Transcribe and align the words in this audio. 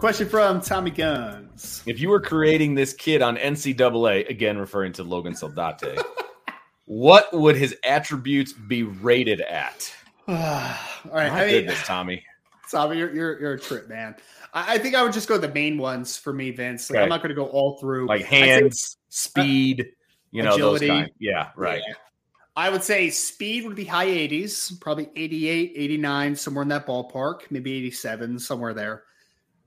Question 0.00 0.30
from 0.30 0.62
Tommy 0.62 0.90
Guns. 0.90 1.82
If 1.84 2.00
you 2.00 2.08
were 2.08 2.22
creating 2.22 2.74
this 2.74 2.94
kid 2.94 3.20
on 3.20 3.36
NCAA, 3.36 4.30
again 4.30 4.56
referring 4.56 4.94
to 4.94 5.02
Logan 5.04 5.34
Saldate, 5.34 6.02
what 6.86 7.30
would 7.34 7.54
his 7.54 7.76
attributes 7.84 8.54
be 8.54 8.82
rated 8.84 9.42
at? 9.42 9.94
All 10.26 10.34
right, 10.36 11.30
My 11.30 11.42
I 11.42 11.46
mean, 11.46 11.54
goodness, 11.56 11.82
Tommy. 11.86 12.24
Tommy, 12.70 12.96
you're, 12.96 13.14
you're 13.14 13.40
you're 13.40 13.52
a 13.52 13.60
trip 13.60 13.90
man. 13.90 14.14
I, 14.54 14.76
I 14.76 14.78
think 14.78 14.94
I 14.94 15.02
would 15.02 15.12
just 15.12 15.28
go 15.28 15.36
the 15.36 15.52
main 15.52 15.76
ones 15.76 16.16
for 16.16 16.32
me, 16.32 16.50
Vince. 16.50 16.88
Like, 16.88 16.96
Okay. 16.96 17.02
I'm 17.02 17.10
not 17.10 17.18
going 17.18 17.28
to 17.28 17.34
go 17.34 17.46
all 17.48 17.78
through. 17.78 18.06
Like 18.06 18.22
I'd 18.22 18.30
say- 18.30 18.38
hands, 18.48 18.96
uh, 18.96 19.04
speed, 19.10 19.92
you 20.30 20.42
know, 20.42 20.54
agility. 20.54 20.86
those 20.86 20.96
kind. 21.00 21.10
Yeah, 21.18 21.50
right. 21.56 21.82
Yeah. 21.86 21.94
I 22.56 22.70
would 22.70 22.82
say 22.82 23.10
speed 23.10 23.64
would 23.66 23.76
be 23.76 23.84
high 23.84 24.06
80s, 24.06 24.80
probably 24.80 25.10
88, 25.14 25.72
89, 25.76 26.36
somewhere 26.36 26.62
in 26.62 26.68
that 26.68 26.86
ballpark, 26.86 27.42
maybe 27.50 27.72
87, 27.74 28.38
somewhere 28.38 28.72
there. 28.72 29.04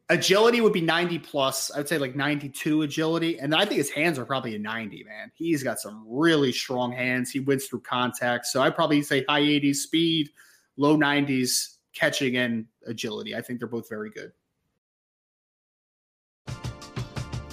Agility 0.09 0.59
would 0.59 0.73
be 0.73 0.81
90 0.81 1.19
plus. 1.19 1.71
I 1.71 1.77
would 1.77 1.87
say 1.87 1.97
like 1.97 2.15
92 2.15 2.81
agility. 2.81 3.39
And 3.39 3.55
I 3.55 3.65
think 3.65 3.77
his 3.77 3.89
hands 3.89 4.19
are 4.19 4.25
probably 4.25 4.55
a 4.55 4.59
90, 4.59 5.03
man. 5.05 5.31
He's 5.33 5.63
got 5.63 5.79
some 5.79 6.05
really 6.07 6.51
strong 6.51 6.91
hands. 6.91 7.31
He 7.31 7.39
wins 7.39 7.65
through 7.65 7.81
contact. 7.81 8.45
So 8.47 8.61
I'd 8.61 8.75
probably 8.75 9.01
say 9.01 9.23
high 9.27 9.41
80s 9.41 9.77
speed, 9.77 10.29
low 10.75 10.97
90s 10.97 11.77
catching 11.95 12.35
and 12.35 12.65
agility. 12.85 13.35
I 13.35 13.41
think 13.41 13.59
they're 13.59 13.67
both 13.67 13.87
very 13.87 14.09
good. 14.09 14.33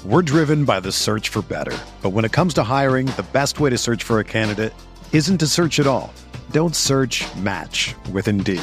We're 0.05 0.22
driven 0.22 0.65
by 0.65 0.81
the 0.81 0.93
search 0.93 1.28
for 1.28 1.43
better. 1.43 1.77
But 2.03 2.10
when 2.10 2.25
it 2.25 2.33
comes 2.33 2.55
to 2.55 2.62
hiring, 2.62 3.06
the 3.06 3.27
best 3.33 3.60
way 3.60 3.71
to 3.71 3.78
search 3.78 4.03
for 4.03 4.19
a 4.19 4.25
candidate 4.25 4.72
isn't 5.12 5.39
to 5.39 5.47
search 5.47 5.78
at 5.78 5.87
all. 5.87 6.12
Don't 6.50 6.75
search 6.75 7.25
match 7.37 7.94
with 8.10 8.27
Indeed. 8.27 8.62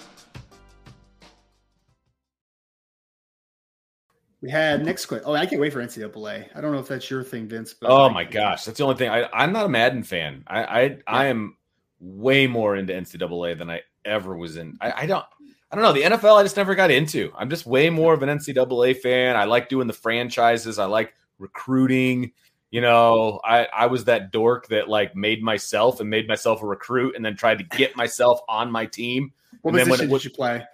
We 4.41 4.49
had 4.49 4.83
next 4.83 5.05
question. 5.05 5.25
Oh, 5.27 5.33
I 5.33 5.45
can't 5.45 5.61
wait 5.61 5.71
for 5.71 5.81
NCAA. 5.81 6.47
I 6.55 6.61
don't 6.61 6.71
know 6.71 6.79
if 6.79 6.87
that's 6.87 7.09
your 7.09 7.23
thing, 7.23 7.47
Vince. 7.47 7.75
But 7.75 7.91
Oh 7.91 8.09
my 8.09 8.23
gosh, 8.23 8.65
that's 8.65 8.77
the 8.77 8.83
only 8.83 8.95
thing. 8.95 9.09
I, 9.09 9.29
I'm 9.31 9.53
not 9.53 9.67
a 9.67 9.69
Madden 9.69 10.03
fan. 10.03 10.43
I 10.47 10.63
I, 10.63 10.97
I 11.07 11.25
am 11.27 11.57
way 11.99 12.47
more 12.47 12.75
into 12.75 12.93
NCAA 12.93 13.57
than 13.57 13.69
I 13.69 13.81
ever 14.03 14.35
was 14.35 14.57
in. 14.57 14.77
I, 14.81 15.03
I 15.03 15.05
don't 15.05 15.25
I 15.71 15.75
don't 15.75 15.83
know 15.83 15.93
the 15.93 16.01
NFL. 16.01 16.39
I 16.39 16.43
just 16.43 16.57
never 16.57 16.75
got 16.75 16.91
into. 16.91 17.31
I'm 17.37 17.49
just 17.49 17.65
way 17.65 17.89
more 17.89 18.13
of 18.13 18.23
an 18.23 18.29
NCAA 18.29 18.97
fan. 18.97 19.35
I 19.35 19.45
like 19.45 19.69
doing 19.69 19.87
the 19.87 19.93
franchises. 19.93 20.79
I 20.79 20.85
like 20.85 21.13
recruiting. 21.37 22.31
You 22.71 22.81
know, 22.81 23.39
I 23.43 23.67
I 23.73 23.85
was 23.85 24.05
that 24.05 24.31
dork 24.31 24.67
that 24.69 24.89
like 24.89 25.15
made 25.15 25.43
myself 25.43 25.99
and 25.99 26.09
made 26.09 26.27
myself 26.27 26.63
a 26.63 26.65
recruit, 26.65 27.15
and 27.15 27.23
then 27.23 27.35
tried 27.35 27.59
to 27.59 27.63
get 27.77 27.95
myself 27.95 28.39
on 28.49 28.71
my 28.71 28.85
team. 28.85 29.33
What 29.61 29.71
and 29.71 29.79
then 29.79 29.89
when 29.89 29.99
position 29.99 30.09
it 30.09 30.17
did 30.17 30.23
you 30.25 30.31
play? 30.31 30.65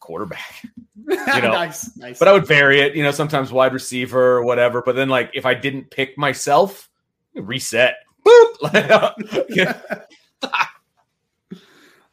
Quarterback. 0.00 0.64
you 1.08 1.16
know, 1.26 1.52
nice, 1.52 1.96
nice. 1.96 2.18
but 2.18 2.28
I 2.28 2.32
would 2.32 2.46
vary 2.46 2.80
it, 2.80 2.94
you 2.94 3.02
know, 3.02 3.10
sometimes 3.10 3.52
wide 3.52 3.72
receiver 3.72 4.36
or 4.38 4.44
whatever. 4.44 4.82
But 4.82 4.96
then, 4.96 5.08
like, 5.08 5.30
if 5.34 5.46
I 5.46 5.54
didn't 5.54 5.90
pick 5.90 6.16
myself, 6.18 6.88
reset. 7.34 7.96
Boop. 8.26 10.06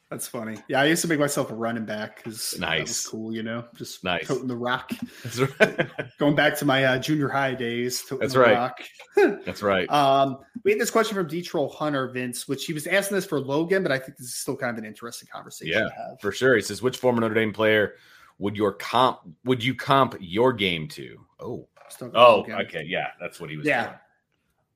That's 0.10 0.26
funny. 0.26 0.58
Yeah, 0.70 0.80
I 0.80 0.86
used 0.86 1.02
to 1.02 1.10
make 1.10 1.20
myself 1.20 1.52
a 1.52 1.54
running 1.54 1.84
back 1.86 2.16
because 2.24 2.52
that 2.52 2.80
was 2.80 2.88
Nice. 2.90 3.06
cool, 3.08 3.34
you 3.36 3.44
know, 3.44 3.66
just 3.76 4.06
Nice. 4.06 4.26
toting 4.28 4.48
the 4.48 4.56
rock. 4.56 4.92
That's 5.24 5.38
right. 5.60 5.90
Going 6.18 6.34
back 6.34 6.56
to 6.60 6.66
my 6.66 6.86
uh, 6.86 6.98
junior 6.98 7.28
high 7.28 7.54
days, 7.54 8.02
toting 8.04 8.20
That's 8.20 8.34
the 8.34 8.40
right. 8.40 8.54
rock. 8.54 8.80
That's 9.46 9.62
right. 9.62 9.90
Um, 9.90 10.38
we 10.64 10.72
had 10.72 10.80
this 10.80 10.92
question 10.92 11.14
from 11.16 11.28
Detroit 11.28 11.74
Hunter 11.74 12.08
Vince, 12.08 12.48
which 12.48 12.64
he 12.66 12.72
was 12.72 12.88
asking 12.88 13.16
this 13.16 13.26
for 13.26 13.42
Logan, 13.42 13.84
but 13.84 13.92
I 13.92 14.00
think 14.00 14.18
this 14.18 14.28
is 14.28 14.36
still 14.36 14.56
kind 14.56 14.72
of 14.72 14.78
an 14.78 14.86
interesting 14.86 15.28
conversation 15.30 15.74
Yeah, 15.74 15.90
to 15.90 15.94
have. 15.94 16.22
For 16.22 16.32
sure. 16.32 16.56
He 16.56 16.62
says, 16.62 16.82
which 16.82 16.98
former 16.98 17.20
Notre 17.20 17.34
Dame 17.36 17.52
player 17.52 17.96
would 18.40 18.56
your 18.56 18.72
comp 18.74 19.20
would 19.44 19.62
you 19.62 19.76
comp 19.76 20.16
your 20.22 20.54
game 20.54 20.88
to? 20.90 21.18
Oh. 21.42 21.68
Oh, 22.14 22.46
okay. 22.50 22.84
Yeah, 22.86 23.08
that's 23.20 23.40
what 23.42 23.50
he 23.50 23.58
was 23.58 23.66
Yeah. 23.66 23.84
doing. 23.86 23.96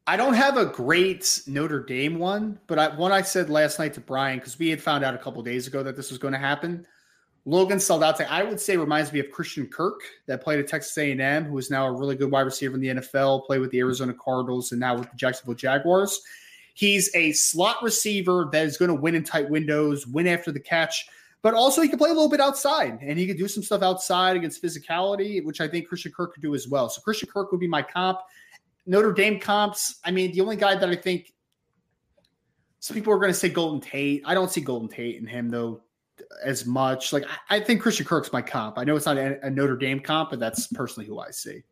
I 0.07 0.17
don't 0.17 0.33
have 0.33 0.57
a 0.57 0.65
great 0.65 1.41
Notre 1.45 1.83
Dame 1.83 2.17
one, 2.17 2.59
but 2.67 2.79
I, 2.79 2.95
one 2.95 3.11
I 3.11 3.21
said 3.21 3.49
last 3.49 3.77
night 3.77 3.93
to 3.93 4.01
Brian 4.01 4.39
because 4.39 4.57
we 4.57 4.69
had 4.69 4.81
found 4.81 5.03
out 5.03 5.13
a 5.13 5.17
couple 5.17 5.41
days 5.43 5.67
ago 5.67 5.83
that 5.83 5.95
this 5.95 6.09
was 6.09 6.17
going 6.17 6.33
to 6.33 6.39
happen. 6.39 6.85
Logan 7.45 7.79
Saldate, 7.79 8.27
I 8.27 8.43
would 8.43 8.59
say, 8.59 8.77
reminds 8.77 9.11
me 9.11 9.19
of 9.19 9.31
Christian 9.31 9.67
Kirk 9.67 10.01
that 10.27 10.43
played 10.43 10.59
at 10.59 10.67
Texas 10.67 10.95
A&M, 10.97 11.45
who 11.45 11.57
is 11.57 11.71
now 11.71 11.87
a 11.87 11.91
really 11.91 12.15
good 12.15 12.31
wide 12.31 12.41
receiver 12.41 12.75
in 12.75 12.81
the 12.81 12.87
NFL, 12.87 13.45
played 13.45 13.61
with 13.61 13.71
the 13.71 13.79
Arizona 13.79 14.13
Cardinals, 14.13 14.71
and 14.71 14.79
now 14.79 14.97
with 14.97 15.09
the 15.09 15.17
Jacksonville 15.17 15.55
Jaguars. 15.55 16.21
He's 16.73 17.13
a 17.15 17.31
slot 17.33 17.77
receiver 17.81 18.47
that 18.51 18.65
is 18.65 18.77
going 18.77 18.89
to 18.89 18.95
win 18.95 19.15
in 19.15 19.23
tight 19.23 19.49
windows, 19.49 20.05
win 20.07 20.27
after 20.27 20.51
the 20.51 20.59
catch, 20.59 21.07
but 21.41 21.53
also 21.53 21.81
he 21.81 21.89
can 21.89 21.97
play 21.97 22.09
a 22.09 22.13
little 22.13 22.29
bit 22.29 22.39
outside 22.39 22.99
and 23.01 23.17
he 23.17 23.27
could 23.27 23.37
do 23.37 23.47
some 23.47 23.63
stuff 23.63 23.81
outside 23.81 24.35
against 24.35 24.61
physicality, 24.61 25.43
which 25.43 25.59
I 25.61 25.67
think 25.67 25.87
Christian 25.87 26.11
Kirk 26.11 26.33
could 26.33 26.43
do 26.43 26.53
as 26.53 26.67
well. 26.67 26.89
So 26.89 27.01
Christian 27.01 27.29
Kirk 27.29 27.51
would 27.51 27.59
be 27.59 27.67
my 27.67 27.81
comp. 27.81 28.19
Notre 28.85 29.13
Dame 29.13 29.39
comps. 29.39 29.99
I 30.03 30.11
mean, 30.11 30.31
the 30.31 30.41
only 30.41 30.55
guy 30.55 30.75
that 30.75 30.89
I 30.89 30.95
think 30.95 31.33
some 32.79 32.95
people 32.95 33.13
are 33.13 33.19
going 33.19 33.31
to 33.31 33.37
say 33.37 33.49
Golden 33.49 33.79
Tate. 33.79 34.23
I 34.25 34.33
don't 34.33 34.51
see 34.51 34.61
Golden 34.61 34.89
Tate 34.89 35.17
in 35.17 35.27
him 35.27 35.49
though 35.49 35.81
as 36.43 36.65
much. 36.65 37.13
Like 37.13 37.25
I, 37.49 37.57
I 37.57 37.59
think 37.59 37.81
Christian 37.81 38.05
Kirk's 38.05 38.33
my 38.33 38.41
comp. 38.41 38.77
I 38.77 38.83
know 38.83 38.95
it's 38.95 39.05
not 39.05 39.17
a, 39.17 39.45
a 39.45 39.49
Notre 39.49 39.77
Dame 39.77 39.99
comp, 39.99 40.31
but 40.31 40.39
that's 40.39 40.67
personally 40.67 41.07
who 41.07 41.19
I 41.19 41.31
see. 41.31 41.63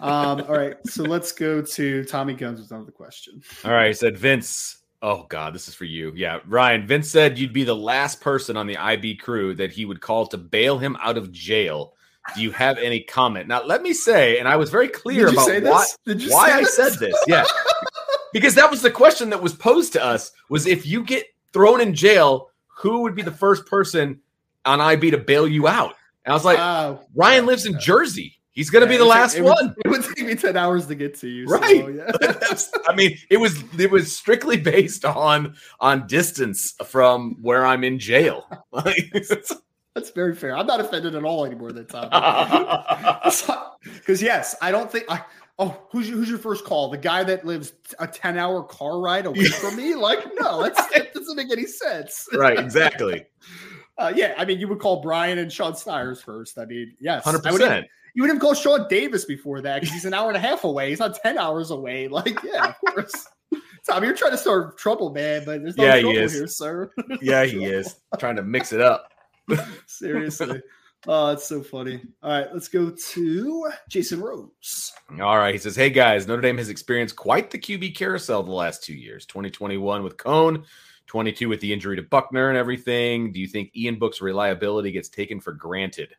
um, 0.00 0.42
all 0.48 0.56
right, 0.56 0.76
so 0.86 1.02
let's 1.02 1.32
go 1.32 1.60
to 1.60 2.04
Tommy 2.04 2.34
Guns 2.34 2.60
with 2.60 2.70
another 2.70 2.92
question. 2.92 3.42
All 3.64 3.72
right, 3.72 3.88
he 3.88 3.94
said 3.94 4.16
Vince. 4.16 4.78
Oh 5.02 5.26
God, 5.28 5.54
this 5.54 5.68
is 5.68 5.74
for 5.74 5.84
you. 5.84 6.12
Yeah, 6.16 6.40
Ryan. 6.46 6.86
Vince 6.86 7.10
said 7.10 7.38
you'd 7.38 7.52
be 7.52 7.64
the 7.64 7.76
last 7.76 8.20
person 8.20 8.56
on 8.56 8.66
the 8.66 8.76
IB 8.76 9.16
crew 9.16 9.54
that 9.54 9.70
he 9.70 9.84
would 9.84 10.00
call 10.00 10.26
to 10.28 10.38
bail 10.38 10.78
him 10.78 10.96
out 11.00 11.18
of 11.18 11.30
jail. 11.30 11.94
Do 12.34 12.42
you 12.42 12.50
have 12.52 12.78
any 12.78 13.00
comment? 13.00 13.48
Now, 13.48 13.64
let 13.64 13.82
me 13.82 13.92
say, 13.92 14.38
and 14.38 14.48
I 14.48 14.56
was 14.56 14.70
very 14.70 14.88
clear 14.88 15.28
about 15.28 15.48
why, 15.62 15.84
why 16.06 16.52
I 16.52 16.62
said 16.64 16.94
this. 16.94 17.14
Yeah, 17.26 17.44
because 18.32 18.54
that 18.54 18.70
was 18.70 18.82
the 18.82 18.90
question 18.90 19.30
that 19.30 19.42
was 19.42 19.54
posed 19.54 19.92
to 19.94 20.04
us: 20.04 20.32
was 20.48 20.66
if 20.66 20.86
you 20.86 21.04
get 21.04 21.26
thrown 21.52 21.80
in 21.80 21.94
jail, 21.94 22.50
who 22.66 23.02
would 23.02 23.14
be 23.14 23.22
the 23.22 23.30
first 23.30 23.66
person 23.66 24.20
on 24.64 24.80
IB 24.80 25.10
to 25.10 25.18
bail 25.18 25.46
you 25.46 25.68
out? 25.68 25.94
And 26.24 26.32
I 26.32 26.34
was 26.34 26.44
like, 26.44 26.58
uh, 26.58 26.96
Ryan 27.14 27.46
lives 27.46 27.66
in 27.66 27.78
Jersey. 27.78 28.38
He's 28.52 28.70
going 28.70 28.86
to 28.86 28.92
yeah, 28.92 28.98
be 28.98 28.98
the 28.98 29.08
last 29.08 29.34
it 29.34 29.42
one. 29.42 29.74
it 29.84 29.88
would 29.88 30.04
take 30.04 30.24
me 30.24 30.34
ten 30.36 30.56
hours 30.56 30.86
to 30.86 30.94
get 30.94 31.16
to 31.16 31.28
you, 31.28 31.46
right? 31.46 31.80
So, 31.80 31.88
yeah. 31.88 32.56
I 32.88 32.94
mean, 32.94 33.18
it 33.28 33.38
was 33.38 33.62
it 33.78 33.90
was 33.90 34.16
strictly 34.16 34.56
based 34.56 35.04
on 35.04 35.56
on 35.80 36.06
distance 36.06 36.72
from 36.86 37.36
where 37.42 37.66
I'm 37.66 37.82
in 37.82 37.98
jail. 37.98 38.46
That's 39.94 40.10
very 40.10 40.34
fair. 40.34 40.56
I'm 40.56 40.66
not 40.66 40.80
offended 40.80 41.14
at 41.14 41.24
all 41.24 41.44
anymore 41.44 41.72
that 41.72 41.88
time. 41.88 42.10
Because 43.84 44.22
yes, 44.22 44.56
I 44.62 44.70
don't 44.70 44.90
think 44.90 45.04
I. 45.10 45.22
Oh, 45.58 45.78
who's 45.90 46.08
your, 46.08 46.18
who's 46.18 46.28
your 46.28 46.38
first 46.38 46.64
call? 46.64 46.88
The 46.88 46.98
guy 46.98 47.22
that 47.22 47.44
lives 47.44 47.74
a 47.98 48.06
10 48.06 48.38
hour 48.38 48.62
car 48.62 48.98
ride 48.98 49.26
away 49.26 49.44
from 49.60 49.76
me? 49.76 49.94
Like, 49.94 50.24
no, 50.40 50.62
that 50.62 51.10
doesn't 51.14 51.36
make 51.36 51.52
any 51.52 51.66
sense. 51.66 52.26
right, 52.32 52.58
exactly. 52.58 53.26
Uh, 53.96 54.12
yeah, 54.12 54.34
I 54.36 54.44
mean, 54.44 54.58
you 54.58 54.66
would 54.66 54.80
call 54.80 55.00
Brian 55.00 55.38
and 55.38 55.52
Sean 55.52 55.76
Stiers 55.76 56.20
first. 56.20 56.58
I 56.58 56.64
mean, 56.64 56.96
yes, 56.98 57.22
100%. 57.24 57.84
You 58.14 58.22
would 58.24 58.30
have 58.32 58.40
called 58.40 58.58
Sean 58.58 58.88
Davis 58.88 59.24
before 59.24 59.60
that 59.60 59.82
because 59.82 59.94
he's 59.94 60.04
an 60.04 60.12
hour 60.12 60.26
and 60.26 60.36
a 60.36 60.40
half 60.40 60.64
away. 60.64 60.90
He's 60.90 60.98
not 60.98 61.14
10 61.14 61.38
hours 61.38 61.70
away. 61.70 62.08
Like, 62.08 62.42
yeah, 62.42 62.70
of 62.70 62.74
course. 62.92 63.28
Tom, 63.88 64.02
you're 64.02 64.16
trying 64.16 64.32
to 64.32 64.36
start 64.36 64.76
trouble, 64.78 65.10
man, 65.10 65.44
but 65.46 65.62
there's 65.62 65.76
no 65.76 65.84
yeah, 65.84 66.00
trouble 66.00 66.28
here, 66.28 66.48
sir. 66.48 66.90
yeah, 67.22 67.44
he 67.44 67.64
is. 67.64 67.94
Trying 68.18 68.34
to 68.34 68.42
mix 68.42 68.72
it 68.72 68.80
up. 68.80 69.12
Seriously. 69.86 70.62
Oh, 71.06 71.32
it's 71.32 71.46
so 71.46 71.62
funny. 71.62 72.00
All 72.22 72.30
right, 72.30 72.52
let's 72.52 72.68
go 72.68 72.90
to 72.90 73.70
Jason 73.88 74.20
Rose. 74.20 74.92
All 75.20 75.36
right. 75.36 75.54
He 75.54 75.58
says, 75.58 75.76
Hey 75.76 75.90
guys, 75.90 76.26
Notre 76.26 76.40
Dame 76.40 76.56
has 76.58 76.70
experienced 76.70 77.16
quite 77.16 77.50
the 77.50 77.58
QB 77.58 77.94
carousel 77.94 78.42
the 78.42 78.52
last 78.52 78.82
two 78.82 78.94
years 78.94 79.26
2021 79.26 80.02
with 80.02 80.16
Coan, 80.16 80.64
22 81.06 81.48
with 81.48 81.60
the 81.60 81.72
injury 81.72 81.96
to 81.96 82.02
Buchner 82.02 82.48
and 82.48 82.56
everything. 82.56 83.32
Do 83.32 83.40
you 83.40 83.46
think 83.46 83.70
Ian 83.76 83.98
Book's 83.98 84.22
reliability 84.22 84.92
gets 84.92 85.10
taken 85.10 85.40
for 85.40 85.52
granted? 85.52 86.14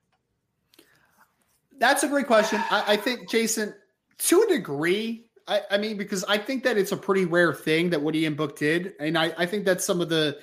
That's 1.78 2.04
a 2.04 2.08
great 2.08 2.28
question. 2.28 2.62
I, 2.70 2.94
I 2.94 2.98
think, 2.98 3.30
Jason, 3.30 3.74
to 4.18 4.42
a 4.44 4.48
degree, 4.48 5.26
I, 5.48 5.62
I, 5.72 5.78
mean, 5.78 5.98
because 5.98 6.24
I 6.26 6.38
think 6.38 6.64
that 6.64 6.78
it's 6.78 6.92
a 6.92 6.98
pretty 6.98 7.26
rare 7.26 7.54
thing 7.54 7.90
that 7.90 8.02
what 8.02 8.16
Ian 8.16 8.36
Book 8.36 8.58
did. 8.58 8.94
And 9.00 9.18
I, 9.18 9.34
I 9.38 9.46
think 9.46 9.66
that's 9.66 9.84
some 9.84 10.00
of 10.00 10.10
the 10.10 10.40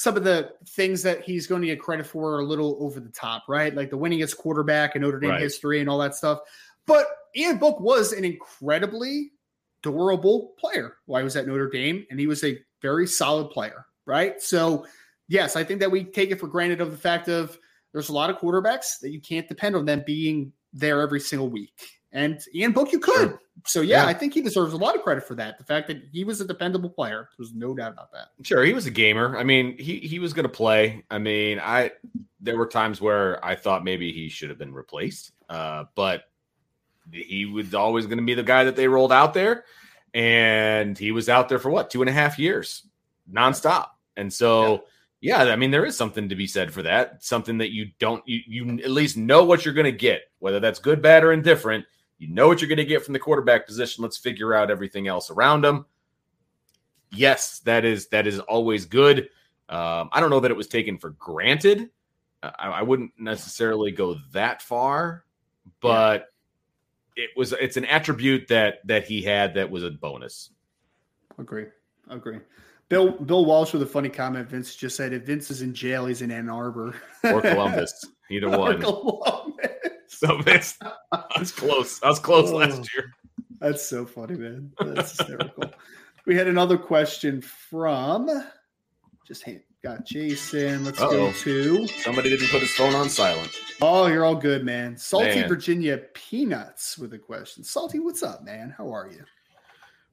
some 0.00 0.16
of 0.16 0.24
the 0.24 0.50
things 0.70 1.02
that 1.02 1.20
he's 1.20 1.46
going 1.46 1.60
to 1.60 1.66
get 1.66 1.78
credit 1.78 2.06
for 2.06 2.36
are 2.36 2.40
a 2.40 2.44
little 2.44 2.78
over 2.80 3.00
the 3.00 3.10
top, 3.10 3.42
right? 3.50 3.74
Like 3.74 3.90
the 3.90 3.98
winningest 3.98 4.34
quarterback 4.38 4.96
in 4.96 5.02
Notre 5.02 5.20
Dame 5.20 5.32
right. 5.32 5.42
history 5.42 5.78
and 5.80 5.90
all 5.90 5.98
that 5.98 6.14
stuff. 6.14 6.38
But 6.86 7.04
Ian 7.36 7.58
Book 7.58 7.80
was 7.80 8.14
an 8.14 8.24
incredibly 8.24 9.32
durable 9.82 10.54
player 10.58 10.96
while 11.04 11.20
he 11.20 11.24
was 11.24 11.36
at 11.36 11.46
Notre 11.46 11.68
Dame, 11.68 12.06
and 12.08 12.18
he 12.18 12.26
was 12.26 12.42
a 12.44 12.58
very 12.80 13.06
solid 13.06 13.50
player, 13.50 13.84
right? 14.06 14.40
So, 14.40 14.86
yes, 15.28 15.54
I 15.54 15.64
think 15.64 15.80
that 15.80 15.90
we 15.90 16.04
take 16.04 16.30
it 16.30 16.40
for 16.40 16.48
granted 16.48 16.80
of 16.80 16.92
the 16.92 16.96
fact 16.96 17.28
of 17.28 17.58
there's 17.92 18.08
a 18.08 18.14
lot 18.14 18.30
of 18.30 18.38
quarterbacks 18.38 19.00
that 19.02 19.10
you 19.10 19.20
can't 19.20 19.48
depend 19.48 19.76
on 19.76 19.84
them 19.84 20.02
being 20.06 20.54
there 20.72 21.02
every 21.02 21.20
single 21.20 21.50
week. 21.50 21.78
And 22.12 22.40
Ian 22.54 22.72
Book, 22.72 22.92
you 22.92 22.98
could. 22.98 23.30
Sure. 23.30 23.40
So 23.66 23.80
yeah, 23.82 24.02
yeah, 24.02 24.08
I 24.08 24.14
think 24.14 24.34
he 24.34 24.40
deserves 24.40 24.72
a 24.72 24.76
lot 24.76 24.96
of 24.96 25.02
credit 25.02 25.24
for 25.24 25.34
that. 25.36 25.58
The 25.58 25.64
fact 25.64 25.86
that 25.88 26.02
he 26.12 26.24
was 26.24 26.40
a 26.40 26.46
dependable 26.46 26.90
player, 26.90 27.28
there's 27.38 27.54
no 27.54 27.74
doubt 27.74 27.92
about 27.92 28.10
that. 28.12 28.28
Sure, 28.42 28.64
he 28.64 28.72
was 28.72 28.86
a 28.86 28.90
gamer. 28.90 29.36
I 29.36 29.44
mean, 29.44 29.76
he 29.78 29.98
he 29.98 30.18
was 30.18 30.32
going 30.32 30.44
to 30.44 30.48
play. 30.48 31.04
I 31.10 31.18
mean, 31.18 31.60
I 31.60 31.92
there 32.40 32.56
were 32.56 32.66
times 32.66 33.00
where 33.00 33.44
I 33.44 33.54
thought 33.54 33.84
maybe 33.84 34.12
he 34.12 34.28
should 34.28 34.48
have 34.48 34.58
been 34.58 34.72
replaced, 34.72 35.32
uh, 35.48 35.84
but 35.94 36.24
he 37.12 37.44
was 37.44 37.74
always 37.74 38.06
going 38.06 38.18
to 38.18 38.24
be 38.24 38.34
the 38.34 38.42
guy 38.42 38.64
that 38.64 38.76
they 38.76 38.88
rolled 38.88 39.12
out 39.12 39.34
there, 39.34 39.64
and 40.14 40.96
he 40.96 41.12
was 41.12 41.28
out 41.28 41.48
there 41.48 41.58
for 41.58 41.70
what 41.70 41.90
two 41.90 42.02
and 42.02 42.08
a 42.08 42.14
half 42.14 42.38
years, 42.38 42.86
nonstop. 43.30 43.88
And 44.16 44.32
so, 44.32 44.84
yeah, 45.20 45.44
yeah 45.44 45.52
I 45.52 45.56
mean, 45.56 45.70
there 45.70 45.84
is 45.84 45.96
something 45.96 46.28
to 46.30 46.34
be 46.34 46.46
said 46.46 46.72
for 46.72 46.82
that. 46.82 47.22
Something 47.22 47.58
that 47.58 47.72
you 47.72 47.90
don't 47.98 48.26
you 48.26 48.40
you 48.46 48.78
at 48.82 48.90
least 48.90 49.16
know 49.16 49.44
what 49.44 49.64
you're 49.64 49.74
going 49.74 49.84
to 49.84 49.92
get, 49.92 50.22
whether 50.38 50.60
that's 50.60 50.78
good, 50.78 51.02
bad, 51.02 51.24
or 51.24 51.32
indifferent 51.32 51.84
you 52.20 52.28
know 52.28 52.46
what 52.46 52.60
you're 52.60 52.68
going 52.68 52.76
to 52.76 52.84
get 52.84 53.02
from 53.02 53.14
the 53.14 53.18
quarterback 53.18 53.66
position. 53.66 54.02
Let's 54.02 54.18
figure 54.18 54.52
out 54.54 54.70
everything 54.70 55.08
else 55.08 55.30
around 55.30 55.64
him. 55.64 55.86
Yes, 57.10 57.60
that 57.60 57.86
is 57.86 58.08
that 58.08 58.26
is 58.26 58.38
always 58.40 58.84
good. 58.84 59.30
Um, 59.70 60.10
I 60.12 60.20
don't 60.20 60.28
know 60.28 60.40
that 60.40 60.50
it 60.50 60.56
was 60.56 60.68
taken 60.68 60.98
for 60.98 61.10
granted. 61.10 61.88
I, 62.42 62.50
I 62.58 62.82
wouldn't 62.82 63.12
necessarily 63.18 63.90
go 63.90 64.16
that 64.32 64.60
far, 64.60 65.24
but 65.80 66.28
yeah. 67.16 67.24
it 67.24 67.30
was 67.36 67.54
it's 67.54 67.78
an 67.78 67.86
attribute 67.86 68.48
that 68.48 68.86
that 68.86 69.04
he 69.04 69.22
had 69.22 69.54
that 69.54 69.70
was 69.70 69.82
a 69.82 69.90
bonus. 69.90 70.50
Agree. 71.38 71.66
Agree. 72.10 72.38
Bill 72.90 73.12
Bill 73.12 73.46
Walsh 73.46 73.72
with 73.72 73.82
a 73.82 73.86
funny 73.86 74.10
comment. 74.10 74.46
Vince 74.46 74.76
just 74.76 74.94
said 74.94 75.14
if 75.14 75.22
Vince 75.22 75.50
is 75.50 75.62
in 75.62 75.72
jail, 75.72 76.04
he's 76.04 76.20
in 76.20 76.30
Ann 76.30 76.50
Arbor 76.50 76.94
or 77.24 77.40
Columbus. 77.40 78.04
Either 78.28 78.50
one. 78.50 78.82
So 80.20 80.36
Vince, 80.42 80.78
I 81.12 81.38
was 81.38 81.50
close. 81.50 82.02
I 82.02 82.08
was 82.08 82.18
close 82.18 82.50
oh, 82.50 82.56
last 82.56 82.92
year. 82.92 83.10
That's 83.58 83.82
so 83.82 84.04
funny, 84.04 84.34
man. 84.34 84.70
That's 84.78 85.16
hysterical. 85.16 85.64
we 86.26 86.36
had 86.36 86.46
another 86.46 86.76
question 86.76 87.40
from 87.40 88.28
just 89.26 89.48
got 89.82 90.04
Jason. 90.04 90.84
Let's 90.84 91.00
Uh-oh. 91.00 91.10
go 91.10 91.32
to 91.32 91.86
somebody 91.86 92.28
didn't 92.28 92.48
put 92.48 92.60
his 92.60 92.72
phone 92.72 92.94
on 92.94 93.08
silent. 93.08 93.50
Oh, 93.80 94.08
you're 94.08 94.26
all 94.26 94.34
good, 94.34 94.62
man. 94.62 94.94
Salty 94.98 95.40
man. 95.40 95.48
Virginia 95.48 95.96
Peanuts 96.12 96.98
with 96.98 97.14
a 97.14 97.18
question. 97.18 97.64
Salty, 97.64 97.98
what's 97.98 98.22
up, 98.22 98.44
man? 98.44 98.74
How 98.76 98.92
are 98.92 99.08
you? 99.10 99.24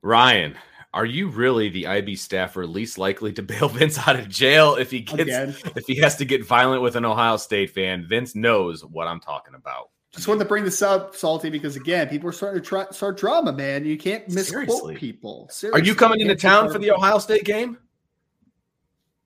Ryan, 0.02 0.56
are 0.94 1.06
you 1.06 1.28
really 1.28 1.68
the 1.68 1.86
IB 1.86 2.16
staffer 2.16 2.66
least 2.66 2.98
likely 2.98 3.34
to 3.34 3.44
bail 3.44 3.68
Vince 3.74 3.98
out 4.08 4.18
of 4.18 4.30
jail 4.30 4.76
if 4.76 4.90
he 4.90 5.02
gets 5.02 5.24
Again. 5.24 5.56
if 5.76 5.86
he 5.86 5.98
has 5.98 6.16
to 6.16 6.24
get 6.24 6.46
violent 6.46 6.82
with 6.82 6.96
an 6.96 7.04
Ohio 7.04 7.36
State 7.36 7.72
fan? 7.72 8.06
Vince 8.08 8.36
knows 8.36 8.86
what 8.86 9.08
I'm 9.08 9.20
talking 9.20 9.54
about. 9.54 9.90
Just 10.18 10.28
wanted 10.28 10.40
to 10.40 10.50
bring 10.50 10.64
this 10.64 10.82
up, 10.82 11.16
Salty, 11.16 11.52
because 11.52 11.76
again, 11.76 12.10
people 12.10 12.28
are 12.28 12.34
starting 12.34 12.60
to 12.60 12.68
try, 12.68 12.88
start 12.90 13.18
drama, 13.18 13.54
man. 13.54 13.86
You 13.86 14.00
can't 14.00 14.28
misquote 14.28 14.68
Seriously. 14.68 14.96
people. 14.96 15.48
Seriously. 15.52 15.80
Are 15.80 15.86
you 15.86 15.94
coming 15.94 16.20
into 16.22 16.36
town 16.36 16.72
for 16.72 16.80
the 16.80 16.90
Ohio 16.90 17.20
State 17.20 17.44
game? 17.44 17.78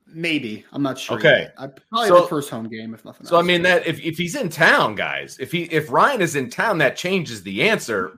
Maybe 0.06 0.66
I'm 0.74 0.84
not 0.84 1.00
sure. 1.00 1.18
Okay, 1.18 1.48
I, 1.58 1.68
probably 1.68 2.10
so, 2.10 2.22
the 2.24 2.28
first 2.28 2.50
home 2.50 2.68
game, 2.68 2.94
if 2.94 3.06
nothing. 3.06 3.22
Else. 3.22 3.30
So 3.30 3.38
else. 3.38 3.44
I 3.46 3.48
mean 3.48 3.62
that 3.62 3.88
if, 3.88 4.02
if 4.02 4.18
he's 4.18 4.36
in 4.36 4.50
town, 4.50 4.96
guys, 4.96 5.38
if 5.40 5.50
he 5.50 5.64
if 5.64 5.90
Ryan 5.90 6.22
is 6.22 6.36
in 6.36 6.50
town, 6.50 6.80
that 6.80 6.98
changes 6.98 7.42
the 7.42 7.70
answer. 7.70 8.18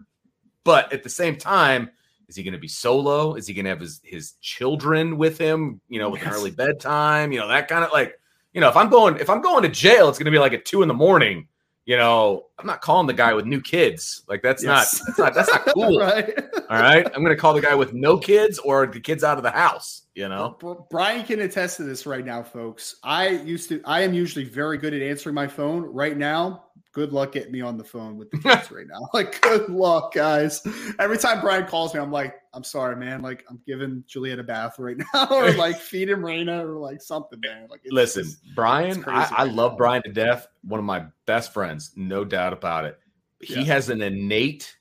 But 0.64 0.92
at 0.92 1.04
the 1.04 1.10
same 1.10 1.36
time, 1.36 1.92
is 2.28 2.36
he 2.36 2.42
going 2.42 2.54
to 2.54 2.60
be 2.60 2.68
solo? 2.68 3.36
Is 3.36 3.46
he 3.46 3.54
going 3.54 3.66
to 3.66 3.70
have 3.70 3.82
his 3.82 4.02
his 4.04 4.32
children 4.42 5.18
with 5.18 5.38
him? 5.38 5.80
You 5.90 6.00
know, 6.00 6.10
with 6.10 6.22
yes. 6.24 6.34
an 6.34 6.40
early 6.40 6.50
bedtime. 6.50 7.32
You 7.32 7.40
know, 7.40 7.50
that 7.50 7.68
kind 7.68 7.84
of 7.84 7.92
like, 7.92 8.20
you 8.52 8.62
know, 8.62 8.70
if 8.70 8.76
I'm 8.76 8.90
going 8.90 9.18
if 9.18 9.30
I'm 9.30 9.42
going 9.42 9.62
to 9.62 9.70
jail, 9.70 10.10
it's 10.10 10.18
going 10.18 10.26
to 10.26 10.32
be 10.32 10.40
like 10.40 10.54
at 10.54 10.66
two 10.66 10.82
in 10.82 10.88
the 10.88 10.96
morning. 10.96 11.48
You 11.86 11.98
know, 11.98 12.46
I'm 12.58 12.66
not 12.66 12.82
calling 12.82 13.08
the 13.08 13.14
guy 13.14 13.34
with 13.34 13.46
new 13.46 13.60
kids. 13.60 14.24
Like 14.30 14.42
that's 14.42 14.64
yes. 14.64 15.00
not 15.00 15.08
that's 15.08 15.20
not 15.20 15.34
that's 15.34 15.50
not 15.50 15.66
cool. 15.74 16.00
right. 16.00 16.34
All 16.70 16.80
right. 16.80 17.06
I'm 17.06 17.24
going 17.24 17.36
to 17.36 17.36
call 17.36 17.54
the 17.54 17.62
guy 17.62 17.76
with 17.76 17.94
no 17.94 18.18
kids 18.18 18.58
or 18.60 18.88
the 18.88 19.02
kids 19.02 19.24
out 19.24 19.38
of 19.38 19.44
the 19.44 19.52
house. 19.52 20.04
You 20.16 20.30
know, 20.30 20.58
Brian 20.92 21.26
can 21.26 21.42
attest 21.42 21.78
to 21.78 21.84
this 21.84 22.06
right 22.06 22.24
now, 22.24 22.44
folks. 22.44 22.98
I 23.04 23.30
used 23.30 23.68
to. 23.70 23.82
I 23.84 24.02
am 24.02 24.14
usually 24.14 24.46
very 24.46 24.78
good 24.78 24.94
at 24.94 25.02
answering 25.02 25.36
my 25.36 25.48
phone. 25.48 25.82
Right 25.82 26.16
now, 26.16 26.66
good 26.94 27.12
luck 27.12 27.32
getting 27.32 27.52
me 27.52 27.60
on 27.60 27.76
the 27.76 27.84
phone 27.84 28.18
with 28.18 28.32
the 28.32 28.38
kids 28.38 28.72
right 28.72 28.88
now. 28.88 29.00
Like, 29.14 29.42
good 29.42 29.70
luck, 29.70 30.14
guys. 30.14 30.66
Every 31.00 31.18
time 31.18 31.42
Brian 31.42 31.66
calls 31.66 31.94
me, 31.94 32.00
I'm 32.00 32.12
like, 32.12 32.36
I'm 32.54 32.64
sorry, 32.64 32.96
man. 32.96 33.22
Like, 33.22 33.44
I'm 33.50 33.60
giving 33.68 34.04
Juliet 34.08 34.40
a 34.40 34.44
bath 34.44 34.80
right 34.80 34.98
now, 35.14 35.28
or 35.30 35.52
like 35.56 35.78
feed 35.78 36.10
him 36.10 36.22
Raina, 36.22 36.64
or 36.64 36.78
like 36.80 37.02
something, 37.02 37.40
man. 37.42 37.68
Like, 37.70 37.82
listen, 37.90 38.28
Brian, 38.56 39.04
I, 39.06 39.26
I 39.26 39.44
right 39.44 39.54
love 39.54 39.74
now. 39.74 39.78
Brian 39.78 40.04
to 40.04 40.12
death. 40.12 40.48
One 40.64 40.80
of 40.80 40.86
my 40.86 41.06
best 41.26 41.52
friends, 41.52 41.92
no 41.96 42.24
doubt 42.24 42.54
about 42.54 42.86
it. 42.86 43.00
He 43.42 43.56
yeah. 43.56 43.64
has 43.64 43.90
an 43.90 44.02
innate 44.02 44.78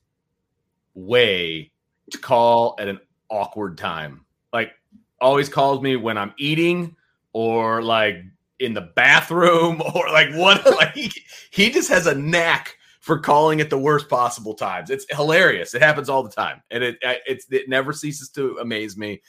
way 0.95 1.73
to 2.11 2.19
call 2.19 2.77
at 2.79 2.89
an 2.89 3.01
awkward 3.29 3.77
time. 3.79 4.25
Like, 4.53 4.73
always 5.21 5.49
calls 5.49 5.81
me 5.81 5.97
when 5.97 6.19
I'm 6.19 6.35
eating 6.39 6.95
or 7.33 7.83
like 7.83 8.23
in 8.63 8.75
the 8.75 8.93
bathroom 8.95 9.83
or 9.95 10.09
like 10.11 10.33
what 10.35 10.65
like 10.77 10.95
he, 10.95 11.11
he 11.51 11.71
just 11.71 11.89
has 11.89 12.07
a 12.07 12.15
knack 12.15 12.77
for 13.01 13.19
calling 13.19 13.61
at 13.61 13.69
the 13.69 13.79
worst 13.79 14.09
possible 14.09 14.55
times. 14.55 14.89
It's 14.89 15.05
hilarious. 15.11 15.75
It 15.75 15.83
happens 15.83 16.09
all 16.09 16.23
the 16.23 16.31
time, 16.31 16.63
and 16.71 16.83
it 16.83 16.99
it's 17.03 17.47
it 17.51 17.69
never 17.69 17.93
ceases 17.93 18.31
to 18.31 18.59
amaze 18.59 18.97
me. 18.97 19.21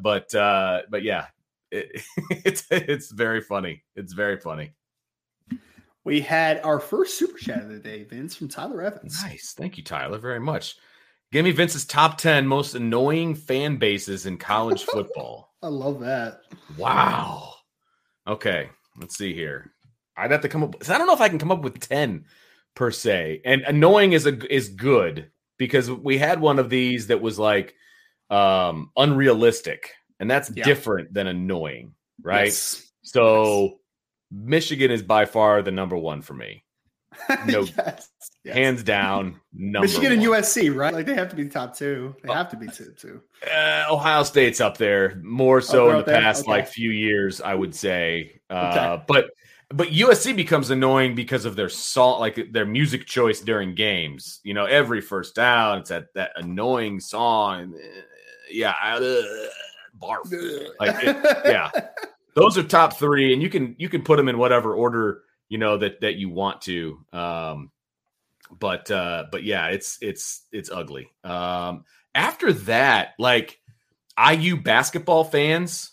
But 0.00 0.32
uh, 0.34 0.82
but 0.88 1.02
yeah, 1.02 1.26
it, 1.70 2.02
it's 2.30 2.64
it's 2.70 3.10
very 3.10 3.40
funny. 3.40 3.82
It's 3.96 4.12
very 4.12 4.38
funny. 4.38 4.72
We 6.04 6.20
had 6.20 6.60
our 6.62 6.78
first 6.78 7.18
super 7.18 7.36
chat 7.36 7.62
of 7.62 7.68
the 7.68 7.80
day, 7.80 8.04
Vince 8.04 8.36
from 8.36 8.46
Tyler 8.46 8.80
Evans. 8.80 9.20
Nice, 9.24 9.54
thank 9.56 9.76
you, 9.76 9.82
Tyler, 9.82 10.18
very 10.18 10.38
much. 10.38 10.76
Give 11.32 11.44
me 11.44 11.50
Vince's 11.50 11.84
top 11.84 12.18
ten 12.18 12.46
most 12.46 12.76
annoying 12.76 13.34
fan 13.34 13.76
bases 13.76 14.26
in 14.26 14.38
college 14.38 14.84
football. 14.84 15.52
I 15.62 15.66
love 15.66 15.98
that. 16.00 16.42
Wow. 16.78 17.55
Okay, 18.26 18.68
let's 18.98 19.16
see 19.16 19.34
here. 19.34 19.72
I'd 20.16 20.30
have 20.30 20.40
to 20.42 20.48
come 20.48 20.64
up. 20.64 20.76
I 20.88 20.98
don't 20.98 21.06
know 21.06 21.14
if 21.14 21.20
I 21.20 21.28
can 21.28 21.38
come 21.38 21.52
up 21.52 21.62
with 21.62 21.80
ten 21.80 22.24
per 22.74 22.90
se. 22.90 23.42
And 23.44 23.62
annoying 23.62 24.12
is 24.12 24.26
a 24.26 24.54
is 24.54 24.68
good 24.68 25.30
because 25.58 25.90
we 25.90 26.18
had 26.18 26.40
one 26.40 26.58
of 26.58 26.70
these 26.70 27.08
that 27.08 27.20
was 27.20 27.38
like 27.38 27.74
um 28.30 28.90
unrealistic, 28.96 29.92
and 30.18 30.30
that's 30.30 30.50
yeah. 30.54 30.64
different 30.64 31.12
than 31.12 31.26
annoying, 31.26 31.94
right? 32.22 32.46
Yes. 32.46 32.90
So 33.02 33.62
yes. 33.62 33.72
Michigan 34.32 34.90
is 34.90 35.02
by 35.02 35.24
far 35.24 35.62
the 35.62 35.70
number 35.70 35.96
one 35.96 36.22
for 36.22 36.34
me. 36.34 36.64
No, 37.46 37.66
yes. 37.76 38.08
hands 38.46 38.82
down, 38.82 39.40
number 39.52 39.86
Michigan 39.86 40.18
one. 40.18 40.36
and 40.36 40.44
USC, 40.44 40.74
right? 40.74 40.94
Like 40.94 41.06
they 41.06 41.14
have 41.14 41.28
to 41.30 41.36
be 41.36 41.48
top 41.48 41.76
two. 41.76 42.14
They 42.22 42.32
have 42.32 42.48
to 42.50 42.56
be 42.56 42.66
top 42.66 42.96
two. 42.96 43.20
Uh, 43.52 43.86
Ohio 43.90 44.22
State's 44.22 44.60
up 44.60 44.76
there 44.76 45.20
more 45.22 45.60
so 45.60 45.86
oh, 45.86 45.90
in 45.90 45.96
the 45.98 46.04
past 46.04 46.42
okay. 46.42 46.50
like 46.50 46.68
few 46.68 46.90
years, 46.90 47.40
I 47.40 47.54
would 47.54 47.74
say. 47.74 48.40
Uh, 48.48 48.72
okay. 48.72 49.04
But 49.08 49.30
but 49.70 49.88
USC 49.88 50.36
becomes 50.36 50.70
annoying 50.70 51.14
because 51.14 51.44
of 51.44 51.56
their 51.56 51.68
song, 51.68 52.20
like 52.20 52.52
their 52.52 52.66
music 52.66 53.06
choice 53.06 53.40
during 53.40 53.74
games. 53.74 54.40
You 54.44 54.54
know, 54.54 54.64
every 54.64 55.00
first 55.00 55.34
down, 55.34 55.78
it's 55.78 55.90
that 55.90 56.06
that 56.14 56.30
annoying 56.36 57.00
song. 57.00 57.74
Yeah, 58.50 58.74
uh, 58.82 59.00
barf. 60.00 60.30
Like, 60.78 60.96
it, 61.02 61.16
yeah, 61.44 61.70
those 62.34 62.56
are 62.56 62.62
top 62.62 62.96
three, 62.96 63.32
and 63.32 63.42
you 63.42 63.50
can 63.50 63.74
you 63.78 63.88
can 63.88 64.02
put 64.02 64.16
them 64.16 64.28
in 64.28 64.38
whatever 64.38 64.74
order 64.74 65.22
you 65.48 65.58
know 65.58 65.78
that 65.78 66.00
that 66.00 66.16
you 66.16 66.28
want 66.28 66.62
to. 66.62 67.04
Um, 67.12 67.70
but 68.58 68.90
uh, 68.90 69.24
but 69.30 69.44
yeah, 69.44 69.68
it's 69.68 69.98
it's 70.00 70.42
it's 70.52 70.70
ugly. 70.70 71.10
Um, 71.24 71.84
after 72.14 72.52
that, 72.52 73.14
like 73.18 73.60
IU 74.18 74.56
basketball 74.56 75.24
fans 75.24 75.92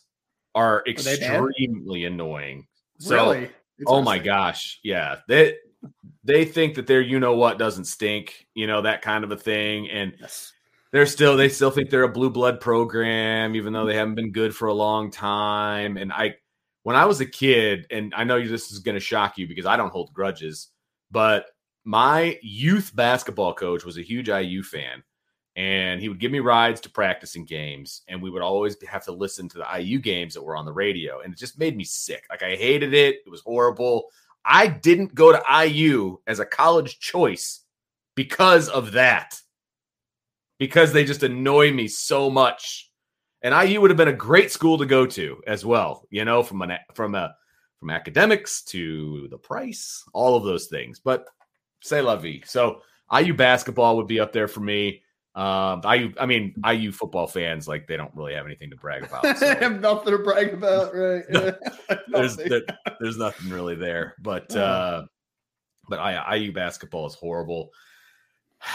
are 0.55 0.83
extremely 0.88 2.05
annoying. 2.05 2.67
So, 3.00 3.31
really? 3.31 3.50
oh 3.88 4.01
my 4.01 4.19
gosh, 4.19 4.79
yeah. 4.83 5.17
They 5.27 5.55
they 6.24 6.45
think 6.45 6.75
that 6.75 6.88
their 6.88 7.01
you 7.01 7.19
know 7.19 7.36
what 7.36 7.57
doesn't 7.57 7.86
stink, 7.86 8.48
you 8.53 8.67
know 8.67 8.81
that 8.81 9.01
kind 9.01 9.24
of 9.24 9.31
a 9.31 9.38
thing, 9.38 9.89
and 9.89 10.13
yes. 10.19 10.53
they're 10.91 11.05
still 11.05 11.36
they 11.36 11.50
still 11.50 11.72
think 11.72 11.89
they're 11.89 12.03
a 12.03 12.10
blue 12.10 12.29
blood 12.29 12.62
program, 12.62 13.55
even 13.55 13.74
though 13.74 13.86
they 13.86 13.95
haven't 13.95 14.15
been 14.15 14.31
good 14.31 14.55
for 14.55 14.67
a 14.67 14.74
long 14.74 15.12
time. 15.12 15.98
And 15.98 16.13
I, 16.13 16.36
when 16.84 16.96
I 16.96 17.06
was 17.06 17.22
a 17.22 17.25
kid, 17.25 17.88
and 17.90 18.13
I 18.16 18.24
know 18.24 18.46
this 18.46 18.72
is 18.72 18.80
going 18.80 18.96
to 18.96 19.02
shock 19.02 19.38
you 19.38 19.48
because 19.48 19.66
I 19.66 19.78
don't 19.78 19.92
hold 19.92 20.13
grudges, 20.13 20.70
but 21.12 21.48
my 21.86 22.38
youth 22.42 22.96
basketball 22.96 23.54
coach 23.54 23.84
was 23.84 23.98
a 23.98 24.02
huge 24.02 24.30
IU 24.30 24.63
fan 24.63 25.04
and 25.56 26.02
he 26.02 26.10
would 26.10 26.20
give 26.20 26.32
me 26.32 26.40
rides 26.40 26.82
to 26.82 26.90
practice 26.90 27.36
and 27.36 27.48
games 27.48 28.02
and 28.08 28.22
we 28.22 28.30
would 28.30 28.42
always 28.42 28.75
have 28.88 29.04
to 29.06 29.12
listen 29.12 29.48
to 29.50 29.58
the 29.58 29.80
IU 29.80 30.00
games 30.00 30.34
that 30.34 30.42
were 30.42 30.56
on 30.56 30.66
the 30.66 30.74
radio 30.74 31.20
and 31.20 31.34
it 31.34 31.40
just 31.40 31.60
made 31.60 31.75
me 31.75 31.84
sick. 31.84 32.24
Like 32.30 32.42
I 32.42 32.56
hated 32.56 32.94
it. 32.94 33.18
It 33.25 33.30
was 33.30 33.42
horrible. 33.42 34.06
I 34.46 34.68
didn't 34.68 35.13
go 35.13 35.32
to 35.32 35.66
IU 35.66 36.18
as 36.25 36.40
a 36.40 36.46
college 36.46 37.00
choice 37.00 37.62
because 38.16 38.70
of 38.70 38.94
that 38.94 39.40
because 40.60 40.94
they 40.94 41.04
just 41.04 41.24
annoy 41.24 41.72
me 41.72 41.88
so 41.88 42.30
much 42.30 42.90
and 43.43 43.69
IU 43.69 43.81
would 43.81 43.91
have 43.91 43.97
been 43.97 44.07
a 44.07 44.13
great 44.13 44.51
school 44.51 44.77
to 44.77 44.85
go 44.85 45.05
to 45.05 45.41
as 45.45 45.65
well 45.65 46.07
you 46.09 46.25
know 46.25 46.41
from 46.41 46.62
an 46.62 46.77
from 46.93 47.15
a 47.15 47.35
from 47.79 47.89
academics 47.89 48.63
to 48.63 49.27
the 49.29 49.38
price 49.38 50.03
all 50.13 50.35
of 50.35 50.43
those 50.43 50.67
things 50.67 51.00
but 51.00 51.27
say 51.81 52.01
la 52.01 52.15
vie 52.15 52.41
so 52.45 52.81
IU 53.15 53.33
basketball 53.33 53.97
would 53.97 54.07
be 54.07 54.19
up 54.19 54.31
there 54.31 54.47
for 54.47 54.62
me 54.62 55.01
um, 55.35 55.81
I 55.83 56.13
I 56.19 56.27
mean, 56.27 56.53
IU 56.63 56.91
football 56.91 57.25
fans 57.25 57.67
like 57.67 57.88
they 57.88 57.97
don't 57.97 58.13
really 58.15 58.35
have 58.35 58.45
anything 58.45 58.69
to 58.69 58.75
brag 58.75 59.03
about. 59.03 59.38
So. 59.39 59.55
have 59.59 59.81
nothing 59.81 60.12
to 60.12 60.19
brag 60.19 60.53
about, 60.53 60.93
right? 60.95 61.23
there's 62.07 62.35
there, 62.35 62.62
there's 63.00 63.17
nothing 63.17 63.50
really 63.50 63.73
there, 63.73 64.13
but 64.21 64.55
uh-huh. 64.55 64.62
uh, 64.62 65.05
but 65.89 65.97
I, 65.97 66.35
IU 66.35 66.51
basketball 66.51 67.07
is 67.07 67.15
horrible. 67.15 67.71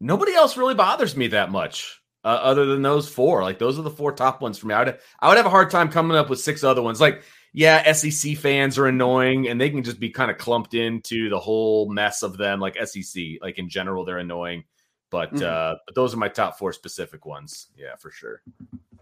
Nobody 0.00 0.34
else 0.34 0.58
really 0.58 0.74
bothers 0.74 1.16
me 1.16 1.28
that 1.28 1.50
much, 1.50 2.02
uh, 2.24 2.28
other 2.28 2.66
than 2.66 2.82
those 2.82 3.08
four. 3.08 3.42
Like 3.42 3.58
those 3.58 3.78
are 3.78 3.82
the 3.82 3.90
four 3.90 4.12
top 4.12 4.40
ones 4.40 4.58
for 4.58 4.66
me. 4.66 4.74
I 4.74 4.84
would 4.84 4.98
I 5.20 5.28
would 5.28 5.36
have 5.36 5.46
a 5.46 5.50
hard 5.50 5.70
time 5.70 5.90
coming 5.90 6.16
up 6.16 6.30
with 6.30 6.40
six 6.40 6.64
other 6.64 6.82
ones. 6.82 7.00
Like 7.00 7.22
yeah, 7.52 7.92
SEC 7.92 8.36
fans 8.36 8.78
are 8.78 8.86
annoying 8.86 9.48
and 9.48 9.60
they 9.60 9.70
can 9.70 9.84
just 9.84 10.00
be 10.00 10.10
kind 10.10 10.30
of 10.30 10.38
clumped 10.38 10.74
into 10.74 11.28
the 11.28 11.38
whole 11.38 11.88
mess 11.88 12.22
of 12.22 12.36
them. 12.36 12.58
Like 12.58 12.76
SEC, 12.84 13.22
like 13.40 13.58
in 13.58 13.68
general, 13.68 14.04
they're 14.04 14.18
annoying. 14.18 14.64
But 15.10 15.32
mm-hmm. 15.32 15.44
uh, 15.44 15.78
but 15.86 15.94
those 15.94 16.14
are 16.14 16.16
my 16.16 16.28
top 16.28 16.58
four 16.58 16.72
specific 16.72 17.24
ones. 17.24 17.68
Yeah, 17.76 17.94
for 17.96 18.10
sure. 18.10 18.42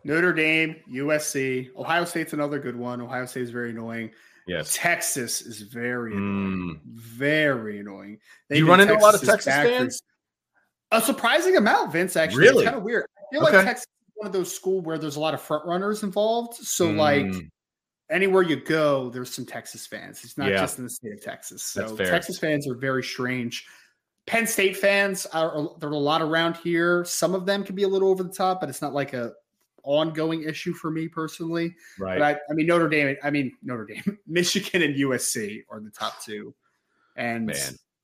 Notre 0.04 0.32
Dame, 0.32 0.76
USC, 0.92 1.74
Ohio 1.76 2.04
State's 2.04 2.32
another 2.32 2.58
good 2.58 2.76
one. 2.76 3.00
Ohio 3.00 3.24
State 3.24 3.44
is 3.44 3.50
very 3.50 3.70
annoying. 3.70 4.10
Yes. 4.46 4.76
Texas 4.76 5.40
is 5.40 5.62
very 5.62 6.12
annoying. 6.12 6.80
Mm. 6.84 6.92
Very 6.92 7.78
annoying. 7.78 8.18
They 8.48 8.58
you 8.58 8.68
run 8.68 8.80
into 8.80 8.94
Texas 8.94 9.02
a 9.02 9.06
lot 9.06 9.14
of 9.14 9.22
Texas 9.22 9.54
fans? 9.54 10.02
A 10.92 11.00
surprising 11.00 11.56
amount, 11.56 11.92
Vince, 11.92 12.16
actually. 12.16 12.42
Really? 12.42 12.62
It's 12.62 12.70
kind 12.70 12.76
of 12.76 12.82
weird. 12.82 13.06
I 13.16 13.34
feel 13.34 13.42
okay. 13.44 13.56
like 13.56 13.66
Texas 13.66 13.86
is 13.86 14.12
one 14.14 14.26
of 14.26 14.32
those 14.32 14.54
schools 14.54 14.84
where 14.84 14.98
there's 14.98 15.16
a 15.16 15.20
lot 15.20 15.34
of 15.34 15.40
front 15.40 15.64
runners 15.66 16.02
involved. 16.02 16.54
So 16.54 16.88
mm. 16.88 16.96
like 16.96 17.50
anywhere 18.10 18.42
you 18.42 18.56
go, 18.56 19.08
there's 19.10 19.34
some 19.34 19.46
Texas 19.46 19.86
fans. 19.86 20.22
It's 20.22 20.38
not 20.38 20.50
yeah. 20.50 20.58
just 20.58 20.78
in 20.78 20.84
the 20.84 20.90
state 20.90 21.12
of 21.12 21.22
Texas. 21.22 21.62
So 21.62 21.96
Texas 21.96 22.38
fans 22.38 22.68
are 22.68 22.74
very 22.74 23.02
strange. 23.02 23.66
Penn 24.26 24.46
State 24.46 24.76
fans 24.76 25.26
are 25.26 25.70
there 25.80 25.88
are 25.88 25.92
a 25.92 25.98
lot 25.98 26.22
around 26.22 26.56
here. 26.56 27.04
Some 27.04 27.34
of 27.34 27.44
them 27.44 27.64
can 27.64 27.74
be 27.74 27.82
a 27.82 27.88
little 27.88 28.08
over 28.08 28.22
the 28.22 28.32
top, 28.32 28.60
but 28.60 28.68
it's 28.68 28.80
not 28.80 28.94
like 28.94 29.14
a 29.14 29.32
ongoing 29.82 30.44
issue 30.44 30.72
for 30.72 30.90
me 30.90 31.08
personally. 31.08 31.74
Right. 31.98 32.18
But 32.18 32.24
I, 32.24 32.38
I 32.50 32.54
mean 32.54 32.66
Notre 32.66 32.88
Dame. 32.88 33.16
I 33.22 33.30
mean 33.30 33.52
Notre 33.62 33.84
Dame, 33.84 34.18
Michigan, 34.26 34.82
and 34.82 34.94
USC 34.94 35.64
are 35.68 35.80
the 35.80 35.90
top 35.90 36.22
two, 36.22 36.54
and 37.16 37.46
Man. 37.46 37.56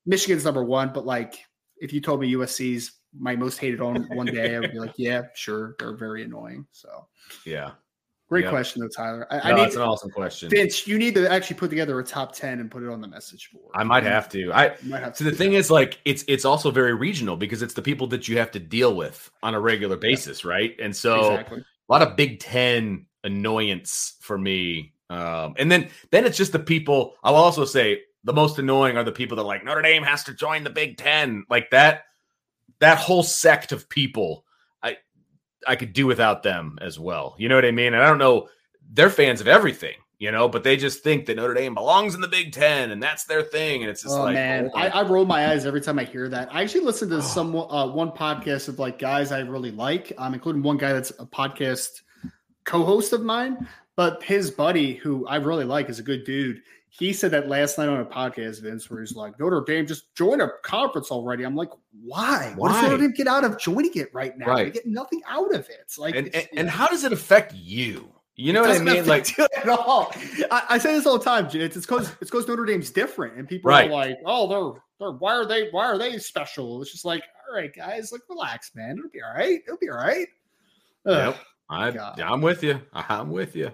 Michigan's 0.07 0.45
number 0.45 0.65
one. 0.65 0.93
But 0.93 1.07
like, 1.07 1.45
if 1.81 1.93
you 1.93 2.01
told 2.01 2.21
me 2.21 2.33
USC's 2.33 2.93
my 3.19 3.35
most 3.37 3.59
hated 3.59 3.81
on 3.81 4.03
one 4.17 4.27
day, 4.27 4.57
I 4.57 4.61
would 4.61 4.73
be 4.73 4.79
like, 4.79 4.95
yeah, 4.97 5.23
sure, 5.35 5.77
they're 5.79 5.97
very 5.97 6.25
annoying. 6.25 6.67
So 6.73 7.07
yeah, 7.45 7.73
Great 8.29 8.45
yep. 8.45 8.51
question, 8.51 8.83
though, 8.83 8.89
Tyler. 8.89 9.27
I, 9.31 9.37
no, 9.37 9.43
I 9.43 9.55
need 9.55 9.63
that's 9.63 9.77
an 9.77 9.83
awesome 9.83 10.11
question, 10.11 10.51
Vince. 10.51 10.87
You 10.87 10.99
need 10.99 11.15
to 11.15 11.31
actually 11.31 11.57
put 11.57 11.71
together 11.71 11.99
a 11.99 12.05
top 12.05 12.35
ten 12.35 12.61
and 12.61 12.71
put 12.71 12.83
it 12.83 12.91
on 12.91 13.01
the 13.01 13.09
message 13.09 13.51
board. 13.53 13.71
I 13.75 13.85
might 13.85 14.03
have 14.03 14.29
to. 14.31 14.53
I 14.53 14.77
might 14.85 15.03
have 15.03 15.17
so 15.17 15.25
the 15.25 15.33
thing 15.33 15.53
that. 15.53 15.59
is, 15.59 15.71
like, 15.71 15.99
it's 16.05 16.25
it's 16.29 16.45
also 16.45 16.71
very 16.71 16.93
regional 16.93 17.39
because 17.39 17.63
it's 17.63 17.73
the 17.73 17.81
people 17.81 18.07
that 18.09 18.29
you 18.29 18.37
have 18.37 18.51
to 18.51 18.59
deal 18.59 18.95
with 18.95 19.31
on 19.43 19.55
a 19.55 19.61
regular 19.61 19.97
basis, 19.97 20.45
yeah. 20.45 20.51
right? 20.51 20.77
And 20.79 20.95
so 20.95 21.33
exactly. 21.33 21.61
a 21.61 21.93
lot 21.93 22.03
of 22.03 22.17
Big 22.17 22.39
Ten 22.39 23.07
annoyance 23.25 24.17
for 24.21 24.37
me. 24.37 24.93
Um, 25.09 25.55
and 25.57 25.73
then 25.73 25.89
then 26.11 26.27
it's 26.27 26.37
just 26.37 26.53
the 26.53 26.59
people. 26.59 27.15
I'll 27.25 27.35
also 27.35 27.65
say 27.65 28.03
the 28.25 28.33
most 28.33 28.59
annoying 28.59 28.97
are 28.97 29.05
the 29.05 29.13
people 29.13 29.37
that 29.37 29.45
like 29.45 29.65
Notre 29.65 29.83
Dame 29.83 30.03
has 30.03 30.25
to 30.25 30.35
join 30.35 30.65
the 30.65 30.71
Big 30.71 30.97
Ten, 30.97 31.45
like 31.49 31.71
that. 31.71 32.03
That 32.81 32.99
whole 32.99 33.23
sect 33.23 33.73
of 33.73 33.89
people 33.89 34.45
I 34.83 34.99
I 35.67 35.77
could 35.77 35.93
do 35.93 36.07
without 36.07 36.43
them 36.43 36.79
as 36.81 36.99
well. 36.99 37.35
You 37.39 37.49
know 37.49 37.55
what 37.55 37.65
I 37.65 37.71
mean? 37.71 37.95
And 37.95 38.03
I 38.03 38.07
don't 38.07 38.19
know, 38.19 38.49
they're 38.93 39.11
fans 39.11 39.41
of 39.41 39.49
everything, 39.49 39.97
you 40.19 40.31
know, 40.31 40.49
but 40.49 40.63
they 40.63 40.77
just 40.77 41.03
think 41.03 41.27
that 41.27 41.37
Notre 41.37 41.55
Dame 41.55 41.75
belongs 41.75 42.15
in 42.15 42.21
the 42.21 42.29
Big 42.29 42.53
Ten 42.53 42.91
and 42.91 43.03
that's 43.03 43.25
their 43.25 43.43
thing. 43.43 43.83
And 43.83 43.91
it's 43.91 44.03
just 44.03 44.15
oh, 44.15 44.23
like, 44.23 44.35
man, 44.35 44.71
oh, 44.75 44.79
I, 44.79 44.89
I, 44.89 45.03
roll 45.03 45.25
my 45.25 45.49
eyes 45.49 45.67
every 45.67 45.81
time 45.81 45.99
I 45.99 46.05
hear 46.05 46.29
that. 46.29 46.55
I 46.55 46.63
actually 46.63 46.85
listen 46.85 47.09
to 47.11 47.23
some 47.35 47.55
uh, 47.55 47.87
one 47.87 48.11
podcast 48.11 48.69
of 48.69 48.79
like 48.79 48.99
guys 48.99 49.33
I 49.33 49.41
really 49.41 49.73
like, 49.73 50.13
um, 50.19 50.35
including 50.35 50.63
one 50.63 50.77
guy 50.77 50.93
that's 50.93 51.11
a 51.11 51.27
podcast 51.27 51.89
co-host 52.65 53.13
of 53.13 53.23
mine, 53.23 53.67
but 53.97 54.23
his 54.23 54.51
buddy 54.51 54.95
who 54.95 55.27
I 55.27 55.37
really 55.37 55.65
like 55.65 55.89
is 55.89 55.99
a 55.99 56.03
good 56.03 56.25
dude 56.25 56.63
he 56.91 57.13
said 57.13 57.31
that 57.33 57.49
last 57.49 57.79
night 57.79 57.89
on 57.89 58.01
a 58.01 58.05
podcast, 58.05 58.63
Vince, 58.63 58.91
where 58.91 59.01
he's 59.01 59.15
like, 59.15 59.39
Notre 59.39 59.63
Dame 59.67 59.87
just 59.87 60.15
join 60.15 60.41
a 60.41 60.49
conference 60.63 61.11
already. 61.11 61.45
I'm 61.45 61.55
like, 61.55 61.71
why? 62.03 62.53
why? 62.55 62.55
What 62.57 62.73
does 62.73 62.83
Notre 62.83 62.99
Dame 62.99 63.13
get 63.13 63.27
out 63.27 63.45
of 63.45 63.59
joining 63.59 63.95
it 63.95 64.13
right 64.15 64.37
now? 64.37 64.47
Right. 64.47 64.67
They 64.67 64.71
get 64.71 64.87
nothing 64.87 65.21
out 65.29 65.55
of 65.55 65.69
it. 65.69 65.93
Like, 65.99 66.17
and, 66.17 66.35
and, 66.35 66.49
and, 66.57 66.71
how 66.71 66.87
does 66.89 67.05
it 67.05 67.13
affect 67.13 67.55
you? 67.55 68.11
You 68.37 68.53
know 68.53 68.63
what 68.63 68.71
I 68.71 68.79
mean? 68.79 69.05
Like 69.05 69.37
at 69.39 69.69
all. 69.69 70.13
I, 70.51 70.63
I, 70.71 70.79
say 70.79 70.95
this 70.95 71.07
all 71.07 71.19
the 71.19 71.25
time, 71.25 71.49
It's 71.53 71.75
because 71.75 72.09
it's 72.21 72.31
because 72.31 72.47
Notre 72.47 72.65
Dame's 72.65 72.91
different, 72.91 73.37
and 73.37 73.49
people 73.49 73.69
right. 73.69 73.89
are 73.89 73.93
like, 73.93 74.19
"Oh, 74.25 74.47
they're 74.47 74.81
they're 75.01 75.17
why 75.19 75.35
are 75.35 75.45
they 75.45 75.71
why 75.71 75.87
are 75.87 75.99
they 75.99 76.19
special?" 76.19 76.81
It's 76.81 76.93
just 76.93 77.05
like, 77.05 77.25
all 77.49 77.57
right, 77.57 77.75
guys, 77.75 78.13
like 78.13 78.21
relax, 78.31 78.71
man. 78.77 78.97
It'll 78.97 79.11
be 79.11 79.21
all 79.23 79.35
right. 79.35 79.59
It'll 79.67 79.79
be 79.79 79.91
all 79.91 79.97
right. 79.97 80.29
Ugh, 81.07 81.35
yep. 81.35 81.39
I, 81.69 82.23
I'm 82.23 82.41
with 82.41 82.63
you. 82.63 82.81
I'm 82.93 83.31
with 83.31 83.57
you. 83.57 83.73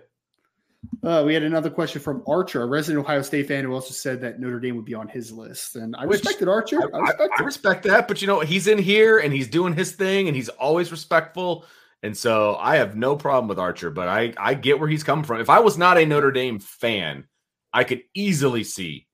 Uh, 1.02 1.22
we 1.24 1.34
had 1.34 1.42
another 1.42 1.70
question 1.70 2.00
from 2.00 2.22
Archer, 2.26 2.62
a 2.62 2.66
resident 2.66 3.04
Ohio 3.04 3.22
State 3.22 3.46
fan, 3.48 3.64
who 3.64 3.72
also 3.72 3.92
said 3.92 4.20
that 4.22 4.40
Notre 4.40 4.58
Dame 4.60 4.76
would 4.76 4.84
be 4.84 4.94
on 4.94 5.08
his 5.08 5.30
list, 5.32 5.76
and 5.76 5.94
I 5.96 6.06
Which- 6.06 6.20
respected 6.20 6.48
Archer. 6.48 6.78
I, 6.94 6.98
I, 6.98 7.00
respect 7.00 7.32
I 7.38 7.42
it. 7.42 7.44
respect 7.44 7.82
that, 7.84 8.08
but 8.08 8.20
you 8.20 8.26
know 8.26 8.40
he's 8.40 8.66
in 8.66 8.78
here 8.78 9.18
and 9.18 9.32
he's 9.32 9.48
doing 9.48 9.74
his 9.74 9.92
thing 9.92 10.26
and 10.28 10.36
he's 10.36 10.48
always 10.48 10.90
respectful, 10.90 11.64
and 12.02 12.16
so 12.16 12.56
I 12.56 12.76
have 12.76 12.96
no 12.96 13.16
problem 13.16 13.48
with 13.48 13.58
Archer. 13.58 13.90
But 13.90 14.08
I 14.08 14.34
I 14.38 14.54
get 14.54 14.80
where 14.80 14.88
he's 14.88 15.04
coming 15.04 15.24
from. 15.24 15.40
If 15.40 15.50
I 15.50 15.60
was 15.60 15.76
not 15.78 15.98
a 15.98 16.06
Notre 16.06 16.32
Dame 16.32 16.58
fan, 16.58 17.24
I 17.72 17.84
could 17.84 18.02
easily 18.14 18.64
see 18.64 19.06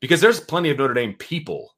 because 0.00 0.20
there's 0.20 0.40
plenty 0.40 0.70
of 0.70 0.78
Notre 0.78 0.94
Dame 0.94 1.14
people 1.14 1.74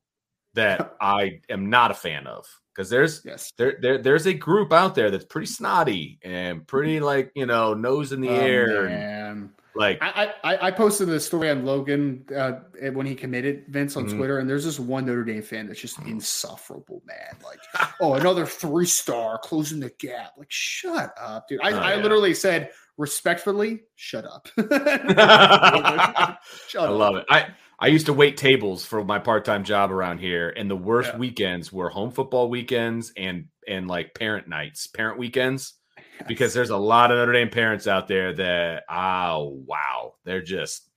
that 0.54 0.94
I 1.00 1.40
am 1.48 1.70
not 1.70 1.90
a 1.90 1.94
fan 1.94 2.26
of 2.26 2.46
because 2.76 2.90
there's 2.90 3.22
Yes. 3.24 3.52
there, 3.56 3.78
there 3.80 3.98
there's 3.98 4.26
a 4.26 4.34
group 4.34 4.72
out 4.72 4.94
there 4.94 5.10
that's 5.10 5.24
pretty 5.24 5.46
snotty 5.46 6.18
and 6.22 6.66
pretty 6.66 7.00
like 7.00 7.32
you 7.34 7.46
know 7.46 7.72
nose 7.74 8.12
in 8.12 8.20
the 8.20 8.28
Oh, 8.28 8.32
air 8.34 8.84
and 8.86 8.94
man. 8.94 9.50
like 9.74 9.98
I, 10.02 10.34
I 10.44 10.66
I 10.66 10.70
posted 10.72 11.08
a 11.08 11.18
story 11.20 11.48
on 11.50 11.64
Logan 11.64 12.24
uh, 12.36 12.52
when 12.92 13.06
he 13.06 13.14
committed 13.14 13.64
Vince 13.68 13.96
on 13.96 14.06
Mhm. 14.06 14.16
Twitter, 14.16 14.38
and 14.38 14.48
there's 14.48 14.64
this 14.64 14.78
one 14.78 15.06
Notre 15.06 15.24
Dame 15.24 15.42
fan 15.42 15.66
that's 15.66 15.80
just 15.80 15.98
insufferable, 16.00 17.02
man. 17.06 17.36
Like, 17.44 17.58
oh, 18.00 18.14
another 18.14 18.44
three 18.46 18.86
star 18.86 19.38
closing 19.38 19.80
the 19.80 19.90
gap. 19.98 20.32
Like, 20.36 20.50
shut 20.50 21.14
up, 21.18 21.48
dude. 21.48 21.60
I, 21.62 21.70
Oh, 21.72 21.76
I 21.78 21.94
yeah. 21.96 22.02
literally 22.02 22.34
said 22.34 22.70
respectfully, 22.96 23.82
shut 23.94 24.24
up. 24.24 24.48
I 24.58 26.36
shut 26.68 26.88
up. 26.88 26.98
love 26.98 27.16
it. 27.16 27.24
I 27.28 27.48
I 27.78 27.88
used 27.88 28.06
to 28.06 28.12
wait 28.14 28.36
tables 28.38 28.86
for 28.86 29.04
my 29.04 29.18
part-time 29.18 29.62
job 29.64 29.92
around 29.92 30.18
here, 30.18 30.48
and 30.48 30.70
the 30.70 30.76
worst 30.76 31.10
Yeah. 31.12 31.18
weekends 31.18 31.72
were 31.72 31.90
home 31.90 32.10
football 32.10 32.48
weekends 32.48 33.12
and 33.16 33.46
and 33.68 33.86
like 33.88 34.14
parent 34.14 34.48
nights, 34.48 34.86
parent 34.86 35.18
weekends, 35.18 35.74
because 36.28 36.54
there's 36.54 36.70
a 36.70 36.76
lot 36.76 37.10
of 37.10 37.18
Notre 37.18 37.32
Dame 37.32 37.50
parents 37.50 37.86
out 37.86 38.08
there 38.08 38.32
that 38.34 38.84
oh 38.90 39.62
wow, 39.66 40.14
they're 40.24 40.42
just 40.42 40.88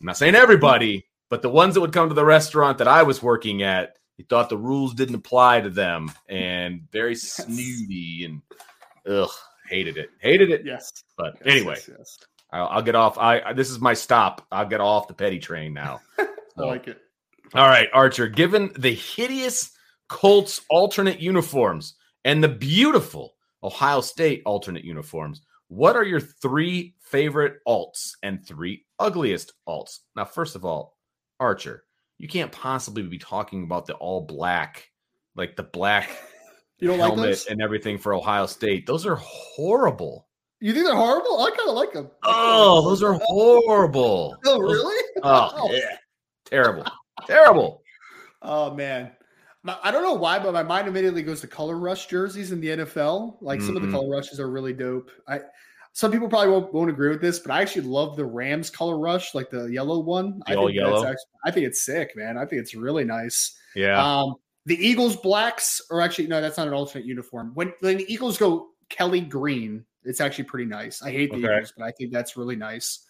I'm 0.00 0.06
not 0.06 0.16
saying 0.16 0.34
everybody, 0.34 1.06
but 1.30 1.40
the 1.42 1.48
ones 1.50 1.74
that 1.74 1.80
would 1.80 1.92
come 1.92 2.08
to 2.08 2.14
the 2.14 2.24
restaurant 2.24 2.78
that 2.78 2.88
I 2.88 3.04
was 3.04 3.22
working 3.22 3.62
at, 3.62 3.96
he 4.16 4.22
thought 4.24 4.48
the 4.50 4.58
rules 4.58 4.92
didn't 4.94 5.14
apply 5.14 5.62
to 5.62 5.70
them 5.70 6.10
and 6.28 6.82
very 6.92 7.14
snooty 7.14 8.24
and 8.26 8.42
ugh, 9.08 9.30
hated 9.68 9.96
it. 9.96 10.10
Hated 10.20 10.50
it. 10.50 10.64
Yes. 10.64 10.90
But 11.16 11.34
yes, 11.44 11.54
anyway, 11.56 11.74
yes, 11.76 11.90
yes. 11.98 12.18
I'll, 12.52 12.66
I'll 12.68 12.82
get 12.82 12.94
off. 12.94 13.18
I, 13.18 13.40
I 13.40 13.52
this 13.52 13.70
is 13.70 13.80
my 13.80 13.94
stop. 13.94 14.46
I'll 14.52 14.68
get 14.68 14.80
off 14.80 15.08
the 15.08 15.14
petty 15.14 15.38
train 15.38 15.72
now. 15.74 16.00
I 16.18 16.26
So- 16.56 16.66
like 16.66 16.88
it. 16.88 16.98
all 17.54 17.68
right, 17.68 17.88
Archer. 17.92 18.28
Given 18.28 18.72
the 18.78 18.94
hideous 18.94 19.70
Colts 20.08 20.60
alternate 20.70 21.20
uniforms 21.20 21.94
and 22.24 22.42
the 22.44 22.48
beautiful 22.48 23.34
Ohio 23.62 24.00
State 24.00 24.42
alternate 24.46 24.84
uniforms, 24.84 25.40
what 25.68 25.96
are 25.96 26.04
your 26.04 26.20
three 26.20 26.94
favorite 27.00 27.54
alts 27.66 28.12
and 28.22 28.46
three 28.46 28.84
ugliest 28.98 29.52
alts? 29.68 30.00
Now, 30.14 30.24
first 30.26 30.54
of 30.56 30.64
all, 30.64 30.96
Archer, 31.40 31.84
you 32.18 32.28
can't 32.28 32.52
possibly 32.52 33.02
be 33.02 33.18
talking 33.18 33.64
about 33.64 33.86
the 33.86 33.94
all 33.94 34.20
black, 34.26 34.88
like 35.34 35.56
the 35.56 35.62
black 35.64 36.10
You 36.78 36.88
don't 36.88 36.98
like 36.98 37.08
helmet 37.08 37.26
those? 37.30 37.46
and 37.46 37.62
everything 37.62 37.98
for 37.98 38.14
Ohio 38.14 38.46
State. 38.46 38.86
Those 38.86 39.06
are 39.06 39.16
horrible. 39.16 40.26
You 40.60 40.72
think 40.72 40.86
they're 40.86 40.94
horrible? 40.96 41.40
I 41.42 41.50
kind 41.50 41.68
of 41.68 41.74
like 41.74 41.92
them. 41.92 42.10
Oh, 42.22 42.82
those 42.88 43.02
are 43.02 43.18
horrible. 43.24 44.36
Oh, 44.46 44.58
Those- 44.60 44.72
really? 44.74 45.04
Oh, 45.22 45.70
yeah. 45.72 45.96
terrible, 46.44 46.84
terrible. 47.26 47.82
Oh 48.42 48.74
man, 48.74 49.12
I 49.82 49.90
don't 49.90 50.02
know 50.02 50.12
why, 50.14 50.38
but 50.38 50.52
my 50.52 50.62
mind 50.62 50.86
immediately 50.88 51.22
goes 51.22 51.40
to 51.40 51.46
color 51.46 51.78
rush 51.78 52.06
jerseys 52.06 52.52
in 52.52 52.60
the 52.60 52.68
NFL. 52.68 53.38
Like 53.40 53.60
some 53.62 53.76
of 53.76 53.82
Mhm. 53.82 53.86
the 53.86 53.92
color 53.92 54.10
rushes 54.10 54.38
are 54.40 54.50
really 54.50 54.72
dope. 54.74 55.10
I 55.28 55.40
some 55.92 56.10
people 56.10 56.28
probably 56.28 56.50
won't, 56.50 56.74
won't 56.74 56.90
agree 56.90 57.08
with 57.08 57.20
this, 57.20 57.38
but 57.38 57.52
I 57.52 57.62
actually 57.62 57.82
love 57.86 58.16
the 58.16 58.24
Rams 58.24 58.68
color 58.68 58.98
rush, 58.98 59.32
like 59.34 59.48
the 59.48 59.66
yellow 59.66 60.00
one. 60.00 60.42
I 60.46 60.52
The 60.54 60.58
all 60.58 60.66
think 60.66 60.78
that's 60.80 60.88
yellow? 60.90 61.04
actually, 61.06 61.30
I 61.46 61.50
think 61.52 61.66
it's 61.68 61.84
sick, 61.86 62.16
man. 62.16 62.36
I 62.36 62.44
think 62.44 62.60
it's 62.62 62.74
really 62.74 63.04
nice. 63.04 63.56
Yeah, 63.76 64.02
Um, 64.04 64.34
the 64.66 64.76
Eagles 64.76 65.16
blacks 65.16 65.80
are 65.90 66.00
actually 66.00 66.26
no, 66.26 66.40
that's 66.40 66.56
not 66.56 66.68
an 66.68 66.74
alternate 66.74 67.06
uniform. 67.06 67.52
When 67.54 67.72
when 67.80 67.98
the 67.98 68.12
Eagles 68.12 68.38
go 68.38 68.68
Kelly 68.88 69.20
green, 69.20 69.84
it's 70.04 70.20
actually 70.20 70.44
pretty 70.44 70.66
nice. 70.66 71.02
I 71.02 71.10
hate 71.10 71.30
the 71.30 71.36
Okay. 71.38 71.56
Eagles, 71.56 71.72
but 71.76 71.84
I 71.84 71.90
think 71.90 72.12
that's 72.12 72.36
really 72.36 72.56
nice. 72.56 73.06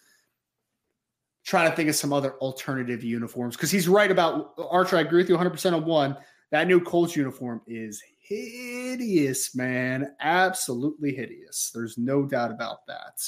Trying 1.45 1.69
to 1.69 1.75
think 1.75 1.89
of 1.89 1.95
some 1.95 2.11
other 2.11 2.33
alternative 2.39 3.03
uniforms 3.03 3.55
because 3.55 3.71
he's 3.71 3.87
right 3.87 4.09
about 4.09 4.53
Archer. 4.57 4.97
I 4.97 5.01
agree 5.01 5.21
with 5.21 5.29
you 5.29 5.35
100 5.35 5.51
percent 5.51 5.75
on 5.75 5.85
one. 5.85 6.17
That 6.51 6.67
new 6.67 6.79
Colts 6.79 7.15
uniform 7.15 7.61
is 7.67 8.01
hideous, 8.19 9.55
man. 9.55 10.15
Absolutely 10.19 11.13
hideous. 11.13 11.71
There's 11.73 11.97
no 11.97 12.25
doubt 12.25 12.51
about 12.51 12.85
that. 12.87 13.19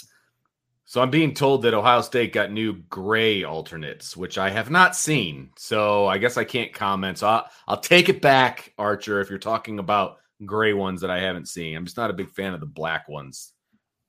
So 0.89 1.01
I'm 1.01 1.09
being 1.09 1.33
told 1.33 1.63
that 1.63 1.73
Ohio 1.73 1.99
State 1.99 2.31
got 2.31 2.49
new 2.49 2.75
gray 2.89 3.43
alternates, 3.43 4.15
which 4.15 4.37
I 4.37 4.49
have 4.49 4.69
not 4.71 4.95
seen. 4.95 5.49
So 5.57 6.07
I 6.07 6.17
guess 6.17 6.37
I 6.37 6.45
can't 6.45 6.73
comment. 6.73 7.17
So 7.17 7.27
I'll, 7.27 7.45
I'll 7.67 7.79
take 7.79 8.07
it 8.07 8.21
back, 8.21 8.73
Archer, 8.77 9.19
if 9.19 9.29
you're 9.29 9.37
talking 9.37 9.79
about 9.79 10.19
gray 10.45 10.71
ones 10.71 11.01
that 11.01 11.11
I 11.11 11.19
haven't 11.19 11.49
seen. 11.49 11.75
I'm 11.75 11.83
just 11.83 11.97
not 11.97 12.09
a 12.09 12.13
big 12.13 12.29
fan 12.31 12.53
of 12.53 12.61
the 12.61 12.65
black 12.67 13.09
ones 13.09 13.51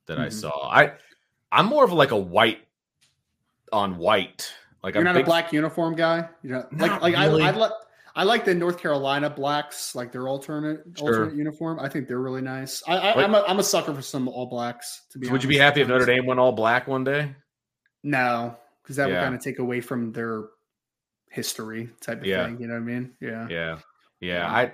that 0.07 0.21
I 0.21 0.29
Mhm. 0.29 0.33
saw. 0.33 0.71
I 0.71 0.93
I'm 1.51 1.67
more 1.67 1.83
of 1.85 1.93
like 1.93 2.13
a 2.13 2.17
white 2.17 2.61
on 3.73 3.99
white. 3.99 4.53
Like 4.85 4.95
You're 4.95 5.01
I'm 5.01 5.07
not 5.07 5.15
big, 5.15 5.25
a 5.25 5.27
black 5.27 5.53
uniform 5.53 5.97
guy. 5.97 6.29
You 6.45 6.51
know, 6.51 6.67
like 6.77 7.03
like 7.03 7.17
really. 7.17 7.43
I 7.43 7.49
I 7.49 7.51
like 7.51 7.73
I 8.19 8.25
like 8.25 8.45
the 8.45 8.53
North 8.53 8.81
Carolina 8.81 9.31
blacks, 9.31 9.95
like 9.95 10.11
their 10.11 10.27
alternate 10.27 10.83
Sure. 10.99 11.07
alternate 11.09 11.37
uniform. 11.37 11.79
I 11.79 11.89
think 11.89 12.09
they're 12.09 12.19
really 12.19 12.41
nice. 12.43 12.83
I, 12.89 12.97
I, 12.99 13.23
I'm 13.23 13.33
a 13.33 13.45
I'm 13.47 13.61
a 13.61 13.63
sucker 13.63 13.95
for 13.95 14.03
some 14.03 14.27
all 14.27 14.47
blacks. 14.47 15.03
To 15.13 15.19
be 15.21 15.27
So 15.27 15.33
would 15.33 15.43
you 15.45 15.49
be 15.49 15.57
happy 15.57 15.83
if 15.83 15.87
Notre 15.87 16.05
Dame 16.05 16.27
went 16.27 16.41
all 16.41 16.51
black 16.51 16.89
one 16.89 17.05
day? 17.05 17.33
No, 18.03 18.57
because 18.83 18.97
that 18.97 19.07
would 19.09 19.21
kind 19.21 19.37
of 19.37 19.41
take 19.41 19.61
away 19.61 19.81
from 19.81 20.11
their 20.13 20.47
history 21.31 21.91
type 22.01 22.19
of 22.21 22.27
Yeah. 22.27 22.47
thing. 22.47 22.61
You 22.61 22.67
know 22.67 22.75
what 22.75 22.81
I 22.81 22.87
mean? 22.87 23.13
Yeah. 23.21 23.47
Yeah. 23.49 23.79
Yeah. 24.21 24.29
Yeah. 24.29 24.53
I 24.53 24.73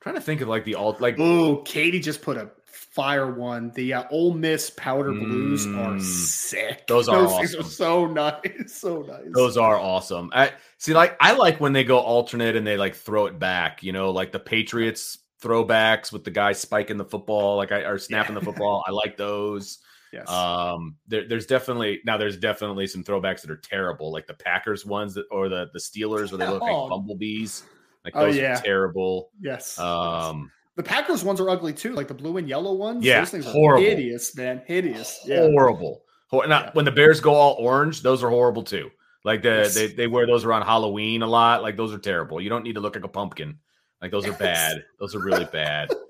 trying 0.00 0.16
to 0.16 0.20
think 0.20 0.40
of 0.40 0.48
like 0.48 0.64
the 0.64 0.74
alt 0.74 1.00
like 1.00 1.14
Oh, 1.20 1.58
Katie 1.58 2.00
just 2.00 2.22
put 2.22 2.36
a 2.36 2.50
fire 2.90 3.30
one. 3.32 3.70
The 3.74 3.94
uh, 3.94 4.04
Ole 4.10 4.34
Miss 4.34 4.70
powder 4.70 5.12
blues 5.12 5.64
are 5.66 5.94
Mm. 5.94 6.00
sick. 6.02 6.86
Those 6.86 7.08
are 7.08 7.26
things 7.38 7.54
are 7.54 7.62
so 7.62 8.06
nice. 8.06 8.40
So 8.66 9.02
nice. 9.02 9.26
Those 9.32 9.56
are 9.56 9.78
awesome. 9.78 10.30
I 10.34 10.52
see 10.78 10.92
like 10.92 11.16
I 11.20 11.32
like 11.32 11.60
when 11.60 11.72
they 11.72 11.84
go 11.84 11.98
alternate 11.98 12.56
and 12.56 12.66
they 12.66 12.76
like 12.76 12.94
throw 12.94 13.26
it 13.26 13.38
back, 13.38 13.82
you 13.82 13.92
know, 13.92 14.10
like 14.10 14.32
the 14.32 14.40
Patriots 14.40 15.18
throwbacks 15.42 16.12
with 16.12 16.24
the 16.24 16.30
guy 16.30 16.52
spiking 16.52 16.96
the 16.98 17.04
football, 17.04 17.56
like 17.56 17.72
I 17.72 17.82
are 17.84 17.96
snapping 17.98 18.34
the 18.34 18.40
football. 18.42 18.84
I 18.88 18.90
like 18.90 19.16
those. 19.16 19.78
yes. 20.12 20.28
Um 20.28 20.96
there, 21.08 21.26
there's 21.28 21.46
definitely 21.46 22.00
now 22.04 22.16
there's 22.16 22.36
definitely 22.36 22.86
some 22.88 23.04
throwbacks 23.04 23.40
that 23.42 23.50
are 23.50 23.56
terrible, 23.62 24.10
like 24.12 24.26
the 24.26 24.34
Packers 24.34 24.84
ones 24.84 25.14
that 25.14 25.26
or 25.30 25.48
the 25.48 25.68
the 25.72 25.78
Steelers 25.80 26.30
where 26.32 26.38
they 26.38 26.48
look 26.48 26.62
Oh. 26.62 26.66
like 26.84 26.90
bumblebees. 26.90 27.62
Like 28.04 28.14
Oh, 28.16 28.26
those 28.26 28.36
yeah. 28.36 28.58
are 28.58 28.62
terrible. 28.62 29.30
yes. 29.40 29.78
Um 29.78 30.50
The 30.76 30.82
Packers 30.82 31.22
ones 31.24 31.40
are 31.40 31.50
ugly 31.50 31.72
too, 31.72 31.92
like 31.94 32.08
the 32.08 32.14
blue 32.14 32.36
and 32.36 32.48
yellow 32.48 32.72
ones. 32.72 33.04
Yeah, 33.04 33.20
those 33.20 33.30
things 33.30 33.46
are 33.46 33.52
horrible. 33.52 33.82
hideous, 33.84 34.34
man. 34.36 34.62
Hideous. 34.66 35.20
Yeah. 35.26 35.42
horrible. 35.50 36.02
Hor- 36.28 36.46
now, 36.46 36.60
Yeah. 36.60 36.70
When 36.74 36.84
the 36.84 36.92
Bears 36.92 37.20
go 37.20 37.34
all 37.34 37.56
orange, 37.58 38.02
those 38.02 38.22
are 38.22 38.30
horrible 38.30 38.62
too. 38.62 38.90
Like 39.24 39.42
the 39.42 39.48
Yes. 39.48 39.74
they, 39.74 39.88
they 39.88 40.06
wear 40.06 40.26
those 40.26 40.44
around 40.44 40.62
Halloween 40.62 41.22
a 41.22 41.26
lot. 41.26 41.60
Like 41.62 41.76
those 41.76 41.92
are 41.92 41.98
terrible. 41.98 42.40
You 42.40 42.48
don't 42.48 42.62
need 42.64 42.74
to 42.74 42.80
look 42.80 42.94
like 42.94 43.04
a 43.04 43.08
pumpkin. 43.08 43.58
Like 44.00 44.10
those 44.10 44.24
are 44.24 44.30
Yes. 44.30 44.38
bad. 44.38 44.84
Those 44.98 45.14
are 45.14 45.20
really 45.20 45.44
bad. 45.46 45.90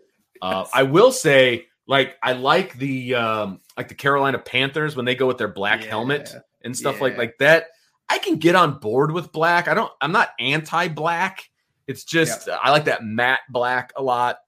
Uh, 0.43 0.65
I 0.73 0.85
will 0.85 1.13
say, 1.13 1.67
like 1.87 2.17
I 2.23 2.33
like 2.33 2.73
the 2.79 3.15
um, 3.15 3.61
like 3.77 3.89
the 3.89 3.95
Carolina 3.95 4.39
Panthers 4.39 4.97
when 4.97 5.05
they 5.05 5.15
go 5.15 5.27
with 5.27 5.37
their 5.37 5.49
black 5.49 5.85
helmet 5.85 6.35
and 6.65 6.75
stuff 6.75 6.99
like 7.03 7.13
Yeah. 7.13 7.19
like 7.19 7.39
that. 7.41 7.67
I 8.09 8.17
can 8.17 8.37
get 8.37 8.55
on 8.55 8.79
board 8.79 9.13
with 9.13 9.33
black. 9.33 9.69
I 9.69 9.75
don't. 9.75 9.93
I'm 10.01 10.13
not 10.13 10.31
anti-black. 10.39 11.51
It's 11.87 12.05
just 12.05 12.49
I 12.49 12.71
like 12.71 12.85
that 12.87 13.05
matte 13.05 13.41
black 13.51 13.93
a 13.97 14.03
lot. 14.03 14.39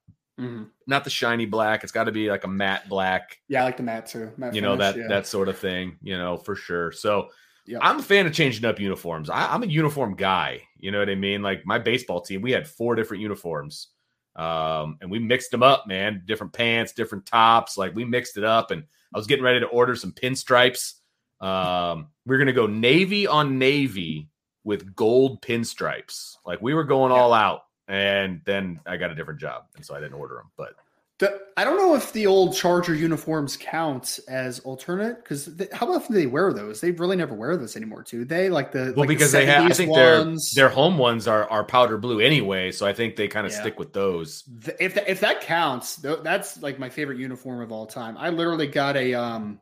Mhm. 0.42 0.68
Not 0.86 1.04
the 1.04 1.10
shiny 1.10 1.46
black. 1.46 1.82
It's 1.84 1.92
got 1.92 2.04
to 2.04 2.12
be 2.12 2.28
like 2.30 2.44
a 2.44 2.48
matte 2.48 2.88
black. 2.88 3.38
Yeah, 3.48 3.62
I 3.62 3.64
like 3.64 3.76
the 3.76 3.82
matte 3.82 4.06
too. 4.06 4.32
Matte 4.36 4.54
you 4.54 4.60
know 4.60 4.76
that 4.76 4.96
yeah. 4.96 5.06
that 5.08 5.26
sort 5.26 5.48
of 5.48 5.56
thing 5.58 5.96
you 6.02 6.18
know 6.18 6.36
for 6.36 6.54
sure. 6.56 6.90
So 6.92 7.28
Yeah. 7.64 7.78
i'm 7.80 8.00
a 8.00 8.02
fan 8.02 8.26
of 8.26 8.32
changing 8.32 8.64
up 8.64 8.80
uniforms. 8.80 9.30
I, 9.30 9.52
i'm 9.54 9.62
a 9.62 9.66
uniform 9.66 10.16
guy. 10.16 10.62
You 10.78 10.90
know 10.90 10.98
what 10.98 11.08
i 11.10 11.14
mean? 11.14 11.42
Like 11.42 11.64
my 11.64 11.78
baseball 11.78 12.20
team 12.20 12.42
we 12.42 12.50
had 12.50 12.66
four 12.68 12.94
different 12.96 13.22
uniforms 13.22 13.88
um 14.34 14.96
and 15.00 15.10
we 15.10 15.18
mixed 15.18 15.50
them 15.50 15.62
up 15.62 15.86
man. 15.86 16.22
Different 16.26 16.52
pants 16.52 16.92
different 16.92 17.26
tops. 17.26 17.78
Like 17.78 17.94
we 17.94 18.04
mixed 18.04 18.36
it 18.36 18.44
up 18.44 18.70
and 18.72 18.82
i 19.14 19.18
was 19.18 19.26
getting 19.26 19.44
ready 19.44 19.60
to 19.60 19.66
order 19.66 19.94
some 19.94 20.12
pinstripes. 20.12 20.94
Um 21.40 22.08
we 22.26 22.34
are 22.34 22.38
gonna 22.38 22.52
go 22.52 22.66
navy 22.66 23.26
on 23.26 23.58
navy 23.58 24.28
with 24.64 24.94
gold 24.96 25.42
pinstripes. 25.42 26.36
Like 26.46 26.60
we 26.62 26.72
were 26.74 26.84
going 26.84 27.12
all 27.12 27.32
out 27.32 27.62
and 27.88 28.40
then 28.44 28.78
i 28.86 28.96
got 28.96 29.10
a 29.10 29.14
different 29.14 29.40
job 29.40 29.64
and 29.76 29.84
so 29.84 29.94
i 29.94 30.00
didn't 30.00 30.14
order 30.14 30.36
them 30.36 30.50
but 30.56 30.74
The- 31.18 31.40
I 31.56 31.64
don't 31.64 31.76
know 31.76 31.94
if 31.94 32.12
the 32.14 32.26
old 32.26 32.56
Charger 32.56 32.94
uniforms 32.94 33.56
count 33.56 34.18
as 34.26 34.58
alternate 34.60 35.16
because 35.22 35.48
how 35.72 35.92
often 35.94 36.14
do 36.14 36.18
they 36.20 36.26
wear 36.26 36.52
those? 36.52 36.80
They 36.80 36.90
really 36.92 37.14
never 37.14 37.34
wear 37.34 37.56
those 37.58 37.76
anymore, 37.76 38.02
do 38.08 38.24
they? 38.24 38.48
Like 38.48 38.72
the 38.72 38.94
Well, 38.96 39.06
like 39.06 39.08
the 39.08 39.14
because 39.14 39.30
they 39.32 39.44
have, 39.46 39.70
I 39.70 39.74
think 39.74 39.94
their 39.94 40.18
ones. 40.20 40.52
their 40.54 40.70
home 40.70 40.96
ones 40.98 41.28
are 41.28 41.48
are 41.50 41.62
powder 41.62 41.98
blue 41.98 42.18
anyway, 42.20 42.72
so 42.72 42.86
I 42.86 42.94
think 42.94 43.14
they 43.16 43.28
kind 43.28 43.46
of 43.46 43.52
Yeah. 43.52 43.60
stick 43.60 43.78
with 43.78 43.92
those. 43.92 44.42
Th- 44.64 44.76
if 44.80 44.94
that, 44.94 45.08
if 45.08 45.20
that 45.20 45.42
counts, 45.42 46.00
th- 46.00 46.20
that's 46.24 46.60
like 46.62 46.78
my 46.80 46.88
favorite 46.88 47.18
uniform 47.18 47.60
of 47.60 47.70
all 47.70 47.86
time. 47.86 48.16
I 48.18 48.30
literally 48.30 48.66
got 48.66 48.96
a 48.96 49.12
um 49.14 49.60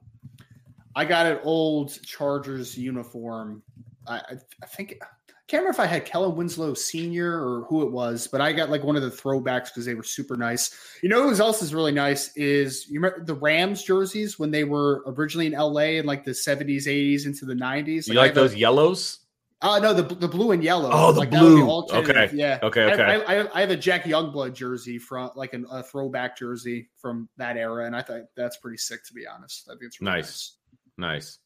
I 0.94 1.04
got 1.04 1.26
an 1.26 1.40
old 1.42 2.00
Chargers 2.04 2.78
uniform. 2.78 3.62
I, 4.06 4.14
I, 4.18 4.34
I 4.62 4.66
think 4.66 4.94
I 5.02 5.06
can't 5.50 5.64
remember 5.64 5.74
if 5.74 5.80
I 5.80 5.86
had 5.86 6.04
Kellen 6.04 6.36
Winslow 6.36 6.74
Senior 6.74 7.44
or 7.44 7.64
who 7.64 7.82
it 7.82 7.90
was, 7.90 8.28
but 8.28 8.40
I 8.40 8.52
got 8.52 8.70
like 8.70 8.84
one 8.84 8.94
of 8.94 9.02
the 9.02 9.10
throwbacks 9.10 9.64
because 9.66 9.84
they 9.84 9.94
were 9.94 10.04
super 10.04 10.36
nice. 10.36 10.72
You 11.02 11.08
know 11.08 11.28
who 11.28 11.42
else 11.42 11.60
is 11.60 11.74
really 11.74 11.90
nice 11.90 12.34
is 12.36 12.88
you 12.88 13.00
remember 13.00 13.24
the 13.24 13.34
Rams 13.34 13.82
jerseys 13.82 14.38
when 14.38 14.52
they 14.52 14.62
were 14.62 15.02
originally 15.06 15.46
in 15.46 15.52
LA 15.52 15.98
in 15.98 16.06
like 16.06 16.22
the 16.22 16.34
seventies, 16.34 16.86
eighties, 16.86 17.26
into 17.26 17.46
the 17.46 17.54
nineties. 17.56 18.06
you 18.06 18.14
like 18.14 18.32
those 18.32 18.54
a, 18.54 18.58
yellows? 18.58 19.18
Oh 19.62 19.72
uh, 19.72 19.78
no, 19.80 19.92
the 19.92 20.14
the 20.14 20.28
blue 20.28 20.52
and 20.52 20.62
yellow. 20.62 20.88
Oh, 20.92 21.10
the 21.10 21.20
like, 21.20 21.30
blue. 21.30 21.68
Okay. 21.68 22.30
Yeah. 22.32 22.60
Okay. 22.62 22.92
Okay. 22.92 23.02
I, 23.02 23.40
I, 23.40 23.48
I, 23.52 23.60
have 23.60 23.70
a 23.70 23.76
Jack 23.76 24.04
Youngblood 24.04 24.54
jersey 24.54 24.98
from 24.98 25.32
like 25.34 25.52
an, 25.52 25.66
a 25.68 25.82
throwback 25.82 26.38
jersey 26.38 26.90
from 26.96 27.28
that 27.38 27.56
era, 27.56 27.86
and 27.86 27.96
I 27.96 28.02
think 28.02 28.26
that's 28.36 28.58
pretty 28.58 28.78
sick 28.78 29.04
to 29.06 29.14
be 29.14 29.26
honest. 29.26 29.68
I 29.68 29.72
think 29.72 29.82
it's 29.86 30.00
really 30.00 30.12
nice. 30.12 30.56
nice. 30.96 31.14
Nice. 31.14 31.38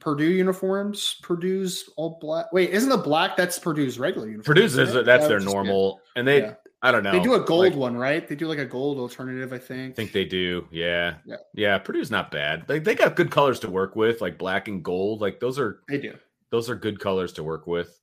Purdue 0.00 0.30
uniforms. 0.30 1.16
Purdue's 1.22 1.90
all 1.96 2.18
black. 2.20 2.52
Wait, 2.52 2.70
isn't 2.70 2.88
the 2.88 2.96
black 2.96 3.36
that's 3.36 3.58
Purdue's 3.58 3.98
regular 3.98 4.28
uniform? 4.28 4.54
Purdue's 4.54 4.78
is 4.78 4.92
that's 4.92 5.06
that 5.06 5.28
their 5.28 5.40
normal, 5.40 6.00
and 6.16 6.26
they. 6.26 6.42
Yeah. 6.42 6.54
I 6.80 6.92
don't 6.92 7.02
know. 7.02 7.10
They 7.10 7.18
do 7.18 7.34
a 7.34 7.40
gold 7.40 7.64
like, 7.64 7.74
one, 7.74 7.96
right? 7.96 8.28
They 8.28 8.36
do 8.36 8.46
like 8.46 8.58
a 8.58 8.64
gold 8.64 8.98
alternative, 8.98 9.52
I 9.52 9.58
think. 9.58 9.94
I 9.94 9.94
think 9.94 10.12
they 10.12 10.24
do. 10.24 10.64
Yeah. 10.70 11.14
Yeah. 11.24 11.36
Yeah. 11.52 11.78
Purdue's 11.78 12.12
not 12.12 12.30
bad. 12.30 12.68
They, 12.68 12.78
they 12.78 12.94
got 12.94 13.16
good 13.16 13.32
colors 13.32 13.58
to 13.60 13.68
work 13.70 13.96
with, 13.96 14.20
like 14.20 14.38
black 14.38 14.68
and 14.68 14.80
gold. 14.80 15.20
Like 15.20 15.40
those 15.40 15.58
are 15.58 15.80
they 15.88 15.98
do. 15.98 16.14
Those 16.50 16.70
are 16.70 16.76
good 16.76 17.00
colors 17.00 17.32
to 17.32 17.42
work 17.42 17.66
with. 17.66 17.97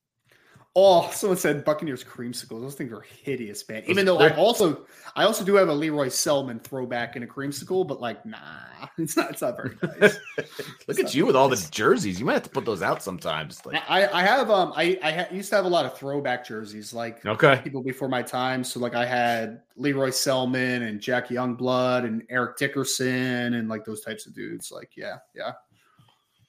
Oh, 0.78 1.10
someone 1.14 1.38
said 1.38 1.64
Buccaneers 1.64 2.04
creamsicles. 2.04 2.60
Those 2.60 2.76
things 2.76 2.92
are 2.92 3.00
hideous, 3.00 3.68
man. 3.70 3.84
Even 3.88 4.06
though 4.06 4.20
I 4.20 4.36
also 4.36 4.86
I 5.16 5.24
also 5.24 5.46
do 5.46 5.56
have 5.56 5.70
a 5.70 5.74
Lee 5.74 5.90
Roy 5.90 6.08
Selmon 6.10 6.62
throwback 6.62 7.16
in 7.16 7.24
a 7.24 7.28
creamsicle, 7.28 7.88
but 7.88 8.02
like, 8.02 8.26
nah, 8.26 8.38
it's 8.98 9.16
not. 9.16 9.32
It's 9.32 9.42
not 9.42 9.56
very 9.56 9.78
nice. 9.82 10.18
Look 10.90 11.00
at 11.00 11.16
you 11.16 11.26
with 11.26 11.36
all 11.38 11.48
the 11.48 11.66
jerseys. 11.72 12.20
You 12.20 12.26
might 12.26 12.34
have 12.34 12.44
to 12.44 12.50
put 12.50 12.66
those 12.66 12.82
out 12.82 13.02
sometimes. 13.02 13.66
Like, 13.66 13.82
I 13.88 14.10
I 14.10 14.24
have 14.24 14.50
um 14.50 14.74
I 14.76 15.00
I 15.02 15.12
ha- 15.12 15.28
used 15.32 15.50
to 15.52 15.56
have 15.56 15.64
a 15.64 15.70
lot 15.70 15.86
of 15.86 15.98
throwback 15.98 16.46
jerseys, 16.46 16.94
like 16.94 17.26
okay 17.26 17.62
people 17.64 17.82
before 17.82 18.10
my 18.10 18.22
time. 18.22 18.62
So 18.66 18.82
like 18.82 18.96
I 18.96 19.06
had 19.06 19.62
Lee 19.78 19.94
Roy 19.94 20.10
Selmon 20.10 20.86
and 20.86 21.00
Jack 21.00 21.30
Youngblood 21.30 22.04
and 22.04 22.22
Eric 22.30 22.58
Dickerson 22.58 23.54
and 23.54 23.70
like 23.70 23.86
those 23.86 24.02
types 24.02 24.26
of 24.26 24.36
dudes. 24.36 24.74
Like 24.74 24.92
yeah, 24.98 25.20
yeah. 25.34 25.54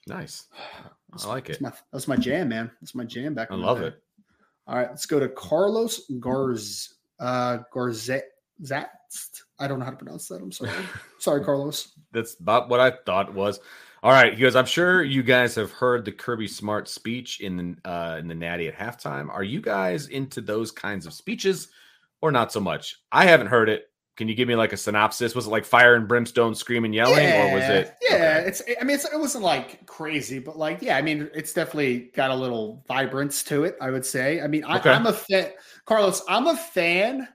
Nice. 0.05 0.47
I 1.13 1.27
like 1.27 1.49
it. 1.49 1.59
That's 1.61 1.61
my, 1.61 1.71
that's 1.93 2.07
my 2.09 2.17
jam, 2.17 2.49
man. 2.49 2.69
That's 2.81 2.93
my 2.93 3.05
jam 3.05 3.33
back. 3.33 3.49
I 3.49 3.55
love 3.55 3.81
it. 3.81 4.03
All 4.67 4.75
right, 4.75 4.89
let's 4.89 5.05
go 5.05 5.19
to 5.19 5.29
Carlos 5.29 6.09
Garz 6.19 6.93
uh 7.19 7.59
Garzet. 7.73 8.21
I 9.59 9.67
don't 9.67 9.79
know 9.79 9.85
how 9.85 9.91
to 9.91 9.97
pronounce 9.97 10.27
that. 10.27 10.41
I'm 10.41 10.51
sorry. 10.51 10.71
sorry, 11.19 11.43
Carlos. 11.43 11.93
That's 12.11 12.39
about 12.39 12.69
what 12.69 12.79
I 12.79 12.91
thought 13.05 13.33
was. 13.33 13.59
All 14.03 14.11
right, 14.11 14.33
he 14.33 14.41
goes. 14.41 14.55
I'm 14.55 14.65
sure 14.65 15.03
you 15.03 15.23
guys 15.23 15.55
have 15.55 15.71
heard 15.71 16.05
the 16.05 16.11
Kirby 16.11 16.47
Smart 16.47 16.87
speech 16.87 17.39
in 17.41 17.57
the 17.57 17.89
uh, 17.89 18.17
in 18.17 18.27
the 18.27 18.35
Natty 18.35 18.67
at 18.67 18.77
halftime. 18.77 19.29
Are 19.29 19.43
you 19.43 19.61
guys 19.61 20.07
into 20.07 20.41
those 20.41 20.71
kinds 20.71 21.05
of 21.05 21.13
speeches, 21.13 21.69
or 22.21 22.31
not 22.31 22.51
so 22.51 22.59
much? 22.59 22.97
I 23.11 23.25
haven't 23.25 23.47
heard 23.47 23.69
it. 23.69 23.89
Can 24.17 24.27
you 24.27 24.33
give 24.33 24.47
me 24.47 24.55
like 24.55 24.73
a 24.73 24.77
synopsis? 24.77 25.35
Was 25.35 25.45
it 25.45 25.51
like 25.51 25.63
fire 25.63 25.93
and 25.93 26.07
brimstone, 26.07 26.55
screaming, 26.55 26.91
yelling, 26.91 27.23
yeah, 27.23 27.51
or 27.51 27.55
was 27.55 27.63
it? 27.69 27.95
Yeah, 28.01 28.15
okay. 28.39 28.47
it's. 28.47 28.63
I 28.81 28.83
mean, 28.83 28.95
it's, 28.95 29.05
it 29.05 29.19
wasn't 29.19 29.43
like 29.43 29.85
crazy, 29.85 30.39
but 30.39 30.57
like, 30.57 30.81
yeah, 30.81 30.97
I 30.97 31.03
mean, 31.03 31.29
it's 31.35 31.53
definitely 31.53 32.09
got 32.15 32.31
a 32.31 32.35
little 32.35 32.83
vibrance 32.87 33.43
to 33.43 33.63
it. 33.63 33.77
I 33.79 33.91
would 33.91 34.05
say. 34.05 34.41
I 34.41 34.47
mean, 34.47 34.63
I, 34.63 34.79
am 34.89 35.05
a 35.05 35.13
fan, 35.13 35.51
Carlos. 35.85 36.23
I'm 36.27 36.47
a 36.47 36.57
fan 36.57 37.27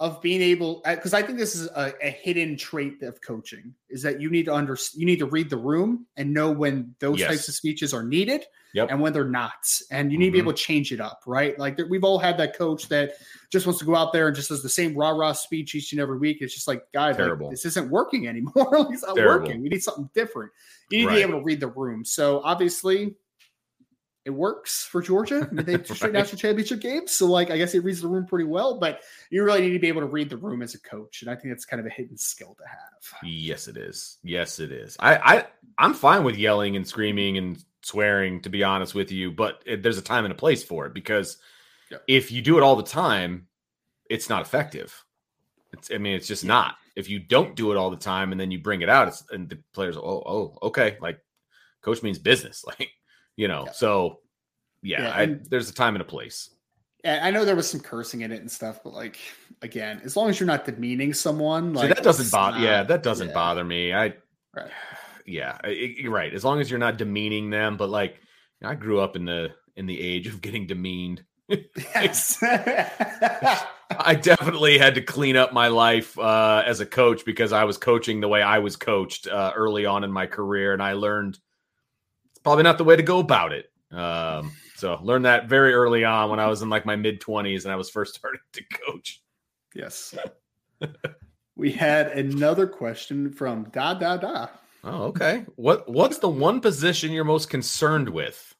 of 0.00 0.22
being 0.22 0.40
able 0.40 0.80
uh, 0.86 0.94
because 0.94 1.12
I 1.12 1.22
think 1.22 1.38
this 1.38 1.54
is 1.54 1.68
a, 1.68 1.92
a, 2.02 2.10
hidden 2.10 2.56
trait 2.56 3.02
of 3.02 3.20
coaching 3.20 3.72
is 3.88 4.02
that 4.02 4.20
you 4.20 4.30
need 4.30 4.46
to 4.46 4.54
under 4.54 4.76
you 4.94 5.06
need 5.06 5.20
to 5.20 5.26
read 5.26 5.48
the 5.48 5.56
room 5.56 6.06
and 6.16 6.34
know 6.34 6.50
when 6.50 6.94
those 6.98 7.20
yes. 7.20 7.28
types 7.28 7.48
of 7.48 7.54
speeches 7.54 7.94
are 7.94 8.02
needed 8.02 8.44
yep. 8.74 8.88
and 8.90 9.00
when 9.00 9.12
they're 9.12 9.24
not, 9.24 9.66
and 9.90 10.12
you 10.12 10.18
need 10.18 10.26
mm-hmm. 10.26 10.28
to 10.28 10.32
be 10.32 10.38
mm-hmm. 10.38 10.48
able 10.48 10.52
to 10.56 10.62
change 10.62 10.92
it 10.92 11.00
up, 11.00 11.22
right? 11.26 11.58
Like 11.58 11.78
we've 11.88 12.04
all 12.04 12.18
had 12.18 12.36
that 12.38 12.56
coach 12.56 12.88
that 12.88 13.14
just 13.50 13.66
wants 13.66 13.78
to 13.80 13.84
go 13.84 13.94
out 13.94 14.12
there 14.12 14.28
and 14.28 14.36
just 14.36 14.48
does 14.48 14.62
the 14.62 14.68
same 14.68 14.96
rah 14.96 15.10
rah 15.10 15.32
speech 15.32 15.74
each 15.74 15.92
and 15.92 16.00
every 16.00 16.18
week. 16.18 16.38
It's 16.40 16.54
just 16.54 16.68
like, 16.68 16.84
guys, 16.92 17.18
like, 17.18 17.50
this 17.50 17.64
isn't 17.64 17.90
working 17.90 18.26
anymore. 18.28 18.52
it's 18.90 19.02
not 19.02 19.16
Terrible. 19.16 19.46
working. 19.46 19.62
We 19.62 19.68
need 19.68 19.82
something 19.82 20.08
different. 20.14 20.52
You 20.90 20.98
need 20.98 21.06
right. 21.06 21.12
to 21.12 21.26
be 21.26 21.30
able 21.30 21.40
to 21.40 21.44
read 21.44 21.60
the 21.60 21.68
room. 21.68 22.04
So 22.04 22.40
obviously, 22.44 23.14
it 24.24 24.30
works 24.30 24.84
for 24.84 25.02
Georgia. 25.02 25.48
I 25.50 25.54
mean, 25.54 25.66
they 25.66 25.82
straight 25.82 26.02
right. 26.02 26.12
national 26.12 26.38
championship 26.38 26.80
games. 26.80 27.12
So, 27.12 27.26
like, 27.26 27.50
I 27.50 27.58
guess 27.58 27.74
it 27.74 27.82
reads 27.82 28.00
the 28.00 28.08
room 28.08 28.26
pretty 28.26 28.44
well, 28.44 28.78
but 28.78 29.00
you 29.30 29.42
really 29.42 29.62
need 29.62 29.72
to 29.72 29.78
be 29.78 29.88
able 29.88 30.02
to 30.02 30.06
read 30.06 30.30
the 30.30 30.36
room 30.36 30.62
as 30.62 30.74
a 30.74 30.80
coach. 30.80 31.22
And 31.22 31.30
I 31.30 31.34
think 31.34 31.52
that's 31.52 31.64
kind 31.64 31.80
of 31.80 31.86
a 31.86 31.90
hidden 31.90 32.16
skill 32.16 32.56
to 32.58 32.68
have. 32.68 33.28
Yes, 33.28 33.68
it 33.68 33.76
is. 33.76 34.18
Yes, 34.22 34.60
it 34.60 34.70
is. 34.70 34.96
I, 35.00 35.16
I 35.16 35.46
I'm 35.78 35.94
fine 35.94 36.24
with 36.24 36.36
yelling 36.36 36.76
and 36.76 36.86
screaming 36.86 37.38
and 37.38 37.62
swearing, 37.82 38.40
to 38.42 38.48
be 38.48 38.62
honest 38.62 38.94
with 38.94 39.10
you, 39.10 39.32
but 39.32 39.62
it, 39.66 39.82
there's 39.82 39.98
a 39.98 40.02
time 40.02 40.24
and 40.24 40.32
a 40.32 40.36
place 40.36 40.62
for 40.62 40.86
it 40.86 40.94
because 40.94 41.38
yeah. 41.90 41.98
if 42.06 42.30
you 42.30 42.42
do 42.42 42.58
it 42.58 42.62
all 42.62 42.76
the 42.76 42.82
time, 42.82 43.48
it's 44.08 44.28
not 44.28 44.42
effective. 44.42 45.04
It's, 45.72 45.90
I 45.90 45.98
mean, 45.98 46.14
it's 46.14 46.28
just 46.28 46.44
yeah. 46.44 46.48
not. 46.48 46.76
If 46.94 47.08
you 47.08 47.18
don't 47.18 47.56
do 47.56 47.72
it 47.72 47.76
all 47.76 47.90
the 47.90 47.96
time 47.96 48.32
and 48.32 48.40
then 48.40 48.50
you 48.50 48.58
bring 48.60 48.82
it 48.82 48.88
out, 48.88 49.08
it's 49.08 49.24
and 49.30 49.48
the 49.48 49.58
players, 49.72 49.96
oh, 49.96 50.22
oh, 50.26 50.58
okay, 50.62 50.96
like 51.00 51.18
coach 51.80 52.02
means 52.02 52.18
business, 52.18 52.64
like 52.66 52.90
you 53.36 53.48
know. 53.48 53.64
Yeah. 53.66 53.72
So 53.72 54.18
yeah, 54.82 55.02
yeah 55.02 55.14
I, 55.14 55.36
there's 55.48 55.70
a 55.70 55.74
time 55.74 55.94
and 55.94 56.02
a 56.02 56.06
place. 56.06 56.50
Yeah, 57.04 57.20
I 57.22 57.30
know 57.30 57.44
there 57.44 57.56
was 57.56 57.68
some 57.68 57.80
cursing 57.80 58.20
in 58.20 58.30
it 58.30 58.40
and 58.40 58.50
stuff, 58.50 58.80
but 58.84 58.92
like 58.92 59.18
again, 59.60 60.00
as 60.04 60.16
long 60.16 60.30
as 60.30 60.38
you're 60.38 60.46
not 60.46 60.64
demeaning 60.64 61.12
someone, 61.12 61.74
like 61.74 61.94
that 61.94 62.04
doesn't 62.04 62.30
bother. 62.30 62.58
Yeah, 62.58 62.82
that 62.84 63.02
doesn't 63.02 63.28
yeah. 63.28 63.34
bother 63.34 63.64
me. 63.64 63.92
I, 63.92 64.14
right. 64.54 64.70
yeah, 65.26 65.58
you're 65.66 66.12
right. 66.12 66.32
As 66.32 66.44
long 66.44 66.60
as 66.60 66.70
you're 66.70 66.78
not 66.78 66.98
demeaning 66.98 67.50
them, 67.50 67.76
but 67.76 67.90
like 67.90 68.20
I 68.62 68.74
grew 68.74 69.00
up 69.00 69.16
in 69.16 69.24
the 69.24 69.50
in 69.76 69.86
the 69.86 70.00
age 70.00 70.26
of 70.26 70.40
getting 70.40 70.66
demeaned. 70.66 71.24
yes. 71.48 72.38
I 73.98 74.14
definitely 74.14 74.78
had 74.78 74.94
to 74.94 75.02
clean 75.02 75.36
up 75.36 75.52
my 75.52 75.68
life 75.68 76.18
uh, 76.18 76.62
as 76.64 76.80
a 76.80 76.86
coach 76.86 77.24
because 77.24 77.52
I 77.52 77.64
was 77.64 77.76
coaching 77.76 78.20
the 78.20 78.28
way 78.28 78.42
I 78.42 78.58
was 78.58 78.76
coached 78.76 79.26
uh, 79.26 79.52
early 79.54 79.84
on 79.86 80.04
in 80.04 80.12
my 80.12 80.26
career, 80.26 80.72
and 80.72 80.82
I 80.82 80.94
learned 80.94 81.38
probably 82.42 82.64
not 82.64 82.78
the 82.78 82.84
way 82.84 82.96
to 82.96 83.02
go 83.02 83.18
about 83.18 83.52
it. 83.52 83.70
Um, 83.90 84.52
so 84.76 84.98
learned 85.02 85.26
that 85.26 85.48
very 85.48 85.74
early 85.74 86.04
on 86.04 86.30
when 86.30 86.40
I 86.40 86.46
was 86.46 86.62
in 86.62 86.70
like 86.70 86.86
my 86.86 86.96
mid 86.96 87.20
twenties 87.20 87.64
and 87.64 87.72
I 87.72 87.76
was 87.76 87.90
first 87.90 88.14
starting 88.16 88.40
to 88.52 88.62
coach. 88.86 89.22
Yes. 89.74 90.14
we 91.56 91.72
had 91.72 92.08
another 92.12 92.66
question 92.66 93.32
from 93.32 93.64
Da 93.70 93.94
Da 93.94 94.16
Da. 94.16 94.48
Oh, 94.84 95.04
okay. 95.04 95.44
What 95.56 95.88
what's 95.88 96.18
the 96.18 96.28
one 96.28 96.60
position 96.60 97.12
you're 97.12 97.24
most 97.24 97.50
concerned 97.50 98.08
with? 98.08 98.54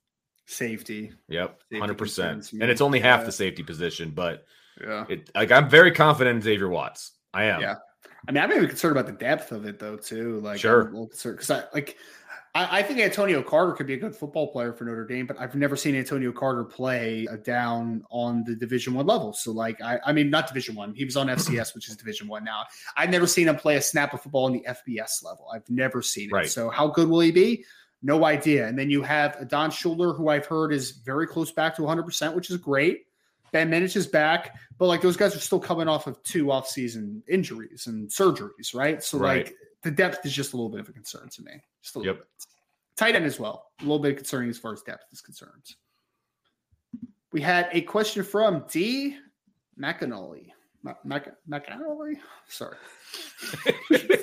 Safety. 0.47 1.13
Yep, 1.29 1.61
hundred 1.75 1.99
percent. 1.99 2.53
And 2.53 2.65
it's 2.65 2.81
only 2.81 3.01
half 3.01 3.21
yeah. 3.21 3.27
the 3.27 3.33
safety 3.33 3.63
position, 3.63 4.11
but 4.11 4.45
yeah, 4.81 5.05
it, 5.09 5.31
like 5.35 5.51
I'm 5.51 5.69
very 5.69 5.93
confident 5.93 6.37
in 6.37 6.43
Xavier 6.43 6.69
Watts. 6.69 7.13
I 7.33 7.45
am. 7.45 7.61
Yeah. 7.61 7.77
I 8.29 8.33
mean, 8.33 8.43
I'm 8.43 8.53
even 8.53 8.69
concerned 8.69 8.93
about 8.93 9.07
the 9.07 9.19
depth 9.19 9.51
of 9.51 9.67
it 9.67 9.79
though, 9.79 9.97
too. 9.97 10.39
Like, 10.41 10.61
sure, 10.61 10.85
because 11.11 11.51
I 11.51 11.65
like 11.75 11.97
I, 12.55 12.81
I, 12.81 12.83
think 12.83 13.01
Antonio 13.01 13.43
Carter 13.43 13.73
could 13.73 13.87
be 13.87 13.95
a 13.95 13.99
good 13.99 14.15
football 14.15 14.53
player 14.53 14.73
for 14.73 14.85
Notre 14.85 15.07
Dame, 15.07 15.27
but 15.27 15.41
I've 15.41 15.55
never 15.55 15.75
seen 15.75 15.95
Antonio 15.95 16.33
Carter 16.33 16.65
play 16.65 17.27
down 17.45 18.05
on 18.11 18.45
the 18.45 18.55
Division 18.55 18.95
One 18.95 19.07
level. 19.07 19.33
So, 19.33 19.53
like, 19.53 19.81
I, 19.81 19.99
I 20.05 20.13
mean, 20.13 20.29
not 20.29 20.49
Division 20.49 20.75
One. 20.75 20.95
He 20.95 21.05
was 21.05 21.17
on 21.17 21.27
FCS, 21.29 21.75
which 21.75 21.89
is 21.89 21.97
Division 21.97 22.29
One 22.29 22.45
now. 22.45 22.65
I've 22.97 23.11
never 23.11 23.27
seen 23.27 23.49
him 23.49 23.57
play 23.57 23.77
a 23.77 23.83
snap 23.83 24.13
of 24.13 24.23
football 24.23 24.45
on 24.45 24.53
the 24.53 24.65
FBS 24.69 25.25
level. 25.25 25.47
I've 25.55 25.69
never 25.71 26.03
seen 26.03 26.29
it. 26.29 26.33
Right. 26.33 26.49
So, 26.49 26.69
how 26.69 26.89
good 26.89 27.09
will 27.09 27.21
he 27.21 27.33
be? 27.33 27.65
No 28.03 28.25
idea. 28.25 28.67
And 28.67 28.79
then 28.79 28.91
you 28.91 29.03
have 29.03 29.49
Don 29.49 29.71
Shuler, 29.71 30.17
who 30.17 30.29
I've 30.29 30.47
heard 30.47 30.73
is 30.73 30.91
very 30.91 31.27
close 31.27 31.53
back 31.53 31.77
to 31.77 31.83
100%, 31.83 32.35
which 32.35 32.51
is 32.51 32.57
great. 32.57 33.07
Ben 33.53 33.71
Minich 33.71 33.97
is 33.97 34.07
back, 34.07 34.57
but 34.79 34.87
like 34.87 35.03
those 35.03 35.17
guys 35.17 35.37
are 35.37 35.41
still 35.41 35.61
coming 35.61 35.87
off 35.87 36.07
of 36.07 36.21
two 36.23 36.51
off-season 36.51 37.23
injuries 37.29 37.87
and 37.87 38.09
surgeries, 38.09 38.75
right? 38.75 39.03
So 39.05 39.19
right. 39.19 39.45
like 39.45 39.57
the 39.83 39.91
depth 39.91 40.25
is 40.25 40.33
just 40.33 40.53
a 40.53 40.57
little 40.57 40.71
bit 40.71 40.81
of 40.81 40.89
a 40.89 40.93
concern 40.93 41.29
to 41.31 41.43
me. 41.43 41.53
Just 41.83 41.97
a 41.97 41.99
little 41.99 42.15
yep. 42.15 42.23
bit. 42.23 42.29
Tight 42.97 43.17
end 43.17 43.25
as 43.25 43.41
well. 43.41 43.67
A 43.81 43.83
little 43.83 43.99
bit 43.99 44.17
concerning 44.17 44.51
as 44.51 44.59
far 44.59 44.73
as 44.73 44.83
depth 44.83 45.05
is 45.13 45.21
concerned. 45.21 45.65
We 47.33 47.41
had 47.41 47.69
a 47.73 47.81
question 47.83 48.23
from 48.23 48.65
D. 48.71 49.17
McAnally. 49.81 50.49
Mac- 51.05 51.35
McAnally? 51.49 52.17
Sorry. 52.49 52.77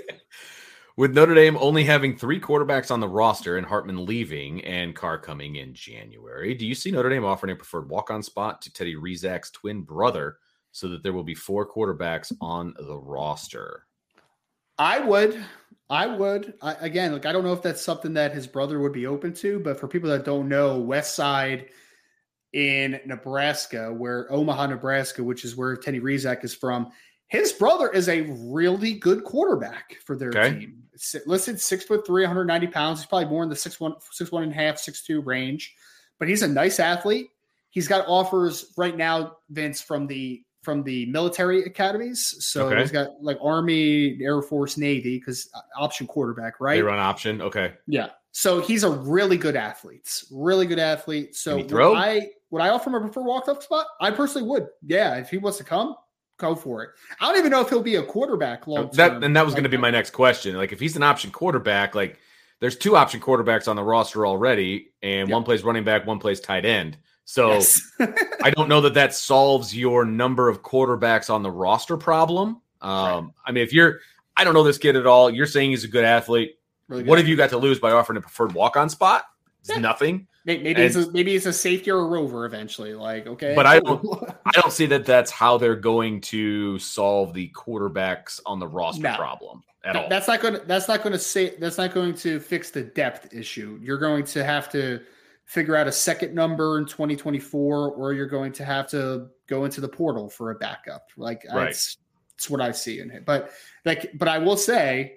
With 0.98 1.14
Notre 1.14 1.34
Dame 1.34 1.58
only 1.62 1.86
having 1.86 2.16
three 2.18 2.42
quarterbacks 2.42 2.92
on 2.92 3.00
the 3.00 3.08
roster 3.08 3.58
and 3.58 3.66
Hartman 3.66 4.06
leaving 4.06 4.64
and 4.66 4.94
Carr 4.94 5.18
coming 5.18 5.56
in 5.56 5.74
January, 5.74 6.54
do 6.54 6.68
you 6.68 6.76
see 6.76 6.92
Notre 6.92 7.10
Dame 7.10 7.24
offering 7.24 7.54
a 7.54 7.56
preferred 7.56 7.90
walk 7.90 8.12
on 8.12 8.22
spot 8.22 8.62
to 8.62 8.74
Teddy 8.74 8.96
Rezac's 8.96 9.50
twin 9.52 9.82
brother 9.82 10.38
so 10.74 10.90
that 10.90 11.02
there 11.02 11.14
will 11.14 11.24
be 11.24 11.34
four 11.34 11.66
quarterbacks 11.66 12.34
on 12.42 12.74
the 12.78 12.98
roster? 12.98 13.86
I 14.80 15.00
would. 15.00 15.44
I 15.90 16.08
would. 16.08 16.54
I, 16.62 16.74
again, 16.76 17.12
like 17.14 17.26
I 17.26 17.32
don't 17.32 17.44
know 17.44 17.54
if 17.54 17.62
that's 17.62 17.82
something 17.82 18.14
that 18.14 18.34
his 18.34 18.48
brother 18.48 18.80
would 18.80 18.94
be 18.94 19.08
open 19.08 19.34
to, 19.36 19.60
but 19.60 19.80
for 19.80 19.88
people 19.88 20.10
that 20.10 20.26
don't 20.26 20.48
know, 20.48 20.80
West 20.80 21.16
Side 21.16 21.68
in 22.54 23.00
Nebraska, 23.06 23.94
where 23.94 24.32
Omaha, 24.32 24.68
Nebraska, 24.68 25.24
which 25.24 25.46
is 25.46 25.56
where 25.56 25.76
Teddy 25.76 26.00
Rezac 26.00 26.44
is 26.44 26.56
from, 26.56 26.92
His 27.28 27.54
brother 27.54 27.90
is 27.90 28.10
a 28.10 28.22
really 28.22 28.94
good 28.94 29.24
quarterback 29.24 29.98
for 30.06 30.16
their 30.16 30.30
Okay. 30.30 30.60
team. 30.60 30.84
Listed 31.28 31.62
six 31.62 31.86
foot 31.86 32.06
three, 32.06 32.24
190 32.24 32.68
pounds. 32.68 33.00
He's 33.00 33.06
probably 33.08 33.30
more 33.30 33.44
in 33.44 33.50
the 33.50 33.56
six 33.56 33.80
one, 33.80 33.94
six 34.12 34.32
one 34.32 34.44
and 34.44 34.52
a 34.52 34.56
half, 34.56 34.80
six 34.80 35.04
two 35.04 35.22
range. 35.22 35.76
But 36.18 36.28
he's 36.28 36.42
a 36.42 36.48
nice 36.48 36.80
athlete. 36.80 37.28
He's 37.70 37.88
got 37.88 38.08
offers 38.08 38.74
right 38.78 38.98
now, 38.98 39.38
Vince, 39.50 39.80
from 39.80 40.08
the 40.08 40.44
from 40.62 40.84
the 40.84 41.06
military 41.08 41.64
academies. 41.64 42.36
So 42.46 42.68
Okay. 42.68 42.82
he's 42.82 42.92
got 42.92 43.10
like 43.22 43.38
Army, 43.42 44.20
Air 44.22 44.42
Force, 44.42 44.78
Navy, 44.78 45.18
because 45.18 45.50
uh, 45.54 45.60
option 45.78 46.06
quarterback, 46.08 46.60
right? 46.60 46.76
They 46.76 46.82
run 46.82 47.00
option. 47.00 47.42
Okay. 47.42 47.74
Yeah. 47.88 48.10
So 48.32 48.62
he's 48.62 48.84
a 48.84 48.90
really 48.92 49.38
good 49.38 49.56
athlete. 49.56 50.24
Really 50.32 50.66
good 50.68 50.80
athlete. 50.80 51.36
So 51.36 51.58
would? 51.58 51.74
I 51.74 52.30
would 52.52 52.62
I 52.62 52.70
offer 52.70 52.90
him 52.90 52.96
a 52.96 53.02
preferred 53.02 53.24
walk 53.26 53.48
up 53.48 53.64
spot? 53.64 53.86
I 54.02 54.12
personally 54.12 54.48
would. 54.48 54.68
Yeah, 54.86 55.16
if 55.16 55.30
he 55.30 55.38
wants 55.38 55.58
to 55.60 55.64
come, 55.64 55.96
go 56.38 56.56
for 56.56 56.84
it. 56.84 56.90
I 57.22 57.28
don't 57.28 57.38
even 57.40 57.52
know 57.52 57.62
if 57.62 57.70
he'll 57.70 57.82
be 57.82 57.96
a 57.96 58.04
quarterback 58.04 58.68
long 58.68 58.90
That 58.94 59.10
term. 59.14 59.24
and 59.24 59.36
that 59.36 59.46
was 59.46 59.54
going 59.54 59.64
to 59.64 59.70
be 59.70 59.78
my 59.78 59.92
next 59.92 60.12
question. 60.12 60.56
Like, 60.58 60.72
if 60.72 60.80
he's 60.80 60.96
an 60.96 61.04
option 61.04 61.32
quarterback, 61.32 61.96
like 61.96 62.20
there's 62.60 62.76
two 62.78 62.96
option 62.96 63.20
quarterbacks 63.22 63.68
on 63.68 63.76
the 63.76 63.84
roster 63.84 64.26
already, 64.28 64.92
and 65.02 65.30
Yeah. 65.30 65.36
one 65.36 65.44
plays 65.44 65.64
running 65.64 65.84
back, 65.84 66.06
one 66.06 66.20
plays 66.20 66.40
tight 66.40 66.66
end. 66.66 66.98
So 67.30 67.50
yes. 67.52 67.80
I 68.44 68.50
don't 68.50 68.68
know 68.70 68.82
that 68.82 68.96
that 68.96 69.14
solves 69.14 69.76
your 69.78 70.04
number 70.04 70.50
of 70.50 70.64
quarterbacks 70.64 71.30
on 71.32 71.44
the 71.44 71.52
roster 71.52 71.96
problem. 71.96 72.60
Um, 72.82 73.34
I 73.46 73.52
mean, 73.52 73.64
if 73.64 73.72
you're, 73.72 74.00
I 74.36 74.44
don't 74.44 74.56
know 74.56 74.64
this 74.64 74.80
kid 74.80 74.96
at 74.96 75.06
all. 75.06 75.30
You're 75.30 75.46
saying 75.46 75.70
he's 75.70 75.84
a 75.84 75.88
good 75.88 76.04
athlete. 76.06 76.58
Really 76.88 77.04
What 77.04 77.20
have 77.20 77.28
you 77.28 77.36
got 77.36 77.52
to 77.52 77.58
lose 77.60 77.78
by 77.78 77.92
offering 77.92 78.18
a 78.18 78.22
preferred 78.22 78.54
walk 78.54 78.76
on 78.78 78.90
spot? 78.90 79.26
It's 79.60 79.70
Yeah. 79.70 79.78
nothing. 79.78 80.26
May- 80.44 80.58
Maybe 80.58 80.82
it's 80.82 80.96
a, 80.96 81.12
maybe 81.12 81.36
it's 81.36 81.46
a 81.46 81.54
safety 81.54 81.92
or 81.92 82.00
a 82.00 82.06
rover 82.06 82.46
eventually. 82.48 82.96
Like 82.96 83.28
okay, 83.28 83.54
But 83.56 83.68
I 83.68 83.80
cool. 83.86 84.28
I 84.48 84.52
don't 84.60 84.74
see 84.74 84.88
that 84.88 85.06
that's 85.06 85.30
how 85.30 85.60
they're 85.60 85.76
going 85.76 86.22
to 86.22 86.80
solve 86.80 87.36
the 87.36 87.52
quarterbacks 87.56 88.40
on 88.48 88.58
the 88.58 88.68
roster 88.68 89.04
No. 89.04 89.16
problem 89.16 89.62
at 89.84 89.96
all. 89.96 90.10
That's 90.10 90.28
not 90.28 90.42
going. 90.42 90.56
to 90.56 90.62
That's 90.66 90.88
not 90.88 91.04
going 91.04 91.14
to 91.14 91.20
say. 91.20 91.56
That's 91.60 91.78
not 91.78 91.94
going 91.94 92.16
to 92.16 92.40
fix 92.40 92.72
the 92.72 92.82
depth 92.82 93.36
issue. 93.36 93.78
You're 93.84 94.00
going 94.00 94.24
to 94.26 94.44
have 94.44 94.68
to 94.72 95.02
figure 95.50 95.76
out 95.76 95.88
a 95.88 95.92
second 95.92 96.36
number 96.36 96.78
in 96.78 96.86
2024, 96.86 97.90
or 97.94 98.14
you're 98.14 98.28
going 98.28 98.52
to 98.52 98.64
have 98.64 98.88
to 98.88 99.28
go 99.48 99.66
into 99.66 99.82
the 99.82 99.90
portal 99.90 100.30
for 100.30 100.52
a 100.52 100.56
backup. 100.56 101.08
Like 101.18 101.44
Right. 101.52 101.66
that's 101.66 101.98
that's 102.38 102.50
what 102.52 102.62
I 102.62 102.72
see 102.72 103.00
in 103.00 103.10
it. 103.10 103.26
But 103.26 103.50
like, 103.84 104.12
but 104.14 104.28
I 104.28 104.38
will 104.38 104.56
say 104.58 105.16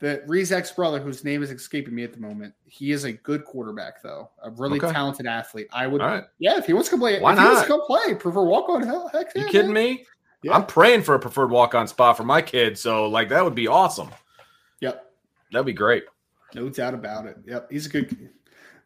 that 0.00 0.24
Rezac's 0.28 0.70
brother, 0.70 1.00
whose 1.00 1.24
name 1.24 1.42
is 1.42 1.50
escaping 1.50 1.94
me 1.94 2.04
at 2.04 2.12
the 2.12 2.20
moment, 2.20 2.52
he 2.66 2.92
is 2.92 3.04
a 3.04 3.12
good 3.12 3.44
quarterback, 3.46 4.02
though 4.02 4.30
a 4.44 4.50
really 4.50 4.78
Okay. 4.78 4.92
talented 4.92 5.26
athlete. 5.26 5.68
I 5.72 5.86
would, 5.86 6.02
right. 6.02 6.24
yeah, 6.38 6.58
if 6.58 6.66
he 6.66 6.74
wants 6.74 6.90
to 6.90 6.98
play, 6.98 7.18
Why 7.18 7.32
if 7.32 7.38
he 7.38 7.44
wants 7.46 7.60
not? 7.60 7.62
to 7.62 7.68
come 7.68 7.86
play, 7.86 8.14
prefer 8.14 8.44
walk 8.44 8.68
on. 8.68 8.82
Hell, 8.82 9.08
heck, 9.12 9.34
You 9.34 9.40
yeah, 9.42 9.48
kidding 9.48 9.72
man. 9.72 9.84
me? 9.96 10.06
Yeah. 10.42 10.52
I'm 10.52 10.66
praying 10.66 11.02
for 11.02 11.14
a 11.14 11.18
preferred 11.18 11.50
walk 11.50 11.74
on 11.74 11.88
spot 11.88 12.16
for 12.18 12.24
my 12.24 12.42
kid. 12.42 12.78
So 12.78 13.08
like 13.08 13.30
that 13.30 13.42
would 13.42 13.54
be 13.56 13.66
awesome. 13.68 14.10
Yep. 14.80 15.04
That'd 15.50 15.66
be 15.66 15.72
great. 15.72 16.04
No 16.54 16.68
doubt 16.68 16.94
about 16.94 17.26
it. 17.26 17.38
Yep, 17.46 17.70
he's 17.72 17.86
a 17.86 17.88
good. 17.88 18.30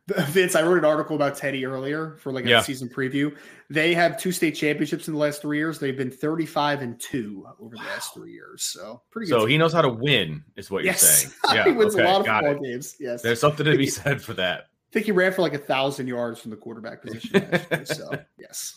Vince, 0.27 0.57
I 0.57 0.63
wrote 0.63 0.79
an 0.79 0.85
article 0.85 1.15
about 1.15 1.37
Teddy 1.37 1.65
earlier 1.65 2.17
for 2.21 2.33
like 2.33 2.45
a 2.45 2.49
Yeah. 2.49 2.61
season 2.63 2.89
preview. 2.89 3.37
They 3.71 3.95
have 3.95 4.19
two 4.19 4.33
state 4.33 4.53
championships 4.53 5.07
in 5.07 5.15
the 5.15 5.21
last 5.21 5.41
three 5.41 5.59
years. 5.59 5.79
They've 5.79 5.97
been 5.97 6.11
thirty-five 6.11 6.83
and 6.83 6.99
two 7.01 7.47
over 7.61 7.77
the 7.77 7.83
last 7.83 8.13
three 8.13 8.33
years. 8.33 8.63
So 8.65 9.03
pretty 9.11 9.29
good. 9.29 9.35
So 9.35 9.41
team. 9.41 9.49
he 9.51 9.59
knows 9.59 9.73
how 9.73 9.83
to 9.83 9.89
win, 9.89 10.43
is 10.57 10.71
what 10.71 10.83
you're 10.85 10.95
saying. 10.95 11.33
Yeah, 11.55 11.67
he 11.67 11.73
wins 11.73 11.95
okay, 11.95 12.05
a 12.05 12.09
lot 12.09 12.21
of 12.21 12.27
got 12.27 12.43
football 12.45 12.65
it. 12.65 12.69
games. 12.69 12.97
Yes, 12.99 13.23
There's 13.23 13.41
something 13.41 13.65
to 13.65 13.77
be 13.77 13.87
said 13.87 14.21
for 14.21 14.35
that. 14.35 14.61
I 14.61 14.93
think 14.93 15.07
he 15.07 15.13
ran 15.13 15.33
for 15.33 15.43
like 15.43 15.55
a 15.55 15.59
thousand 15.59 16.09
yards 16.09 16.41
from 16.41 16.51
the 16.51 16.57
quarterback 16.57 17.01
position 17.03 17.47
last 17.51 17.71
year. 17.71 17.85
So 17.87 18.11
yes, 18.39 18.75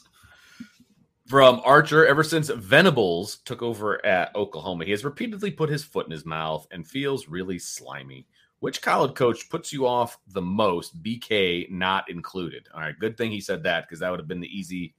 From 1.27 1.59
Archer, 1.65 2.05
ever 2.05 2.23
since 2.23 2.49
Venables 2.49 3.37
took 3.45 3.61
over 3.63 4.05
at 4.05 4.33
Oklahoma, 4.35 4.85
he 4.85 4.91
has 4.91 5.03
repeatedly 5.03 5.49
put 5.51 5.69
his 5.69 5.83
foot 5.83 6.05
in 6.05 6.11
his 6.11 6.23
mouth 6.25 6.67
and 6.71 6.87
feels 6.87 7.27
really 7.27 7.57
slimy. 7.57 8.27
Which 8.59 8.81
college 8.81 9.13
coach 9.15 9.49
puts 9.49 9.71
you 9.71 9.85
off 9.85 10.17
the 10.27 10.41
most? 10.41 11.01
BK 11.03 11.69
not 11.69 12.09
included. 12.09 12.67
All 12.73 12.81
right, 12.81 12.97
good 12.97 13.17
thing 13.17 13.31
he 13.31 13.41
said 13.41 13.63
that 13.63 13.83
because 13.83 13.99
that 13.99 14.09
would 14.09 14.19
have 14.19 14.27
been 14.27 14.41
the 14.41 14.57
easy 14.57 14.95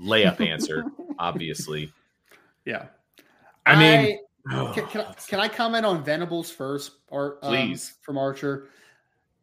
layup 0.00 0.40
answer, 0.40 0.84
obviously. 1.18 1.92
yeah. 2.64 2.86
I 3.66 3.78
mean, 3.78 4.18
can, 4.74 4.86
can, 4.86 5.00
I, 5.02 5.14
can 5.26 5.40
I 5.40 5.48
comment 5.48 5.84
on 5.84 6.02
Venables 6.04 6.50
first, 6.50 6.92
or 7.08 7.38
um, 7.42 7.54
Please. 7.54 7.94
from 8.02 8.18
Archer? 8.18 8.68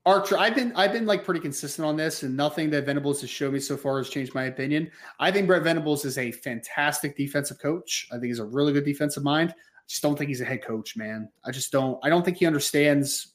Archer, 0.05 0.37
I've 0.37 0.53
been 0.53 0.71
I've 0.75 0.93
been 0.93 1.07
like 1.07 1.23
pretty 1.23 1.39
consistent 1.39 1.85
on 1.85 1.95
this, 1.95 2.21
and 2.21 2.37
nothing 2.37 2.69
that 2.71 2.85
Venables 2.85 3.21
has 3.21 3.29
shown 3.29 3.53
me 3.53 3.59
so 3.59 3.75
far 3.75 3.97
has 3.97 4.09
changed 4.09 4.35
my 4.35 4.43
opinion. 4.43 4.91
I 5.19 5.31
think 5.31 5.47
Brent 5.47 5.63
Venables 5.63 6.05
is 6.05 6.19
a 6.19 6.31
fantastic 6.31 7.17
defensive 7.17 7.57
coach. 7.59 8.07
I 8.11 8.15
think 8.15 8.25
he's 8.25 8.39
a 8.39 8.45
really 8.45 8.71
good 8.71 8.85
defensive 8.85 9.23
mind. 9.23 9.49
I 9.51 9.87
just 9.87 10.03
don't 10.03 10.15
think 10.15 10.29
he's 10.29 10.41
a 10.41 10.45
head 10.45 10.63
coach, 10.63 10.95
man. 10.95 11.29
I 11.43 11.49
just 11.49 11.71
don't. 11.71 11.97
I 12.03 12.09
don't 12.09 12.23
think 12.23 12.37
he 12.37 12.45
understands 12.45 13.33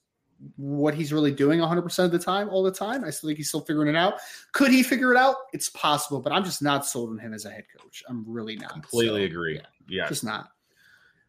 what 0.56 0.94
he's 0.94 1.12
really 1.12 1.32
doing 1.32 1.60
100% 1.60 2.04
of 2.04 2.10
the 2.12 2.18
time, 2.18 2.48
all 2.48 2.62
the 2.62 2.70
time. 2.72 3.04
I 3.04 3.10
still 3.10 3.28
think 3.28 3.36
he's 3.38 3.48
still 3.48 3.60
figuring 3.60 3.88
it 3.88 3.96
out. 3.96 4.14
Could 4.52 4.70
he 4.70 4.82
figure 4.82 5.12
it 5.12 5.18
out? 5.18 5.36
It's 5.52 5.68
possible, 5.70 6.20
but 6.20 6.32
I'm 6.32 6.44
just 6.44 6.62
not 6.62 6.86
sold 6.86 7.10
on 7.10 7.18
him 7.18 7.34
as 7.34 7.44
a 7.44 7.50
head 7.50 7.64
coach. 7.78 8.02
I'm 8.08 8.24
really 8.26 8.56
not. 8.56 8.72
completely 8.72 9.22
So, 9.22 9.26
agree. 9.32 9.54
yeah, 9.56 9.60
Yeah, 9.88 10.08
Just 10.08 10.24
not. 10.24 10.48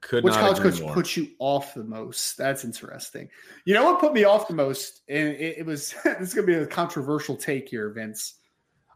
could 0.01 0.23
Which 0.23 0.33
not 0.33 0.39
college 0.41 0.59
coach 0.59 0.81
more. 0.81 0.93
puts 0.93 1.17
you 1.17 1.27
off 1.39 1.73
the 1.73 1.83
most? 1.83 2.37
That's 2.37 2.63
interesting. 2.63 3.29
You 3.65 3.73
know 3.73 3.83
what 3.83 3.99
put 3.99 4.13
me 4.13 4.23
off 4.23 4.47
the 4.47 4.53
most? 4.53 5.01
And 5.09 5.29
it, 5.29 5.57
it 5.59 5.65
was 5.65 5.93
this 6.03 6.19
is 6.29 6.33
gonna 6.33 6.47
be 6.47 6.53
a 6.55 6.65
controversial 6.65 7.35
take 7.35 7.69
here, 7.69 7.89
Vince. 7.89 8.35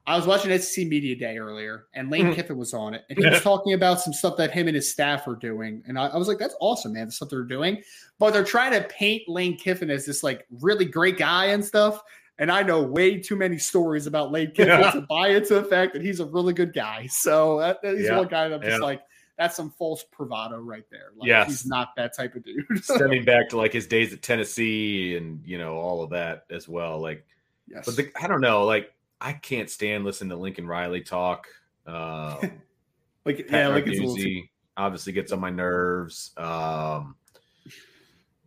I 0.08 0.16
was 0.16 0.28
watching 0.28 0.56
SEC 0.60 0.86
Media 0.88 1.16
Day 1.16 1.38
earlier, 1.38 1.88
and 1.94 2.12
Lane 2.12 2.28
Mhm. 2.28 2.36
Kiffin 2.36 2.58
was 2.58 2.74
on 2.76 2.94
it, 2.94 3.04
and 3.10 3.18
he 3.18 3.26
was 3.28 3.42
talking 3.44 3.74
about 3.74 4.00
some 4.02 4.14
stuff 4.14 4.38
that 4.38 4.52
him 4.52 4.68
and 4.68 4.76
his 4.76 4.92
staff 4.92 5.28
are 5.28 5.36
doing, 5.36 5.82
and 5.88 5.98
I, 5.98 6.08
I 6.08 6.18
was 6.18 6.28
like, 6.28 6.38
"That's 6.38 6.56
awesome, 6.60 6.94
man! 6.94 7.08
The 7.08 7.12
stuff 7.12 7.30
they're 7.30 7.44
doing." 7.44 7.82
But 8.20 8.32
they're 8.34 8.44
trying 8.44 8.72
to 8.74 8.88
paint 8.88 9.24
Lane 9.28 9.58
Kiffin 9.58 9.90
as 9.90 10.06
this 10.06 10.22
like 10.24 10.46
really 10.62 10.86
great 10.86 11.18
guy 11.18 11.46
and 11.48 11.64
stuff. 11.66 12.02
And 12.38 12.52
I 12.52 12.64
know 12.64 12.82
way 12.84 13.18
too 13.18 13.36
many 13.38 13.58
stories 13.58 14.08
about 14.08 14.32
Lane 14.32 14.52
Kiffin 14.56 14.68
Yeah. 14.80 14.92
to 14.92 15.02
buy 15.02 15.30
into 15.30 15.54
the 15.56 15.64
fact 15.64 15.94
that 15.94 16.02
he's 16.02 16.20
a 16.20 16.26
really 16.26 16.54
good 16.54 16.74
guy. 16.74 17.08
So 17.10 17.60
that, 17.60 17.82
that- 17.82 17.98
he's 17.98 18.08
Yeah. 18.08 18.18
one 18.18 18.28
guy 18.28 18.50
that 18.50 18.56
I'm 18.56 18.62
just 18.62 18.82
like, 18.82 19.02
that's 19.38 19.56
some 19.56 19.72
false 19.72 20.04
bravado 20.16 20.60
right 20.60 20.84
there. 20.92 21.12
Like, 21.18 21.28
Yes. 21.30 21.48
he's 21.48 21.66
not 21.66 21.96
that 21.96 22.14
type 22.16 22.36
of 22.36 22.44
dude. 22.44 22.66
Stemming 22.84 23.24
back 23.26 23.50
to 23.50 23.58
like 23.58 23.72
his 23.74 23.88
days 23.88 24.12
at 24.14 24.22
Tennessee 24.22 25.16
and 25.18 25.42
you 25.46 25.58
know 25.58 25.76
all 25.78 26.04
of 26.04 26.10
that 26.12 26.44
as 26.50 26.68
well. 26.68 27.00
Like, 27.02 27.26
yes. 27.68 27.86
but 27.86 27.96
the, 27.96 28.12
I 28.22 28.28
don't 28.28 28.42
know. 28.42 28.66
Like, 28.66 28.92
I 29.20 29.34
can't 29.34 29.70
stand 29.70 30.04
listening 30.04 30.30
to 30.32 30.36
Lincoln 30.36 30.68
Riley 30.68 31.02
talk. 31.02 31.48
Um, 31.86 31.94
like, 33.26 33.48
Pat 33.48 33.52
yeah, 33.52 33.68
like 33.70 33.88
it's 33.88 34.00
a 34.00 34.02
little 34.02 34.16
too, 34.16 34.44
obviously 34.78 35.14
gets 35.14 35.32
on 35.32 35.40
my 35.40 35.50
nerves. 35.50 36.32
Um, 36.38 37.16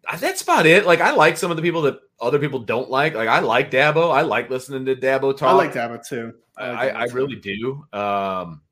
I- 0.07 0.17
that's 0.17 0.43
about 0.43 0.67
it. 0.67 0.87
Like, 0.87 1.01
I 1.01 1.13
like 1.13 1.37
some 1.37 1.51
of 1.51 1.57
the 1.57 1.63
people 1.63 1.83
that 1.83 1.99
other 2.21 2.39
people 2.39 2.61
don't 2.61 2.91
like. 2.91 3.15
Like, 3.15 3.29
I 3.29 3.41
like 3.41 3.71
Dabo. 3.71 4.13
I 4.13 4.23
like 4.23 4.51
listening 4.51 4.85
to 4.87 4.97
Dabo 4.97 5.37
talk. 5.37 5.51
I 5.51 5.53
like 5.53 5.73
Dabo 5.73 6.05
too. 6.07 6.35
I, 6.57 6.71
like 6.71 6.79
I, 6.79 7.07
Dabo 7.07 7.09
too. 7.09 7.15
really 7.17 7.37
do. 7.37 7.73
Um, 7.93 8.63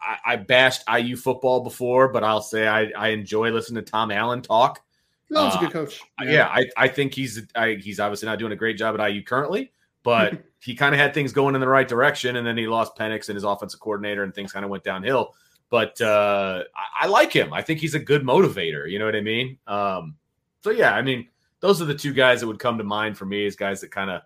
I, 0.00 0.18
I 0.24 0.36
bashed 0.36 0.82
IU 0.88 1.16
football 1.16 1.60
before, 1.62 2.08
but 2.08 2.22
I'll 2.22 2.42
say 2.42 2.66
I, 2.66 2.90
I 2.96 3.08
enjoy 3.08 3.50
listening 3.50 3.84
to 3.84 3.90
Tom 3.90 4.10
Allen 4.10 4.42
talk. 4.42 4.80
No, 5.28 5.46
he's 5.46 5.54
a 5.54 5.58
uh, 5.58 5.60
good 5.62 5.72
coach. 5.72 6.00
Yeah, 6.22 6.46
I, 6.46 6.66
I 6.76 6.88
think 6.88 7.12
he's 7.12 7.42
I, 7.54 7.72
he's 7.74 7.98
obviously 7.98 8.26
not 8.26 8.38
doing 8.38 8.52
a 8.52 8.56
great 8.56 8.78
job 8.78 8.98
at 8.98 9.10
IU 9.10 9.24
currently, 9.24 9.72
but 10.06 10.40
he 10.60 10.76
kind 10.76 10.94
of 10.94 11.00
had 11.00 11.12
things 11.12 11.32
going 11.32 11.56
in 11.56 11.60
the 11.60 11.66
right 11.68 11.88
direction, 11.88 12.36
and 12.36 12.46
then 12.46 12.56
he 12.56 12.68
lost 12.68 12.96
Penix 12.96 13.28
and 13.28 13.34
his 13.34 13.42
offensive 13.42 13.80
coordinator, 13.80 14.22
and 14.22 14.32
things 14.32 14.52
kind 14.52 14.64
of 14.64 14.70
went 14.70 14.84
downhill. 14.84 15.34
But 15.68 16.00
uh, 16.00 16.62
I, 16.76 17.04
I 17.04 17.08
like 17.08 17.32
him. 17.32 17.52
I 17.52 17.60
think 17.60 17.80
he's 17.80 17.96
a 17.96 17.98
good 17.98 18.22
motivator. 18.22 18.88
You 18.88 19.00
know 19.00 19.04
what 19.04 19.16
I 19.16 19.20
mean? 19.20 19.58
Um, 19.66 20.14
so 20.62 20.70
yeah, 20.70 20.94
I 20.94 21.02
mean, 21.02 21.26
those 21.58 21.82
are 21.82 21.86
the 21.86 21.94
two 21.94 22.14
guys 22.14 22.40
that 22.40 22.46
would 22.46 22.60
come 22.60 22.78
to 22.78 22.84
mind 22.84 23.18
for 23.18 23.26
me 23.26 23.46
as 23.46 23.56
guys 23.56 23.80
that 23.80 23.90
kind 23.90 24.08
of 24.08 24.22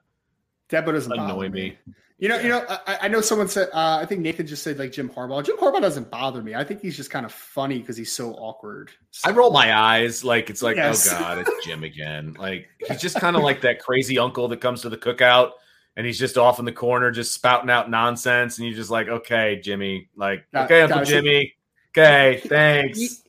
Dabo 0.68 0.92
doesn't 0.92 1.12
annoy 1.12 1.48
me. 1.48 1.78
You 2.18 2.28
know, 2.28 2.38
you 2.38 2.50
know. 2.50 2.66
I, 2.86 2.98
I 3.02 3.08
know 3.08 3.22
someone 3.22 3.48
said. 3.48 3.70
Uh, 3.72 3.98
I 4.02 4.04
think 4.04 4.20
Nathan 4.20 4.46
just 4.46 4.62
said 4.62 4.78
like 4.78 4.92
Jim 4.92 5.08
Harbaugh. 5.08 5.42
Jim 5.42 5.56
Harbaugh 5.56 5.80
doesn't 5.80 6.10
bother 6.10 6.42
me. 6.42 6.54
I 6.54 6.62
think 6.62 6.82
he's 6.82 6.94
just 6.94 7.08
kind 7.10 7.24
of 7.24 7.32
funny 7.32 7.78
because 7.78 7.96
he's 7.96 8.12
so 8.12 8.34
awkward. 8.34 8.90
I 9.24 9.30
roll 9.30 9.50
my 9.50 9.74
eyes 9.74 10.22
like 10.22 10.50
it's 10.50 10.60
like, 10.60 10.76
Yes. 10.76 11.10
oh 11.10 11.18
god, 11.18 11.38
it's 11.38 11.64
Jim 11.64 11.82
again. 11.84 12.36
Like 12.38 12.68
he's 12.86 13.00
just 13.00 13.16
kind 13.16 13.36
of 13.36 13.42
like 13.42 13.62
that 13.62 13.78
crazy 13.80 14.18
uncle 14.18 14.46
that 14.48 14.60
comes 14.60 14.82
to 14.82 14.90
the 14.90 14.98
cookout 14.98 15.52
and 15.96 16.06
he's 16.06 16.18
just 16.18 16.38
off 16.38 16.58
in 16.58 16.64
the 16.64 16.72
corner 16.72 17.10
just 17.10 17.32
spouting 17.34 17.70
out 17.70 17.90
nonsense, 17.90 18.58
and 18.58 18.66
you're 18.66 18.76
just 18.76 18.90
like, 18.90 19.08
okay, 19.08 19.60
Jimmy, 19.62 20.08
like, 20.16 20.44
Got- 20.52 20.64
okay, 20.66 20.82
Uncle 20.82 20.98
got 20.98 21.08
it. 21.08 21.10
Jimmy, 21.10 21.54
okay, 21.96 22.40
thanks. 22.46 23.22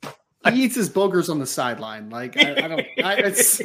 he 0.54 0.64
eats 0.64 0.76
his 0.76 0.90
boogers 0.90 1.30
on 1.30 1.40
the 1.40 1.46
sideline. 1.46 2.10
Like 2.10 2.38
I, 2.38 2.52
I 2.52 2.68
don't. 2.68 2.82
I, 3.04 3.16
it's, 3.18 3.58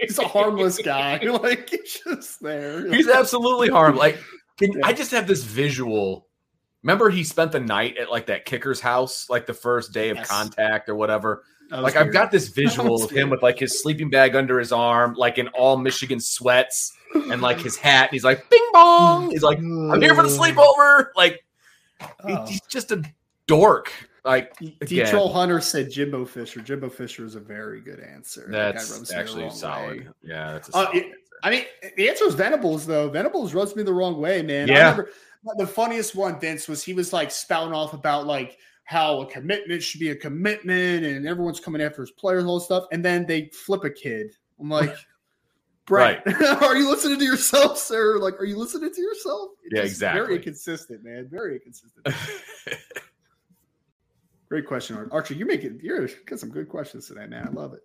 he's 0.00 0.18
a 0.18 0.26
harmless 0.28 0.78
guy. 0.78 1.18
Like 1.24 1.68
he's 1.70 2.00
just 2.04 2.40
there. 2.42 2.92
he's 2.92 3.08
absolutely 3.08 3.68
harmless. 3.68 3.98
Like, 4.00 4.18
can, 4.58 4.72
Yeah. 4.72 4.80
I 4.86 4.92
just 4.92 5.10
have 5.12 5.26
this 5.26 5.44
visual. 5.44 6.26
Remember, 6.82 7.10
he 7.10 7.24
spent 7.24 7.50
the 7.52 7.58
night 7.60 7.96
at 7.96 8.10
like 8.10 8.26
that 8.26 8.44
kicker's 8.44 8.80
house, 8.80 9.28
like 9.28 9.46
the 9.46 9.54
first 9.54 9.92
day 9.92 10.10
of 10.10 10.18
Yes. 10.18 10.28
contact 10.28 10.88
or 10.88 10.94
whatever. 10.94 11.42
That 11.70 11.82
was 11.82 11.94
Like 11.94 11.96
I've 11.96 12.12
got 12.12 12.30
this 12.30 12.48
visual 12.62 13.02
of 13.02 13.10
him 13.10 13.30
with 13.30 13.42
like 13.42 13.58
his 13.58 13.82
sleeping 13.82 14.10
bag 14.10 14.36
under 14.36 14.58
his 14.58 14.72
arm, 14.72 15.14
like 15.14 15.38
in 15.38 15.48
all 15.48 15.76
Michigan 15.76 16.20
sweats, 16.20 16.92
and 17.14 17.42
like 17.42 17.60
his 17.60 17.76
hat. 17.76 18.08
And 18.08 18.12
he's 18.12 18.24
like, 18.24 18.48
"Bing 18.50 18.68
bong!" 18.72 19.30
He's 19.30 19.42
like, 19.42 19.58
"I'm 19.58 20.00
here 20.00 20.14
for 20.14 20.22
the 20.22 20.28
sleepover." 20.28 21.08
Like 21.16 21.42
Oh. 22.00 22.44
he's 22.46 22.60
just 22.62 22.92
a 22.92 23.02
dork. 23.46 23.92
Like 24.24 24.56
D 24.58 25.04
Troll 25.04 25.32
Hunter 25.32 25.60
said 25.60 25.90
Jimbo 25.90 26.24
Fisher. 26.24 26.60
Jimbo 26.60 26.88
Fisher 26.88 27.24
is 27.24 27.36
a 27.36 27.40
very 27.40 27.80
good 27.80 28.00
answer. 28.00 28.46
That's 28.50 28.98
that 29.08 29.16
actually 29.16 29.48
solid. 29.50 30.00
Way. 30.00 30.08
Yeah, 30.22 30.52
that's 30.52 30.74
uh, 30.74 30.88
it, 30.92 31.12
I 31.44 31.50
mean, 31.50 31.64
the 31.96 32.08
answer 32.08 32.24
is 32.24 32.34
Venables 32.34 32.86
though. 32.86 33.08
Venables 33.08 33.54
rubs 33.54 33.76
me 33.76 33.84
the 33.84 33.92
wrong 33.92 34.20
way, 34.20 34.42
man. 34.42 34.66
Yeah. 34.66 34.90
Remember, 34.90 35.10
the 35.58 35.66
funniest 35.66 36.16
one, 36.16 36.40
Vince, 36.40 36.66
was 36.66 36.82
he 36.82 36.92
was 36.92 37.12
like 37.12 37.30
spouting 37.30 37.72
off 37.72 37.94
about 37.94 38.26
like 38.26 38.58
how 38.86 39.20
a 39.20 39.26
commitment 39.26 39.82
should 39.82 40.00
be 40.00 40.10
a 40.10 40.16
commitment 40.16 41.04
and 41.04 41.26
everyone's 41.26 41.60
coming 41.60 41.82
after 41.82 42.00
his 42.00 42.12
players, 42.12 42.44
all 42.44 42.58
this 42.58 42.64
stuff, 42.64 42.84
and 42.92 43.04
then 43.04 43.26
they 43.26 43.50
flip 43.52 43.84
a 43.84 43.90
kid. 43.90 44.34
I'm 44.58 44.70
like. 44.70 44.94
Brett, 45.86 46.26
right. 46.26 46.42
are 46.62 46.76
you 46.76 46.90
listening 46.90 47.16
to 47.20 47.24
yourself, 47.24 47.78
sir? 47.78 48.18
Like, 48.18 48.40
are 48.40 48.44
you 48.44 48.58
listening 48.58 48.92
to 48.92 49.00
yourself? 49.00 49.50
yeah, 49.70 49.82
exactly. 49.82 50.20
Very 50.20 50.36
inconsistent, 50.38 51.04
man. 51.04 51.28
Very 51.30 51.54
inconsistent. 51.54 52.04
Great 54.48 54.66
question, 54.66 55.08
Archer. 55.12 55.34
You 55.34 55.46
make 55.46 55.62
it. 55.62 55.74
You're 55.80 56.08
got 56.26 56.40
some 56.40 56.50
good 56.50 56.68
questions 56.68 57.06
today, 57.06 57.26
man. 57.26 57.46
I 57.46 57.50
love 57.52 57.72
it. 57.72 57.80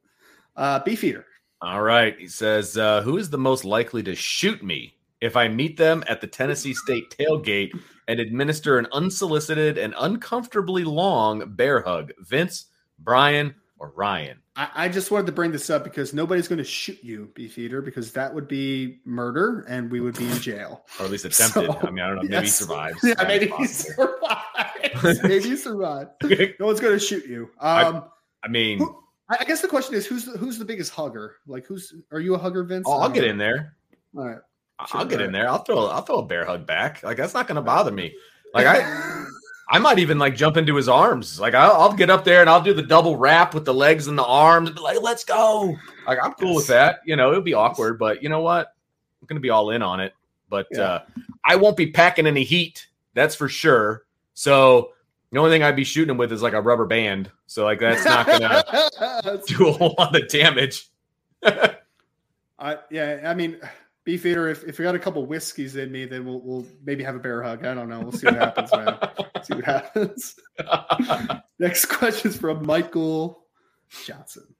Uh, 0.55 0.79
Beefeater. 0.79 1.25
All 1.61 1.83
right. 1.83 2.17
He 2.17 2.27
says, 2.27 2.75
uh, 2.75 3.03
"Who 3.03 3.17
is 3.17 3.29
the 3.29 3.37
most 3.37 3.65
likely 3.65 4.01
to 4.03 4.15
shoot 4.15 4.63
me 4.63 4.95
if 5.21 5.35
I 5.35 5.47
meet 5.47 5.77
them 5.77 6.03
at 6.07 6.21
the 6.21 6.27
Tennessee 6.27 6.73
State 6.73 7.15
tailgate 7.17 7.71
and 8.11 8.19
administer 8.19 8.77
an 8.77 8.87
unsolicited 8.91 9.77
and 9.77 9.95
uncomfortably 9.97 10.83
long 10.83 11.55
bear 11.55 11.81
hug? 11.81 12.11
Vince, 12.19 12.65
Brian, 12.99 13.55
or 13.79 13.91
Ryan?" 13.95 14.41
I, 14.55 14.69
I 14.75 14.89
just 14.89 15.11
wanted 15.11 15.27
to 15.27 15.31
bring 15.31 15.51
this 15.51 15.69
up 15.69 15.83
because 15.83 16.13
nobody's 16.13 16.47
going 16.47 16.57
to 16.57 16.63
shoot 16.63 16.99
you, 17.01 17.31
Beefeater, 17.33 17.81
because 17.81 18.11
that 18.11 18.33
would 18.33 18.47
be 18.47 18.99
murder 19.05 19.65
and 19.69 19.89
we 19.89 20.01
would 20.01 20.17
be 20.17 20.29
in 20.29 20.39
jail. 20.39 20.85
or 20.99 21.05
at 21.05 21.11
least 21.11 21.25
attempted. 21.25 21.71
So, 21.71 21.79
I 21.81 21.89
mean, 21.89 22.03
I 22.03 22.07
don't 22.07 22.17
know. 22.17 22.21
Maybe 22.23 22.33
yes. 22.33 22.43
he 22.43 22.49
survives. 22.49 22.99
Yeah, 23.03 23.23
maybe 23.27 23.47
he 23.47 23.67
survives. 23.67 25.23
maybe 25.23 25.49
he 25.49 25.55
survives. 25.55 26.09
No 26.59 26.65
one's 26.65 26.81
going 26.81 26.93
to 26.93 26.99
shoot 26.99 27.25
you. 27.25 27.49
Um, 27.59 28.03
I, 28.43 28.47
I 28.47 28.47
mean, 28.49 28.79
who, 28.79 29.01
I 29.29 29.45
guess 29.45 29.61
the 29.61 29.67
question 29.69 29.95
is 29.95 30.05
who's 30.05 30.25
the, 30.25 30.37
who's 30.37 30.59
the 30.59 30.65
biggest 30.65 30.91
hugger? 30.91 31.37
Like, 31.47 31.65
who's 31.65 31.93
are 32.11 32.19
you 32.19 32.35
a 32.35 32.37
hugger, 32.37 32.63
Vince? 32.63 32.85
Oh, 32.87 32.99
I'll 32.99 33.09
get 33.09 33.23
in 33.23 33.37
there. 33.37 33.77
All 34.17 34.27
right. 34.27 34.39
I'll 34.91 35.05
get 35.05 35.21
in 35.21 35.31
there. 35.31 35.49
I'll 35.49 35.63
throw 35.63 35.87
I'll 35.87 36.01
throw 36.01 36.19
a 36.19 36.25
bear 36.25 36.45
hug 36.45 36.65
back. 36.65 37.03
Like 37.03 37.17
that's 37.17 37.33
not 37.33 37.47
going 37.47 37.55
to 37.55 37.61
bother 37.61 37.91
me. 37.91 38.15
Like 38.53 38.65
I 38.65 39.27
I 39.69 39.79
might 39.79 39.97
even 39.99 40.19
like 40.19 40.35
jump 40.35 40.57
into 40.57 40.75
his 40.75 40.89
arms. 40.89 41.39
Like 41.39 41.53
I'll, 41.53 41.71
I'll, 41.71 41.93
get 41.93 42.09
up 42.09 42.25
there 42.25 42.41
and 42.41 42.49
I'll 42.49 42.61
do 42.61 42.73
the 42.73 42.81
double 42.81 43.15
wrap 43.15 43.53
with 43.53 43.63
the 43.63 43.73
legs 43.73 44.07
and 44.07 44.17
the 44.17 44.25
arms. 44.25 44.67
And 44.67 44.75
be 44.75 44.81
like, 44.81 45.01
let's 45.01 45.23
go. 45.23 45.77
Like 46.05 46.19
I'm 46.21 46.33
cool 46.33 46.49
yes. 46.49 46.55
with 46.57 46.67
that. 46.67 46.99
You 47.05 47.15
know, 47.15 47.29
it'll 47.29 47.41
be 47.41 47.53
awkward, 47.53 47.97
but 47.97 48.21
you 48.21 48.27
know 48.27 48.41
what? 48.41 48.75
I'm 49.21 49.27
gonna 49.27 49.39
be 49.39 49.49
all 49.49 49.69
in 49.69 49.81
on 49.81 50.01
it. 50.01 50.13
But 50.49 50.67
yeah. 50.71 50.81
uh, 50.81 51.05
I 51.45 51.55
won't 51.55 51.77
be 51.77 51.87
packing 51.87 52.27
any 52.27 52.43
heat. 52.43 52.87
That's 53.13 53.35
for 53.35 53.47
sure. 53.47 54.03
So 54.33 54.91
the 55.31 55.39
only 55.39 55.51
thing 55.51 55.63
I'd 55.63 55.77
be 55.77 55.85
shooting 55.85 56.11
him 56.11 56.17
with 56.17 56.33
is 56.33 56.41
like 56.41 56.51
a 56.51 56.61
rubber 56.61 56.85
band. 56.85 57.31
So 57.47 57.63
like 57.63 57.79
that's 57.79 58.03
not 58.03 58.25
gonna 58.25 59.41
do 59.47 59.69
a 59.69 59.71
whole 59.71 59.95
lot 59.97 60.13
of 60.13 60.27
damage. 60.27 60.89
I 61.43 62.77
yeah, 62.89 63.21
I 63.25 63.33
mean 63.33 63.57
Beefeater, 64.11 64.49
if, 64.49 64.65
if 64.65 64.77
you 64.77 64.83
got 64.83 64.93
a 64.93 64.99
couple 64.99 65.25
whiskeys 65.25 65.77
in 65.77 65.89
me, 65.89 66.03
then 66.03 66.25
we'll 66.25 66.41
we'll 66.41 66.65
maybe 66.83 67.01
have 67.01 67.15
a 67.15 67.19
bear 67.19 67.41
hug. 67.41 67.65
I 67.65 67.73
don't 67.73 67.87
know. 67.87 68.01
We'll 68.01 68.11
see 68.11 68.27
what 68.27 68.35
happens, 68.35 68.69
man. 68.73 68.97
see 69.43 69.53
what 69.53 69.63
happens. 69.63 70.35
Next 71.59 71.85
question 71.85 72.31
is 72.31 72.35
from 72.35 72.65
Michael 72.65 73.45
Johnson. 74.05 74.53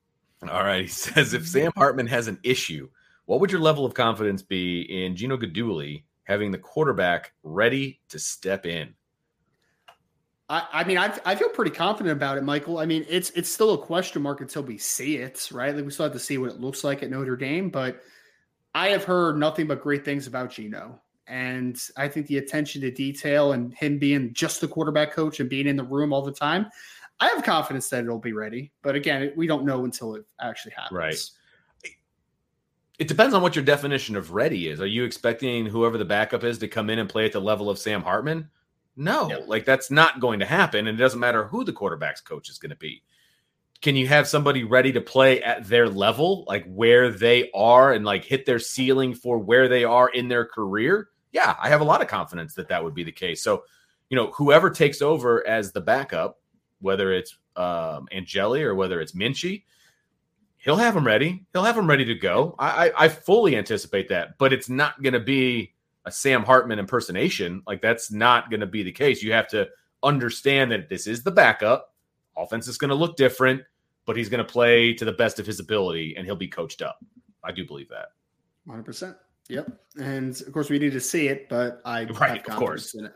All 0.49 0.63
right. 0.63 0.83
He 0.83 0.87
says 0.87 1.33
if 1.33 1.45
Sam 1.45 1.73
Hartman 1.75 2.07
has 2.07 2.29
an 2.29 2.39
issue, 2.43 2.87
what 3.25 3.41
would 3.41 3.51
your 3.51 3.59
level 3.59 3.85
of 3.85 3.93
confidence 3.93 4.41
be 4.41 4.83
in 4.83 5.17
Gino 5.17 5.35
Guidugli 5.35 6.05
having 6.23 6.51
the 6.51 6.57
quarterback 6.57 7.33
ready 7.43 7.99
to 8.07 8.19
step 8.19 8.65
in? 8.65 8.93
I, 10.47 10.65
I 10.71 10.83
mean, 10.85 10.97
I, 10.97 11.13
I 11.25 11.35
feel 11.35 11.49
pretty 11.49 11.71
confident 11.71 12.13
about 12.13 12.37
it, 12.37 12.45
Michael. 12.45 12.77
I 12.77 12.85
mean, 12.85 13.05
it's 13.09 13.31
it's 13.31 13.49
still 13.51 13.73
a 13.73 13.77
question 13.77 14.21
mark 14.21 14.39
until 14.39 14.63
we 14.63 14.77
see 14.77 15.17
it, 15.17 15.49
right? 15.51 15.75
Like 15.75 15.83
we 15.83 15.91
still 15.91 16.05
have 16.05 16.13
to 16.13 16.19
see 16.19 16.37
what 16.37 16.51
it 16.51 16.61
looks 16.61 16.85
like 16.85 17.03
at 17.03 17.09
Notre 17.09 17.35
Dame, 17.35 17.69
but 17.69 18.01
I 18.73 18.89
have 18.89 19.03
heard 19.03 19.37
nothing 19.37 19.67
but 19.67 19.81
great 19.81 20.05
things 20.05 20.27
about 20.27 20.51
Gino. 20.51 20.99
And 21.27 21.81
I 21.97 22.07
think 22.07 22.27
the 22.27 22.37
attention 22.37 22.81
to 22.81 22.91
detail 22.91 23.53
and 23.53 23.73
him 23.73 23.97
being 23.97 24.33
just 24.33 24.59
the 24.61 24.67
quarterback 24.67 25.13
coach 25.13 25.39
and 25.39 25.49
being 25.49 25.67
in 25.67 25.75
the 25.75 25.83
room 25.83 26.11
all 26.13 26.21
the 26.21 26.31
time, 26.31 26.67
I 27.19 27.27
have 27.27 27.43
confidence 27.43 27.89
that 27.89 28.03
it'll 28.03 28.19
be 28.19 28.33
ready. 28.33 28.71
But 28.81 28.95
again, 28.95 29.31
we 29.35 29.47
don't 29.47 29.63
know 29.63 29.85
until 29.85 30.15
it 30.15 30.25
actually 30.41 30.73
happens. 30.75 30.97
Right. 30.97 31.29
It 32.99 33.07
depends 33.07 33.33
on 33.33 33.41
what 33.41 33.55
your 33.55 33.65
definition 33.65 34.15
of 34.15 34.31
ready 34.31 34.67
is. 34.67 34.81
Are 34.81 34.87
you 34.87 35.03
expecting 35.03 35.65
whoever 35.65 35.97
the 35.97 36.05
backup 36.05 36.43
is 36.43 36.57
to 36.59 36.67
come 36.67 36.89
in 36.89 36.99
and 36.99 37.09
play 37.09 37.25
at 37.25 37.31
the 37.31 37.39
level 37.39 37.69
of 37.69 37.79
Sam 37.79 38.01
Hartman? 38.01 38.49
No, 38.95 39.27
no. 39.27 39.39
like 39.47 39.65
that's 39.65 39.89
not 39.89 40.19
going 40.19 40.39
to 40.39 40.45
happen. 40.45 40.87
And 40.87 40.99
it 40.99 41.01
doesn't 41.01 41.19
matter 41.19 41.45
who 41.45 41.63
the 41.63 41.73
quarterback's 41.73 42.21
coach 42.21 42.49
is 42.49 42.57
going 42.57 42.71
to 42.71 42.75
be 42.75 43.01
can 43.81 43.95
you 43.95 44.07
have 44.07 44.27
somebody 44.27 44.63
ready 44.63 44.91
to 44.91 45.01
play 45.01 45.41
at 45.41 45.67
their 45.67 45.89
level, 45.89 46.45
like 46.47 46.65
where 46.65 47.09
they 47.09 47.49
are 47.51 47.93
and 47.93 48.05
like 48.05 48.23
hit 48.23 48.45
their 48.45 48.59
ceiling 48.59 49.13
for 49.13 49.39
where 49.39 49.67
they 49.67 49.83
are 49.83 50.09
in 50.09 50.27
their 50.27 50.45
career? 50.45 51.09
Yeah, 51.31 51.55
I 51.59 51.69
have 51.69 51.81
a 51.81 51.85
lot 51.85 52.01
of 52.01 52.07
confidence 52.07 52.53
that 52.55 52.67
that 52.69 52.83
would 52.83 52.93
be 52.93 53.03
the 53.03 53.11
case. 53.11 53.43
So, 53.43 53.63
you 54.09 54.15
know, 54.15 54.31
whoever 54.31 54.69
takes 54.69 55.01
over 55.01 55.45
as 55.47 55.71
the 55.71 55.81
backup, 55.81 56.39
whether 56.79 57.11
it's 57.11 57.37
um, 57.55 58.07
Angeli 58.11 58.61
or 58.61 58.75
whether 58.75 59.01
it's 59.01 59.13
Minchey, 59.13 59.63
he'll 60.57 60.75
have 60.75 60.93
them 60.93 61.05
ready. 61.05 61.43
He'll 61.51 61.63
have 61.63 61.75
them 61.75 61.87
ready 61.87 62.05
to 62.05 62.15
go. 62.15 62.55
I, 62.59 62.89
I, 62.89 63.05
I 63.05 63.07
fully 63.07 63.55
anticipate 63.55 64.09
that, 64.09 64.37
but 64.37 64.53
it's 64.53 64.69
not 64.69 65.01
going 65.01 65.13
to 65.13 65.19
be 65.19 65.73
a 66.05 66.11
Sam 66.11 66.43
Hartman 66.43 66.77
impersonation. 66.77 67.63
Like 67.65 67.81
that's 67.81 68.11
not 68.11 68.51
going 68.51 68.59
to 68.59 68.67
be 68.67 68.83
the 68.83 68.91
case. 68.91 69.23
You 69.23 69.33
have 69.33 69.47
to 69.49 69.69
understand 70.03 70.71
that 70.71 70.87
this 70.87 71.07
is 71.07 71.23
the 71.23 71.31
backup. 71.31 71.95
Offense 72.37 72.67
is 72.67 72.77
going 72.77 72.89
to 72.89 72.95
look 72.95 73.17
different 73.17 73.63
but 74.05 74.15
he's 74.15 74.29
going 74.29 74.43
to 74.43 74.51
play 74.51 74.93
to 74.93 75.05
the 75.05 75.11
best 75.11 75.39
of 75.39 75.45
his 75.45 75.59
ability 75.59 76.15
and 76.15 76.25
he'll 76.25 76.35
be 76.35 76.47
coached 76.47 76.81
up. 76.81 76.99
I 77.43 77.51
do 77.51 77.65
believe 77.65 77.89
that. 77.89 78.09
100%. 78.67 79.15
Yep. 79.49 79.67
And 79.99 80.39
of 80.41 80.53
course, 80.53 80.69
we 80.69 80.79
need 80.79 80.93
to 80.93 80.99
see 80.99 81.27
it, 81.27 81.49
but 81.49 81.81
I 81.83 82.05
right, 82.05 82.47
of 82.47 82.55
course. 82.55 82.93
in 82.93 83.05
it. 83.05 83.13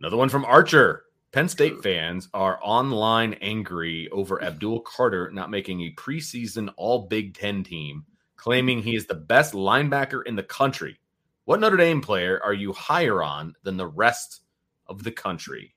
Another 0.00 0.16
one 0.16 0.28
from 0.28 0.44
Archer. 0.44 1.04
Penn 1.32 1.48
State 1.48 1.80
fans 1.80 2.28
are 2.34 2.58
online 2.60 3.34
angry 3.34 4.08
over 4.10 4.42
Abdul 4.42 4.80
Carter 4.80 5.30
not 5.30 5.48
making 5.48 5.82
a 5.82 5.94
preseason 5.94 6.72
all 6.76 7.06
Big 7.06 7.34
Ten 7.34 7.62
team, 7.62 8.04
claiming 8.36 8.82
he 8.82 8.96
is 8.96 9.06
the 9.06 9.14
best 9.14 9.54
linebacker 9.54 10.26
in 10.26 10.34
the 10.34 10.42
country. 10.42 10.98
What 11.44 11.60
Notre 11.60 11.76
Dame 11.76 12.00
player 12.00 12.40
are 12.42 12.54
you 12.54 12.72
higher 12.72 13.22
on 13.22 13.54
than 13.62 13.76
the 13.76 13.86
rest 13.86 14.40
of 14.86 15.04
the 15.04 15.12
country? 15.12 15.74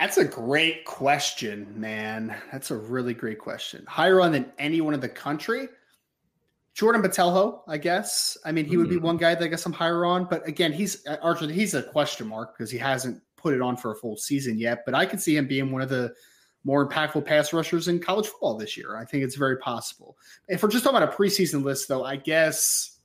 That's 0.00 0.16
a 0.16 0.24
great 0.24 0.86
question, 0.86 1.78
man. 1.78 2.34
That's 2.50 2.70
a 2.70 2.76
really 2.76 3.12
great 3.12 3.38
question. 3.38 3.84
Higher 3.86 4.22
on 4.22 4.32
than 4.32 4.50
anyone 4.58 4.94
in 4.94 5.00
the 5.00 5.10
country. 5.10 5.68
Jordan 6.72 7.02
Botelho, 7.02 7.60
I 7.68 7.76
guess. 7.76 8.38
I 8.46 8.50
mean, 8.50 8.64
he 8.64 8.78
would 8.78 8.88
be 8.88 8.96
hmm. 8.96 9.04
one 9.04 9.16
guy 9.18 9.34
that 9.34 9.44
I 9.44 9.48
guess 9.48 9.66
I'm 9.66 9.74
higher 9.74 10.06
on. 10.06 10.24
But 10.24 10.48
again, 10.48 10.72
he's 10.72 11.06
uh, 11.06 11.18
Archer. 11.20 11.48
He's 11.48 11.74
a 11.74 11.82
question 11.82 12.26
mark 12.26 12.56
because 12.56 12.70
he 12.70 12.78
hasn't 12.78 13.20
put 13.36 13.52
it 13.52 13.60
on 13.60 13.76
for 13.76 13.92
a 13.92 13.94
full 13.94 14.16
season 14.16 14.58
yet. 14.58 14.86
But 14.86 14.94
I 14.94 15.04
could 15.04 15.20
see 15.20 15.36
him 15.36 15.46
being 15.46 15.70
one 15.70 15.82
of 15.82 15.90
the 15.90 16.14
more 16.64 16.88
impactful 16.88 17.26
pass 17.26 17.52
rushers 17.52 17.88
in 17.88 18.00
college 18.00 18.26
football 18.26 18.56
this 18.56 18.78
year. 18.78 18.96
I 18.96 19.04
think 19.04 19.22
it's 19.22 19.36
very 19.36 19.58
possible. 19.58 20.16
If 20.48 20.62
we're 20.62 20.70
just 20.70 20.82
talking 20.82 20.96
about 20.96 21.12
a 21.12 21.16
preseason 21.16 21.62
list, 21.62 21.88
though, 21.88 22.04
I 22.04 22.16
guess 22.16 23.00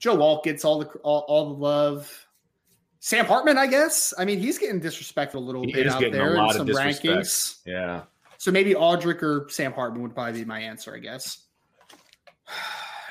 Joe 0.00 0.20
Alt 0.20 0.42
gets 0.42 0.64
all 0.64 0.80
the 0.80 0.86
all, 1.04 1.20
all 1.28 1.54
the 1.54 1.60
love. 1.60 2.26
Sam 3.00 3.24
Hartman, 3.24 3.56
I 3.56 3.66
guess. 3.66 4.12
I 4.18 4.26
mean, 4.26 4.38
he's 4.38 4.58
getting 4.58 4.80
disrespected 4.80 5.34
a 5.34 5.38
little 5.38 5.64
he 5.64 5.72
bit 5.72 5.88
out 5.88 6.00
there 6.00 6.36
in 6.36 6.52
some 6.52 6.68
rankings. 6.68 7.60
Yeah. 7.64 8.02
So 8.36 8.50
maybe 8.50 8.74
Audric 8.74 9.22
or 9.22 9.48
Sam 9.48 9.72
Hartman 9.72 10.02
would 10.02 10.14
probably 10.14 10.40
be 10.40 10.44
my 10.44 10.60
answer, 10.60 10.94
I 10.94 10.98
guess. 10.98 11.46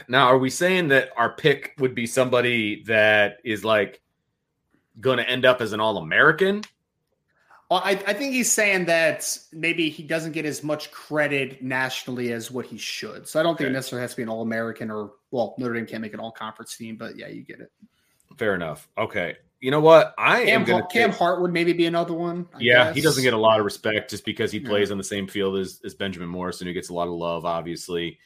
Now, 0.08 0.26
are 0.28 0.40
we 0.40 0.50
saying 0.50 0.88
that 0.88 1.12
our 1.18 1.30
pick 1.34 1.76
would 1.78 1.94
be 1.94 2.08
somebody 2.08 2.84
that 2.86 3.38
is 3.44 3.64
like 3.64 4.02
going 5.00 5.18
to 5.18 5.30
end 5.30 5.46
up 5.46 5.62
as 5.62 5.72
an 5.72 5.80
All 5.80 5.98
American? 5.98 6.64
Well, 7.70 7.82
I, 7.84 7.92
I, 7.92 8.14
think 8.14 8.34
he's 8.34 8.52
saying 8.52 8.86
that 8.86 9.38
maybe 9.52 9.90
he 9.90 10.02
doesn't 10.02 10.32
get 10.32 10.46
as 10.46 10.64
much 10.64 10.90
credit 10.90 11.62
nationally 11.62 12.32
as 12.34 12.50
what 12.50 12.66
he 12.66 12.78
should. 12.78 13.28
So 13.28 13.40
I 13.40 13.44
don't 13.44 13.54
okay. 13.54 13.66
think 13.66 13.72
it 13.72 13.74
necessarily 13.74 14.02
has 14.02 14.12
to 14.12 14.18
be 14.18 14.24
an 14.24 14.30
All 14.30 14.42
American 14.42 14.90
or, 14.90 15.12
well, 15.30 15.54
Notre 15.60 15.76
Dame 15.76 15.86
can't 15.86 16.02
make 16.02 16.16
an 16.16 16.20
All 16.20 16.32
Conference 16.32 16.76
team, 16.76 16.96
but 16.96 17.16
yeah, 17.16 17.28
you 17.28 17.44
get 17.44 17.60
it. 17.60 17.72
Fair 18.38 18.56
enough. 18.56 18.88
Okay. 18.98 19.38
You 19.60 19.72
know 19.72 19.82
what? 19.82 20.14
I 20.18 20.46
Cam, 20.46 20.62
am 20.62 20.64
going 20.66 20.82
to 20.82 20.88
Cam 20.88 21.12
Hart 21.12 21.42
would 21.42 21.52
maybe 21.52 21.74
be 21.74 21.86
another 21.86 22.14
one. 22.14 22.48
I 22.54 22.60
yeah, 22.60 22.86
guess. 22.86 22.96
he 22.96 23.02
doesn't 23.02 23.24
get 23.24 23.34
a 23.34 23.38
lot 23.38 23.60
of 23.60 23.66
respect 23.66 24.10
just 24.10 24.24
because 24.24 24.52
he 24.52 24.60
plays 24.60 24.90
yeah. 24.90 24.94
on 24.94 24.98
the 24.98 25.04
same 25.04 25.28
field 25.28 25.58
as, 25.58 25.82
as 25.84 25.94
Benjamin 25.94 26.30
Morrison, 26.30 26.68
who 26.68 26.74
gets 26.74 26.90
a 26.90 26.94
lot 26.94 27.08
of 27.10 27.14
love. 27.14 27.44
Obviously, 27.44 28.18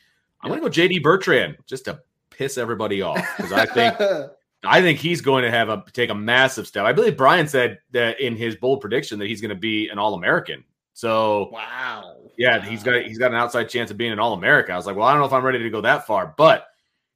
I'm 0.41 0.49
going 0.49 0.61
to 0.61 0.69
go 0.69 0.71
JD 0.71 1.01
Bertrand 1.01 1.57
just 1.65 1.85
to 1.85 1.99
piss 2.29 2.57
everybody 2.57 3.01
off 3.01 3.25
because 3.37 3.51
I 3.51 3.65
think 3.65 3.95
I 4.65 4.81
think 4.81 4.99
he's 4.99 5.21
going 5.21 5.43
to 5.43 5.51
have 5.51 5.69
a 5.69 5.83
take 5.91 6.09
a 6.09 6.15
massive 6.15 6.67
step. 6.67 6.85
I 6.85 6.93
believe 6.93 7.17
Brian 7.17 7.47
said 7.47 7.79
that 7.91 8.19
in 8.19 8.35
his 8.35 8.55
bold 8.55 8.81
prediction 8.81 9.19
that 9.19 9.27
he's 9.27 9.41
going 9.41 9.49
to 9.49 9.55
be 9.55 9.89
an 9.89 9.97
All 9.97 10.13
American. 10.13 10.63
So 10.93 11.49
wow, 11.51 12.17
yeah, 12.37 12.59
wow. 12.59 12.63
he's 12.63 12.83
got 12.83 13.03
he's 13.03 13.17
got 13.17 13.31
an 13.31 13.37
outside 13.37 13.69
chance 13.69 13.89
of 13.89 13.97
being 13.97 14.11
an 14.11 14.19
All 14.19 14.33
American. 14.33 14.73
I 14.73 14.77
was 14.77 14.85
like, 14.85 14.95
well, 14.95 15.07
I 15.07 15.11
don't 15.11 15.21
know 15.21 15.25
if 15.27 15.33
I'm 15.33 15.43
ready 15.43 15.59
to 15.59 15.69
go 15.69 15.81
that 15.81 16.05
far, 16.05 16.33
but 16.37 16.67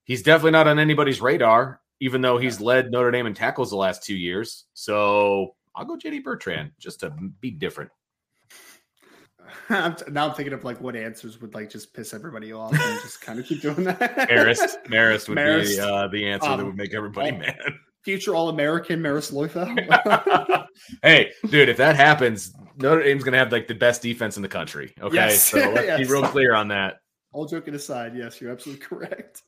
he's 0.04 0.24
definitely 0.24 0.52
not 0.52 0.68
on 0.68 0.80
anybody's 0.80 1.22
radar 1.22 1.80
even 2.00 2.22
though 2.22 2.38
he's 2.38 2.60
led 2.62 2.92
Notre 2.92 3.12
Dame 3.12 3.26
in 3.28 3.34
tackles 3.34 3.70
the 3.70 3.76
last 3.78 4.04
two 4.04 4.16
years. 4.16 4.66
So 4.74 5.56
I'll 5.76 5.86
go 5.86 5.98
JD 5.98 6.24
Bertrand 6.24 6.72
just 6.80 7.00
to 7.02 7.10
be 7.42 7.52
different. 7.52 7.92
I'm 9.70 9.96
t- 9.96 10.06
now 10.12 10.28
I'm 10.28 10.34
thinking 10.36 10.54
of 10.54 10.64
like 10.64 10.80
what 10.82 10.96
answers 10.96 11.40
would 11.42 11.54
like 11.54 11.70
just 11.70 11.94
piss 11.94 12.14
everybody 12.14 12.52
off 12.52 12.72
and 12.74 13.02
just 13.02 13.22
kind 13.22 13.40
of 13.40 13.46
keep 13.46 13.62
doing 13.62 13.84
that. 13.86 14.00
Marist, 14.30 14.84
Marist 14.88 15.30
would 15.30 15.38
Marist. 15.38 15.76
be 15.76 15.80
uh, 15.80 16.08
the 16.10 16.28
answer 16.30 16.50
that 16.50 16.60
Um, 16.60 16.66
would 16.68 16.76
make 16.76 16.94
everybody 16.94 17.32
mad. 17.32 17.58
Future 18.04 18.36
All 18.36 18.50
American 18.50 19.02
Maris 19.02 19.32
Liufau. 19.32 20.66
hey, 21.04 21.32
dude, 21.50 21.70
if 21.70 21.78
that 21.78 21.96
happens, 21.96 22.54
Notre 22.78 23.04
Dame's 23.04 23.24
gonna 23.24 23.38
have 23.38 23.52
like 23.52 23.68
the 23.68 23.76
best 23.76 24.02
defense 24.02 24.36
in 24.38 24.42
the 24.44 24.48
country. 24.50 24.94
Okay, 25.02 25.16
Yes. 25.16 25.44
so 25.44 25.58
let's 25.72 25.98
be 26.02 26.06
real 26.14 26.24
clear 26.24 26.54
on 26.54 26.68
that. 26.70 27.00
All 27.34 27.46
joking 27.46 27.74
aside, 27.76 28.16
yes, 28.16 28.40
you're 28.42 28.52
absolutely 28.52 28.86
correct. 28.86 29.44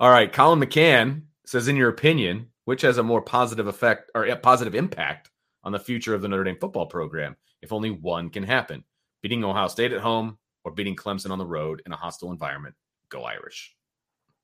All 0.00 0.10
right, 0.10 0.32
Colin 0.32 0.60
McCann 0.60 1.22
says, 1.46 1.68
in 1.68 1.76
your 1.76 1.88
opinion, 1.88 2.48
which 2.64 2.82
has 2.82 2.98
a 2.98 3.02
more 3.02 3.22
positive 3.22 3.66
effect 3.66 4.10
or 4.14 4.24
a 4.24 4.36
positive 4.36 4.74
impact 4.74 5.30
on 5.62 5.72
the 5.72 5.78
future 5.78 6.14
of 6.14 6.22
the 6.22 6.28
Notre 6.28 6.44
Dame 6.44 6.56
football 6.60 6.86
program? 6.86 7.36
If 7.62 7.72
only 7.72 7.90
one 7.90 8.30
can 8.30 8.42
happen, 8.42 8.84
beating 9.22 9.44
Ohio 9.44 9.68
State 9.68 9.92
at 9.92 10.00
home 10.00 10.38
or 10.64 10.72
beating 10.72 10.96
Clemson 10.96 11.30
on 11.30 11.38
the 11.38 11.46
road 11.46 11.82
in 11.86 11.92
a 11.92 11.96
hostile 11.96 12.32
environment. 12.32 12.74
Go 13.08 13.22
Irish, 13.22 13.74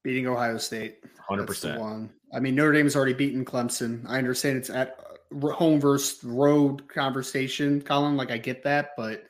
Beating 0.02 0.26
Ohio 0.26 0.58
State. 0.58 0.98
hundred 1.18 1.46
percent. 1.46 1.80
one. 1.80 2.10
I 2.32 2.40
mean, 2.40 2.54
Notre 2.54 2.72
Dame 2.72 2.86
has 2.86 2.96
already 2.96 3.14
beaten 3.14 3.44
Clemson. 3.44 4.04
I 4.08 4.18
understand 4.18 4.56
it's 4.56 4.70
at 4.70 4.98
uh, 5.34 5.48
home 5.48 5.80
versus 5.80 6.22
road 6.22 6.88
conversation, 6.88 7.82
Colin. 7.82 8.16
Like 8.16 8.30
I 8.30 8.38
get 8.38 8.62
that, 8.62 8.90
but 8.96 9.24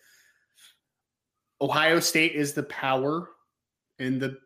Ohio 1.60 2.00
State 2.00 2.32
is 2.32 2.52
the 2.52 2.64
power 2.64 3.30
in 3.98 4.18
the 4.18 4.38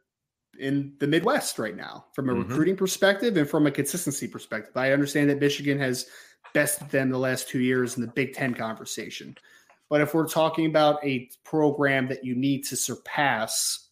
in 0.59 0.95
the 0.99 1.07
Midwest 1.07 1.59
right 1.59 1.77
now, 1.77 2.07
from 2.15 2.29
a 2.29 2.35
Mhm. 2.35 2.49
recruiting 2.49 2.77
perspective 2.77 3.37
and 3.37 3.49
from 3.49 3.67
a 3.67 3.71
consistency 3.71 4.29
perspective. 4.29 4.77
I 4.77 4.93
understand 4.93 5.31
that 5.31 5.41
Michigan 5.41 5.79
has 5.79 6.09
bested 6.53 6.91
them 6.91 7.11
the 7.11 7.19
last 7.19 7.49
two 7.49 7.61
years 7.61 7.97
in 7.97 8.03
the 8.03 8.13
Big 8.13 8.35
Ten 8.35 8.55
conversation. 8.55 9.37
But 9.91 10.01
if 10.01 10.15
we're 10.15 10.29
talking 10.29 10.67
about 10.67 11.05
a 11.05 11.29
program 11.45 12.09
that 12.09 12.25
you 12.25 12.35
need 12.35 12.65
to 12.65 12.77
surpass 12.77 13.89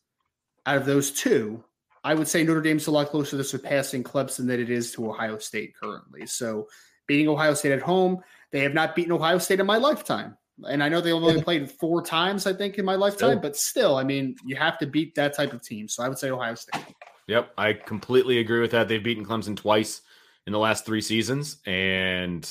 out 0.67 0.77
of 0.77 0.87
those 0.87 1.11
two, 1.11 1.63
I 2.05 2.15
would 2.15 2.29
say 2.29 2.43
Notre 2.43 2.61
Dame's 2.61 2.87
a 2.87 2.91
lot 2.91 3.09
closer 3.09 3.37
to 3.37 3.45
surpassing 3.45 4.03
Clemson 4.03 4.47
than 4.47 4.61
it 4.61 4.71
is 4.71 4.93
to 4.93 5.09
Ohio 5.09 5.39
State 5.39 5.75
currently. 5.77 6.27
So 6.27 6.69
beating 7.07 7.29
Ohio 7.29 7.55
State 7.55 7.73
at 7.73 7.83
home, 7.83 8.23
they 8.51 8.61
have 8.61 8.75
not 8.75 8.97
beaten 8.97 9.13
Ohio 9.13 9.39
State 9.39 9.61
in 9.61 9.67
my 9.67 9.77
lifetime. 9.77 10.37
And 10.69 10.83
I 10.83 10.89
know 10.89 11.01
they 11.01 11.13
only 11.13 11.43
played 11.43 11.71
four 11.71 12.03
times, 12.03 12.47
I 12.47 12.53
think, 12.53 12.79
in 12.79 12.85
my 12.85 12.95
lifetime, 12.95 13.31
Still. 13.31 13.41
but 13.41 13.57
still, 13.57 13.97
I 13.97 14.05
mean, 14.05 14.37
you 14.45 14.57
have 14.57 14.79
to 14.79 14.87
beat 14.87 15.15
that 15.15 15.35
type 15.35 15.53
of 15.53 15.63
team. 15.63 15.89
So 15.89 16.03
I 16.03 16.09
would 16.09 16.19
say 16.19 16.31
Ohio 16.31 16.55
State. 16.55 16.85
Yep, 17.27 17.53
I 17.57 17.73
completely 17.73 18.39
agree 18.39 18.61
with 18.61 18.73
that. 18.73 18.89
They've 18.89 19.03
beaten 19.03 19.25
Clemson 19.25 19.57
twice 19.57 20.03
in 20.47 20.53
the 20.53 20.59
last 20.59 20.85
three 20.85 21.01
seasons, 21.01 21.59
and 21.67 22.49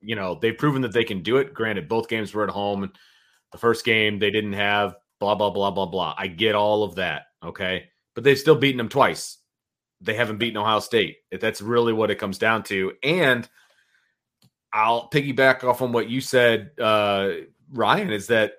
you 0.00 0.16
know 0.16 0.38
they've 0.40 0.56
proven 0.56 0.82
that 0.82 0.92
they 0.92 1.04
can 1.04 1.22
do 1.22 1.36
it. 1.36 1.54
Granted, 1.54 1.88
both 1.88 2.08
games 2.08 2.32
were 2.34 2.44
at 2.44 2.50
home. 2.50 2.90
The 3.52 3.58
first 3.58 3.84
game 3.84 4.18
they 4.18 4.30
didn't 4.30 4.54
have 4.54 4.96
blah 5.18 5.34
blah 5.34 5.50
blah 5.50 5.70
blah 5.70 5.86
blah. 5.86 6.14
I 6.16 6.26
get 6.26 6.54
all 6.54 6.82
of 6.82 6.96
that, 6.96 7.26
okay, 7.44 7.88
but 8.14 8.24
they've 8.24 8.38
still 8.38 8.56
beaten 8.56 8.78
them 8.78 8.88
twice. 8.88 9.38
They 10.00 10.14
haven't 10.14 10.38
beaten 10.38 10.56
Ohio 10.56 10.80
State. 10.80 11.18
If 11.30 11.40
That's 11.40 11.60
really 11.60 11.92
what 11.92 12.10
it 12.10 12.16
comes 12.16 12.38
down 12.38 12.62
to. 12.64 12.92
And 13.02 13.46
I'll 14.72 15.08
piggyback 15.10 15.64
off 15.64 15.82
on 15.82 15.92
what 15.92 16.08
you 16.08 16.20
said, 16.20 16.70
uh, 16.80 17.30
Ryan. 17.72 18.12
Is 18.12 18.28
that 18.28 18.54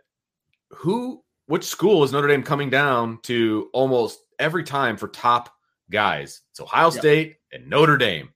who? 0.72 1.24
Which 1.48 1.64
school 1.66 2.04
is 2.04 2.12
Notre 2.12 2.28
Dame 2.28 2.44
coming 2.44 2.70
down 2.70 3.20
to 3.24 3.70
almost 3.74 4.20
every 4.40 4.64
time 4.64 4.98
for 4.98 5.08
top 5.08 5.54
guys? 5.90 6.42
It's 6.52 6.62
Ohio 6.62 6.92
Yep. 6.92 7.00
State 7.00 7.36
and 7.52 7.68
Notre 7.70 7.98
Dame, 7.98 8.30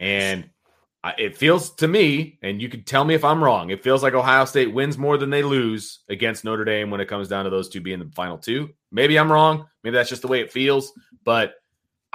and 0.00 0.48
I, 1.02 1.14
it 1.18 1.36
feels 1.36 1.74
to 1.76 1.88
me, 1.88 2.38
and 2.42 2.62
you 2.62 2.70
can 2.70 2.82
tell 2.82 3.04
me 3.04 3.14
if 3.14 3.24
I'm 3.24 3.44
wrong. 3.44 3.68
It 3.68 3.82
feels 3.82 4.02
like 4.02 4.14
Ohio 4.14 4.46
State 4.46 4.72
wins 4.72 4.96
more 4.96 5.18
than 5.18 5.28
they 5.28 5.42
lose 5.42 6.00
against 6.08 6.44
Notre 6.44 6.64
Dame 6.64 6.90
when 6.90 7.00
it 7.02 7.08
comes 7.08 7.28
down 7.28 7.44
to 7.44 7.50
those 7.50 7.68
two 7.68 7.82
being 7.82 7.98
the 7.98 8.10
final 8.14 8.38
two. 8.38 8.70
Maybe 8.90 9.18
I'm 9.18 9.30
wrong. 9.30 9.66
Maybe 9.82 9.96
that's 9.96 10.08
just 10.08 10.22
the 10.22 10.28
way 10.28 10.40
it 10.40 10.50
feels, 10.50 10.92
but 11.24 11.56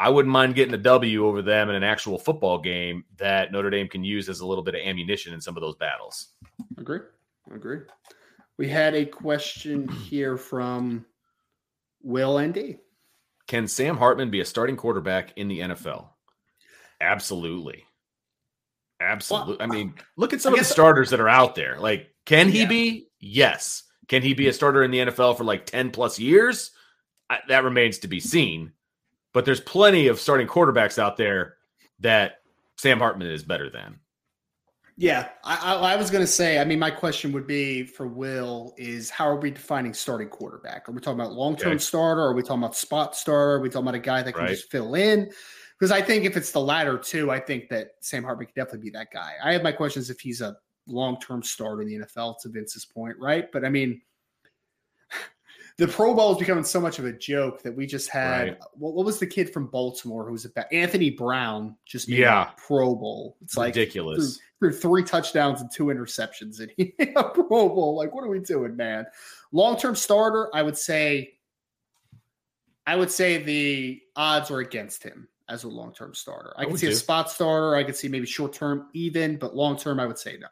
I 0.01 0.07
wouldn't 0.09 0.31
mind 0.31 0.55
getting 0.55 0.73
a 0.73 0.77
W 0.77 1.25
over 1.25 1.41
them 1.41 1.69
in 1.69 1.75
an 1.75 1.83
actual 1.83 2.17
football 2.17 2.57
game 2.59 3.03
that 3.17 3.51
Notre 3.51 3.69
Dame 3.69 3.89
can 3.89 4.03
use 4.05 4.29
as 4.29 4.39
a 4.39 4.47
little 4.47 4.63
bit 4.63 4.73
of 4.75 4.81
ammunition 4.81 5.33
in 5.33 5.41
some 5.41 5.57
of 5.57 5.61
those 5.61 5.75
battles. 5.75 6.29
Agree. 6.77 7.01
Agree. 7.53 7.79
We 8.57 8.69
had 8.69 8.95
a 8.95 9.05
question 9.05 9.89
here 9.89 10.37
from 10.37 11.05
Will 12.01 12.39
ND. 12.39 12.77
Can 13.47 13.67
Sam 13.67 13.97
Hartman 13.97 14.31
be 14.31 14.39
a 14.39 14.45
starting 14.45 14.77
quarterback 14.77 15.33
in 15.35 15.49
the 15.49 15.59
NFL? 15.59 16.07
Absolutely. 17.01 17.83
Absolutely. 19.01 19.57
I 19.61 19.65
mean, 19.67 19.95
look 20.17 20.33
at 20.33 20.41
some 20.41 20.53
of 20.53 20.59
the 20.59 20.65
starters 20.65 21.09
that 21.09 21.19
are 21.19 21.29
out 21.29 21.55
there. 21.55 21.77
Like, 21.79 22.13
can 22.25 22.49
he 22.49 22.61
Yeah. 22.61 22.67
be? 22.67 23.07
Yes. 23.19 23.83
Can 24.07 24.21
he 24.21 24.33
be 24.33 24.47
a 24.47 24.53
starter 24.53 24.83
in 24.83 24.91
the 24.91 24.99
NFL 24.99 25.35
for 25.37 25.43
like 25.43 25.65
10 25.65 25.91
plus 25.91 26.19
years? 26.19 26.71
I, 27.29 27.39
that 27.47 27.63
remains 27.63 27.99
to 27.99 28.07
be 28.07 28.19
seen. 28.19 28.73
But 29.33 29.45
there's 29.45 29.61
plenty 29.61 30.07
of 30.07 30.19
starting 30.19 30.47
quarterbacks 30.47 30.97
out 30.97 31.17
there 31.17 31.55
that 31.99 32.41
Sam 32.77 32.99
Hartman 32.99 33.27
is 33.27 33.43
better 33.43 33.69
than. 33.69 33.99
Yeah, 34.97 35.29
I, 35.45 35.75
I, 35.75 35.93
I 35.93 35.95
was 35.95 36.11
going 36.11 36.23
to 36.23 36.27
say. 36.27 36.59
I 36.59 36.65
mean, 36.65 36.77
my 36.79 36.91
question 36.91 37.31
would 37.31 37.47
be 37.47 37.83
for 37.83 38.05
Will: 38.07 38.73
Is 38.77 39.09
how 39.09 39.29
are 39.29 39.39
we 39.39 39.51
defining 39.51 39.93
starting 39.93 40.27
quarterback? 40.27 40.89
Are 40.89 40.91
we 40.91 40.99
talking 40.99 41.19
about 41.19 41.31
long-term 41.31 41.69
Okay. 41.73 41.77
starter? 41.79 42.21
Are 42.21 42.33
we 42.33 42.41
talking 42.41 42.63
about 42.63 42.75
spot 42.75 43.15
starter? 43.15 43.51
Are 43.53 43.61
we 43.61 43.69
talking 43.69 43.87
about 43.87 43.95
a 43.95 43.99
guy 43.99 44.21
that 44.23 44.33
can 44.33 44.43
Right. 44.43 44.49
just 44.49 44.69
fill 44.69 44.95
in? 44.95 45.31
Because 45.79 45.91
I 45.91 46.01
think 46.01 46.25
if 46.25 46.35
it's 46.35 46.51
the 46.51 46.59
latter 46.59 46.97
too, 46.97 47.31
I 47.31 47.39
think 47.39 47.69
that 47.69 47.91
Sam 48.01 48.25
Hartman 48.25 48.47
could 48.47 48.55
definitely 48.55 48.89
be 48.89 48.97
that 48.97 49.07
guy. 49.13 49.35
I 49.41 49.53
have 49.53 49.63
my 49.63 49.71
questions 49.71 50.09
if 50.09 50.19
he's 50.19 50.41
a 50.41 50.57
long-term 50.85 51.43
starter 51.43 51.81
in 51.81 51.87
the 51.87 51.99
NFL. 52.05 52.35
To 52.41 52.49
Vince's 52.49 52.83
point, 52.83 53.15
right? 53.17 53.49
But 53.53 53.63
I 53.63 53.69
mean, 53.69 54.01
the 55.79 55.87
Pro 55.87 56.13
Bowl 56.13 56.33
is 56.33 56.37
becoming 56.37 56.65
so 56.65 56.81
much 56.81 56.99
of 56.99 57.05
a 57.05 57.13
joke 57.13 57.63
that 57.63 57.73
we 57.73 57.85
just 57.87 58.09
had. 58.09 58.49
Right. 58.49 58.57
What, 58.73 58.95
what 58.95 59.05
was 59.05 59.17
the 59.17 59.25
kid 59.25 59.51
from 59.53 59.67
Baltimore 59.67 60.25
who 60.25 60.33
was 60.33 60.43
about 60.43 60.65
Anthony 60.73 61.09
Brown? 61.09 61.77
Just 61.85 62.09
made 62.09 62.19
Yeah. 62.19 62.49
Pro 62.57 62.95
Bowl. 62.95 63.37
It's 63.41 63.55
like 63.55 63.73
Ridiculous. 63.75 64.39
threw 64.59 64.73
three 64.73 65.03
touchdowns 65.03 65.61
and 65.61 65.71
two 65.71 65.85
interceptions 65.85 66.59
in 66.59 66.91
a 67.15 67.23
Pro 67.23 67.69
Bowl. 67.69 67.95
Like, 67.95 68.13
what 68.13 68.25
are 68.25 68.27
we 68.27 68.39
doing, 68.39 68.75
man? 68.75 69.05
Long 69.53 69.77
term 69.77 69.95
starter, 69.95 70.49
I 70.53 70.61
would 70.63 70.77
say. 70.77 71.35
I 72.85 72.95
would 72.97 73.11
say 73.11 73.41
the 73.41 74.01
odds 74.17 74.51
are 74.51 74.59
against 74.59 75.01
him 75.01 75.29
as 75.47 75.63
a 75.63 75.69
long 75.69 75.93
term 75.93 76.13
starter. 76.13 76.53
I, 76.57 76.63
I 76.63 76.65
can 76.65 76.75
see 76.77 76.87
a 76.87 76.95
spot 76.95 77.31
starter. 77.31 77.75
I 77.75 77.85
could 77.85 77.95
see 77.95 78.09
maybe 78.09 78.25
short 78.25 78.51
term 78.51 78.87
even, 78.93 79.37
but 79.37 79.55
long 79.55 79.77
term, 79.77 79.99
I 79.99 80.07
would 80.07 80.19
say 80.19 80.37
no. 80.37 80.47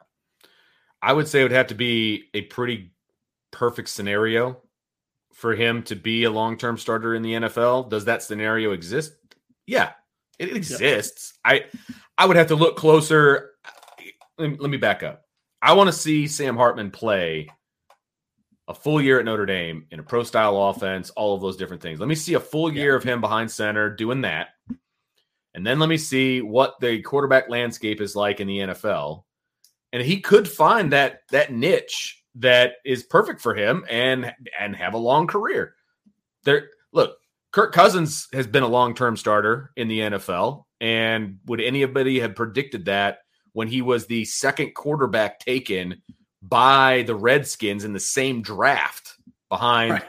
I 1.02 1.12
would 1.12 1.28
say 1.28 1.40
it 1.40 1.42
would 1.42 1.52
have 1.52 1.66
to 1.66 1.74
be 1.74 2.30
a 2.32 2.42
pretty 2.42 2.92
perfect 3.50 3.88
scenario 3.90 4.60
for 5.38 5.54
him 5.54 5.84
to 5.84 5.94
be 5.94 6.24
a 6.24 6.30
long 6.30 6.58
term 6.58 6.76
starter 6.76 7.14
in 7.14 7.22
the 7.22 7.34
NFL. 7.34 7.88
Does 7.88 8.04
that 8.06 8.22
scenario 8.22 8.72
exist? 8.72 9.12
Yeah, 9.66 9.92
it 10.38 10.54
exists. 10.54 11.34
I 11.44 11.66
I 12.16 12.26
would 12.26 12.36
have 12.36 12.48
to 12.48 12.56
look 12.56 12.76
closer. 12.76 13.52
Let 14.36 14.50
me, 14.50 14.56
let 14.58 14.70
me 14.70 14.76
back 14.76 15.02
up. 15.02 15.22
I 15.62 15.74
want 15.74 15.88
to 15.88 15.92
see 15.92 16.26
Sam 16.26 16.56
Hartman 16.56 16.90
play 16.90 17.48
a 18.66 18.74
full 18.74 19.00
year 19.00 19.18
at 19.18 19.24
Notre 19.24 19.46
Dame 19.46 19.86
in 19.90 20.00
a 20.00 20.02
pro 20.02 20.22
style 20.22 20.56
offense, 20.56 21.10
all 21.10 21.34
of 21.34 21.40
those 21.40 21.56
different 21.56 21.82
things. 21.82 22.00
Let 22.00 22.08
me 22.08 22.14
see 22.14 22.34
a 22.34 22.40
full 22.40 22.72
year 22.72 22.94
of 22.94 23.04
him 23.04 23.20
behind 23.20 23.50
center 23.50 23.94
doing 23.94 24.22
that. 24.22 24.48
And 25.54 25.66
then 25.66 25.78
let 25.78 25.88
me 25.88 25.96
see 25.96 26.42
what 26.42 26.78
the 26.80 27.00
quarterback 27.02 27.48
landscape 27.48 28.00
is 28.00 28.14
like 28.14 28.40
in 28.40 28.46
the 28.46 28.58
NFL 28.58 29.24
and 29.92 30.02
he 30.02 30.20
could 30.20 30.48
find 30.48 30.92
that 30.92 31.22
that 31.30 31.52
niche 31.52 32.17
that 32.38 32.74
is 32.84 33.02
perfect 33.02 33.40
for 33.40 33.54
him 33.54 33.84
and 33.88 34.32
and 34.58 34.74
have 34.76 34.94
a 34.94 34.98
long 34.98 35.26
career. 35.26 35.74
There, 36.44 36.68
look, 36.92 37.16
Kirk 37.52 37.72
Cousins 37.72 38.28
has 38.32 38.46
been 38.46 38.62
a 38.62 38.68
long 38.68 38.94
term 38.94 39.16
starter 39.16 39.70
in 39.76 39.88
the 39.88 40.00
NFL, 40.00 40.64
and 40.80 41.38
would 41.46 41.60
anybody 41.60 42.20
have 42.20 42.34
predicted 42.34 42.86
that 42.86 43.18
when 43.52 43.68
he 43.68 43.82
was 43.82 44.06
the 44.06 44.24
second 44.24 44.74
quarterback 44.74 45.40
taken 45.40 46.02
by 46.42 47.02
the 47.06 47.14
Redskins 47.16 47.84
in 47.84 47.92
the 47.92 48.00
same 48.00 48.42
draft 48.42 49.14
behind 49.48 49.92
Right. 49.94 50.04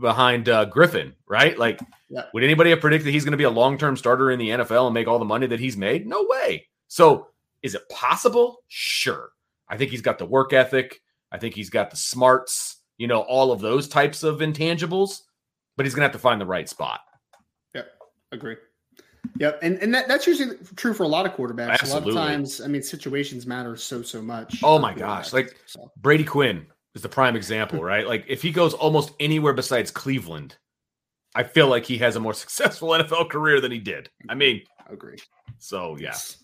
behind 0.00 0.48
uh, 0.48 0.64
Griffin? 0.66 1.14
Right, 1.26 1.58
like. 1.58 1.80
Yeah. 2.12 2.24
Would 2.34 2.42
anybody 2.42 2.70
have 2.70 2.80
predicted 2.80 3.14
he's 3.14 3.22
going 3.24 3.30
to 3.34 3.38
be 3.38 3.44
a 3.44 3.50
long 3.50 3.78
term 3.78 3.96
starter 3.96 4.32
in 4.32 4.40
the 4.40 4.48
NFL 4.48 4.86
and 4.86 4.94
make 4.94 5.06
all 5.06 5.20
the 5.20 5.24
money 5.24 5.46
that 5.46 5.60
he's 5.60 5.76
made? 5.76 6.08
No 6.08 6.26
way. 6.28 6.66
So 6.88 7.28
is 7.62 7.76
it 7.76 7.88
possible? 7.88 8.64
Sure. 8.66 9.30
I 9.68 9.76
think 9.76 9.92
he's 9.92 10.02
got 10.02 10.18
the 10.18 10.26
work 10.26 10.52
ethic. 10.52 11.00
I 11.32 11.38
think 11.38 11.54
he's 11.54 11.70
got 11.70 11.90
the 11.90 11.96
smarts, 11.96 12.76
you 12.98 13.06
know, 13.06 13.20
all 13.20 13.52
of 13.52 13.60
those 13.60 13.88
types 13.88 14.22
of 14.22 14.38
intangibles, 14.38 15.20
but 15.76 15.86
he's 15.86 15.94
going 15.94 16.00
to 16.02 16.06
have 16.06 16.12
to 16.12 16.18
find 16.18 16.40
the 16.40 16.46
right 16.46 16.68
spot. 16.68 17.00
Yep, 17.74 17.86
agree. 18.32 18.56
Yep, 19.38 19.60
and 19.62 19.78
and 19.78 19.94
that, 19.94 20.08
that's 20.08 20.26
usually 20.26 20.56
true 20.76 20.94
for 20.94 21.02
a 21.04 21.08
lot 21.08 21.26
of 21.26 21.32
quarterbacks. 21.34 21.70
Absolutely. 21.80 22.12
A 22.12 22.14
lot 22.14 22.24
of 22.24 22.30
times, 22.30 22.60
I 22.60 22.66
mean, 22.68 22.82
situations 22.82 23.46
matter 23.46 23.76
so 23.76 24.02
so 24.02 24.20
much. 24.22 24.60
Oh 24.62 24.78
my 24.78 24.94
gosh, 24.94 25.32
like- 25.32 25.56
So, 25.66 25.90
Brady 25.98 26.24
Quinn 26.24 26.66
is 26.94 27.02
the 27.02 27.08
prime 27.08 27.36
example, 27.36 27.82
right? 27.84 28.06
Like 28.06 28.24
if 28.28 28.42
he 28.42 28.50
goes 28.50 28.72
almost 28.74 29.12
anywhere 29.20 29.52
besides 29.52 29.90
Cleveland, 29.90 30.56
I 31.34 31.42
feel 31.44 31.68
like 31.68 31.84
he 31.84 31.98
has 31.98 32.16
a 32.16 32.20
more 32.20 32.34
successful 32.44 32.88
NFL 32.88 33.30
career 33.30 33.60
than 33.60 33.70
he 33.70 33.78
did. 33.78 34.08
I 34.28 34.34
mean, 34.34 34.62
agree. 34.88 35.18
so 35.58 35.96
yeah. 35.98 36.08
Yes. 36.08 36.42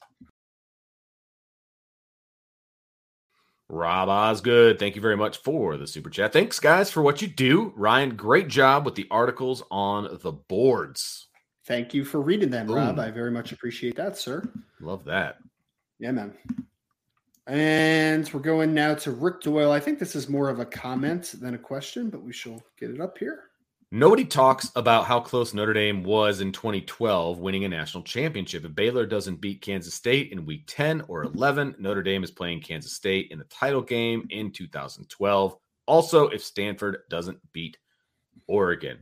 Rob 3.68 4.08
Osgood, 4.08 4.78
thank 4.78 4.94
you 4.94 5.02
very 5.02 5.16
much 5.16 5.38
for 5.38 5.76
the 5.76 5.86
super 5.86 6.08
chat. 6.08 6.32
Thanks, 6.32 6.60
guys, 6.60 6.90
for 6.90 7.02
what 7.02 7.20
you 7.20 7.26
do. 7.26 7.72
Ryan, 7.76 8.14
great 8.14 8.48
job 8.48 8.84
with 8.84 8.94
the 8.94 9.08
articles 9.10 9.62
on 9.70 10.18
the 10.22 10.32
boards. 10.32 11.26
Thank 11.64 11.92
you 11.92 12.04
for 12.04 12.20
reading 12.20 12.50
them, 12.50 12.68
Rob. 12.68 13.00
I 13.00 13.10
very 13.10 13.32
much 13.32 13.50
appreciate 13.50 13.96
that, 13.96 14.16
sir. 14.16 14.48
Love 14.80 15.04
that. 15.06 15.38
Yeah, 15.98 16.12
man. 16.12 16.34
And 17.48 18.32
we're 18.32 18.40
going 18.40 18.72
now 18.72 18.94
to 18.94 19.10
Rick 19.10 19.40
Doyle. 19.40 19.72
I 19.72 19.80
think 19.80 19.98
this 19.98 20.14
is 20.14 20.28
more 20.28 20.48
of 20.48 20.60
a 20.60 20.64
comment 20.64 21.34
than 21.40 21.54
a 21.54 21.58
question, 21.58 22.08
but 22.08 22.22
we 22.22 22.32
shall 22.32 22.62
get 22.78 22.90
it 22.90 23.00
up 23.00 23.18
here. 23.18 23.44
Nobody 23.92 24.24
talks 24.24 24.72
about 24.74 25.04
how 25.04 25.20
close 25.20 25.54
Notre 25.54 25.72
Dame 25.72 26.02
was 26.02 26.40
in 26.40 26.50
2012 26.50 27.38
winning 27.38 27.64
a 27.64 27.68
national 27.68 28.02
championship. 28.02 28.64
If 28.64 28.74
Baylor 28.74 29.06
doesn't 29.06 29.40
beat 29.40 29.62
Kansas 29.62 29.94
State 29.94 30.32
in 30.32 30.44
week 30.44 30.64
10 30.66 31.04
or 31.06 31.22
11, 31.22 31.76
Notre 31.78 32.02
Dame 32.02 32.24
is 32.24 32.32
playing 32.32 32.62
Kansas 32.62 32.92
State 32.92 33.28
in 33.30 33.38
the 33.38 33.44
title 33.44 33.82
game 33.82 34.26
in 34.30 34.50
2012. 34.50 35.56
Also, 35.86 36.28
if 36.28 36.42
Stanford 36.42 36.98
doesn't 37.08 37.38
beat 37.52 37.78
Oregon. 38.48 38.98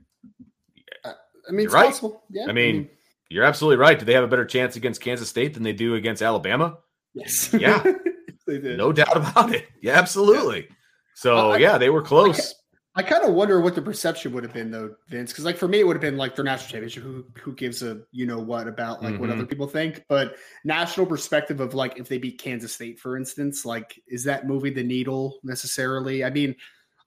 Uh, 1.03 1.13
I 1.49 1.53
mean, 1.53 1.65
it's 1.65 1.75
right. 1.75 1.87
possible. 1.87 2.23
Yeah. 2.31 2.47
I 2.49 2.53
mean, 2.53 2.91
you're 3.31 3.45
absolutely 3.45 3.79
right. 3.79 3.99
Do 3.99 4.05
they 4.05 4.15
have 4.15 4.25
a 4.25 4.29
better 4.29 4.45
chance 4.45 4.77
against 4.77 5.01
Kansas 5.01 5.31
State 5.31 5.55
than 5.55 5.63
they 5.63 5.73
do 5.73 5.95
against 5.95 6.21
Alabama? 6.21 6.77
Yes. 7.15 7.55
Yeah. 7.55 7.83
they 8.47 8.59
did. 8.59 8.77
No 8.77 8.93
doubt 8.93 9.17
about 9.17 9.55
it. 9.55 9.67
Yeah, 9.81 9.95
absolutely. 9.95 10.69
So, 11.15 11.53
I, 11.53 11.57
yeah, 11.57 11.79
they 11.79 11.89
were 11.89 12.03
close. 12.03 12.55
I 12.97 13.03
kind 13.03 13.25
of 13.25 13.35
wonder 13.35 13.61
what 13.61 13.75
the 13.75 13.83
perception 13.83 14.33
would 14.33 14.45
have 14.45 14.53
been 14.53 14.71
though, 14.71 14.95
Vince, 15.09 15.33
because 15.33 15.45
like 15.45 15.57
for 15.57 15.67
me, 15.67 15.81
it 15.81 15.87
would 15.87 15.97
have 15.97 16.01
been 16.01 16.17
like 16.17 16.37
their 16.37 16.45
national 16.45 16.71
championship. 16.71 17.03
Who 17.03 17.25
who 17.41 17.53
gives 17.53 17.83
a 17.83 18.03
you 18.13 18.25
know 18.25 18.39
what 18.39 18.69
about 18.69 19.03
like 19.03 19.15
mm-hmm. 19.15 19.21
what 19.21 19.31
other 19.31 19.47
people 19.47 19.67
think? 19.67 20.05
But 20.09 20.37
national 20.63 21.07
perspective 21.07 21.59
of 21.59 21.75
like 21.75 21.99
if 21.99 22.09
they 22.09 22.19
beat 22.19 22.39
Kansas 22.39 22.73
State, 22.73 23.01
for 23.01 23.17
instance, 23.17 23.65
like 23.65 24.01
is 24.07 24.23
that 24.25 24.47
moving 24.47 24.75
the 24.75 24.85
needle 24.85 25.41
necessarily? 25.43 26.23
I 26.23 26.31
mean, 26.31 26.55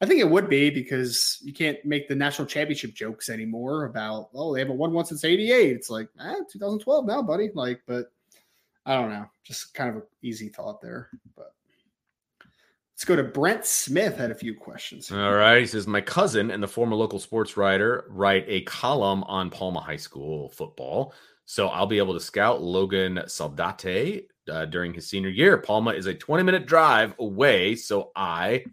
I 0.02 0.06
think 0.06 0.20
it 0.20 0.30
would 0.30 0.50
be 0.50 0.70
because 0.70 1.40
you 1.42 1.54
can't 1.54 1.84
make 1.86 2.10
the 2.10 2.16
national 2.16 2.48
championship 2.48 2.94
jokes 2.94 3.30
anymore 3.30 3.86
about 3.86 4.30
oh 4.34 4.54
they 4.54 4.60
haven't 4.60 4.78
won 4.78 4.92
one 4.92 5.06
since 5.06 5.24
'88. 5.24 5.72
It's 5.72 5.90
like 5.90 6.10
ah, 6.20 6.36
2012 6.52 7.08
now, 7.08 7.22
buddy. 7.22 7.50
Like, 7.54 7.82
but 7.88 8.12
I 8.86 8.96
don't 8.96 9.10
know, 9.10 9.26
just 9.46 9.74
kind 9.74 9.90
of 9.92 9.96
an 9.98 10.04
easy 10.22 10.50
thought 10.50 10.82
there, 10.82 11.10
but. 11.38 11.54
Let's 12.98 13.06
go 13.06 13.16
to 13.16 13.24
Brent 13.24 13.64
Smith. 13.64 14.18
Had 14.18 14.32
a 14.32 14.36
few 14.36 14.56
questions. 14.56 15.12
All 15.12 15.36
right. 15.36 15.60
He 15.60 15.68
says, 15.68 15.86
My 15.86 16.02
cousin 16.02 16.50
and 16.50 16.64
the 16.64 16.68
former 16.68 16.96
local 16.96 17.20
sports 17.20 17.56
writer 17.56 18.06
write 18.10 18.44
a 18.48 18.62
column 18.62 19.24
on 19.26 19.52
Palma 19.52 19.80
High 19.80 19.98
School 19.98 20.50
football. 20.50 21.14
So 21.46 21.68
I'll 21.68 21.86
be 21.86 22.00
able 22.00 22.16
to 22.16 22.20
scout 22.20 22.64
Logan 22.64 23.22
Saldate 23.28 24.24
uh, 24.50 24.66
during 24.66 24.96
his 24.96 25.08
senior 25.08 25.30
year. 25.30 25.60
Palma 25.60 25.92
is 25.92 26.08
a 26.08 26.14
20 26.16 26.42
minute 26.42 26.66
drive 26.66 27.14
away. 27.20 27.76
So 27.76 28.12
I. 28.16 28.66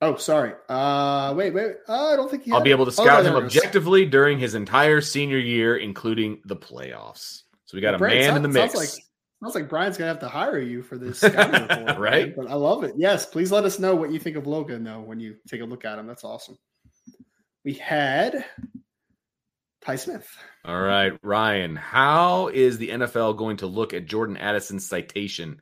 Oh, 0.00 0.16
sorry. 0.16 0.54
Uh, 0.70 1.34
wait, 1.36 1.52
wait. 1.52 1.72
Uh, 1.86 2.06
I 2.06 2.16
don't 2.16 2.30
think 2.30 2.50
I'll 2.50 2.62
be 2.62 2.70
able 2.70 2.86
to 2.86 3.02
oh, 3.02 3.04
scout 3.04 3.26
oh, 3.26 3.30
no, 3.30 3.36
him 3.36 3.44
objectively 3.44 4.06
during 4.06 4.38
his 4.38 4.54
entire 4.54 5.02
senior 5.02 5.38
year, 5.38 5.76
including 5.76 6.40
the 6.46 6.56
playoffs. 6.56 7.42
So 7.66 7.76
we 7.76 7.82
got 7.82 7.88
well, 7.88 7.96
a 7.96 7.98
Brent, 7.98 8.14
man 8.14 8.24
sounds, 8.24 8.36
in 8.36 8.42
the 8.44 8.48
mix. 8.48 8.74
Like, 8.74 9.04
Sounds 9.42 9.54
like 9.54 9.68
Brian's 9.68 9.98
gonna 9.98 10.08
have 10.08 10.20
to 10.20 10.28
hire 10.28 10.58
you 10.58 10.82
for 10.82 10.96
this 10.96 11.22
report, 11.24 11.98
right? 11.98 12.34
But 12.34 12.48
I 12.48 12.54
love 12.54 12.84
it. 12.84 12.94
Yes, 12.96 13.26
please 13.26 13.52
let 13.52 13.64
us 13.64 13.78
know 13.78 13.94
what 13.94 14.10
you 14.10 14.18
think 14.18 14.36
of 14.36 14.46
Logan, 14.46 14.84
though, 14.84 15.00
when 15.00 15.20
you 15.20 15.36
take 15.48 15.60
a 15.60 15.64
look 15.64 15.84
at 15.84 15.98
him. 15.98 16.06
That's 16.06 16.24
awesome. 16.24 16.56
We 17.64 17.74
had 17.74 18.44
Ty 19.82 19.96
Smith. 19.96 20.28
All 20.64 20.80
right, 20.80 21.12
Ryan. 21.22 21.76
How 21.76 22.48
is 22.48 22.78
the 22.78 22.88
NFL 22.88 23.36
going 23.36 23.58
to 23.58 23.66
look 23.66 23.92
at 23.92 24.06
Jordan 24.06 24.36
Addison's 24.36 24.88
citation 24.88 25.60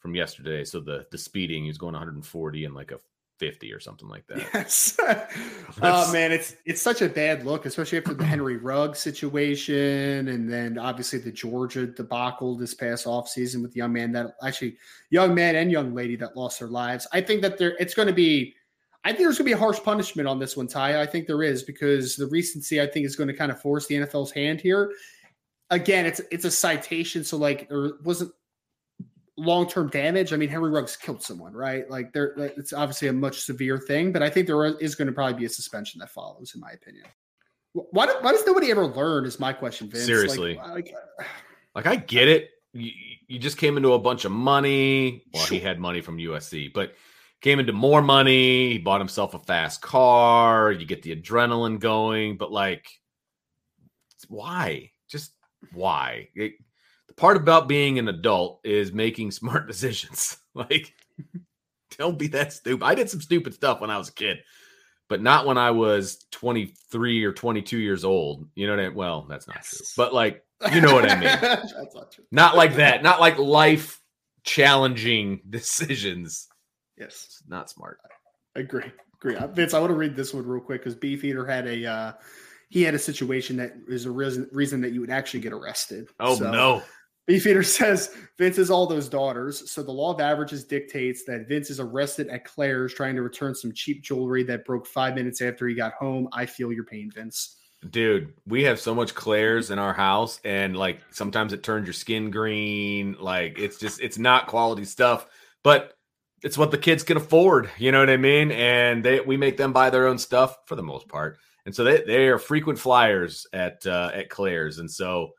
from 0.00 0.14
yesterday? 0.14 0.64
So 0.64 0.80
the 0.80 1.06
the 1.10 1.18
speeding, 1.18 1.64
he's 1.64 1.78
going 1.78 1.94
140 1.94 2.64
and 2.66 2.74
like 2.74 2.90
a 2.90 2.98
50 3.38 3.72
or 3.72 3.80
something 3.80 4.08
like 4.08 4.26
that. 4.28 4.38
Yes. 4.54 4.96
oh 5.82 6.12
man, 6.12 6.32
it's 6.32 6.56
it's 6.64 6.80
such 6.80 7.02
a 7.02 7.08
bad 7.08 7.44
look, 7.44 7.66
especially 7.66 7.98
after 7.98 8.14
the 8.14 8.24
Henry 8.24 8.56
Rugg 8.56 8.96
situation 8.96 10.28
and 10.28 10.50
then 10.50 10.78
obviously 10.78 11.18
the 11.18 11.32
Georgia 11.32 11.86
debacle 11.86 12.56
this 12.56 12.74
past 12.74 13.06
offseason 13.06 13.62
with 13.62 13.72
the 13.72 13.78
young 13.78 13.92
man 13.92 14.12
that 14.12 14.34
actually 14.42 14.76
young 15.10 15.34
man 15.34 15.56
and 15.56 15.70
young 15.70 15.94
lady 15.94 16.16
that 16.16 16.36
lost 16.36 16.58
their 16.60 16.68
lives. 16.68 17.06
I 17.12 17.20
think 17.20 17.42
that 17.42 17.58
there 17.58 17.76
it's 17.78 17.94
going 17.94 18.08
to 18.08 18.14
be 18.14 18.54
I 19.04 19.10
think 19.10 19.20
there's 19.20 19.36
going 19.36 19.46
to 19.46 19.50
be 19.50 19.52
a 19.52 19.58
harsh 19.58 19.80
punishment 19.82 20.26
on 20.26 20.38
this 20.38 20.56
one, 20.56 20.66
Ty. 20.66 21.02
I 21.02 21.06
think 21.06 21.26
there 21.26 21.42
is 21.42 21.62
because 21.62 22.16
the 22.16 22.26
recency 22.26 22.80
I 22.80 22.86
think 22.86 23.04
is 23.04 23.16
going 23.16 23.28
to 23.28 23.34
kind 23.34 23.52
of 23.52 23.60
force 23.60 23.86
the 23.86 23.96
NFL's 23.96 24.30
hand 24.30 24.60
here. 24.60 24.92
Again, 25.70 26.06
it's 26.06 26.20
it's 26.30 26.44
a 26.44 26.50
citation, 26.50 27.24
so 27.24 27.36
like 27.36 27.68
there 27.68 27.92
wasn't 28.02 28.32
long 29.36 29.68
term 29.68 29.88
damage. 29.88 30.32
I 30.32 30.36
mean, 30.36 30.48
Henry 30.48 30.70
Ruggs 30.70 30.96
killed 30.96 31.22
someone, 31.22 31.52
right? 31.52 31.88
Like 31.90 32.12
there, 32.12 32.34
it's 32.36 32.72
obviously 32.72 33.08
a 33.08 33.12
much 33.12 33.40
severe 33.40 33.78
thing, 33.78 34.12
but 34.12 34.22
I 34.22 34.30
think 34.30 34.46
there 34.46 34.64
is 34.64 34.94
going 34.94 35.06
to 35.06 35.12
probably 35.12 35.38
be 35.38 35.44
a 35.44 35.48
suspension 35.50 35.98
that 36.00 36.10
follows, 36.10 36.52
in 36.54 36.60
my 36.60 36.70
opinion. 36.70 37.06
Why, 37.72 38.06
why 38.20 38.32
does 38.32 38.46
nobody 38.46 38.70
ever 38.70 38.86
learn? 38.86 39.24
Is 39.24 39.40
my 39.40 39.52
question, 39.52 39.90
Vince. 39.90 40.06
Seriously, 40.06 40.56
like, 40.56 40.68
like, 40.68 40.94
like 41.74 41.86
I 41.86 41.96
get 41.96 42.28
it. 42.28 42.50
You, 42.72 42.90
you, 43.28 43.38
just 43.38 43.56
came 43.56 43.76
into 43.76 43.92
a 43.92 43.98
bunch 43.98 44.24
of 44.24 44.32
money. 44.32 45.24
Well, 45.32 45.44
sure. 45.44 45.58
he 45.58 45.60
had 45.60 45.78
money 45.78 46.00
from 46.00 46.18
USC, 46.18 46.72
but 46.72 46.94
came 47.40 47.58
into 47.58 47.72
more 47.72 48.02
money. 48.02 48.72
He 48.72 48.78
bought 48.78 49.00
himself 49.00 49.34
a 49.34 49.38
fast 49.38 49.80
car. 49.80 50.72
You 50.72 50.86
get 50.86 51.02
the 51.02 51.14
adrenaline 51.14 51.78
going, 51.78 52.36
but 52.36 52.50
like, 52.50 52.88
why? 54.28 54.90
Just 55.08 55.32
why? 55.72 56.28
It, 56.34 56.54
part 57.16 57.36
about 57.36 57.68
being 57.68 57.98
an 57.98 58.08
adult 58.08 58.60
is 58.64 58.92
making 58.92 59.30
smart 59.30 59.66
decisions. 59.68 60.36
like, 60.54 60.92
don't 61.98 62.18
be 62.18 62.28
that 62.28 62.52
stupid. 62.52 62.84
I 62.84 62.94
did 62.94 63.10
some 63.10 63.20
stupid 63.20 63.54
stuff 63.54 63.80
when 63.80 63.90
I 63.90 63.98
was 63.98 64.08
a 64.08 64.14
kid, 64.14 64.38
but 65.08 65.22
not 65.22 65.46
when 65.46 65.58
I 65.58 65.70
was 65.70 66.24
23 66.32 67.24
or 67.24 67.32
22 67.32 67.78
years 67.78 68.04
old. 68.04 68.48
You 68.54 68.66
know 68.66 68.74
what 68.74 68.84
I 68.84 68.88
mean? 68.88 68.96
Well, 68.96 69.26
that's 69.28 69.46
not 69.46 69.56
yes. 69.56 69.76
true. 69.76 69.86
But 69.96 70.14
like, 70.14 70.44
you 70.72 70.80
know 70.80 70.94
what 70.94 71.10
I 71.10 71.14
mean? 71.14 71.22
that's 71.40 71.94
not 71.94 72.12
true. 72.12 72.24
Not 72.30 72.56
like 72.56 72.76
that. 72.76 73.02
Not 73.02 73.20
like 73.20 73.38
life 73.38 74.00
challenging 74.44 75.40
decisions. 75.50 76.48
Yes. 76.98 77.24
It's 77.26 77.42
not 77.48 77.70
smart. 77.70 77.98
I 78.56 78.60
agree. 78.60 78.92
Agree. 79.20 79.36
Uh, 79.36 79.48
Vince, 79.48 79.74
I 79.74 79.80
want 79.80 79.90
to 79.90 79.96
read 79.96 80.14
this 80.14 80.32
one 80.32 80.46
real 80.46 80.60
quick 80.60 80.82
because 80.82 80.94
Beefeater 80.94 81.46
had 81.46 81.66
a 81.66 81.86
uh 81.86 82.12
he 82.68 82.82
had 82.82 82.94
a 82.94 82.98
situation 82.98 83.56
that 83.56 83.72
is 83.88 84.04
a 84.04 84.10
reason 84.10 84.48
reason 84.52 84.80
that 84.82 84.92
you 84.92 85.00
would 85.00 85.10
actually 85.10 85.40
get 85.40 85.52
arrested. 85.52 86.08
Oh 86.20 86.36
so, 86.36 86.50
no. 86.50 86.82
Beefeater 87.26 87.62
says 87.62 88.14
Vince 88.38 88.56
has 88.56 88.70
all 88.70 88.86
those 88.86 89.08
daughters, 89.08 89.70
so 89.70 89.82
the 89.82 89.92
law 89.92 90.12
of 90.12 90.20
averages 90.20 90.64
dictates 90.64 91.24
that 91.24 91.48
Vince 91.48 91.70
is 91.70 91.80
arrested 91.80 92.28
at 92.28 92.44
Claire's 92.44 92.94
trying 92.94 93.14
to 93.16 93.22
return 93.22 93.54
some 93.54 93.72
cheap 93.72 94.02
jewelry 94.02 94.42
that 94.44 94.64
broke 94.64 94.86
five 94.86 95.14
minutes 95.14 95.40
after 95.40 95.66
he 95.66 95.74
got 95.74 95.94
home. 95.94 96.28
I 96.32 96.46
feel 96.46 96.72
your 96.72 96.84
pain, 96.84 97.10
Vince. 97.14 97.56
Dude, 97.90 98.32
we 98.46 98.64
have 98.64 98.80
so 98.80 98.94
much 98.94 99.14
Claire's 99.14 99.70
in 99.70 99.78
our 99.78 99.92
house, 99.92 100.40
and 100.44 100.76
like 100.76 101.00
sometimes 101.10 101.52
it 101.52 101.62
turns 101.62 101.86
your 101.86 101.92
skin 101.92 102.30
green. 102.30 103.16
Like 103.20 103.58
it's 103.58 103.78
just 103.78 104.00
it's 104.00 104.16
not 104.16 104.46
quality 104.46 104.84
stuff, 104.84 105.26
but 105.62 105.94
it's 106.42 106.56
what 106.56 106.70
the 106.70 106.78
kids 106.78 107.02
can 107.02 107.18
afford. 107.18 107.70
You 107.76 107.92
know 107.92 108.00
what 108.00 108.08
I 108.08 108.16
mean? 108.16 108.52
And 108.52 109.04
they 109.04 109.20
we 109.20 109.36
make 109.36 109.58
them 109.58 109.72
buy 109.74 109.90
their 109.90 110.06
own 110.06 110.16
stuff 110.16 110.56
for 110.66 110.76
the 110.76 110.82
most 110.82 111.08
part, 111.08 111.36
and 111.66 111.74
so 111.74 111.84
they 111.84 112.02
they 112.04 112.28
are 112.28 112.38
frequent 112.38 112.78
flyers 112.78 113.46
at 113.52 113.86
uh, 113.86 114.10
at 114.14 114.30
Claire's, 114.30 114.78
and 114.78 114.90
so 114.90 115.32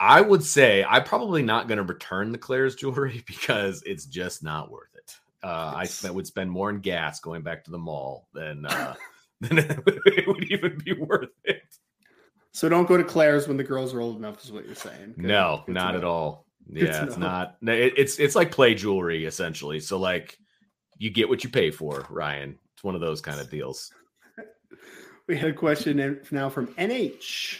I 0.00 0.22
would 0.22 0.42
say 0.42 0.82
I'm 0.82 1.04
probably 1.04 1.42
not 1.42 1.68
going 1.68 1.76
to 1.76 1.84
return 1.84 2.32
the 2.32 2.38
Claire's 2.38 2.74
jewelry 2.74 3.22
because 3.26 3.82
it's 3.84 4.06
just 4.06 4.42
not 4.42 4.70
worth 4.70 4.88
it. 4.96 5.14
Uh, 5.42 5.72
I 5.76 5.84
spent, 5.84 6.14
would 6.14 6.26
spend 6.26 6.50
more 6.50 6.70
in 6.70 6.80
gas 6.80 7.20
going 7.20 7.42
back 7.42 7.64
to 7.64 7.70
the 7.70 7.78
mall 7.78 8.26
than 8.32 8.66
uh, 8.66 8.94
than 9.40 9.58
it 9.58 10.26
would 10.26 10.50
even 10.50 10.78
be 10.84 10.94
worth 10.94 11.28
it. 11.44 11.62
So 12.52 12.68
don't 12.68 12.88
go 12.88 12.96
to 12.96 13.04
Claire's 13.04 13.46
when 13.46 13.56
the 13.56 13.64
girls 13.64 13.94
are 13.94 14.00
old 14.00 14.16
enough, 14.16 14.42
is 14.42 14.50
what 14.50 14.66
you're 14.66 14.74
saying. 14.74 15.14
Good, 15.16 15.26
no, 15.26 15.62
good 15.66 15.74
not 15.74 15.94
at 15.94 16.02
all. 16.02 16.46
Yeah, 16.68 17.04
it's 17.04 17.16
not. 17.16 17.56
It, 17.62 17.94
it's 17.96 18.18
it's 18.18 18.34
like 18.34 18.50
play 18.50 18.74
jewelry 18.74 19.24
essentially. 19.24 19.80
So 19.80 19.98
like, 19.98 20.36
you 20.98 21.10
get 21.10 21.28
what 21.28 21.44
you 21.44 21.50
pay 21.50 21.70
for, 21.70 22.06
Ryan. 22.10 22.58
It's 22.74 22.84
one 22.84 22.94
of 22.94 23.00
those 23.00 23.20
kind 23.20 23.40
of 23.40 23.50
deals. 23.50 23.92
We 25.26 25.36
had 25.36 25.50
a 25.50 25.54
question 25.54 26.20
now 26.32 26.50
from 26.50 26.66
NH. 26.74 27.58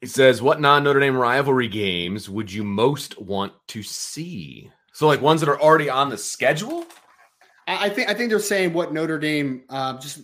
He 0.00 0.06
says, 0.06 0.42
"What 0.42 0.60
non 0.60 0.84
Notre 0.84 1.00
Dame 1.00 1.16
rivalry 1.16 1.68
games 1.68 2.28
would 2.28 2.52
you 2.52 2.64
most 2.64 3.20
want 3.20 3.52
to 3.68 3.82
see?" 3.82 4.70
So, 4.92 5.06
like 5.06 5.20
ones 5.20 5.40
that 5.40 5.48
are 5.48 5.60
already 5.60 5.90
on 5.90 6.08
the 6.08 6.18
schedule. 6.18 6.86
I 7.66 7.88
think 7.88 8.10
I 8.10 8.14
think 8.14 8.28
they're 8.28 8.38
saying 8.40 8.74
what 8.74 8.92
Notre 8.92 9.18
Dame 9.18 9.62
uh, 9.70 9.98
just 9.98 10.20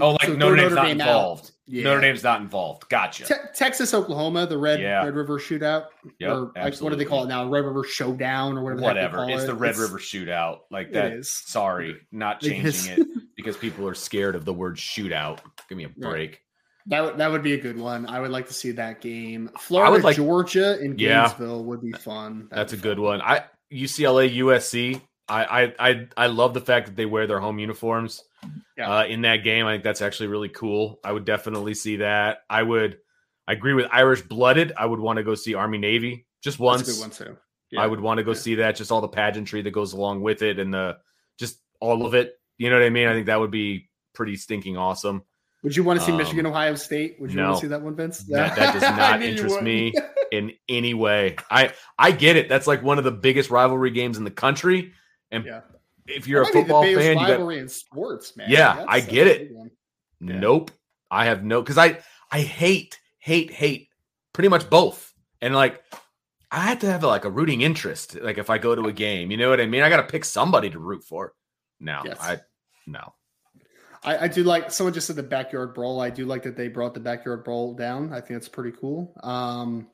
oh 0.00 0.10
like 0.12 0.26
so 0.26 0.34
Notre, 0.34 0.56
Dame's 0.56 0.70
Notre 0.70 0.74
not 0.74 0.82
Dame 0.86 1.00
involved. 1.00 1.52
Yeah. 1.66 1.84
Notre 1.84 2.00
Dame's 2.00 2.24
not 2.24 2.40
involved. 2.40 2.88
Gotcha. 2.88 3.26
Te- 3.26 3.34
Texas 3.54 3.94
Oklahoma 3.94 4.46
the 4.46 4.58
Red 4.58 4.80
yeah. 4.80 5.04
Red 5.04 5.14
River 5.14 5.38
Shootout. 5.38 5.86
Yep, 6.18 6.30
or 6.30 6.52
like, 6.56 6.76
what 6.78 6.90
do 6.90 6.96
they 6.96 7.04
call 7.04 7.22
it 7.22 7.28
now? 7.28 7.48
Red 7.48 7.64
River 7.64 7.84
Showdown 7.84 8.58
or 8.58 8.64
whatever. 8.64 8.82
Whatever. 8.82 9.30
It's 9.30 9.44
it. 9.44 9.46
the 9.46 9.54
Red 9.54 9.70
it's, 9.70 9.78
River 9.78 9.98
Shootout. 9.98 10.60
Like 10.72 10.92
that. 10.92 11.12
Is. 11.12 11.32
Sorry, 11.32 11.96
not 12.10 12.40
changing 12.40 12.98
it 12.98 13.06
because 13.36 13.56
people 13.56 13.86
are 13.86 13.94
scared 13.94 14.34
of 14.34 14.44
the 14.44 14.52
word 14.52 14.76
shootout. 14.76 15.38
Give 15.68 15.78
me 15.78 15.84
a 15.84 15.88
break. 15.88 16.40
That 16.86 17.02
would 17.04 17.18
that 17.18 17.30
would 17.30 17.42
be 17.42 17.52
a 17.54 17.58
good 17.60 17.78
one. 17.78 18.06
I 18.06 18.20
would 18.20 18.30
like 18.30 18.46
to 18.48 18.54
see 18.54 18.70
that 18.72 19.00
game. 19.00 19.50
Florida, 19.58 20.02
like, 20.02 20.16
Georgia, 20.16 20.80
in 20.80 20.96
Gainesville 20.96 21.58
yeah, 21.60 21.64
would 21.66 21.82
be 21.82 21.92
fun. 21.92 22.48
That'd 22.50 22.58
that's 22.58 22.72
a 22.72 22.76
fun. 22.76 22.82
good 22.82 22.98
one. 22.98 23.20
I 23.20 23.44
UCLA 23.72 24.34
USC. 24.38 25.00
I, 25.28 25.44
I 25.44 25.74
I 25.90 26.08
I 26.16 26.26
love 26.26 26.54
the 26.54 26.60
fact 26.60 26.86
that 26.86 26.96
they 26.96 27.06
wear 27.06 27.26
their 27.26 27.38
home 27.38 27.58
uniforms 27.58 28.24
Yeah. 28.76 28.90
uh, 28.98 29.04
in 29.04 29.20
that 29.22 29.44
game. 29.44 29.66
I 29.66 29.74
think 29.74 29.84
that's 29.84 30.02
actually 30.02 30.26
really 30.28 30.48
cool. 30.48 30.98
I 31.04 31.12
would 31.12 31.24
definitely 31.24 31.74
see 31.74 31.96
that. 31.96 32.38
I 32.50 32.62
would. 32.62 32.98
I 33.46 33.52
agree 33.52 33.74
with 33.74 33.86
Irish 33.92 34.22
blooded. 34.22 34.72
I 34.76 34.86
would 34.86 35.00
want 35.00 35.18
to 35.18 35.22
go 35.22 35.34
see 35.34 35.54
Army 35.54 35.78
Navy 35.78 36.26
just 36.42 36.58
once. 36.58 36.82
That's 36.82 36.98
a 36.98 37.00
good 37.02 37.28
one 37.28 37.36
too. 37.36 37.78
I 37.78 37.86
would 37.86 38.00
want 38.00 38.18
to 38.18 38.24
go 38.24 38.32
Yeah. 38.32 38.36
see 38.38 38.54
that. 38.56 38.74
Just 38.76 38.90
all 38.90 39.00
the 39.00 39.08
pageantry 39.08 39.62
that 39.62 39.70
goes 39.70 39.92
along 39.92 40.22
with 40.22 40.42
it, 40.42 40.58
and 40.58 40.74
the 40.74 40.96
just 41.38 41.60
all 41.80 42.04
of 42.06 42.14
it. 42.14 42.34
You 42.58 42.68
know 42.70 42.76
what 42.76 42.84
I 42.84 42.90
mean? 42.90 43.06
I 43.06 43.12
think 43.12 43.26
that 43.26 43.38
would 43.38 43.50
be 43.52 43.88
pretty 44.14 44.34
stinking 44.36 44.76
awesome. 44.76 45.22
Would 45.62 45.76
you 45.76 45.84
want 45.84 45.98
to 46.00 46.04
see 46.06 46.12
Um, 46.12 46.18
Michigan, 46.18 46.46
Ohio 46.46 46.74
State? 46.74 47.16
Would 47.20 47.30
you 47.30 47.36
no. 47.36 47.48
want 47.50 47.56
to 47.56 47.60
see 47.60 47.68
that 47.68 47.82
one, 47.82 47.94
Vince? 47.94 48.20
That- 48.24 48.56
that 48.56 48.72
does 48.72 48.82
not 48.96 49.22
interest 49.22 49.60
me. 49.62 49.92
in 50.32 50.52
any 50.68 50.94
way. 50.94 51.34
I 51.50 51.72
I 51.98 52.12
get 52.12 52.36
it. 52.36 52.48
That's 52.48 52.66
like 52.68 52.82
one 52.84 52.98
of 52.98 53.04
the 53.04 53.10
biggest 53.10 53.50
rivalry 53.50 53.90
games 53.90 54.16
in 54.16 54.22
the 54.24 54.30
country. 54.30 54.92
And 55.32 55.44
Yeah. 55.44 55.62
if 56.06 56.28
you're 56.28 56.42
a 56.42 56.44
That 56.44 56.54
might 56.54 56.60
the 56.60 56.66
football 56.66 56.82
biggest 56.82 57.04
fan, 57.04 57.18
you 57.18 57.26
got 57.26 57.30
rivalry 57.32 57.58
in 57.58 57.68
sports, 57.68 58.36
man. 58.36 58.46
Yeah, 58.48 58.74
That's- 58.76 58.86
I 58.88 59.00
get 59.00 59.26
it. 59.26 59.50
Yeah. 60.20 60.38
nope. 60.38 60.70
I 61.10 61.24
have 61.24 61.42
no 61.42 61.60
because 61.62 61.78
I 61.78 61.98
I 62.30 62.40
hate 62.42 63.00
hate 63.18 63.50
hate 63.50 63.88
pretty 64.32 64.48
much 64.48 64.70
both. 64.70 65.12
And 65.42 65.52
like 65.54 65.82
I 66.52 66.60
have 66.68 66.78
to 66.80 66.86
have 66.86 67.02
like 67.02 67.24
a 67.24 67.30
rooting 67.30 67.62
interest. 67.62 68.14
Like 68.20 68.38
if 68.38 68.50
I 68.50 68.58
go 68.58 68.74
to 68.76 68.82
a 68.86 68.92
game, 68.92 69.30
you 69.32 69.36
know 69.36 69.50
what 69.50 69.60
I 69.60 69.66
mean? 69.66 69.82
I 69.82 69.88
got 69.88 69.96
to 69.96 70.04
pick 70.04 70.24
somebody 70.24 70.70
to 70.70 70.78
root 70.78 71.02
for. 71.02 71.34
No, 71.80 72.02
Yes. 72.04 72.18
I 72.20 72.38
no. 72.86 73.14
I, 74.02 74.24
I 74.24 74.28
do 74.28 74.42
like 74.44 74.70
someone 74.70 74.94
just 74.94 75.06
said 75.06 75.16
the 75.16 75.22
backyard 75.22 75.74
brawl. 75.74 76.00
I 76.00 76.10
do 76.10 76.24
like 76.26 76.42
that 76.44 76.56
they 76.56 76.68
brought 76.68 76.94
the 76.94 77.00
backyard 77.00 77.44
brawl 77.44 77.74
down. 77.74 78.12
I 78.12 78.20
think 78.20 78.30
that's 78.40 78.48
pretty 78.48 78.76
cool. 78.78 79.12
Um, 79.22 79.88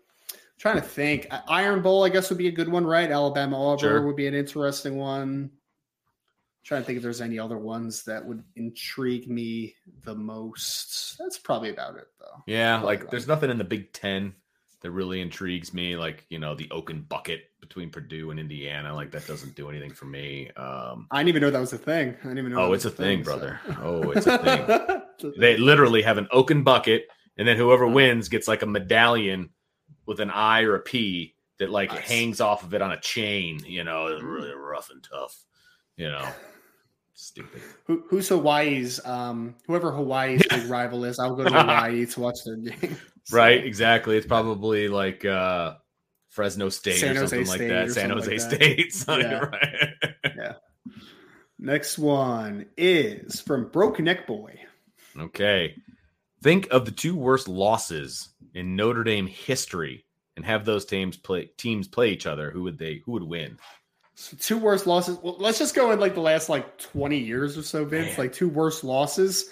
trying 0.59 0.77
to 0.77 0.83
think, 0.83 1.27
Iron 1.49 1.83
Bowl, 1.83 2.05
I 2.05 2.09
guess 2.09 2.29
would 2.31 2.39
be 2.39 2.49
a 2.49 2.53
good 2.53 2.69
one, 2.69 2.87
right? 2.87 3.11
Alabama 3.11 3.57
Auburn 3.61 3.79
Sure. 3.81 4.07
would 4.07 4.17
be 4.17 4.27
an 4.29 4.35
interesting 4.35 4.97
one. 4.97 5.51
trying 6.65 6.83
to 6.83 6.87
think 6.87 6.97
if 6.97 7.03
there's 7.03 7.21
any 7.21 7.39
other 7.39 7.59
ones 7.59 8.03
that 8.05 8.25
would 8.25 8.43
intrigue 8.57 9.29
me 9.31 9.75
the 10.05 10.15
most. 10.15 11.17
That's 11.19 11.39
probably 11.39 11.71
about 11.71 11.97
it, 11.97 12.07
though. 12.19 12.43
Yeah, 12.47 12.79
Probably 12.79 12.97
like 12.97 13.11
there's 13.11 13.29
nothing 13.29 13.51
in 13.51 13.59
the 13.59 13.65
Big 13.65 13.93
Ten 13.93 14.35
that 14.87 14.93
really 14.93 15.21
intrigues 15.21 15.75
me. 15.75 15.97
Like 15.97 16.25
you 16.31 16.39
know 16.39 16.55
the 16.55 16.71
Oaken 16.71 17.05
bucket 17.09 17.51
between 17.61 17.91
Purdue 17.91 18.31
and 18.31 18.39
Indiana. 18.39 18.95
Like 18.95 19.11
that 19.11 19.27
doesn't 19.27 19.57
do 19.57 19.69
anything 19.69 19.91
for 19.93 20.05
me. 20.05 20.49
Um, 20.57 21.09
I 21.11 21.19
didn't 21.19 21.31
even 21.31 21.43
know 21.43 21.51
that 21.51 21.59
was 21.59 21.73
a 21.73 21.79
thing. 21.79 22.11
I 22.21 22.23
didn't 22.29 22.39
even 22.39 22.53
know. 22.53 22.61
Oh, 22.61 22.73
it's 22.73 22.85
a 22.85 22.91
thing, 22.91 23.25
so- 23.25 23.31
brother. 23.33 23.61
Oh, 23.83 24.13
it's 24.13 24.27
a 24.29 24.39
thing. 24.39 25.01
It's 25.17 25.25
a 25.25 25.31
they 25.41 25.57
literally 25.57 26.03
have 26.03 26.19
an 26.19 26.29
Oaken 26.31 26.63
bucket, 26.63 27.07
and 27.37 27.49
then 27.49 27.57
whoever 27.57 27.85
Oh. 27.87 27.91
wins 27.91 28.29
gets 28.29 28.47
like 28.47 28.63
a 28.63 28.67
medallion 28.67 29.49
with 30.05 30.21
an 30.21 30.31
I 30.31 30.61
or 30.63 30.75
a 30.77 30.81
P 30.81 31.35
that 31.59 31.69
like 31.71 31.91
Nice. 31.91 32.01
hangs 32.03 32.41
off 32.41 32.63
of 32.63 32.75
it 32.75 32.83
on 32.83 32.93
a 32.93 33.01
chain. 33.01 33.59
You 33.67 33.83
know, 33.83 34.07
it's 34.09 34.23
really 34.23 34.53
rough 34.55 34.91
and 34.91 35.03
tough. 35.03 35.35
You 35.97 36.11
know, 36.11 36.29
stupid. 37.17 37.61
Who, 37.87 38.05
who's 38.09 38.29
Hawaii's? 38.29 39.05
Um, 39.05 39.57
whoever 39.67 39.91
Hawaii's 39.93 40.43
big 40.49 40.65
rival 40.71 41.05
is, 41.05 41.19
I'll 41.19 41.35
go 41.35 41.45
to 41.45 41.51
Hawaii 41.51 42.07
to 42.07 42.21
watch 42.21 42.37
their 42.45 42.57
game. 42.57 42.97
So- 43.25 43.37
Right? 43.37 43.65
Exactly. 43.65 44.17
It's 44.17 44.27
probably 44.27 44.87
like 44.89 45.25
uh 45.25 45.75
Fresno 46.29 46.69
State 46.69 47.01
San 47.01 47.17
or 47.17 47.21
Jose 47.21 47.45
something 47.45 47.49
like 47.49 47.57
State 47.57 47.69
that. 47.69 47.91
San 47.93 48.11
Jose 48.11 48.31
like. 48.31 48.41
State. 48.41 49.05
Yeah. 49.25 49.39
right? 49.41 50.55
Next 51.59 51.99
one 51.99 52.67
is 52.77 53.41
from 53.41 53.69
Broke 53.71 53.99
Neck 54.01 54.27
Boy. 54.27 54.61
Okay. 55.19 55.75
Think 56.43 56.69
of 56.71 56.85
the 56.85 56.91
two 56.91 57.17
worst 57.17 57.49
losses 57.49 58.29
in 58.55 58.77
Notre 58.77 59.03
Dame 59.05 59.27
history 59.27 60.05
and 60.37 60.45
have 60.45 60.65
those 60.67 60.85
teams 60.85 61.17
play 61.17 61.47
teams 61.57 61.89
play 61.89 62.11
each 62.11 62.27
other. 62.27 62.51
Who 62.51 62.63
would 62.65 62.79
they 62.79 63.01
who 63.05 63.13
would 63.13 63.23
win? 63.23 63.57
So 64.19 64.37
two 64.41 64.57
worst 64.59 64.87
losses. 64.87 65.19
Well, 65.23 65.37
let's 65.39 65.59
just 65.59 65.75
go 65.75 65.91
in 65.93 66.01
like 66.01 66.15
the 66.15 66.21
last 66.21 66.49
like 66.49 66.79
20 66.79 67.19
years 67.19 67.57
or 67.59 67.63
so, 67.63 67.85
Vince. 67.85 68.09
Man. 68.09 68.17
Like 68.19 68.33
two 68.33 68.49
worst 68.49 68.83
losses. 68.83 69.51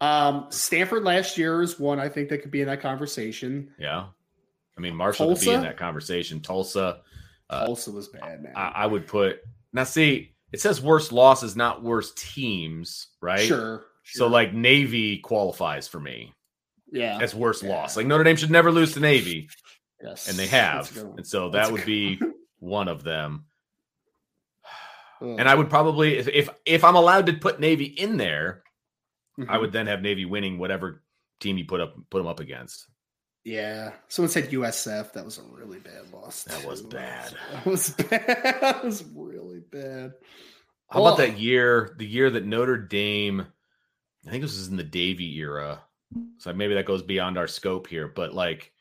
Um, 0.00 0.46
Stanford 0.48 1.04
last 1.04 1.36
year 1.36 1.60
is 1.60 1.78
one 1.78 2.00
I 2.00 2.08
think 2.08 2.30
that 2.30 2.38
could 2.38 2.50
be 2.50 2.62
in 2.62 2.68
that 2.68 2.80
conversation. 2.80 3.70
Yeah. 3.78 4.06
I 4.76 4.80
mean 4.80 4.94
Marshall 4.94 5.34
could 5.34 5.44
be 5.44 5.50
in 5.52 5.60
that 5.60 5.76
conversation. 5.76 6.40
Tulsa. 6.40 7.00
Uh, 7.50 7.66
Tulsa 7.66 7.90
was 7.90 8.08
bad, 8.08 8.42
man. 8.42 8.52
I, 8.56 8.68
I 8.68 8.86
would 8.86 9.06
put 9.06 9.40
now 9.72 9.84
see 9.84 10.34
it 10.52 10.60
says 10.60 10.80
worst 10.80 11.12
losses, 11.12 11.54
not 11.56 11.82
worst 11.82 12.16
teams, 12.16 13.08
right? 13.20 13.40
Sure, 13.40 13.84
So 14.04 14.26
like 14.28 14.54
Navy 14.54 15.18
qualifies 15.18 15.86
for 15.86 16.00
me 16.00 16.32
yeah, 16.90 17.18
as 17.20 17.34
worst 17.34 17.62
Yeah. 17.62 17.70
loss. 17.70 17.96
Like 17.96 18.06
Notre 18.06 18.24
Dame 18.24 18.36
should 18.36 18.50
never 18.50 18.72
lose 18.72 18.94
to 18.94 19.00
Navy, 19.00 19.50
yes, 20.02 20.28
and 20.28 20.38
they 20.38 20.46
have. 20.46 20.90
a 20.90 20.94
good 20.94 21.06
one. 21.08 21.18
And 21.18 21.26
so 21.26 21.50
that 21.50 21.70
would 21.70 21.84
be 21.84 22.18
one 22.58 22.88
of 22.88 23.02
them. 23.04 23.44
Ugh. 25.20 25.36
And 25.38 25.48
I 25.48 25.54
would 25.54 25.68
probably, 25.70 26.16
if 26.18 26.28
if, 26.28 26.48
if 26.64 26.84
I'm 26.84 26.96
allowed 26.96 27.26
to 27.26 27.32
put 27.32 27.60
Navy 27.60 27.84
in 27.86 28.16
there, 28.16 28.62
I 29.38 29.42
Mhm. 29.56 29.60
would 29.60 29.72
then 29.72 29.86
have 29.86 30.02
Navy 30.02 30.24
winning 30.24 30.58
whatever 30.58 31.02
team 31.40 31.58
you 31.58 31.64
put 31.64 31.80
up 31.80 31.94
put 32.10 32.18
them 32.18 32.26
up 32.26 32.40
against. 32.40 32.86
Yeah, 33.44 33.92
someone 34.08 34.30
said 34.30 34.50
USF. 34.52 35.12
That 35.12 35.24
was 35.24 35.38
a 35.38 35.42
really 35.42 35.78
bad 35.78 36.12
loss. 36.12 36.44
That 36.44 36.64
was 36.66 36.82
too. 36.82 36.88
bad. 36.88 37.34
That 37.52 37.66
was 37.66 37.90
bad. 37.90 38.58
That 38.60 38.84
was 38.84 39.04
really 39.14 39.60
bad. 39.60 40.14
How 40.90 41.00
about 41.04 41.18
that 41.18 41.38
year? 41.38 41.94
The 41.98 42.06
year 42.06 42.30
that 42.30 42.44
Notre 42.46 42.76
Dame, 42.78 43.46
I 44.26 44.30
think 44.30 44.42
this 44.42 44.56
was 44.56 44.68
in 44.68 44.76
the 44.76 44.82
Davy 44.84 45.36
era, 45.38 45.82
so 46.38 46.52
maybe 46.52 46.74
that 46.74 46.86
goes 46.86 47.02
beyond 47.02 47.38
our 47.38 47.46
scope 47.46 47.86
here. 47.86 48.08
But 48.08 48.34
like, 48.34 48.72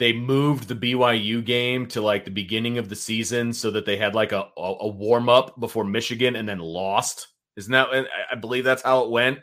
they 0.00 0.14
moved 0.14 0.66
the 0.66 0.74
BYU 0.74 1.44
game 1.44 1.86
to 1.88 2.00
like 2.00 2.24
the 2.24 2.30
beginning 2.30 2.78
of 2.78 2.88
the 2.88 2.96
season 2.96 3.52
so 3.52 3.70
that 3.70 3.84
they 3.84 3.98
had 3.98 4.14
like 4.14 4.32
a 4.32 4.48
a, 4.56 4.88
warm 4.88 5.28
up 5.28 5.60
before 5.60 5.84
Michigan 5.84 6.36
and 6.36 6.48
then 6.48 6.58
lost. 6.58 7.28
Isn't 7.56 7.72
that? 7.72 7.88
I- 7.92 8.06
I 8.32 8.34
believe 8.34 8.64
that's 8.64 8.82
how 8.82 9.04
it 9.04 9.10
went. 9.10 9.40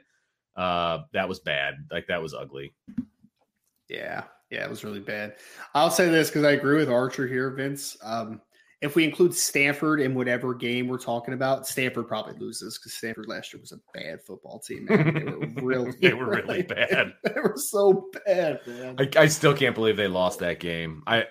Uh, 0.56 1.04
that 1.14 1.30
was 1.30 1.40
bad. 1.40 1.76
Like 1.92 2.08
that 2.08 2.22
was 2.22 2.34
ugly. 2.34 2.74
Yeah, 3.88 4.24
yeah, 4.50 4.64
it 4.66 4.70
was 4.70 4.84
really 4.84 5.00
bad. 5.00 5.36
I'll 5.76 5.92
say 5.92 6.10
this 6.10 6.30
because 6.30 6.44
I 6.44 6.52
agree 6.52 6.78
with 6.78 6.90
Archer 6.90 7.28
here, 7.28 7.52
Vince. 7.52 7.96
Um, 8.02 8.42
if 8.82 8.96
we 8.96 9.04
include 9.04 9.34
Stanford 9.34 10.00
in 10.00 10.14
whatever 10.14 10.54
game 10.54 10.88
we're 10.88 11.00
talking 11.00 11.34
about, 11.34 11.66
Stanford 11.68 12.08
probably 12.08 12.36
loses 12.38 12.78
because 12.78 12.94
Stanford 12.94 13.28
last 13.28 13.52
year 13.52 13.60
was 13.60 13.72
a 13.72 13.80
bad 13.94 14.22
football 14.24 14.60
team. 14.60 14.86
Man. 14.86 15.14
They 15.16 15.24
were 15.24 15.48
really, 15.64 15.92
They 16.00 16.14
were 16.14 16.28
really 16.28 16.62
bad. 16.64 17.14
They 17.24 17.40
were 17.42 17.56
so 17.58 18.10
bad, 18.26 18.60
man. 18.68 18.96
I, 19.00 19.10
I 19.24 19.28
still 19.28 19.56
can't 19.56 19.74
believe 19.74 19.98
they 19.98 20.08
lost 20.08 20.40
that 20.40 20.60
game. 20.60 21.02
I 21.08 21.26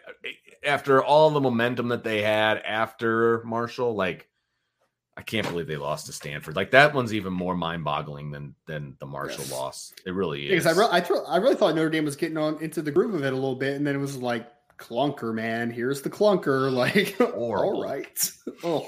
after 0.65 1.03
all 1.05 1.31
the 1.31 1.41
momentum 1.41 1.89
that 1.89 2.03
they 2.03 2.21
had 2.23 2.59
after 2.59 3.43
Marshall, 3.45 3.95
like 3.95 4.29
I 5.17 5.23
can't 5.23 5.49
believe 5.49 5.69
they 5.69 5.77
lost 5.77 6.07
to 6.07 6.13
Stanford. 6.13 6.57
Like 6.57 6.73
that 6.73 6.93
one's 6.93 7.15
even 7.15 7.33
more 7.33 7.55
mind-boggling 7.55 8.33
than 8.33 8.55
than 8.67 8.97
the 8.99 9.07
Marshall 9.07 9.45
Yes. 9.45 9.53
loss. 9.53 9.93
It 10.05 10.11
really 10.15 10.47
is. 10.51 10.65
because 10.65 10.77
I, 10.77 10.81
re- 10.81 10.89
I, 10.91 11.01
thro- 11.01 11.25
I 11.27 11.37
really 11.37 11.55
thought 11.55 11.77
Notre 11.77 11.89
Dame 11.91 12.05
was 12.05 12.17
getting 12.17 12.37
on 12.37 12.61
into 12.61 12.83
the 12.83 12.91
groove 12.91 13.15
of 13.15 13.23
it 13.25 13.33
a 13.33 13.37
little 13.37 13.55
bit, 13.55 13.77
and 13.77 13.87
then 13.87 13.95
it 13.95 13.99
was 13.99 14.17
like 14.17 14.47
clunker, 14.79 15.35
man. 15.35 15.71
Here's 15.71 16.03
the 16.03 16.11
clunker. 16.11 16.71
Like, 16.77 17.17
all 17.37 17.83
right. 17.83 18.31
Oh, 18.65 18.87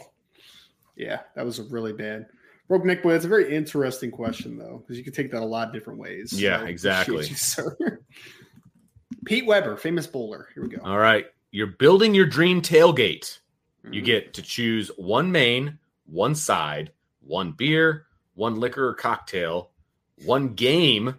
yeah, 0.97 1.21
that 1.37 1.45
was 1.45 1.59
a 1.59 1.65
really 1.65 1.93
bad. 1.93 2.27
Broke 2.69 2.85
Nick 2.85 3.03
Boy, 3.03 3.15
it's 3.15 3.25
a 3.25 3.29
very 3.29 3.55
interesting 3.55 4.11
question 4.11 4.59
though, 4.59 4.79
because 4.79 4.99
you 4.99 5.05
can 5.05 5.13
take 5.13 5.31
that 5.33 5.43
a 5.43 5.45
lot 5.47 5.69
of 5.69 5.73
different 5.75 5.99
ways. 5.99 6.33
Yeah, 6.33 6.57
appreciate 6.57 6.71
exactly. 6.73 7.17
you, 7.29 7.35
sir. 7.35 8.01
Pete 9.25 9.47
Weber, 9.47 9.77
famous 9.77 10.07
bowler. 10.07 10.49
Here 10.55 10.63
we 10.63 10.69
go. 10.71 10.83
all 10.85 10.99
right. 10.99 11.27
You're 11.51 11.67
building 11.69 12.15
your 12.15 12.27
dream 12.27 12.61
tailgate. 12.61 13.39
You 13.91 14.03
Mhm. 14.03 14.05
get 14.05 14.35
to 14.35 14.43
choose 14.43 14.91
one 14.97 15.33
main, 15.33 15.79
one 16.07 16.35
side, 16.35 16.93
one 17.21 17.53
beer, 17.53 18.07
one 18.35 18.61
liquor 18.61 18.87
or 18.89 18.95
cocktail, 18.95 19.71
one 20.25 20.55
game, 20.55 21.19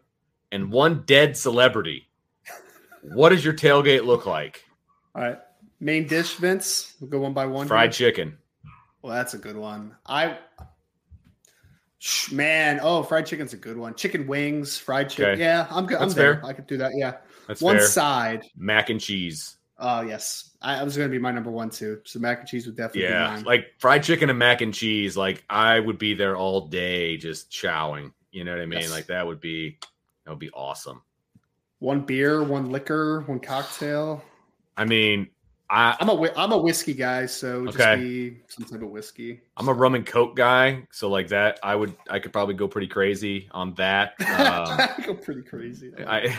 and 0.51 0.71
one 0.71 1.03
dead 1.05 1.35
celebrity. 1.35 2.08
What 3.03 3.29
does 3.29 3.43
your 3.43 3.53
tailgate 3.53 4.05
look 4.05 4.25
like? 4.25 4.63
all 5.15 5.21
right. 5.21 5.39
Main 5.81 6.07
dish, 6.07 6.35
Vince. 6.35 6.93
We'll 6.99 7.09
go 7.09 7.19
one 7.21 7.33
by 7.33 7.45
one. 7.45 7.65
Fried 7.67 7.95
here. 7.95 8.09
chicken. 8.11 8.37
Well, 9.01 9.13
that's 9.13 9.33
a 9.33 9.37
good 9.37 9.55
one. 9.55 9.95
I 10.05 10.37
man, 12.31 12.79
oh, 12.81 13.03
fried 13.03 13.25
chicken's 13.25 13.53
a 13.53 13.57
good 13.57 13.77
one. 13.77 13.93
Chicken 13.95 14.27
wings, 14.27 14.77
fried 14.77 15.09
chicken. 15.09 15.31
Okay. 15.33 15.41
Yeah, 15.41 15.67
I'm 15.69 15.85
good. 15.85 15.97
I'm 15.97 16.03
That's 16.03 16.13
there. 16.15 16.35
fair. 16.41 16.45
I 16.45 16.53
could 16.53 16.67
do 16.67 16.77
that. 16.77 16.91
Yeah. 16.95 17.15
That's 17.47 17.61
one 17.61 17.77
fair. 17.77 17.87
side. 17.87 18.45
Mac 18.57 18.89
and 18.89 18.99
cheese. 18.99 19.57
Oh 19.77 20.01
yes, 20.01 20.51
I, 20.61 20.79
I 20.79 20.83
was 20.83 20.97
going 20.97 21.09
to 21.09 21.11
be 21.11 21.21
my 21.21 21.31
number 21.31 21.49
one 21.49 21.69
too. 21.69 22.01
So 22.03 22.19
mac 22.19 22.39
and 22.39 22.47
cheese 22.47 22.65
would 22.65 22.75
definitely 22.75 23.03
be 23.03 23.07
Yeah, 23.13 23.27
mine. 23.35 23.43
like 23.43 23.67
fried 23.79 24.03
chicken 24.03 24.29
and 24.29 24.37
mac 24.37 24.59
and 24.61 24.73
cheese. 24.73 25.15
Like 25.15 25.43
I 25.49 25.79
would 25.79 25.97
be 25.97 26.13
there 26.13 26.35
all 26.35 26.67
day 26.67 27.15
just 27.17 27.49
chowing. 27.49 28.11
You 28.31 28.43
know 28.43 28.51
what 28.51 28.61
I 28.61 28.65
mean? 28.65 28.81
Yes. 28.81 28.91
Like 28.91 29.07
that 29.07 29.25
would 29.25 29.39
be 29.39 29.77
that 30.25 30.31
would 30.31 30.39
be 30.39 30.51
awesome. 30.51 31.01
One 31.79 32.01
beer, 32.01 32.43
one 32.43 32.69
liquor, 32.71 33.21
one 33.21 33.39
cocktail. 33.39 34.23
I 34.77 34.85
mean, 34.85 35.29
I 35.69 35.95
I'm 35.99 36.09
a 36.09 36.31
I'm 36.35 36.51
a 36.51 36.57
whiskey 36.57 36.93
guy, 36.93 37.25
so 37.25 37.65
just 37.65 37.79
Okay. 37.79 37.97
be 37.97 38.37
some 38.47 38.65
type 38.65 38.81
of 38.81 38.89
whiskey. 38.89 39.41
I'm 39.57 39.67
a 39.67 39.73
rum 39.73 39.95
and 39.95 40.05
coke 40.05 40.35
guy, 40.35 40.87
so 40.91 41.09
like 41.09 41.27
that, 41.29 41.59
I 41.63 41.75
would 41.75 41.95
I 42.09 42.19
could 42.19 42.33
probably 42.33 42.55
go 42.55 42.67
pretty 42.67 42.87
crazy 42.87 43.49
on 43.51 43.73
that. 43.75 44.13
Um, 44.29 44.77
go 45.05 45.13
pretty 45.15 45.41
crazy. 45.41 45.91
I 46.07 46.37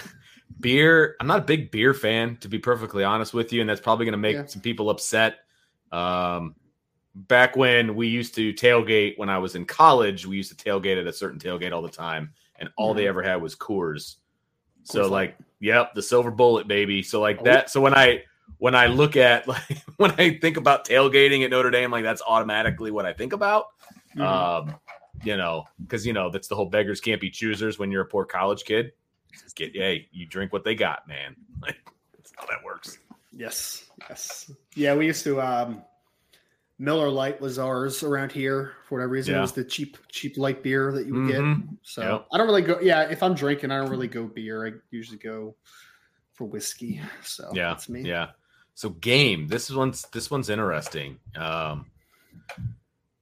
beer. 0.61 1.17
I'm 1.21 1.27
not 1.27 1.41
a 1.41 1.45
big 1.45 1.71
beer 1.71 1.95
fan, 1.95 2.37
to 2.39 2.49
be 2.49 2.59
perfectly 2.59 3.05
honest 3.05 3.33
with 3.35 3.53
you, 3.53 3.61
and 3.61 3.69
that's 3.71 3.81
probably 3.81 4.05
going 4.07 4.13
to 4.13 4.19
make 4.19 4.37
Yeah. 4.37 4.47
some 4.47 4.63
people 4.63 4.91
upset. 4.91 5.39
Um, 5.93 6.55
back 7.15 7.57
when 7.57 7.95
we 7.95 8.09
used 8.09 8.35
to 8.37 8.53
tailgate 8.53 9.19
when 9.19 9.29
I 9.29 9.39
was 9.39 9.55
in 9.55 9.65
college, 9.65 10.27
we 10.27 10.37
used 10.37 10.57
to 10.57 10.65
tailgate 10.65 11.01
at 11.01 11.07
a 11.07 11.13
certain 11.13 11.39
tailgate 11.39 11.73
all 11.73 11.83
the 11.83 11.89
time, 11.91 12.33
and 12.59 12.69
all 12.77 12.95
they 12.95 13.07
ever 13.07 13.23
had 13.23 13.41
was 13.43 13.55
Coors. 13.57 14.17
So 14.85 15.09
like, 15.09 15.37
yep, 15.61 15.95
the 15.95 16.03
silver 16.03 16.31
bullet, 16.31 16.67
baby. 16.69 17.03
So 17.03 17.21
like 17.21 17.39
Oh. 17.41 17.45
that. 17.45 17.71
So 17.71 17.81
when 17.81 17.95
I 17.95 18.25
when 18.59 18.75
I 18.75 18.87
look 18.87 19.17
at 19.17 19.47
like 19.55 19.79
when 19.97 20.11
I 20.13 20.39
think 20.39 20.57
about 20.57 20.87
tailgating 20.87 21.45
at 21.45 21.51
Notre 21.51 21.71
Dame, 21.71 21.91
like 21.91 22.05
that's 22.05 22.23
automatically 22.27 22.91
what 22.91 23.07
I 23.07 23.13
think 23.13 23.33
about. 23.33 23.67
Mhm. 24.17 24.23
Um, 24.23 24.77
you 25.23 25.37
know, 25.37 25.65
because 25.81 26.07
you 26.07 26.13
know 26.13 26.31
that's 26.31 26.49
the 26.49 26.57
whole 26.57 26.67
beggars 26.67 27.01
can't 27.01 27.21
be 27.21 27.31
choosers 27.31 27.79
when 27.79 27.91
you're 27.91 28.03
a 28.03 28.07
poor 28.07 28.25
college 28.25 28.65
kid. 28.65 28.93
Get 29.57 29.75
hey, 29.75 30.09
you 30.13 30.27
drink 30.27 30.53
what 30.53 30.65
they 30.65 30.75
got, 30.75 31.07
man. 31.09 31.37
Like 31.63 31.77
that's 32.17 32.33
how 32.37 32.47
that 32.47 32.65
works. 32.65 32.99
Yes, 33.33 33.85
yes, 34.09 34.51
yeah. 34.75 34.95
We 34.95 35.07
used 35.07 35.25
to. 35.25 35.41
um 35.41 35.83
Miller 36.81 37.11
Light 37.11 37.39
was 37.41 37.59
ours 37.59 38.03
around 38.03 38.33
here 38.33 38.73
for 38.89 38.95
whatever 38.97 39.13
reason. 39.13 39.35
It 39.37 39.41
was 39.41 39.53
the 39.53 39.63
cheap, 39.65 39.99
cheap 40.09 40.39
light 40.39 40.63
beer 40.63 40.91
that 40.93 41.07
you 41.07 41.13
would 41.15 41.29
get. 41.29 41.41
Mhm. 41.43 41.77
So 41.83 42.01
Yep. 42.03 42.27
I 42.33 42.39
don't 42.39 42.47
really 42.47 42.63
go. 42.63 42.81
Yeah, 42.81 43.03
if 43.11 43.23
I'm 43.23 43.35
drinking, 43.35 43.71
I 43.71 43.77
don't 43.79 43.91
really 43.91 44.09
go 44.09 44.25
beer. 44.25 44.67
I 44.67 44.73
usually 44.91 45.19
go 45.19 45.55
for 46.33 46.47
whiskey. 46.47 46.99
So 47.23 47.51
yeah 47.55 47.69
that's 47.69 47.89
me. 47.91 48.01
yeah 48.01 48.31
so 48.75 48.89
game 48.89 49.47
this 49.47 49.71
one's 49.71 50.07
this 50.11 50.31
one's 50.31 50.49
interesting 50.49 51.19
um 51.37 51.85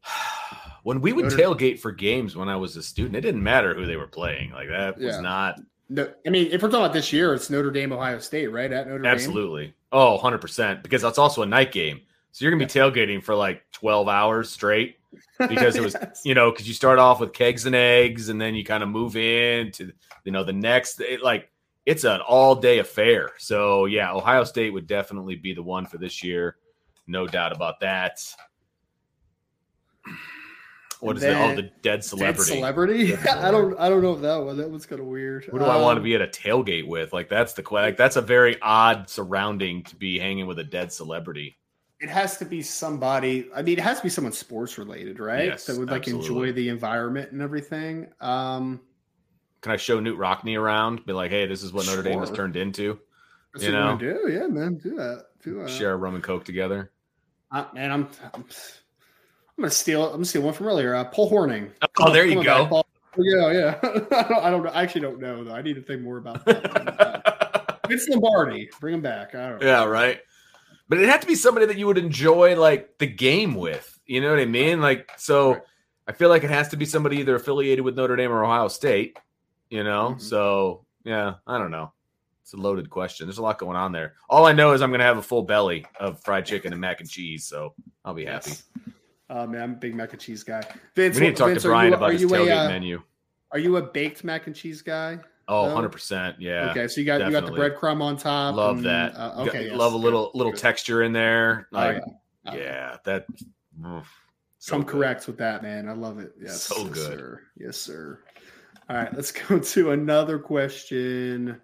when 0.85 1.01
we 1.01 1.13
would 1.13 1.25
tailgate 1.27 1.81
for 1.81 1.91
games 1.91 2.37
when 2.37 2.49
i 2.49 2.55
was 2.55 2.77
a 2.77 2.83
student 2.83 3.17
it 3.17 3.23
didn't 3.23 3.43
matter 3.43 3.75
who 3.75 3.85
they 3.87 3.97
were 3.97 4.07
playing 4.07 4.53
like 4.53 4.69
that 4.69 4.97
was 4.99 5.19
not 5.19 5.59
No, 5.89 6.09
I 6.27 6.31
mean, 6.31 6.49
if 6.53 6.63
we're 6.63 6.69
talking 6.69 6.85
about 6.85 6.93
this 6.93 7.13
year, 7.15 7.33
it's 7.35 7.49
Notre 7.51 7.71
Dame, 7.71 7.93
Ohio 7.93 8.19
State, 8.19 8.49
right? 8.53 8.71
At 8.71 8.87
Notre 8.87 9.03
Dame. 9.03 9.11
absolutely 9.11 9.75
oh 9.91 10.19
100% 10.23 10.83
because 10.83 11.03
that's 11.03 11.19
also 11.19 11.43
a 11.43 11.47
night 11.47 11.73
game 11.73 12.03
so 12.33 12.45
you're 12.45 12.53
gonna 12.53 12.64
be 12.64 12.70
tailgating 12.70 13.22
for 13.22 13.35
like 13.35 13.62
12 13.72 14.09
hours 14.09 14.51
straight 14.51 14.97
because 15.49 15.76
it 15.76 15.83
was 15.83 15.95
Yes. 16.01 16.20
you 16.24 16.35
know 16.35 16.51
because 16.51 16.68
you 16.68 16.74
start 16.74 16.99
off 16.99 17.20
with 17.20 17.33
kegs 17.33 17.66
and 17.66 17.74
eggs 17.74 18.29
and 18.29 18.41
then 18.41 18.55
you 18.55 18.64
kind 18.64 18.83
of 18.83 18.89
move 18.89 19.16
into 19.16 19.93
you 20.24 20.33
know 20.33 20.45
the 20.45 20.53
next 20.53 21.01
it, 21.01 21.22
like 21.22 21.51
it's 21.87 22.05
an 22.05 22.20
all 22.20 22.55
day 22.55 22.79
affair 22.79 23.31
so 23.39 23.87
yeah 23.87 24.12
ohio 24.12 24.45
state 24.45 24.70
would 24.72 24.87
definitely 24.87 25.37
be 25.37 25.55
the 25.55 25.62
one 25.62 25.87
for 25.87 25.97
this 25.99 26.22
year 26.22 26.57
no 27.07 27.26
doubt 27.26 27.53
about 27.53 27.81
that 27.81 28.20
What 31.01 31.16
is 31.16 31.22
it 31.22 31.37
oh 31.37 31.55
the 31.55 31.62
dead 31.62 31.72
Dead 31.83 32.05
celebrity 32.05 32.53
celebrity. 32.55 33.16
I 33.31 33.51
don't. 33.53 33.79
I 33.79 33.89
don't 33.89 34.03
know 34.03 34.14
if 34.14 34.20
that 34.22 34.37
one. 34.39 34.57
That 34.57 34.68
was 34.70 34.85
kind 34.85 35.01
of 35.01 35.07
weird. 35.07 35.45
who 35.45 35.59
do 35.59 35.64
i 35.64 35.76
want 35.81 35.97
to 35.97 36.01
Um, 36.01 36.05
be 36.05 36.14
at 36.16 36.20
a 36.22 36.26
tailgate 36.26 36.87
with 36.89 37.12
like 37.12 37.29
that's 37.29 37.53
the 37.53 37.62
like 37.70 37.97
that's 37.97 38.16
a 38.16 38.20
very 38.22 38.61
odd 38.62 39.09
surrounding 39.09 39.85
to 39.85 39.97
be 39.97 40.18
hanging 40.18 40.47
with 40.49 40.59
a 40.59 40.64
dead 40.64 40.93
celebrity 40.93 41.57
It 42.01 42.09
has 42.09 42.36
to 42.38 42.44
be 42.44 42.62
somebody. 42.62 43.49
I 43.55 43.62
mean, 43.62 43.78
it 43.78 43.82
has 43.82 43.99
to 43.99 44.05
be 44.05 44.09
someone 44.09 44.32
sports 44.32 44.78
related, 44.78 45.18
right? 45.18 45.46
Yes, 45.46 45.66
that 45.66 45.76
would 45.76 45.90
like 45.90 46.03
absolutely. 46.03 46.28
enjoy 46.28 46.53
the 46.53 46.68
environment 46.68 47.32
and 47.32 47.42
everything. 47.42 48.09
Um, 48.20 48.80
can 49.61 49.72
i 49.72 49.76
show 49.76 50.01
Knute 50.01 50.16
Rockne 50.16 50.57
around 50.57 51.05
be 51.05 51.12
like 51.12 51.32
hey 51.32 51.44
this 51.44 51.64
is 51.64 51.72
what 51.72 51.84
notre 51.86 52.01
dame 52.01 52.20
has 52.20 52.30
turned 52.30 52.55
into 52.55 52.96
that's 53.53 53.64
You 53.64 53.72
what 53.72 53.78
know? 53.78 53.99
Do. 53.99 54.30
Yeah, 54.30 54.46
man, 54.46 54.76
do 54.76 54.94
that. 54.96 55.26
Do 55.42 55.61
that. 55.61 55.70
share 55.70 55.92
a 55.92 55.96
rum 55.96 56.14
and 56.14 56.22
coke 56.22 56.44
together 56.44 56.90
Uh, 57.51 57.64
man, 57.74 57.90
I'm, 57.90 58.09
I'm. 58.34 58.44
I'm 59.57 59.62
gonna 59.62 59.70
steal. 59.70 60.05
I'm 60.05 60.12
gonna 60.12 60.24
steal 60.24 60.42
one 60.42 60.55
from 60.55 60.66
earlier. 60.66 60.94
Uh, 60.94 61.05
Paul 61.05 61.30
Hornung. 61.30 61.70
oh 61.99 62.12
there 62.12 62.24
you 62.24 62.36
go 62.36 62.62
back, 62.62 62.68
Paul. 62.68 62.86
Yeah, 63.16 63.51
yeah. 63.51 63.78
I, 63.82 64.22
don't, 64.22 64.44
I 64.44 64.51
don't 64.51 64.62
know. 64.64 64.70
I 64.70 64.82
actually 64.82 65.01
don't 65.01 65.18
know 65.18 65.42
though. 65.42 65.55
I 65.55 65.62
need 65.62 65.74
to 65.74 65.82
think 65.82 66.03
more 66.03 66.18
about 66.18 66.44
that. 66.44 67.80
Vince 67.88 68.07
Lombardi, 68.09 68.68
bring 68.80 68.94
him 68.94 69.01
back. 69.01 69.34
I 69.34 69.49
don't 69.49 69.61
know. 69.61 69.66
Yeah, 69.66 69.84
right. 69.84 70.20
But 70.89 70.99
it 70.99 71.09
had 71.09 71.20
to 71.20 71.26
be 71.26 71.34
somebody 71.34 71.66
that 71.66 71.76
you 71.76 71.86
would 71.86 71.99
enjoy 71.99 72.59
like 72.59 72.99
the 72.99 73.07
game 73.07 73.55
with. 73.55 73.99
You 74.07 74.20
know 74.20 74.30
what 74.30 74.39
I 74.39 74.47
mean? 74.47 74.80
Like, 74.80 75.11
so 75.18 75.53
Right. 75.53 75.62
I 76.09 76.12
feel 76.12 76.30
like 76.30 76.45
it 76.45 76.51
has 76.51 76.68
to 76.68 76.76
be 76.78 76.86
somebody 76.86 77.18
either 77.18 77.34
affiliated 77.34 77.84
with 77.84 77.95
Notre 77.97 78.16
Dame 78.16 78.32
or 78.32 78.43
Ohio 78.45 78.68
State. 78.68 79.18
You 79.70 79.84
know, 79.84 80.14
Mhm. 80.16 80.20
so 80.22 80.86
yeah, 81.05 81.34
I 81.47 81.59
don't 81.59 81.70
know. 81.70 81.93
It's 82.43 82.55
a 82.55 82.57
loaded 82.57 82.89
question. 82.89 83.26
There's 83.26 83.36
a 83.36 83.43
lot 83.43 83.59
going 83.59 83.76
on 83.76 83.93
there. 83.93 84.14
All 84.30 84.47
I 84.47 84.53
know 84.53 84.72
is 84.72 84.80
I'm 84.80 84.89
going 84.89 85.01
to 85.01 85.05
have 85.05 85.18
a 85.18 85.22
full 85.22 85.43
belly 85.43 85.84
of 86.01 86.22
fried 86.24 86.47
chicken 86.47 86.72
and 86.72 86.80
mac 86.80 87.01
and 87.01 87.11
cheese, 87.11 87.45
so 87.47 87.74
I'll 88.07 88.14
be 88.14 88.24
happy. 88.24 88.51
Yes. 88.53 88.64
Uh, 89.28 89.47
man, 89.47 89.61
I'm 89.62 89.72
a 89.72 89.76
big 89.76 89.95
mac 89.95 90.12
and 90.14 90.20
cheese 90.20 90.43
guy. 90.43 90.62
Vince, 90.97 91.16
We 91.16 91.26
need 91.26 91.30
to 91.32 91.36
talk 91.36 91.49
Vince, 91.49 91.62
to 91.64 91.68
Brian 91.68 91.91
you, 91.91 91.97
about 91.99 92.12
his 92.14 92.24
tailgate 92.24 92.49
a, 92.49 92.64
uh, 92.64 92.68
menu. 92.68 93.03
Are 93.53 93.59
you 93.59 93.76
a 93.76 93.82
baked 93.82 94.24
mac 94.24 94.47
and 94.47 94.57
cheese 94.57 94.80
guy? 94.80 95.18
Oh, 95.49 95.66
no? 95.68 95.88
100%. 95.88 96.36
Yeah. 96.38 96.70
okay, 96.70 96.86
so 96.88 97.01
you 97.01 97.07
got 97.07 97.24
you 97.24 97.30
got 97.30 97.46
the 97.46 97.53
breadcrumb 97.53 98.03
on 98.03 98.16
top. 98.18 98.55
Love 98.55 98.76
and, 98.78 98.86
that. 98.86 99.16
Uh, 99.16 99.44
okay, 99.46 99.66
yes. 99.68 99.76
Love 99.76 99.94
a 99.94 99.96
little 99.96 100.30
little 100.34 100.53
texture 100.53 101.03
in 101.03 101.12
there. 101.12 101.68
Oh, 101.72 101.76
Like, 101.76 102.03
yeah. 102.44 102.55
yeah, 102.55 102.96
that. 103.05 103.26
mm, 103.80 104.05
so 104.59 104.76
I'm 104.76 104.82
good. 104.82 104.92
correct 104.92 105.26
with 105.26 105.38
that, 105.38 105.62
man. 105.62 105.88
I 105.88 105.92
love 105.92 106.18
it. 106.18 106.34
Yes, 106.40 106.62
So 106.62 106.76
yes, 106.78 106.88
good. 106.88 107.18
sir. 107.18 107.42
Yes, 107.57 107.76
sir. 107.78 108.20
All 108.90 108.96
right, 108.96 109.14
let's 109.14 109.32
go 109.49 109.59
to 109.59 109.90
another 109.92 110.38
question. 110.38 111.61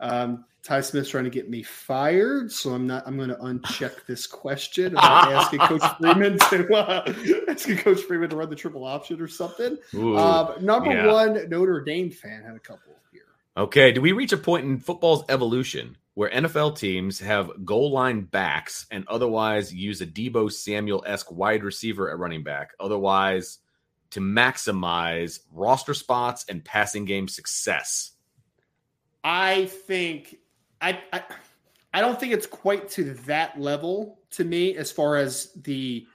Um, 0.00 0.44
Ty 0.66 0.80
Smith's 0.80 1.10
trying 1.10 1.22
to 1.22 1.30
get 1.30 1.48
me 1.48 1.62
fired, 1.62 2.50
so 2.50 2.70
I'm 2.70 2.88
not. 2.88 3.06
I'm 3.06 3.16
going 3.16 3.28
to 3.28 3.36
uncheck 3.36 4.04
this 4.06 4.26
question 4.26 4.94
about 4.94 5.32
asking 5.32 5.60
Coach 5.60 5.82
Freeman 6.00 6.38
to 6.38 6.74
uh, 6.74 7.14
asking 7.48 7.76
Coach 7.76 8.00
Freeman 8.00 8.30
to 8.30 8.36
run 8.36 8.50
the 8.50 8.56
triple 8.56 8.84
option 8.84 9.20
or 9.20 9.28
something. 9.28 9.78
Ooh. 9.94 10.16
Um, 10.18 10.64
number 10.64 10.92
yeah. 10.92 11.06
one 11.06 11.48
Notre 11.48 11.82
Dame 11.82 12.10
fan 12.10 12.42
had 12.42 12.56
a 12.56 12.58
couple 12.58 12.96
here. 13.12 13.22
Okay, 13.56 13.92
do 13.92 14.00
we 14.00 14.10
reach 14.10 14.32
a 14.32 14.36
point 14.36 14.64
in 14.64 14.80
football's 14.80 15.22
evolution 15.28 15.96
where 16.14 16.30
NFL 16.30 16.76
teams 16.76 17.20
have 17.20 17.64
goal 17.64 17.92
line 17.92 18.22
backs 18.22 18.86
and 18.90 19.06
otherwise 19.06 19.72
use 19.72 20.00
a 20.00 20.06
Deebo 20.06 20.50
Samuel 20.50 21.04
esque 21.06 21.30
wide 21.30 21.62
receiver 21.62 22.10
at 22.10 22.18
running 22.18 22.42
back, 22.42 22.72
otherwise 22.80 23.58
to 24.10 24.20
maximize 24.20 25.38
roster 25.52 25.94
spots 25.94 26.44
and 26.48 26.64
passing 26.64 27.04
game 27.04 27.28
success? 27.28 28.14
I 29.22 29.66
think 29.66 30.38
I, 30.80 31.00
I 31.12 31.22
I 31.92 32.00
don't 32.00 32.20
think 32.20 32.32
it's 32.32 32.46
quite 32.46 32.88
to 32.90 33.14
that 33.26 33.58
level 33.58 34.20
to 34.32 34.44
me 34.44 34.76
as 34.76 34.92
far 34.92 35.16
as 35.16 35.52
the 35.62 36.06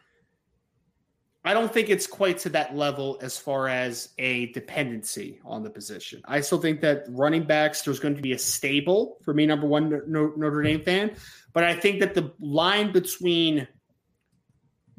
I 1.44 1.56
don't 1.56 1.74
think 1.74 1.90
it's 1.90 2.06
quite 2.06 2.38
to 2.40 2.50
that 2.50 2.76
level 2.76 3.18
as 3.24 3.36
far 3.36 3.68
as 3.68 4.10
a 4.20 4.52
dependency 4.52 5.40
on 5.44 5.64
the 5.64 5.72
position. 5.72 6.22
I 6.26 6.42
still 6.42 6.60
think 6.60 6.82
that 6.82 7.06
running 7.10 7.46
backs 7.46 7.82
there's 7.82 8.00
going 8.00 8.16
to 8.16 8.22
be 8.22 8.34
a 8.34 8.38
stable 8.38 9.18
for 9.24 9.34
me 9.34 9.48
number 9.48 9.66
1 9.66 10.04
Notre 10.08 10.62
Dame 10.62 10.84
fan, 10.84 11.16
but 11.54 11.64
I 11.64 11.74
think 11.74 12.00
that 12.02 12.14
the 12.14 12.32
line 12.40 12.92
between 12.92 13.68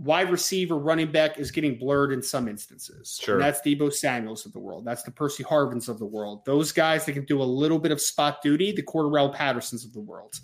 wide 0.02 0.30
receiver 0.30 0.76
running 0.76 1.10
back 1.10 1.38
is 1.38 1.50
getting 1.50 1.78
blurred 1.78 2.12
in 2.12 2.22
some 2.22 2.48
instances. 2.48 3.18
Sure. 3.22 3.36
And 3.36 3.44
that's 3.44 3.60
Deebo 3.60 3.92
Samuels 3.92 4.44
of 4.46 4.52
the 4.52 4.58
world. 4.58 4.84
That's 4.84 5.02
the 5.04 5.10
Percy 5.10 5.44
Harvins 5.44 5.88
of 5.88 5.98
the 5.98 6.06
world. 6.06 6.44
Those 6.44 6.72
guys 6.72 7.04
that 7.06 7.12
can 7.12 7.24
do 7.24 7.40
a 7.40 7.44
little 7.44 7.78
bit 7.78 7.92
of 7.92 8.00
spot 8.00 8.42
duty, 8.42 8.72
the 8.72 8.82
Cordarrelle 8.82 9.32
Pattersons 9.32 9.84
of 9.84 9.92
the 9.92 10.00
world. 10.00 10.34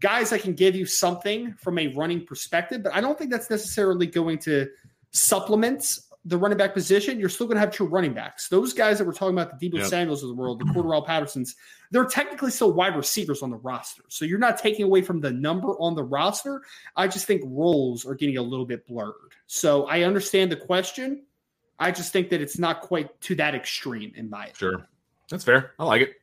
Guys 0.00 0.30
that 0.30 0.42
can 0.42 0.54
give 0.54 0.76
you 0.76 0.86
something 0.86 1.52
from 1.54 1.78
a 1.78 1.88
running 1.88 2.24
perspective, 2.24 2.84
but 2.84 2.94
I 2.94 3.00
don't 3.00 3.18
think 3.18 3.30
that's 3.30 3.50
necessarily 3.50 4.06
going 4.06 4.38
to 4.40 4.68
supplement 5.10 5.98
the 6.28 6.36
running 6.36 6.58
back 6.58 6.74
position. 6.74 7.18
You're 7.18 7.28
still 7.28 7.46
going 7.46 7.56
to 7.56 7.60
have 7.60 7.72
two 7.72 7.84
running 7.86 8.12
backs. 8.12 8.48
Those 8.48 8.72
guys 8.72 8.98
that 8.98 9.06
we're 9.06 9.12
talking 9.12 9.34
about, 9.34 9.58
the 9.58 9.70
Deebo 9.70 9.78
Yep. 9.78 9.86
Samuels 9.86 10.22
of 10.22 10.28
the 10.28 10.34
world, 10.34 10.60
the 10.60 10.64
Cordarrelle 10.74 11.04
Pattersons, 11.04 11.56
they're 11.90 12.04
technically 12.04 12.50
still 12.50 12.72
wide 12.72 12.96
receivers 12.96 13.42
on 13.42 13.50
the 13.50 13.56
roster. 13.56 14.02
So 14.08 14.24
you're 14.24 14.38
not 14.38 14.58
taking 14.58 14.84
away 14.84 15.02
from 15.02 15.20
the 15.20 15.30
number 15.30 15.68
on 15.80 15.94
the 15.94 16.04
roster. 16.04 16.62
I 16.96 17.08
just 17.08 17.26
think 17.26 17.42
roles 17.44 18.04
are 18.04 18.14
getting 18.14 18.36
a 18.36 18.42
little 18.42 18.66
bit 18.66 18.86
blurred. 18.86 19.14
So 19.46 19.86
I 19.86 20.02
understand 20.02 20.52
the 20.52 20.56
question. 20.56 21.24
I 21.78 21.90
just 21.90 22.12
think 22.12 22.28
that 22.30 22.40
it's 22.40 22.58
not 22.58 22.82
quite 22.82 23.18
to 23.22 23.34
that 23.36 23.54
extreme 23.54 24.12
in 24.14 24.28
my 24.28 24.46
opinion. 24.46 24.54
Sure. 24.78 24.86
That's 25.30 25.44
fair. 25.44 25.72
I 25.78 25.84
like 25.84 26.02
it. 26.02 26.14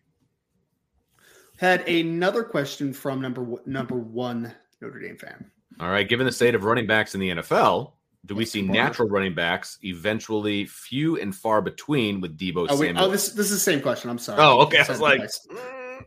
Had 1.57 1.87
another 1.87 2.43
question 2.43 2.91
from 2.93 3.21
number 3.21 3.45
number 3.65 3.95
one 3.95 4.53
Notre 4.81 4.99
Dame 4.99 5.17
fan. 5.17 5.49
All 5.79 5.89
right. 5.89 6.07
Given 6.07 6.25
the 6.25 6.31
state 6.31 6.53
of 6.53 6.63
running 6.65 6.85
backs 6.85 7.15
in 7.15 7.21
the 7.21 7.29
NFL, 7.29 7.93
do 8.25 8.35
we 8.35 8.45
see 8.45 8.61
natural 8.61 9.07
running 9.07 9.35
backs 9.35 9.77
eventually 9.83 10.65
few 10.65 11.19
and 11.19 11.35
far 11.35 11.61
between 11.61 12.21
with 12.21 12.37
Deebo 12.37 12.57
Oh 12.57 12.61
wait, 12.61 12.71
oh, 12.71 12.77
Samuel? 12.77 13.03
oh 13.05 13.09
this 13.11 13.29
this 13.29 13.45
is 13.47 13.51
the 13.51 13.71
same 13.71 13.81
question. 13.81 14.09
I'm 14.09 14.17
sorry. 14.17 14.41
Oh, 14.41 14.61
okay. 14.61 14.77
I 14.77 14.81
was 14.81 14.87
Sounds 14.87 14.99
like, 15.01 15.19
nice. 15.19 15.47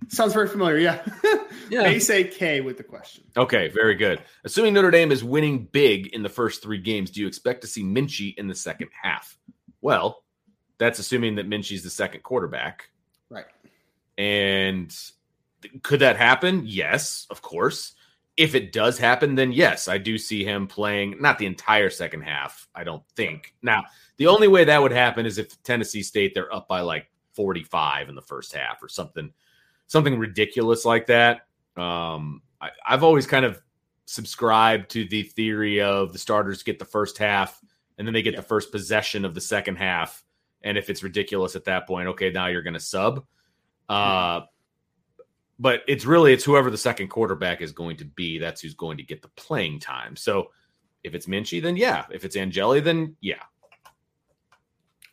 sounds 0.09 0.33
very 0.33 0.49
familiar. 0.49 0.79
Yeah, 0.79 1.05
Yeah. 1.71 1.83
They 1.83 1.99
say 1.99 2.25
K 2.25 2.61
with 2.61 2.77
the 2.79 2.85
question. 2.85 3.25
Okay, 3.37 3.69
very 3.69 3.95
good. 3.95 4.23
Assuming 4.45 4.75
Notre 4.75 4.91
Dame 4.91 5.13
is 5.13 5.23
winning 5.23 5.69
big 5.71 6.09
in 6.09 6.23
the 6.23 6.29
first 6.29 6.63
three 6.63 6.79
games, 6.79 7.11
do 7.11 7.21
you 7.21 7.27
expect 7.27 7.61
to 7.63 7.67
see 7.67 7.83
Minchey 7.83 8.35
in 8.39 8.49
the 8.49 8.55
second 8.55 8.89
half? 9.03 9.37
Well, 9.81 10.25
that's 10.79 10.99
assuming 10.99 11.37
that 11.37 11.49
Minchey's 11.49 11.83
the 11.83 11.91
second 11.91 12.23
quarterback. 12.23 12.89
Right. 13.29 13.45
And 14.17 14.95
could 15.83 16.01
that 16.01 16.17
happen? 16.17 16.63
Yes, 16.65 17.27
of 17.31 17.43
course. 17.43 17.95
If 18.39 18.55
it 18.55 18.73
does 18.73 18.99
happen, 18.99 19.35
then 19.35 19.53
yes, 19.53 19.89
I 19.89 19.99
do 19.99 20.17
see 20.17 20.45
him 20.45 20.67
playing 20.67 21.17
not 21.21 21.39
the 21.39 21.47
entire 21.47 21.91
second 21.91 22.23
half, 22.23 22.69
I 22.75 22.85
don't 22.85 23.03
think. 23.17 23.53
Now, 23.63 23.85
the 24.17 24.29
only 24.29 24.47
way 24.49 24.65
that 24.65 24.81
would 24.81 24.93
happen 24.93 25.27
is 25.27 25.39
if 25.39 25.61
Tennessee 25.65 26.03
State 26.05 26.35
they're 26.35 26.55
up 26.55 26.69
by 26.69 26.81
like 26.81 27.11
45 27.35 28.09
in 28.09 28.15
the 28.15 28.23
first 28.23 28.53
half 28.55 28.83
or 28.83 28.89
something 28.89 29.33
something 29.89 30.19
ridiculous 30.19 30.85
like 30.85 31.07
that. 31.07 31.47
Um, 31.77 32.43
I, 32.61 32.71
I've 32.87 33.03
always 33.03 33.27
kind 33.27 33.45
of 33.45 33.61
subscribed 34.05 34.91
to 34.91 35.05
the 35.09 35.23
theory 35.25 35.81
of 35.81 36.13
the 36.13 36.19
starters 36.19 36.63
get 36.63 36.79
the 36.79 36.85
first 36.85 37.19
half 37.19 37.61
and 37.99 38.07
then 38.07 38.15
they 38.15 38.23
get 38.23 38.35
Yeah. 38.35 38.41
the 38.41 38.47
first 38.47 38.71
possession 38.73 39.25
of 39.25 39.35
the 39.35 39.41
second 39.41 39.77
half. 39.77 40.25
And 40.63 40.79
if 40.79 40.91
it's 40.91 41.03
ridiculous 41.03 41.57
at 41.57 41.65
that 41.65 41.87
point, 41.87 42.09
okay, 42.09 42.31
now 42.31 42.47
you're 42.47 42.63
going 42.63 42.75
to 42.75 42.81
sub. 42.81 43.25
Uh, 43.89 44.43
but 45.59 45.83
it's 45.89 46.05
really 46.05 46.33
it's 46.33 46.45
whoever 46.45 46.71
the 46.71 46.79
second 46.79 47.09
quarterback 47.09 47.61
is 47.61 47.73
going 47.73 47.97
to 47.97 48.05
be. 48.05 48.39
That's 48.39 48.61
who's 48.61 48.75
going 48.75 48.97
to 48.99 49.03
get 49.03 49.23
the 49.23 49.29
playing 49.29 49.81
time. 49.81 50.17
So 50.17 50.51
if 51.05 51.15
it's 51.15 51.27
Minchey, 51.27 51.63
then 51.63 51.77
yeah. 51.77 52.05
If 52.11 52.25
it's 52.25 52.37
Angeli, 52.37 52.81
then 52.81 53.17
yeah. 53.21 53.43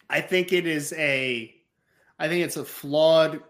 I 0.10 0.22
think 0.22 0.54
it 0.54 0.68
is 0.68 0.94
a 0.94 1.54
I 2.20 2.28
think 2.28 2.44
it's 2.44 2.58
a 2.58 2.66
flawed 2.66 3.42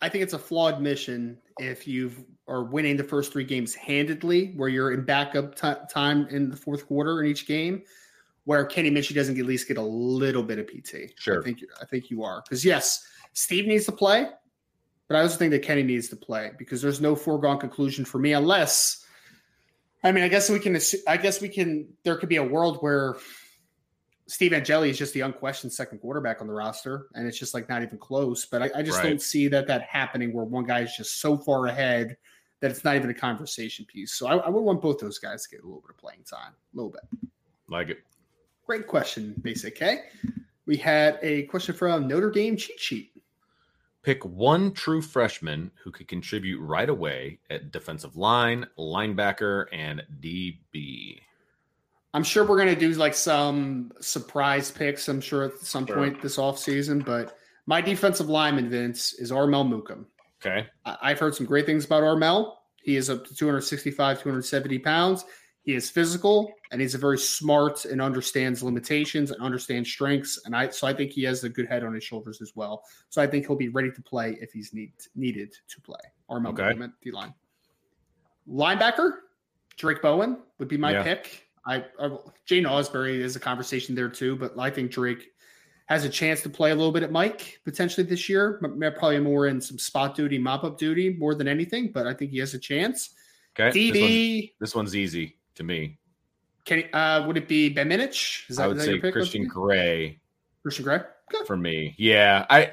I 0.00 0.08
think 0.08 0.24
it's 0.24 0.32
a 0.32 0.38
flawed 0.38 0.80
mission 0.80 1.38
if 1.60 1.86
you 1.86 2.12
are 2.48 2.64
winning 2.64 2.96
the 2.96 3.04
first 3.04 3.32
three 3.32 3.44
games 3.44 3.74
handedly, 3.74 4.52
where 4.56 4.68
you're 4.68 4.92
in 4.92 5.04
backup 5.04 5.54
ti 5.54 5.74
time 5.88 6.26
in 6.28 6.50
the 6.50 6.56
fourth 6.56 6.86
quarter 6.86 7.22
in 7.22 7.30
each 7.30 7.46
game, 7.46 7.82
where 8.44 8.64
Kenny 8.64 8.90
Minchey 8.90 9.14
doesn't 9.14 9.38
at 9.38 9.46
least 9.46 9.68
get 9.68 9.76
a 9.76 9.82
little 9.82 10.42
bit 10.42 10.58
of 10.58 10.66
PT. 10.66 11.12
Sure. 11.16 11.40
I 11.40 11.44
think 11.44 11.60
you 11.60 11.68
I 11.80 11.84
think 11.84 12.10
you 12.10 12.24
are 12.24 12.42
because 12.42 12.64
yes, 12.64 13.06
Steve 13.32 13.66
needs 13.66 13.84
to 13.86 13.92
play, 13.92 14.28
but 15.12 15.18
I 15.18 15.22
also 15.22 15.36
think 15.36 15.50
that 15.50 15.62
Kenny 15.62 15.82
needs 15.82 16.08
to 16.08 16.16
play 16.16 16.52
because 16.56 16.80
there's 16.80 17.02
no 17.02 17.14
foregone 17.14 17.58
conclusion 17.58 18.06
for 18.06 18.18
me 18.18 18.32
unless. 18.32 19.04
I 20.02 20.10
mean, 20.10 20.24
I 20.24 20.28
guess 20.28 20.48
we 20.48 20.58
can. 20.58 20.78
I 21.06 21.18
guess 21.18 21.42
we 21.42 21.50
can. 21.50 21.86
There 22.02 22.16
could 22.16 22.30
be 22.30 22.36
a 22.36 22.42
world 22.42 22.78
where 22.80 23.16
Steve 24.26 24.54
Angeli 24.54 24.88
is 24.88 24.96
just 24.96 25.12
the 25.12 25.20
unquestioned 25.20 25.70
second 25.70 25.98
quarterback 25.98 26.40
on 26.40 26.46
the 26.46 26.54
roster, 26.54 27.08
and 27.14 27.26
it's 27.26 27.38
just 27.38 27.52
like 27.52 27.68
not 27.68 27.82
even 27.82 27.98
close. 27.98 28.46
But 28.46 28.62
I, 28.62 28.70
I 28.76 28.82
just 28.82 28.98
Right. 28.98 29.10
don't 29.10 29.20
see 29.20 29.48
that 29.48 29.66
that 29.66 29.82
happening 29.82 30.32
where 30.32 30.46
one 30.46 30.64
guy 30.64 30.80
is 30.80 30.96
just 30.96 31.20
so 31.20 31.36
far 31.36 31.66
ahead 31.66 32.16
that 32.60 32.70
it's 32.70 32.84
not 32.84 32.96
even 32.96 33.10
a 33.10 33.14
conversation 33.14 33.84
piece. 33.84 34.14
So 34.14 34.26
I, 34.26 34.36
I 34.36 34.48
would 34.48 34.62
want 34.62 34.80
both 34.80 34.98
those 34.98 35.18
guys 35.18 35.42
to 35.42 35.50
get 35.50 35.62
a 35.62 35.66
little 35.66 35.82
bit 35.82 35.90
of 35.90 35.98
playing 35.98 36.22
time, 36.24 36.52
a 36.72 36.76
little 36.76 36.90
bit. 36.90 37.02
Like 37.68 37.90
it. 37.90 37.98
Great 38.66 38.86
question, 38.86 39.34
Basic 39.42 39.74
K. 39.74 40.04
We 40.64 40.78
had 40.78 41.18
a 41.20 41.42
question 41.44 41.74
from 41.74 42.08
Notre 42.08 42.30
Dame 42.30 42.56
cheat 42.56 42.80
sheet. 42.80 43.11
Pick 44.02 44.24
one 44.24 44.72
true 44.72 45.00
freshman 45.00 45.70
who 45.82 45.92
could 45.92 46.08
contribute 46.08 46.60
right 46.60 46.88
away 46.88 47.38
at 47.50 47.70
defensive 47.70 48.16
line, 48.16 48.66
linebacker, 48.76 49.66
and 49.72 50.02
DB. 50.20 51.20
I'm 52.12 52.24
sure 52.24 52.44
we're 52.44 52.56
going 52.62 52.74
to 52.74 52.78
do 52.78 52.90
like 52.94 53.14
some 53.14 53.92
surprise 54.00 54.70
picks, 54.70 55.08
I'm 55.08 55.20
sure 55.20 55.44
at 55.44 55.58
some 55.60 55.86
Sure. 55.86 55.96
point 55.96 56.20
this 56.20 56.36
offseason. 56.36 57.04
But 57.04 57.36
my 57.66 57.80
defensive 57.80 58.28
lineman, 58.28 58.68
Vince, 58.68 59.14
is 59.14 59.30
Armel 59.30 59.64
Mukam. 59.64 60.06
Okay. 60.44 60.66
I- 60.84 60.98
I've 61.02 61.20
heard 61.20 61.34
some 61.36 61.46
great 61.46 61.64
things 61.64 61.84
about 61.84 62.02
Armel. 62.02 62.58
He 62.82 62.96
is 62.96 63.08
up 63.08 63.24
to 63.26 63.34
265, 63.36 64.20
270 64.20 64.80
pounds. 64.80 65.24
He 65.64 65.74
is 65.74 65.88
physical 65.88 66.52
and 66.72 66.80
he's 66.80 66.94
a 66.94 66.98
very 66.98 67.18
smart 67.18 67.84
and 67.84 68.02
understands 68.02 68.62
limitations 68.64 69.30
and 69.30 69.40
understands 69.40 69.88
strengths. 69.88 70.40
And 70.44 70.56
I 70.56 70.68
so 70.70 70.88
I 70.88 70.92
think 70.92 71.12
he 71.12 71.22
has 71.22 71.44
a 71.44 71.48
good 71.48 71.68
head 71.68 71.84
on 71.84 71.94
his 71.94 72.02
shoulders 72.02 72.42
as 72.42 72.52
well. 72.56 72.82
So 73.10 73.22
I 73.22 73.28
think 73.28 73.46
he'll 73.46 73.56
be 73.56 73.68
ready 73.68 73.90
to 73.92 74.02
play 74.02 74.36
if 74.40 74.52
he's 74.52 74.74
need, 74.74 74.92
needed 75.14 75.54
to 75.68 75.80
play. 75.80 76.00
Armel 76.28 76.52
Okay. 76.52 76.74
D 77.00 77.12
line. 77.12 77.32
Linebacker, 78.50 79.18
Drayk 79.76 80.02
Bowen 80.02 80.38
would 80.58 80.68
be 80.68 80.76
my 80.76 80.92
Yeah. 80.92 81.02
pick. 81.04 81.48
I, 81.64 81.84
I 82.00 82.16
Jane 82.44 82.64
Ausberry 82.64 83.20
is 83.20 83.36
a 83.36 83.40
conversation 83.40 83.94
there 83.94 84.08
too, 84.08 84.34
but 84.34 84.58
I 84.58 84.68
think 84.68 84.90
Drayk 84.90 85.26
has 85.86 86.04
a 86.04 86.08
chance 86.08 86.42
to 86.42 86.48
play 86.50 86.72
a 86.72 86.74
little 86.74 86.90
bit 86.90 87.04
at 87.04 87.12
Mike 87.12 87.60
potentially 87.64 88.04
this 88.04 88.28
year. 88.28 88.58
Probably 88.98 89.20
more 89.20 89.46
in 89.46 89.60
some 89.60 89.78
spot 89.78 90.16
duty, 90.16 90.38
mop 90.38 90.64
up 90.64 90.76
duty 90.76 91.10
more 91.10 91.36
than 91.36 91.46
anything, 91.46 91.92
but 91.92 92.08
I 92.08 92.14
think 92.14 92.32
he 92.32 92.38
has 92.38 92.52
a 92.54 92.58
chance. 92.58 93.10
Okay. 93.56 93.90
This, 93.92 94.00
one's, 94.00 94.50
this 94.58 94.74
one's 94.74 94.96
easy 94.96 95.36
to 95.56 95.62
me. 95.62 95.98
can 96.64 96.84
uh, 96.92 97.24
would 97.26 97.36
it 97.36 97.48
be 97.48 97.68
Ben 97.68 97.88
Minich? 97.88 98.48
Is 98.50 98.58
I 98.58 98.66
would 98.66 98.76
is 98.78 98.84
say? 98.84 98.98
Christian 98.98 99.46
Gray 99.46 100.18
Christian 100.62 100.84
Gray. 100.84 101.02
Good. 101.30 101.46
for 101.46 101.56
me. 101.56 101.94
Yeah. 101.98 102.46
I 102.50 102.72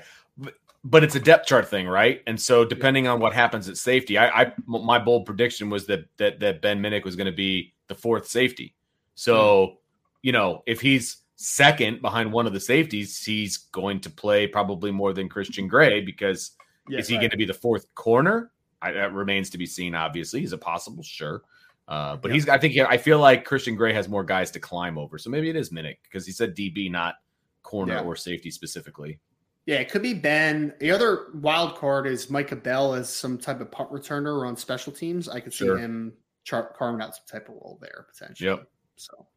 but 0.84 1.03
it's 1.03 1.15
a 1.15 1.19
depth 1.19 1.45
chart 1.45 1.67
thing, 1.67 1.88
right? 1.88 2.21
And 2.25 2.39
so 2.39 2.63
depending 2.63 3.07
on 3.07 3.19
what 3.19 3.34
happens 3.34 3.67
at 3.67 3.77
safety, 3.77 4.17
I, 4.17 4.43
I 4.43 4.53
my 4.65 4.97
bold 4.99 5.25
prediction 5.25 5.69
was 5.69 5.86
that 5.88 6.05
that 6.17 6.39
that 6.39 6.61
Ben 6.61 6.82
Minich 6.82 7.03
was 7.03 7.15
going 7.15 7.25
to 7.27 7.32
be 7.34 7.73
the 7.88 7.95
fourth 7.95 8.27
safety. 8.27 8.75
So, 9.15 9.80
you 10.21 10.32
know, 10.32 10.63
if 10.65 10.80
he's 10.80 11.17
second 11.36 12.01
behind 12.01 12.32
one 12.32 12.47
of 12.47 12.53
the 12.53 12.59
safeties, 12.59 13.21
he's 13.23 13.57
going 13.57 13.99
to 14.01 14.09
play 14.09 14.47
probably 14.47 14.91
more 14.91 15.13
than 15.13 15.27
Christian 15.27 15.67
Gray 15.67 16.01
because 16.01 16.51
Yeah, 16.88 16.99
is 16.99 17.07
he 17.07 17.15
right. 17.15 17.21
going 17.21 17.32
to 17.32 17.38
be 17.38 17.45
the 17.45 17.53
fourth 17.53 17.93
corner? 17.95 18.51
I, 18.82 18.93
that 18.93 19.13
remains 19.13 19.49
to 19.51 19.57
be 19.57 19.65
seen. 19.65 19.95
Obviously, 19.95 20.39
he's 20.39 20.53
a 20.53 20.57
possible, 20.57 21.03
sure, 21.03 21.41
uh, 21.89 22.15
but 22.15 22.29
Yeah. 22.29 22.35
he's. 22.35 22.47
I 22.47 22.57
think 22.57 22.77
I 22.77 22.97
feel 22.97 23.19
like 23.19 23.43
Christian 23.43 23.75
Gray 23.75 23.91
has 23.93 24.07
more 24.07 24.23
guys 24.23 24.51
to 24.51 24.59
climb 24.59 24.97
over. 24.97 25.17
So 25.17 25.29
maybe 25.29 25.49
it 25.49 25.55
is 25.57 25.71
Minich 25.71 25.97
because 26.03 26.25
he 26.25 26.31
said 26.31 26.55
DB, 26.55 26.89
not 26.89 27.15
corner 27.63 27.95
Yeah. 27.95 28.01
or 28.03 28.15
safety 28.15 28.51
specifically. 28.51 29.19
Yeah, 29.65 29.75
it 29.77 29.91
could 29.91 30.01
be 30.01 30.13
Ben. 30.13 30.73
The 30.79 30.89
other 30.91 31.27
wild 31.35 31.75
card 31.75 32.07
is 32.07 32.29
Micah 32.29 32.55
Bell 32.55 32.93
as 32.95 33.13
some 33.13 33.37
type 33.37 33.59
of 33.59 33.69
punt 33.71 33.91
returner 33.91 34.37
or 34.39 34.45
on 34.45 34.55
special 34.55 34.91
teams. 34.93 35.27
I 35.27 35.39
could 35.41 35.51
see 35.53 35.65
Sure. 35.65 35.77
him 35.77 36.13
char- 36.43 36.73
carving 36.77 37.01
out 37.01 37.15
some 37.15 37.25
type 37.29 37.49
of 37.49 37.55
role 37.55 37.77
there 37.81 38.07
potentially. 38.11 38.49
Yep. 38.49 38.67
So 38.95 39.27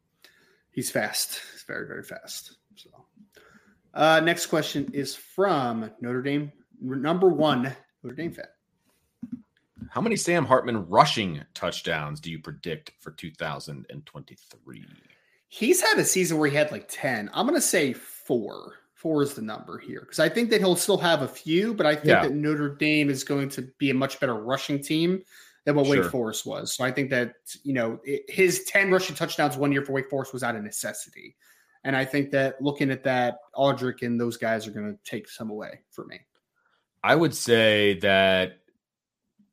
he's 0.71 0.89
fast. 0.89 1.39
He's 1.51 1.63
very, 1.63 1.85
very 1.87 2.03
fast. 2.03 2.57
So 2.75 2.89
uh, 3.93 4.21
next 4.21 4.47
question 4.47 4.89
is 4.93 5.15
from 5.15 5.91
Notre 6.01 6.21
Dame, 6.23 6.51
number 6.81 7.27
one 7.29 7.75
Notre 8.01 8.15
Dame 8.15 8.31
fan. 8.31 8.45
How 9.91 10.01
many 10.01 10.15
Sam 10.15 10.45
Hartman 10.45 10.87
rushing 10.87 11.41
touchdowns 11.53 12.19
do 12.19 12.31
you 12.31 12.39
predict 12.39 12.91
for 12.99 13.11
2023? 13.11 14.85
He's 15.47 15.81
had 15.81 15.99
a 15.99 16.05
season 16.05 16.37
where 16.37 16.49
he 16.49 16.55
had 16.55 16.71
like 16.71 16.87
10. 16.89 17.29
I'm 17.33 17.45
going 17.45 17.59
to 17.59 17.61
say 17.61 17.93
four. 17.93 18.73
Four 18.95 19.21
is 19.23 19.33
the 19.33 19.41
number 19.41 19.77
here 19.77 19.99
because 20.01 20.19
I 20.19 20.29
think 20.29 20.49
that 20.49 20.61
he'll 20.61 20.75
still 20.77 20.97
have 20.97 21.21
a 21.23 21.27
few, 21.27 21.73
but 21.73 21.85
I 21.85 21.95
think 21.95 22.07
Yeah. 22.07 22.23
that 22.23 22.31
Notre 22.33 22.69
Dame 22.75 23.09
is 23.09 23.23
going 23.23 23.49
to 23.49 23.63
be 23.77 23.89
a 23.89 23.93
much 23.93 24.19
better 24.19 24.35
rushing 24.35 24.81
team 24.81 25.21
than 25.65 25.75
what 25.75 25.87
Sure. 25.87 26.01
Wake 26.03 26.11
Forest 26.11 26.45
was. 26.45 26.73
So 26.73 26.83
I 26.85 26.91
think 26.91 27.09
that, 27.09 27.33
you 27.63 27.73
know, 27.73 27.99
it, 28.05 28.23
his 28.29 28.63
10 28.63 28.91
rushing 28.91 29.15
touchdowns 29.15 29.57
one 29.57 29.71
year 29.71 29.83
for 29.85 29.91
Wake 29.91 30.09
Forest 30.09 30.33
was 30.33 30.41
out 30.43 30.55
of 30.55 30.63
necessity. 30.63 31.35
And 31.83 31.97
I 31.97 32.05
think 32.05 32.31
that 32.31 32.61
looking 32.61 32.91
at 32.91 33.03
that, 33.03 33.39
Audric 33.55 34.01
and 34.03 34.19
those 34.19 34.37
guys 34.37 34.67
are 34.67 34.71
going 34.71 34.93
to 34.93 34.99
take 35.03 35.27
some 35.29 35.49
away 35.49 35.81
for 35.91 36.05
me. 36.05 36.21
I 37.03 37.15
would 37.15 37.35
say 37.35 37.99
that 37.99 38.59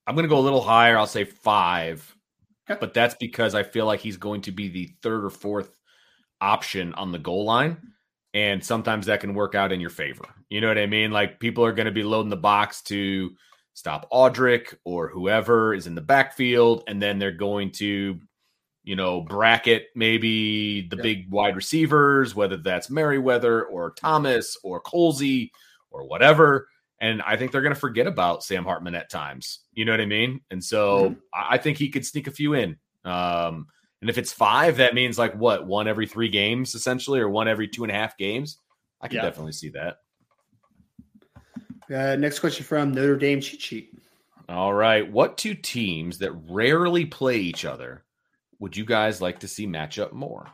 I'm 0.07 0.15
going 0.15 0.25
to 0.25 0.29
go 0.29 0.39
a 0.39 0.41
little 0.41 0.63
higher. 0.63 0.97
I'll 0.99 1.07
say 1.07 1.25
five, 1.25 2.15
Okay. 2.69 2.79
but 2.81 2.95
that's 2.95 3.15
because 3.17 3.55
I 3.55 3.63
feel 3.63 3.87
like 3.87 4.01
he's 4.01 4.17
going 4.17 4.41
to 4.43 4.53
be 4.53 4.69
the 4.69 4.91
third 5.03 5.25
or 5.25 5.31
fourth 5.31 5.71
option 6.41 6.95
on 6.95 7.13
the 7.13 7.19
goal 7.19 7.45
line. 7.45 7.77
And 8.33 8.65
sometimes 8.65 9.07
that 9.07 9.21
can 9.21 9.35
work 9.35 9.55
out 9.55 9.73
in 9.73 9.81
your 9.81 9.91
favor. 9.91 10.25
You 10.49 10.61
know 10.61 10.69
what 10.69 10.79
I 10.79 10.87
mean? 10.87 11.11
Like 11.11 11.41
people 11.41 11.65
are 11.65 11.73
going 11.73 11.87
to 11.87 11.93
be 11.93 12.05
loading 12.05 12.31
the 12.31 12.37
box 12.37 12.81
to 12.83 13.31
stop 13.75 14.09
Audric 14.13 14.75
or 14.85 15.09
whoever 15.09 15.75
is 15.75 15.87
in 15.89 15.95
the 15.97 16.01
backfield. 16.01 16.85
And 16.87 17.03
then 17.03 17.19
they're 17.19 17.33
going 17.33 17.73
to, 17.73 18.21
you 18.85 18.97
know, 18.97 19.21
bracket 19.23 19.87
maybe 19.97 20.89
the 20.89 20.97
Yeah. 20.97 21.03
big 21.03 21.31
wide 21.31 21.57
receivers, 21.57 22.35
whether 22.35 22.57
that's 22.57 22.89
Merriweather 22.89 23.65
or 23.65 23.91
Thomas 23.93 24.57
or 24.63 24.81
Colzie 24.81 25.51
or 25.91 26.07
whatever. 26.07 26.69
And 27.01 27.23
I 27.23 27.37
think 27.37 27.51
they're 27.53 27.63
going 27.63 27.75
to 27.75 27.81
forget 27.81 28.07
about 28.07 28.43
Sam 28.45 28.65
Hartman 28.65 28.95
at 28.95 29.09
times. 29.11 29.61
You 29.73 29.85
know 29.87 29.93
what 29.93 30.01
I 30.03 30.07
mean? 30.07 30.41
And 30.51 30.63
so 30.63 31.17
I 31.35 31.55
I 31.55 31.59
think 31.59 31.79
he 31.79 31.89
could 31.89 32.05
sneak 32.05 32.27
a 32.27 32.31
few 32.31 32.53
in. 32.55 32.77
Um, 33.05 33.67
and 34.03 34.11
if 34.11 34.19
it's 34.19 34.33
five, 34.33 34.77
that 34.79 34.95
means 34.95 35.19
like 35.19 35.35
what 35.35 35.67
one 35.67 35.89
every 35.89 36.07
three 36.07 36.29
games 36.29 36.75
essentially, 36.75 37.21
or 37.21 37.29
one 37.31 37.49
every 37.49 37.69
two 37.69 37.85
and 37.85 37.91
a 37.91 37.95
half 37.95 38.17
games. 38.19 38.59
I 39.01 39.09
can 39.09 39.17
Yeah. 39.17 39.23
definitely 39.23 39.53
see 39.53 39.71
that. 39.71 39.97
Uh, 41.93 42.17
next 42.17 42.39
question 42.39 42.65
from 42.65 42.93
Notre 42.93 43.17
Dame 43.17 43.41
cheat 43.41 43.61
sheet. 43.61 43.95
All 44.49 44.73
right. 44.75 45.11
What 45.11 45.39
two 45.39 45.55
teams 45.55 46.19
that 46.19 46.33
rarely 46.49 47.05
play 47.07 47.39
each 47.39 47.65
other 47.65 48.05
would 48.59 48.77
you 48.77 48.85
guys 48.85 49.21
like 49.21 49.41
to 49.41 49.49
see 49.49 49.67
match 49.67 49.99
up 49.99 50.13
more? 50.13 50.47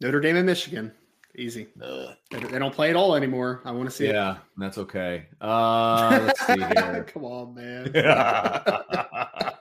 Notre 0.00 0.20
Dame 0.20 0.36
and 0.36 0.46
Michigan. 0.46 0.92
Easy. 1.36 1.68
They 1.76 2.58
don't 2.58 2.74
play 2.74 2.90
at 2.90 2.96
all 2.96 3.16
anymore. 3.16 3.60
I 3.64 3.72
want 3.72 3.88
to 3.88 3.94
see 3.94 4.06
it. 4.06 4.14
Yeah, 4.14 4.36
that's 4.56 4.78
okay. 4.78 5.26
Uh, 5.40 6.20
let's 6.26 6.46
see 6.46 6.52
here. 6.58 7.06
Come 7.12 7.24
on, 7.24 7.54
man. 7.54 7.90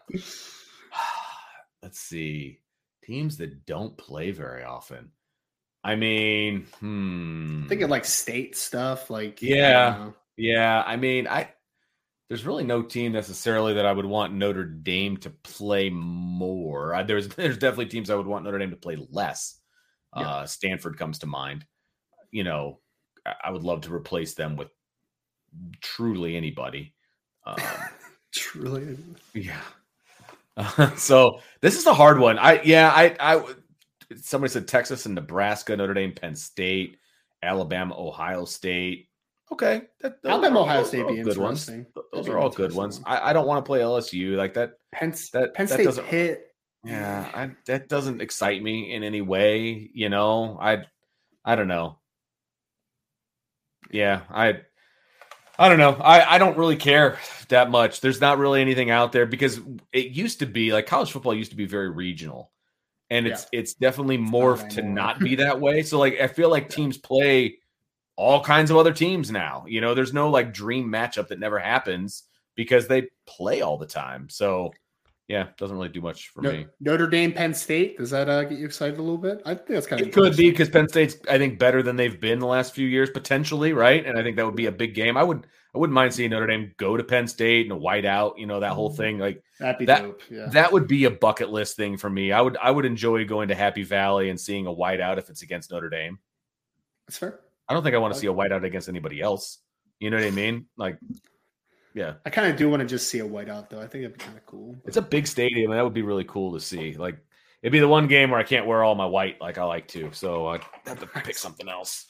let's 1.82 2.00
see. 2.00 2.60
Teams 3.04 3.38
that 3.38 3.66
don't 3.66 3.98
play 3.98 4.32
very 4.32 4.64
often. 4.64 5.12
I 5.84 5.96
mean, 5.96 6.68
hmm. 6.80 7.68
Thinking 7.68 7.90
like 7.90 8.06
state 8.06 8.56
stuff, 8.56 9.10
like 9.10 9.42
Yeah. 9.42 10.12
Yeah, 10.38 10.84
I 10.86 10.96
mean, 10.96 11.28
I 11.28 11.50
there's 12.30 12.46
really 12.46 12.64
no 12.64 12.82
team 12.82 13.12
necessarily 13.12 13.76
that 13.76 13.86
I 13.86 13.92
would 13.92 14.06
want 14.06 14.34
Notre 14.34 14.64
Dame 14.64 15.18
to 15.18 15.30
play 15.30 15.90
more. 15.90 16.96
I, 16.96 17.04
there's 17.04 17.28
there's 17.36 17.58
definitely 17.58 17.88
teams 17.88 18.10
I 18.10 18.16
would 18.16 18.26
want 18.26 18.46
Notre 18.46 18.60
Dame 18.60 18.72
to 18.72 18.76
play 18.76 18.98
less. 19.12 19.60
Yeah. 20.16 20.30
Uh, 20.30 20.46
Stanford 20.46 20.98
comes 20.98 21.20
to 21.20 21.28
mind. 21.28 21.66
You 22.32 22.44
know, 22.44 22.80
I, 23.44 23.52
would 23.52 23.64
love 23.64 23.82
to 23.82 23.94
replace 23.94 24.34
them 24.34 24.56
with 24.56 24.70
truly 25.82 26.36
anybody. 26.36 26.94
Um, 27.46 27.58
truly. 28.34 28.98
yeah. 29.34 29.62
Uh, 30.58 30.90
so 30.96 31.40
this 31.62 31.78
is 31.78 31.86
a 31.86 31.94
hard 31.94 32.20
one. 32.20 32.38
I 32.38 32.62
yeah, 32.64 32.92
I 32.94 33.16
I 33.20 33.54
somebody 34.22 34.52
said 34.52 34.68
Texas 34.68 35.06
and 35.06 35.16
Nebraska, 35.16 35.76
Notre 35.76 35.94
Dame, 35.94 36.14
Penn 36.14 36.36
State, 36.36 36.98
Alabama, 37.42 37.96
Ohio 37.98 38.46
State. 38.46 39.10
Okay, 39.52 39.84
that, 40.02 40.18
Alabama, 40.26 40.62
Ohio 40.62 40.84
State 40.84 41.08
be 41.08 41.22
good 41.22 41.38
ones. 41.38 41.70
Those 42.12 42.28
are 42.28 42.38
all 42.38 42.50
good 42.50 42.74
ones. 42.74 43.02
I, 43.06 43.30
I 43.30 43.34
don't 43.34 43.46
want 43.46 43.64
to 43.64 43.68
play 43.68 43.82
LSU 43.82 44.36
like 44.36 44.54
that. 44.56 44.74
Penn, 44.92 45.14
that 45.34 45.54
Penn 45.54 45.68
State 45.68 45.92
that 45.92 46.06
hit. 46.06 46.53
Yeah, 46.84 47.30
I, 47.34 47.52
that 47.66 47.88
doesn't 47.88 48.22
excite 48.22 48.62
me 48.62 48.94
in 48.94 49.04
any 49.04 49.22
way. 49.22 49.90
You 49.94 50.10
know, 50.10 50.58
I 50.62 50.84
I 51.46 51.56
don't 51.56 51.68
know. 51.70 51.98
Yeah, 53.90 54.22
I 54.30 54.62
I 55.58 55.70
don't 55.70 55.78
know. 55.78 55.94
I, 55.94 56.36
I 56.36 56.38
don't 56.40 56.58
really 56.58 56.76
care 56.76 57.20
that 57.50 57.70
much. 57.70 58.02
There's 58.02 58.20
not 58.20 58.38
really 58.38 58.60
anything 58.60 58.90
out 58.90 59.12
there 59.12 59.26
because 59.26 59.62
it 59.92 60.08
used 60.08 60.40
to 60.40 60.46
be 60.46 60.74
like 60.74 60.88
college 60.88 61.12
football 61.12 61.34
used 61.34 61.52
to 61.52 61.58
be 61.58 61.66
very 61.66 61.90
regional. 61.90 62.52
And 63.10 63.28
it's 63.28 63.46
yeah. 63.54 63.60
it's 63.60 63.76
definitely 63.76 64.18
morphed 64.18 64.70
to 64.72 64.82
not 64.82 65.20
be 65.20 65.36
that 65.36 65.62
way. 65.62 65.84
So 65.84 66.00
like 66.00 66.20
I 66.20 66.28
feel 66.28 66.50
like 66.50 66.70
teams 66.70 66.98
play 66.98 67.60
all 68.16 68.44
kinds 68.44 68.72
of 68.72 68.78
other 68.78 68.94
teams 68.94 69.32
now. 69.32 69.66
You 69.68 69.80
know, 69.80 69.94
there's 69.94 70.14
no 70.14 70.30
like 70.30 70.54
dream 70.54 70.88
matchup 70.88 71.28
that 71.30 71.40
never 71.40 71.60
happens 71.60 72.24
because 72.56 72.88
they 72.88 73.10
play 73.26 73.62
all 73.62 73.78
the 73.78 73.86
time. 73.86 74.30
So 74.30 74.74
yeah, 75.28 75.48
doesn't 75.58 75.76
really 75.76 75.90
do 75.90 76.02
much 76.02 76.30
for 76.30 76.42
no, 76.42 76.52
me. 76.52 76.68
Notre 76.82 77.08
Dame, 77.08 77.32
Penn 77.32 77.54
State. 77.54 77.98
Does 77.98 78.10
that 78.10 78.30
uh, 78.30 78.44
get 78.44 78.60
you 78.60 78.66
excited 78.66 79.00
a 79.00 79.02
little 79.02 79.18
bit? 79.18 79.42
I 79.46 79.56
think 79.56 79.70
that's 79.70 79.88
kind 79.88 80.02
of. 80.02 80.08
It 80.08 80.14
could 80.14 80.36
be 80.36 80.52
because 80.52 80.70
Penn 80.70 80.90
State's, 80.90 81.16
I 81.30 81.38
think, 81.38 81.60
better 81.60 81.82
than 81.82 81.96
they've 81.96 82.20
been 82.20 82.40
the 82.40 82.48
last 82.48 82.74
few 82.74 82.88
years, 82.88 83.10
potentially, 83.10 83.72
right? 83.72 84.06
And 84.06 84.20
I 84.20 84.24
think 84.24 84.36
that 84.36 84.46
would 84.46 84.56
be 84.56 84.66
a 84.66 84.72
big 84.72 84.94
game. 84.96 85.16
I 85.16 85.24
would, 85.24 85.48
I 85.74 85.78
wouldn't 85.78 85.96
mind 85.96 86.14
seeing 86.14 86.32
Notre 86.32 86.48
Dame 86.48 86.74
go 86.78 86.98
to 86.98 87.04
Penn 87.04 87.28
State 87.28 87.72
and 87.72 87.80
a 87.80 87.82
whiteout. 87.82 88.38
You 88.38 88.48
know 88.48 88.60
that 88.60 88.74
whole 88.74 88.90
thing. 88.90 89.18
Like 89.18 89.42
That'd 89.60 89.80
be 89.80 89.86
that. 89.86 90.02
Dope. 90.02 90.22
Yeah. 90.30 90.48
That 90.48 90.74
would 90.74 90.88
be 90.88 91.06
a 91.06 91.12
bucket 91.12 91.50
list 91.50 91.78
thing 91.78 91.96
for 91.96 92.10
me. 92.10 92.34
I 92.34 92.42
would, 92.42 92.58
I 92.62 92.70
would 92.70 92.86
enjoy 92.86 93.26
going 93.26 93.48
to 93.48 93.56
Happy 93.56 93.84
Valley 93.84 94.30
and 94.30 94.40
seeing 94.40 94.68
a 94.68 94.74
whiteout 94.74 95.18
if 95.18 95.30
it's 95.30 95.42
against 95.42 95.72
Notre 95.72 95.90
Dame. 95.90 96.20
That's 97.08 97.18
fair. 97.18 97.40
I 97.70 97.74
don't 97.74 97.82
think 97.82 97.96
I 97.96 98.00
want 98.00 98.14
to 98.14 98.20
see 98.20 98.28
a 98.28 98.34
whiteout 98.34 98.66
against 98.66 98.90
anybody 98.90 99.22
else. 99.22 99.60
You 100.00 100.10
know 100.10 100.18
what 100.18 100.26
I 100.26 100.32
mean? 100.32 100.66
Like 100.76 100.98
yeah. 101.94 102.14
I 102.26 102.30
kind 102.30 102.52
of 102.52 102.58
do 102.58 102.70
want 102.70 102.82
to 102.82 102.88
just 102.88 103.10
see 103.10 103.20
a 103.20 103.28
whiteout 103.28 103.70
though. 103.70 103.80
I 103.80 103.88
think 103.88 104.04
it'd 104.04 104.18
be 104.18 104.24
kind 104.24 104.38
of 104.38 104.46
cool. 104.46 104.76
It's 104.86 104.98
a 104.98 105.02
big 105.02 105.28
stadium, 105.28 105.72
and 105.72 105.80
that 105.80 105.84
would 105.84 105.94
be 105.94 106.02
really 106.02 106.26
cool 106.26 106.54
to 106.54 106.60
see. 106.60 106.94
Like 106.94 107.18
it'd 107.62 107.72
be 107.72 107.80
the 107.80 107.88
one 107.88 108.08
game 108.08 108.32
where 108.32 108.40
I 108.40 108.44
can't 108.44 108.66
wear 108.66 108.84
all 108.84 108.96
my 108.96 109.06
white 109.06 109.40
like 109.40 109.58
I 109.58 109.64
like 109.64 109.88
to, 109.90 110.12
so 110.12 110.48
I 110.48 110.60
have 110.86 111.00
to 111.00 111.08
pick 111.08 111.38
something 111.38 111.70
else. 111.70 112.06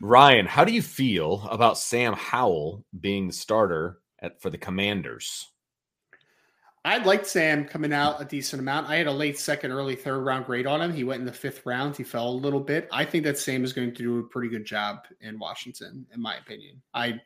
Ryan, 0.00 0.46
how 0.46 0.64
do 0.64 0.72
you 0.72 0.82
feel 0.82 1.46
about 1.50 1.78
Sam 1.78 2.14
Howell 2.14 2.84
being 2.98 3.26
the 3.26 3.32
starter 3.32 3.98
at 4.20 4.40
for 4.40 4.50
the 4.50 4.58
Commanders? 4.58 5.50
I 6.86 6.98
liked 6.98 7.26
Sam 7.26 7.64
coming 7.64 7.94
out 7.94 8.20
a 8.20 8.26
decent 8.26 8.60
amount. 8.60 8.90
I 8.90 8.96
had 8.96 9.06
a 9.06 9.12
late 9.12 9.38
second, 9.38 9.72
early 9.72 9.96
third 9.96 10.18
round 10.20 10.44
grade 10.44 10.66
on 10.66 10.82
him. 10.82 10.92
He 10.92 11.02
went 11.02 11.20
in 11.20 11.26
the 11.26 11.32
fifth 11.32 11.64
round. 11.64 11.96
He 11.96 12.04
fell 12.04 12.28
a 12.28 12.30
little 12.30 12.60
bit. 12.60 12.88
I 12.92 13.06
think 13.06 13.24
that 13.24 13.38
Sam 13.38 13.64
is 13.64 13.72
going 13.72 13.94
to 13.94 14.02
do 14.02 14.18
a 14.18 14.24
pretty 14.24 14.50
good 14.50 14.66
job 14.66 15.06
in 15.22 15.38
Washington, 15.38 16.06
in 16.12 16.20
my 16.20 16.36
opinion. 16.36 16.82
I 16.92 17.20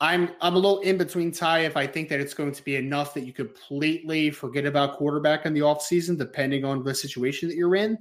I'm 0.00 0.30
I'm 0.40 0.54
a 0.54 0.58
little 0.58 0.80
in 0.80 0.98
between 0.98 1.32
Ty 1.32 1.60
if 1.60 1.76
I 1.76 1.86
think 1.86 2.08
that 2.10 2.20
it's 2.20 2.34
going 2.34 2.52
to 2.52 2.62
be 2.62 2.76
enough 2.76 3.14
that 3.14 3.24
you 3.24 3.32
completely 3.32 4.30
forget 4.30 4.66
about 4.66 4.96
quarterback 4.96 5.46
in 5.46 5.54
the 5.54 5.60
offseason, 5.60 6.18
depending 6.18 6.64
on 6.64 6.84
the 6.84 6.94
situation 6.94 7.48
that 7.48 7.56
you're 7.56 7.76
in. 7.76 7.98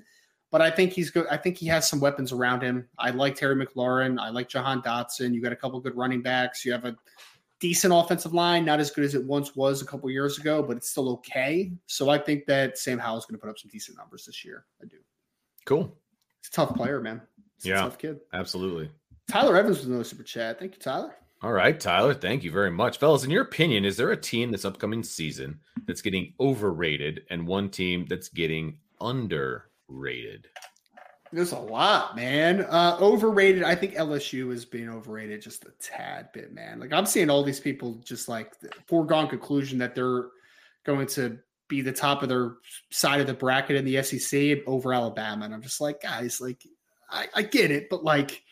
But 0.52 0.62
I 0.62 0.70
think 0.70 0.92
he's 0.92 1.10
good. 1.10 1.26
I 1.32 1.38
think 1.38 1.58
he 1.58 1.68
has 1.68 1.90
some 1.90 2.00
weapons 2.00 2.32
around 2.32 2.62
him. 2.62 2.88
I 3.00 3.12
like 3.12 3.36
Terry 3.36 3.56
McLaurin. 3.56 4.20
I 4.20 4.30
like 4.30 4.50
Jahan 4.50 4.82
Dotson. 4.82 5.34
You 5.34 5.42
got 5.42 5.52
a 5.52 5.56
couple 5.56 5.80
good 5.80 5.96
running 5.96 6.22
backs. 6.22 6.66
You 6.66 6.72
have 6.74 6.86
a 6.86 6.96
decent 7.60 7.94
offensive 7.94 8.34
line, 8.34 8.66
not 8.66 8.80
as 8.80 8.92
good 8.92 9.04
as 9.06 9.16
it 9.16 9.26
once 9.26 9.56
was 9.56 9.82
a 9.82 9.86
couple 9.86 10.10
years 10.10 10.38
ago, 10.38 10.62
but 10.62 10.78
it's 10.78 10.90
still 10.90 11.10
okay. 11.10 11.72
So 11.88 12.10
I 12.10 12.18
think 12.18 12.46
that 12.46 12.78
Sam 12.78 13.00
Howell 13.00 13.18
is 13.18 13.26
going 13.26 13.40
to 13.40 13.42
put 13.42 13.50
up 13.50 13.58
some 13.58 13.70
decent 13.72 13.98
numbers 13.98 14.26
this 14.26 14.46
year. 14.46 14.66
I 14.82 14.86
do. 14.86 14.98
Cool. 15.66 15.98
He's 16.42 16.50
a 16.50 16.52
tough 16.52 16.76
player, 16.76 17.02
man. 17.02 17.22
He's 17.56 17.68
yeah, 17.68 17.82
tough 17.82 17.98
kid. 17.98 18.20
Absolutely. 18.34 18.92
Tyler 19.30 19.58
Evans 19.58 19.78
was 19.78 19.88
another 19.88 20.04
super 20.04 20.24
chat. 20.24 20.60
Thank 20.60 20.74
you, 20.74 20.80
Tyler. 20.80 21.16
All 21.42 21.52
right, 21.52 21.80
Tyler. 21.80 22.14
Thank 22.14 22.44
you 22.44 22.52
very 22.52 22.72
much. 22.72 22.98
Fellas, 22.98 23.24
in 23.24 23.30
your 23.30 23.44
opinion, 23.44 23.86
is 23.86 23.98
there 23.98 24.12
a 24.12 24.18
team 24.18 24.52
this 24.52 24.66
upcoming 24.66 25.04
season 25.04 25.60
that's 25.86 26.02
getting 26.02 26.34
overrated 26.40 27.24
and 27.30 27.46
one 27.46 27.70
team 27.70 28.06
that's 28.10 28.30
getting 28.30 28.80
underrated? 29.02 30.48
There's 31.32 31.52
a 31.52 31.60
lot, 31.60 32.16
man. 32.16 32.62
Uh, 32.62 32.98
overrated. 33.02 33.64
I 33.64 33.76
think 33.76 33.96
LSU 33.96 34.54
is 34.54 34.64
being 34.64 34.90
overrated 34.90 35.42
just 35.42 35.66
a 35.66 35.72
tad 35.82 36.30
bit, 36.32 36.54
man. 36.54 36.80
Like 36.80 36.94
I'm 36.94 37.06
seeing 37.06 37.30
all 37.30 37.44
these 37.44 37.60
people 37.60 37.96
just 38.06 38.30
like 38.30 38.54
foregone 38.88 39.28
conclusion 39.28 39.78
that 39.80 39.96
they're 39.96 40.28
going 40.86 41.08
to 41.08 41.38
be 41.68 41.82
the 41.82 41.92
top 41.92 42.24
of 42.24 42.30
their 42.30 42.54
side 42.92 43.20
of 43.20 43.28
the 43.28 43.34
bracket 43.34 43.76
in 43.76 43.86
the 43.86 44.02
SEC 44.02 44.60
over 44.66 44.94
Alabama, 44.94 45.46
and 45.46 45.54
I'm 45.54 45.62
just 45.62 45.82
like, 45.82 46.02
guys, 46.02 46.40
like 46.40 46.64
I, 47.10 47.28
I 47.36 47.42
get 47.42 47.70
it, 47.70 47.90
but 47.90 48.04
like 48.04 48.44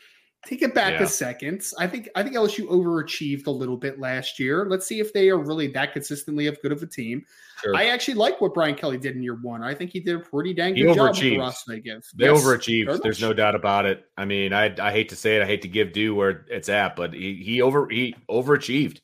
Take 0.45 0.61
it 0.61 0.73
back 0.73 0.93
yeah. 0.93 1.03
a 1.03 1.07
second. 1.07 1.65
I 1.79 1.87
think 1.87 2.09
I 2.15 2.23
think 2.23 2.35
LSU 2.35 2.67
overachieved 2.67 3.47
a 3.47 3.51
little 3.51 3.77
bit 3.77 3.99
last 3.99 4.39
year. 4.39 4.65
Let's 4.67 4.85
see 4.85 4.99
if 4.99 5.13
they 5.13 5.29
are 5.29 5.37
really 5.37 5.67
that 5.67 5.93
consistently 5.93 6.47
of 6.47 6.61
good 6.61 6.73
of 6.73 6.83
a 6.83 6.85
team. 6.85 7.25
Sure. 7.61 7.73
I 7.73 7.85
actually 7.85 8.15
like 8.15 8.41
what 8.41 8.53
Brian 8.53 8.75
Kelly 8.75 8.97
did 8.97 9.15
in 9.15 9.23
year 9.23 9.39
one. 9.41 9.63
I 9.63 9.73
think 9.73 9.91
he 9.91 10.01
did 10.01 10.15
a 10.15 10.19
pretty 10.19 10.53
dang 10.53 10.75
good 10.75 10.95
job 10.95 11.11
with 11.11 11.19
the 11.19 11.37
roster 11.37 11.71
they 11.71 11.79
give. 11.79 12.05
They 12.15 12.25
yes, 12.25 12.43
overachieved. 12.43 13.01
There's 13.01 13.21
no 13.21 13.33
doubt 13.33 13.55
about 13.55 13.85
it. 13.85 14.03
I 14.17 14.25
mean, 14.25 14.51
I 14.51 14.75
I 14.81 14.91
hate 14.91 15.09
to 15.09 15.15
say 15.15 15.37
it, 15.37 15.41
I 15.41 15.45
hate 15.45 15.61
to 15.61 15.69
give 15.69 15.93
due 15.93 16.13
where 16.13 16.45
it's 16.49 16.67
at, 16.67 16.97
but 16.97 17.13
he 17.13 17.35
he 17.35 17.61
over 17.61 17.87
he 17.89 18.13
overachieved. 18.29 18.99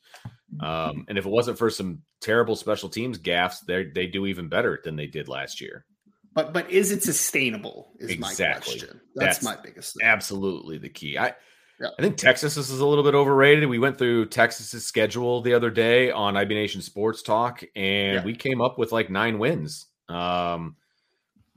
Um, 0.60 1.06
and 1.08 1.16
if 1.16 1.24
it 1.24 1.30
wasn't 1.30 1.56
for 1.56 1.70
some 1.70 2.02
terrible 2.20 2.56
special 2.56 2.90
teams 2.90 3.18
gaffes, 3.18 3.64
they 3.66 3.84
they 3.84 4.06
do 4.06 4.26
even 4.26 4.48
better 4.48 4.78
than 4.84 4.96
they 4.96 5.06
did 5.06 5.26
last 5.26 5.60
year. 5.62 5.86
But 6.32 6.52
but 6.52 6.70
is 6.70 6.92
it 6.92 7.02
sustainable? 7.02 7.92
Is 7.98 8.10
exactly. 8.10 8.44
my 8.44 8.54
question. 8.54 9.00
That's, 9.14 9.38
That's, 9.38 9.44
my 9.44 9.56
biggest. 9.62 9.96
Thing. 9.96 10.06
Absolutely 10.06 10.78
the 10.78 10.88
key. 10.88 11.18
I 11.18 11.34
yeah. 11.80 11.88
I 11.98 12.02
think 12.02 12.16
Texas 12.16 12.56
is 12.56 12.70
a 12.70 12.86
little 12.86 13.04
bit 13.04 13.14
overrated. 13.14 13.68
We 13.68 13.78
went 13.78 13.98
through 13.98 14.26
Texas's 14.26 14.86
schedule 14.86 15.40
the 15.40 15.54
other 15.54 15.70
day 15.70 16.10
on 16.10 16.36
IB 16.36 16.54
Nation 16.54 16.82
Sports 16.82 17.22
Talk, 17.22 17.62
and 17.74 18.16
yeah. 18.16 18.24
we 18.24 18.34
came 18.34 18.60
up 18.60 18.78
with 18.78 18.92
like 18.92 19.10
nine 19.10 19.38
wins. 19.38 19.86
Um, 20.08 20.76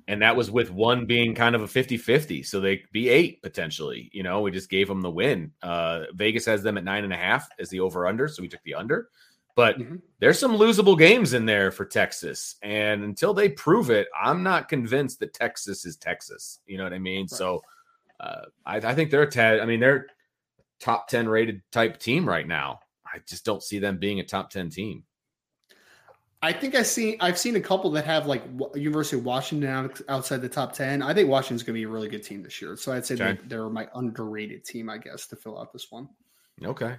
and 0.08 0.22
that 0.22 0.36
was 0.36 0.52
with 0.52 0.72
one 0.72 1.06
being 1.06 1.34
kind 1.34 1.56
of 1.56 1.62
a 1.62 1.68
50-50 1.68 2.46
so 2.46 2.60
they 2.60 2.84
be 2.92 3.10
eight 3.10 3.42
potentially 3.42 4.10
you 4.14 4.24
know 4.24 4.42
we 4.42 4.52
just 4.52 4.70
gave 4.70 4.88
them 4.88 5.02
the 5.02 5.10
win 5.10 5.52
uh 5.62 6.04
vegas 6.14 6.46
has 6.46 6.64
them 6.64 6.78
at 6.78 6.84
nine 6.84 7.04
and 7.04 7.14
a 7.14 7.18
half 7.18 7.48
as 7.60 7.70
the 7.70 7.80
over 7.80 8.06
under 8.06 8.28
so 8.28 8.42
we 8.42 8.48
took 8.48 8.62
the 8.64 8.74
under 8.76 9.10
but 9.56 9.78
mm-hmm. 9.78 9.98
there's 10.20 10.40
some 10.40 10.58
losable 10.58 10.98
games 10.98 11.34
in 11.34 11.46
there 11.46 11.72
for 11.72 11.86
Texas. 11.86 12.56
And 12.64 13.04
until 13.04 13.34
they 13.34 13.50
prove 13.50 13.90
it, 13.92 14.08
I'm 14.20 14.42
not 14.42 14.70
convinced 14.70 15.20
that 15.20 15.34
Texas 15.34 15.86
is 15.86 15.96
Texas. 15.96 16.60
You 16.66 16.78
know 16.78 16.84
what 16.84 16.94
I 16.94 17.00
mean? 17.00 17.24
Right. 17.24 17.30
So 17.30 17.64
uh, 18.20 18.46
I, 18.66 18.78
I, 18.78 18.96
think 18.96 19.12
they're 19.12 19.24
a 19.24 19.30
tad, 19.30 19.60
I 19.60 19.66
mean, 19.66 19.80
they're 19.80 20.08
top 20.80 21.08
10 21.08 21.28
rated 21.30 21.62
type 21.72 22.00
team 22.00 22.28
right 22.28 22.48
now. 22.48 22.80
I 23.06 23.20
just 23.28 23.46
don't 23.46 23.62
see 23.62 23.80
them 23.80 23.98
being 23.98 24.20
a 24.20 24.24
top 24.24 24.50
10 24.50 24.70
team. 24.70 25.04
I 26.42 26.52
think 26.52 26.76
I 26.76 26.84
see 26.84 27.16
I've 27.22 27.38
seen 27.38 27.56
a 27.56 27.62
couple 27.62 27.90
that 27.92 28.04
have 28.04 28.28
like 28.28 28.44
University 28.76 29.18
of 29.18 29.24
Washington 29.24 29.70
out, 29.70 30.02
outside 30.10 30.42
the 30.42 30.50
top 30.50 30.74
10. 30.74 31.02
I 31.02 31.14
think 31.14 31.30
Washington's 31.30 31.64
going 31.64 31.76
to 31.76 31.80
be 31.80 31.84
a 31.84 31.88
really 31.88 32.10
good 32.10 32.24
team 32.24 32.44
this 32.44 32.62
year. 32.62 32.76
So 32.76 32.92
I'd 32.92 33.06
say 33.06 33.14
okay. 33.16 33.40
they're 33.46 33.70
my 33.70 33.88
underrated 33.96 34.66
team, 34.66 34.90
I 34.90 34.98
guess, 34.98 35.26
to 35.28 35.38
fill 35.38 35.58
out 35.58 35.72
this 35.72 35.90
one. 35.90 36.10
Okay 36.66 36.96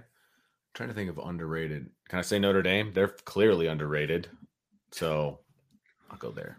trying 0.74 0.88
to 0.88 0.94
think 0.94 1.08
of 1.08 1.18
underrated. 1.18 1.88
Can 2.08 2.18
I 2.18 2.22
say 2.22 2.38
Notre 2.38 2.62
Dame? 2.62 2.92
They're 2.92 3.08
clearly 3.08 3.66
underrated. 3.66 4.28
So 4.90 5.40
I'll 6.10 6.18
go 6.18 6.30
there. 6.30 6.58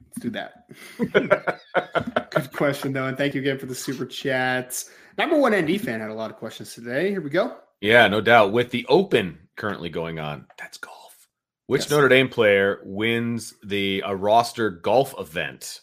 Let's 0.00 0.20
do 0.20 0.30
that. 0.30 0.68
Good 2.30 2.52
question, 2.52 2.92
though. 2.92 3.06
And 3.06 3.16
thank 3.16 3.34
you 3.34 3.40
again 3.40 3.58
for 3.58 3.66
the 3.66 3.74
super 3.74 4.06
chats. 4.06 4.90
Number 5.18 5.38
one 5.38 5.54
ND 5.54 5.80
fan 5.80 6.00
had 6.00 6.10
a 6.10 6.14
lot 6.14 6.30
of 6.30 6.36
questions 6.36 6.74
today. 6.74 7.10
Here 7.10 7.20
we 7.20 7.30
go. 7.30 7.56
Yeah, 7.80 8.06
no 8.08 8.20
doubt. 8.20 8.52
With 8.52 8.70
the 8.70 8.86
Open 8.88 9.38
currently 9.56 9.88
going 9.88 10.18
on, 10.18 10.46
that's 10.58 10.78
golf. 10.78 11.28
Which 11.66 11.82
yes. 11.82 11.90
Notre 11.90 12.08
Dame 12.08 12.28
player 12.28 12.80
wins 12.84 13.54
the 13.64 14.02
a 14.04 14.14
roster 14.14 14.70
golf 14.70 15.14
event? 15.18 15.80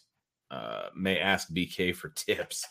Uh, 0.49 0.87
may 0.95 1.19
ask 1.19 1.49
BK 1.49 1.95
for 1.95 2.09
tips. 2.09 2.65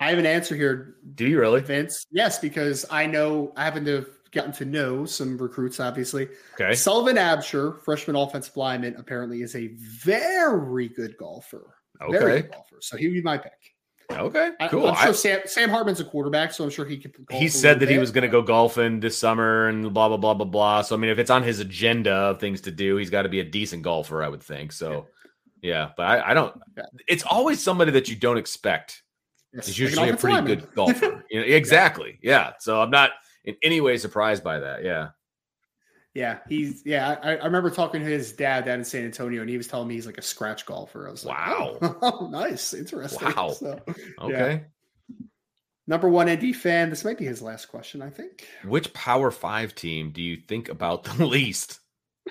I 0.00 0.10
have 0.10 0.18
an 0.18 0.26
answer 0.26 0.54
here. 0.54 0.96
Do 1.14 1.26
you 1.26 1.38
really, 1.38 1.60
Vince? 1.60 2.06
Yes, 2.10 2.38
because 2.38 2.84
I 2.90 3.06
know 3.06 3.52
I 3.56 3.64
happen 3.64 3.84
to 3.86 4.06
gotten 4.32 4.52
to 4.52 4.64
know 4.64 5.04
some 5.04 5.38
recruits, 5.38 5.80
obviously. 5.80 6.28
Okay. 6.54 6.74
Sullivan 6.74 7.16
Absher, 7.16 7.80
freshman 7.82 8.16
offensive 8.16 8.56
lineman, 8.56 8.96
apparently 8.96 9.42
is 9.42 9.54
a 9.54 9.68
very 9.78 10.88
good 10.88 11.16
golfer. 11.16 11.74
Okay. 12.02 12.18
Very 12.18 12.42
good 12.42 12.52
golfer. 12.52 12.76
So 12.80 12.96
he 12.96 13.06
would 13.06 13.14
be 13.14 13.22
my 13.22 13.38
pick. 13.38 13.52
Okay, 14.12 14.50
cool. 14.70 14.86
I, 14.86 14.90
am 14.90 14.96
sure 14.96 15.08
I, 15.08 15.12
Sam, 15.12 15.40
Sam 15.46 15.68
Hartman's 15.68 16.00
a 16.00 16.04
quarterback, 16.04 16.52
so 16.52 16.64
I'm 16.64 16.70
sure 16.70 16.84
he 16.84 16.96
could. 16.96 17.14
He 17.30 17.48
said 17.48 17.80
that 17.80 17.86
bit. 17.86 17.90
he 17.90 17.98
was 17.98 18.12
going 18.12 18.22
to 18.22 18.28
go 18.28 18.40
golfing 18.40 19.00
this 19.00 19.18
summer 19.18 19.66
and 19.66 19.92
blah 19.92 20.08
blah 20.08 20.16
blah 20.16 20.34
blah 20.34 20.46
blah. 20.46 20.82
So 20.82 20.94
I 20.94 20.98
mean, 20.98 21.10
if 21.10 21.18
it's 21.18 21.30
on 21.30 21.42
his 21.42 21.58
agenda 21.58 22.12
of 22.12 22.40
things 22.40 22.60
to 22.62 22.70
do, 22.70 22.96
he's 22.96 23.10
got 23.10 23.22
to 23.22 23.28
be 23.28 23.40
a 23.40 23.44
decent 23.44 23.82
golfer, 23.82 24.22
I 24.22 24.28
would 24.28 24.42
think. 24.42 24.72
So, 24.72 25.06
yeah, 25.60 25.70
yeah 25.70 25.90
but 25.96 26.04
I, 26.04 26.30
I 26.30 26.34
don't. 26.34 26.54
Yeah. 26.76 26.84
It's 27.08 27.24
always 27.24 27.60
somebody 27.60 27.90
that 27.92 28.08
you 28.08 28.16
don't 28.16 28.38
expect. 28.38 29.02
Yes. 29.52 29.68
It's 29.68 29.78
usually 29.78 30.10
a 30.10 30.16
pretty 30.16 30.46
good 30.46 30.72
golfer. 30.74 31.24
you 31.30 31.40
know, 31.40 31.46
exactly. 31.46 32.18
Yeah. 32.22 32.52
So 32.60 32.80
I'm 32.80 32.90
not 32.90 33.10
in 33.46 33.56
any 33.62 33.80
way 33.80 33.96
surprised 33.96 34.44
by 34.44 34.58
that. 34.58 34.84
Yeah. 34.84 35.08
Yeah, 36.14 36.38
he's 36.48 36.82
yeah. 36.86 37.18
I, 37.22 37.36
I, 37.36 37.44
remember 37.44 37.68
talking 37.68 38.00
to 38.00 38.06
his 38.06 38.32
dad 38.32 38.64
down 38.64 38.78
in 38.78 38.86
San 38.86 39.04
Antonio, 39.04 39.42
and 39.42 39.50
he 39.50 39.58
was 39.58 39.68
telling 39.68 39.86
me 39.86 39.96
he's 39.96 40.06
like 40.06 40.16
a 40.16 40.22
scratch 40.22 40.64
golfer. 40.64 41.06
I 41.06 41.10
was 41.10 41.26
wow. 41.26 41.76
like, 41.78 41.94
oh, 42.02 42.28
nice, 42.32 42.72
interesting. 42.72 43.34
Wow. 43.36 43.50
So, 43.50 43.78
okay. 44.22 44.64
Yeah. 45.10 45.24
Number 45.86 46.08
one 46.08 46.30
ND 46.30 46.56
fan. 46.56 46.88
This 46.88 47.04
might 47.04 47.18
be 47.18 47.26
his 47.26 47.42
last 47.42 47.66
question, 47.66 48.00
I 48.00 48.08
think. 48.08 48.48
Which 48.64 48.94
Power 48.94 49.30
Five 49.30 49.74
team 49.74 50.10
do 50.10 50.22
you 50.22 50.38
think 50.48 50.70
about 50.70 51.04
the 51.04 51.26
least? 51.26 51.80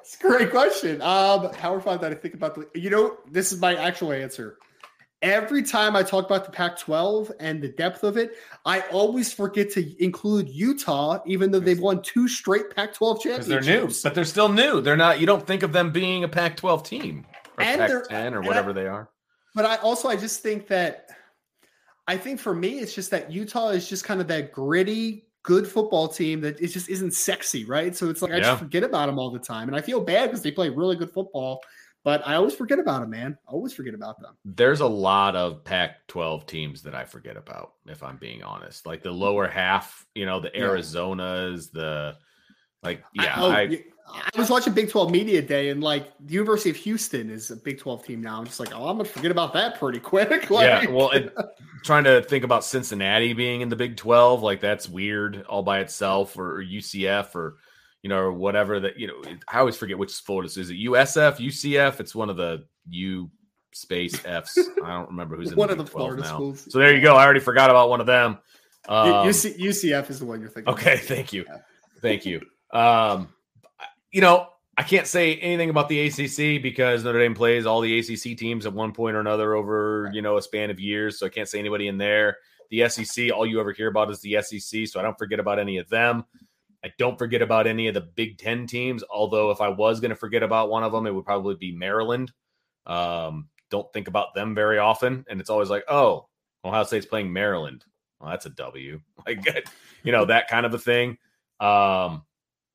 It's 0.00 0.16
a 0.22 0.28
great 0.28 0.52
question. 0.52 1.02
Um, 1.02 1.50
Power 1.50 1.80
Five 1.80 2.00
that 2.02 2.12
I 2.12 2.14
think 2.14 2.34
about 2.34 2.54
the. 2.54 2.80
You 2.80 2.90
know, 2.90 3.16
this 3.28 3.50
is 3.50 3.60
my 3.60 3.74
actual 3.74 4.12
answer 4.12 4.56
every 5.22 5.62
time 5.62 5.96
I 5.96 6.02
talk 6.02 6.26
about 6.26 6.44
the 6.44 6.50
Pac 6.50 6.78
12 6.78 7.32
and 7.40 7.62
the 7.62 7.68
depth 7.68 8.04
of 8.04 8.16
it, 8.16 8.36
I 8.64 8.80
always 8.92 9.32
forget 9.32 9.70
to 9.72 10.02
include 10.02 10.48
Utah, 10.48 11.20
even 11.26 11.50
though 11.50 11.60
they've 11.60 11.80
won 11.80 12.02
two 12.02 12.28
straight 12.28 12.74
Pac 12.74 12.94
12 12.94 13.22
championships. 13.22 13.66
They're 13.66 13.80
new, 13.80 13.92
but 14.02 14.14
they're 14.14 14.24
still 14.24 14.48
new. 14.48 14.80
They're 14.80 14.96
not, 14.96 15.20
you 15.20 15.26
don't 15.26 15.46
think 15.46 15.62
of 15.62 15.72
them 15.72 15.90
being 15.90 16.24
a 16.24 16.28
Pac 16.28 16.56
12 16.56 16.82
team 16.82 17.26
or 17.58 17.64
Pac 17.64 18.08
10 18.08 18.34
or 18.34 18.42
whatever 18.42 18.70
I, 18.70 18.74
they 18.74 18.86
are. 18.86 19.08
But 19.54 19.64
I 19.64 19.76
also, 19.76 20.08
I 20.08 20.16
just 20.16 20.42
think 20.42 20.68
that, 20.68 21.10
I 22.06 22.16
think 22.16 22.38
for 22.38 22.54
me, 22.54 22.78
it's 22.78 22.94
just 22.94 23.10
that 23.10 23.32
Utah 23.32 23.70
is 23.70 23.88
just 23.88 24.04
kind 24.04 24.20
of 24.20 24.28
that 24.28 24.52
gritty, 24.52 25.26
good 25.42 25.66
football 25.66 26.08
team 26.08 26.40
that 26.42 26.60
it 26.60 26.68
just 26.68 26.88
isn't 26.88 27.12
sexy, 27.12 27.64
right? 27.64 27.96
So 27.96 28.10
it's 28.10 28.20
like 28.20 28.32
I 28.32 28.40
just 28.40 28.58
forget 28.58 28.84
about 28.84 29.06
them 29.06 29.18
all 29.18 29.30
the 29.30 29.38
time. 29.38 29.68
And 29.68 29.76
I 29.76 29.80
feel 29.80 30.00
bad 30.00 30.26
because 30.26 30.42
they 30.42 30.50
play 30.50 30.68
really 30.68 30.96
good 30.96 31.10
football 31.10 31.60
but 32.06 32.24
I 32.24 32.36
always 32.36 32.54
forget 32.54 32.78
about 32.78 33.00
them, 33.00 33.10
man. 33.10 33.36
I 33.48 33.50
always 33.50 33.72
forget 33.72 33.92
about 33.92 34.20
them. 34.20 34.36
There's 34.44 34.78
a 34.78 34.86
lot 34.86 35.34
of 35.34 35.64
Pac 35.64 36.06
12 36.06 36.46
teams 36.46 36.82
that 36.82 36.94
I 36.94 37.04
forget 37.04 37.36
about, 37.36 37.72
if 37.84 38.00
I'm 38.00 38.16
being 38.16 38.44
honest. 38.44 38.86
Like 38.86 39.02
the 39.02 39.10
lower 39.10 39.48
half, 39.48 40.06
you 40.14 40.24
know, 40.24 40.38
the 40.38 40.50
Arizonas, 40.50 41.72
the 41.72 42.16
like, 42.84 43.02
yeah. 43.12 43.34
I, 43.34 43.40
oh, 43.40 43.50
I, 43.50 43.84
I, 44.36 44.38
was 44.38 44.50
watching 44.50 44.72
Big 44.72 44.88
12 44.88 45.10
Media 45.10 45.42
Day 45.42 45.70
and 45.70 45.82
like 45.82 46.12
the 46.24 46.34
University 46.34 46.70
of 46.70 46.76
Houston 46.76 47.28
is 47.28 47.50
a 47.50 47.56
Big 47.56 47.80
12 47.80 48.06
team 48.06 48.20
now. 48.20 48.38
I'm 48.38 48.46
just 48.46 48.60
like, 48.60 48.72
oh, 48.72 48.86
I'm 48.86 48.98
going 48.98 49.06
to 49.06 49.12
forget 49.12 49.32
about 49.32 49.52
that 49.54 49.76
pretty 49.80 49.98
quick. 49.98 50.30
like, 50.48 50.84
yeah. 50.84 50.88
Well, 50.88 51.10
trying 51.82 52.04
to 52.04 52.22
think 52.22 52.44
about 52.44 52.64
Cincinnati 52.64 53.32
being 53.32 53.62
in 53.62 53.68
the 53.68 53.74
Big 53.74 53.96
12, 53.96 54.44
like 54.44 54.60
that's 54.60 54.88
weird 54.88 55.42
all 55.48 55.64
by 55.64 55.80
itself, 55.80 56.38
or, 56.38 56.58
or 56.58 56.64
UCF, 56.64 57.34
or 57.34 57.56
you 58.02 58.08
know, 58.08 58.18
or 58.18 58.32
whatever 58.32 58.80
that, 58.80 58.98
you 58.98 59.06
know, 59.06 59.22
I 59.48 59.58
always 59.58 59.76
forget 59.76 59.98
which 59.98 60.12
Florida 60.12 60.48
is. 60.48 60.70
it 60.70 60.74
USF, 60.74 61.38
UCF? 61.38 62.00
It's 62.00 62.14
one 62.14 62.30
of 62.30 62.36
the 62.36 62.64
U 62.90 63.30
space 63.72 64.24
F's. 64.24 64.58
I 64.84 64.88
don't 64.88 65.08
remember 65.08 65.36
who's 65.36 65.52
in 65.52 65.56
one 65.56 65.68
the 65.68 65.72
of 65.72 65.78
the 65.78 65.86
Florida 65.86 66.22
now. 66.22 66.34
schools. 66.34 66.66
So 66.70 66.78
there 66.78 66.94
you 66.94 67.00
go. 67.00 67.16
I 67.16 67.24
already 67.24 67.40
forgot 67.40 67.70
about 67.70 67.90
one 67.90 68.00
of 68.00 68.06
them. 68.06 68.38
Um, 68.88 69.26
UC, 69.26 69.58
UCF 69.58 70.10
is 70.10 70.20
the 70.20 70.26
one 70.26 70.40
you're 70.40 70.48
thinking. 70.48 70.72
Okay, 70.72 70.96
thank 71.02 71.32
you, 71.32 71.44
yeah. 71.46 71.58
thank 72.00 72.24
you. 72.24 72.40
Um, 72.72 73.28
you 74.12 74.20
know, 74.20 74.48
I 74.78 74.82
can't 74.82 75.06
say 75.06 75.36
anything 75.36 75.70
about 75.70 75.88
the 75.88 76.06
ACC 76.06 76.62
because 76.62 77.02
Notre 77.02 77.18
Dame 77.18 77.34
plays 77.34 77.66
all 77.66 77.80
the 77.80 77.98
ACC 77.98 78.36
teams 78.38 78.66
at 78.66 78.72
one 78.72 78.92
point 78.92 79.16
or 79.16 79.20
another 79.20 79.54
over 79.54 80.04
right. 80.04 80.14
you 80.14 80.22
know 80.22 80.36
a 80.36 80.42
span 80.42 80.70
of 80.70 80.80
years. 80.80 81.18
So 81.18 81.26
I 81.26 81.28
can't 81.28 81.48
say 81.48 81.58
anybody 81.58 81.88
in 81.88 81.98
there. 81.98 82.36
The 82.70 82.88
SEC, 82.88 83.30
all 83.32 83.46
you 83.46 83.60
ever 83.60 83.72
hear 83.72 83.88
about 83.88 84.10
is 84.10 84.20
the 84.20 84.40
SEC. 84.42 84.86
So 84.88 84.98
I 84.98 85.02
don't 85.02 85.16
forget 85.16 85.38
about 85.38 85.58
any 85.58 85.78
of 85.78 85.88
them. 85.88 86.24
I 86.84 86.92
don't 86.98 87.18
forget 87.18 87.42
about 87.42 87.66
any 87.66 87.88
of 87.88 87.94
the 87.94 88.00
Big 88.00 88.38
Ten 88.38 88.66
teams. 88.66 89.02
Although, 89.10 89.50
if 89.50 89.60
I 89.60 89.68
was 89.68 90.00
going 90.00 90.10
to 90.10 90.16
forget 90.16 90.42
about 90.42 90.70
one 90.70 90.82
of 90.82 90.92
them, 90.92 91.06
it 91.06 91.14
would 91.14 91.24
probably 91.24 91.56
be 91.56 91.72
Maryland. 91.72 92.32
Um, 92.86 93.48
don't 93.70 93.92
think 93.92 94.08
about 94.08 94.34
them 94.34 94.54
very 94.54 94.78
often, 94.78 95.24
and 95.28 95.40
it's 95.40 95.50
always 95.50 95.70
like, 95.70 95.84
oh, 95.88 96.28
Ohio 96.64 96.84
State's 96.84 97.06
playing 97.06 97.32
Maryland. 97.32 97.84
Well, 98.20 98.30
that's 98.30 98.46
a 98.46 98.50
W. 98.50 99.00
Like, 99.26 99.68
you 100.04 100.12
know, 100.12 100.24
that 100.26 100.46
kind 100.46 100.64
of 100.64 100.72
a 100.72 100.78
thing. 100.78 101.18
Um, 101.58 102.22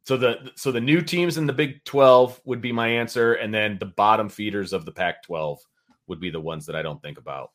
so 0.04 0.18
the 0.18 0.52
so 0.56 0.72
the 0.72 0.82
new 0.82 1.02
teams 1.02 1.38
in 1.38 1.46
the 1.46 1.54
Big 1.54 1.84
Twelve 1.86 2.42
would 2.44 2.60
be 2.60 2.72
my 2.72 2.88
answer, 2.88 3.36
and 3.36 3.54
then 3.54 3.78
the 3.80 3.86
bottom 3.86 4.28
feeders 4.28 4.74
of 4.74 4.84
the 4.84 4.92
Pac 4.92 5.24
twelve 5.24 5.60
would 6.08 6.20
be 6.20 6.30
the 6.30 6.42
ones 6.42 6.66
that 6.66 6.76
I 6.76 6.82
don't 6.82 7.02
think 7.02 7.18
about. 7.18 7.52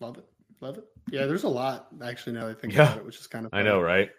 Love 0.00 0.18
it, 0.18 0.26
love 0.60 0.76
it. 0.76 0.84
Yeah, 1.10 1.26
there's 1.26 1.44
a 1.44 1.48
lot 1.48 1.88
actually. 2.04 2.34
Now 2.34 2.48
I 2.48 2.54
think 2.54 2.74
yeah. 2.74 2.82
about 2.82 2.98
it, 2.98 3.06
which 3.06 3.18
is 3.18 3.26
kind 3.26 3.46
of 3.46 3.54
I 3.54 3.62
know, 3.62 3.80
right? 3.80 4.10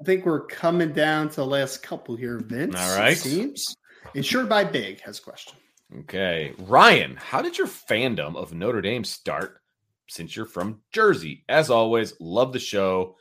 I 0.00 0.04
think 0.04 0.24
we're 0.24 0.46
coming 0.46 0.92
down 0.92 1.28
to 1.30 1.36
the 1.36 1.46
last 1.46 1.82
couple 1.82 2.16
here, 2.16 2.38
Vince. 2.38 2.76
All 2.76 2.98
right. 2.98 3.16
Seems. 3.16 3.76
Insured 4.14 4.48
by 4.48 4.64
Big 4.64 5.00
has 5.00 5.18
a 5.18 5.22
question. 5.22 5.54
Okay. 6.00 6.52
Ryan, 6.58 7.16
how 7.16 7.42
did 7.42 7.58
your 7.58 7.66
fandom 7.66 8.36
of 8.36 8.54
Notre 8.54 8.80
Dame 8.80 9.04
start 9.04 9.60
since 10.08 10.36
you're 10.36 10.46
from 10.46 10.80
Jersey? 10.92 11.44
As 11.48 11.70
always, 11.70 12.14
love 12.20 12.52
the 12.52 12.58
show. 12.58 13.16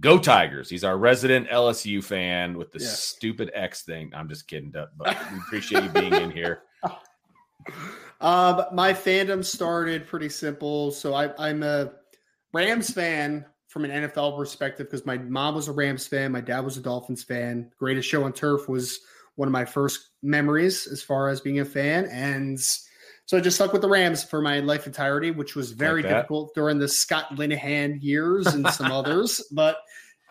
Go 0.00 0.18
Tigers. 0.18 0.68
He's 0.68 0.84
our 0.84 0.98
resident 0.98 1.48
LSU 1.48 2.02
fan 2.02 2.58
with 2.58 2.72
the 2.72 2.80
yeah. 2.80 2.88
stupid 2.88 3.50
X 3.54 3.82
thing. 3.82 4.12
I'm 4.14 4.28
just 4.28 4.46
kidding, 4.48 4.70
but 4.70 4.90
we 4.98 5.38
appreciate 5.38 5.84
you 5.84 5.90
being 5.90 6.14
in 6.14 6.30
here. 6.30 6.62
Um, 8.20 8.64
my 8.72 8.92
fandom 8.92 9.44
started 9.44 10.06
pretty 10.06 10.28
simple. 10.28 10.90
So 10.90 11.14
I, 11.14 11.30
I'm 11.38 11.62
a 11.62 11.92
Rams 12.52 12.90
fan 12.90 13.46
from 13.78 13.88
an 13.88 14.08
NFL 14.10 14.36
perspective 14.36 14.88
because 14.90 15.06
my 15.06 15.18
mom 15.18 15.54
was 15.54 15.68
a 15.68 15.72
Rams 15.72 16.04
fan, 16.04 16.32
my 16.32 16.40
dad 16.40 16.64
was 16.64 16.76
a 16.76 16.80
Dolphins 16.80 17.22
fan. 17.22 17.70
Greatest 17.78 18.08
Show 18.08 18.24
on 18.24 18.32
Turf 18.32 18.68
was 18.68 18.98
one 19.36 19.46
of 19.46 19.52
my 19.52 19.64
first 19.64 20.08
memories 20.20 20.88
as 20.88 21.00
far 21.00 21.28
as 21.28 21.40
being 21.40 21.60
a 21.60 21.64
fan, 21.64 22.06
and 22.06 22.58
so 22.58 23.36
I 23.36 23.40
just 23.40 23.56
stuck 23.56 23.72
with 23.72 23.82
the 23.82 23.88
Rams 23.88 24.24
for 24.24 24.42
my 24.42 24.58
life 24.58 24.88
entirety, 24.88 25.30
which 25.30 25.54
was 25.54 25.70
very 25.70 26.02
like 26.02 26.10
difficult 26.10 26.56
during 26.56 26.80
the 26.80 26.88
Scott 26.88 27.36
Linehan 27.36 28.02
years 28.02 28.48
and 28.48 28.66
some 28.72 28.90
others, 28.90 29.46
but 29.52 29.76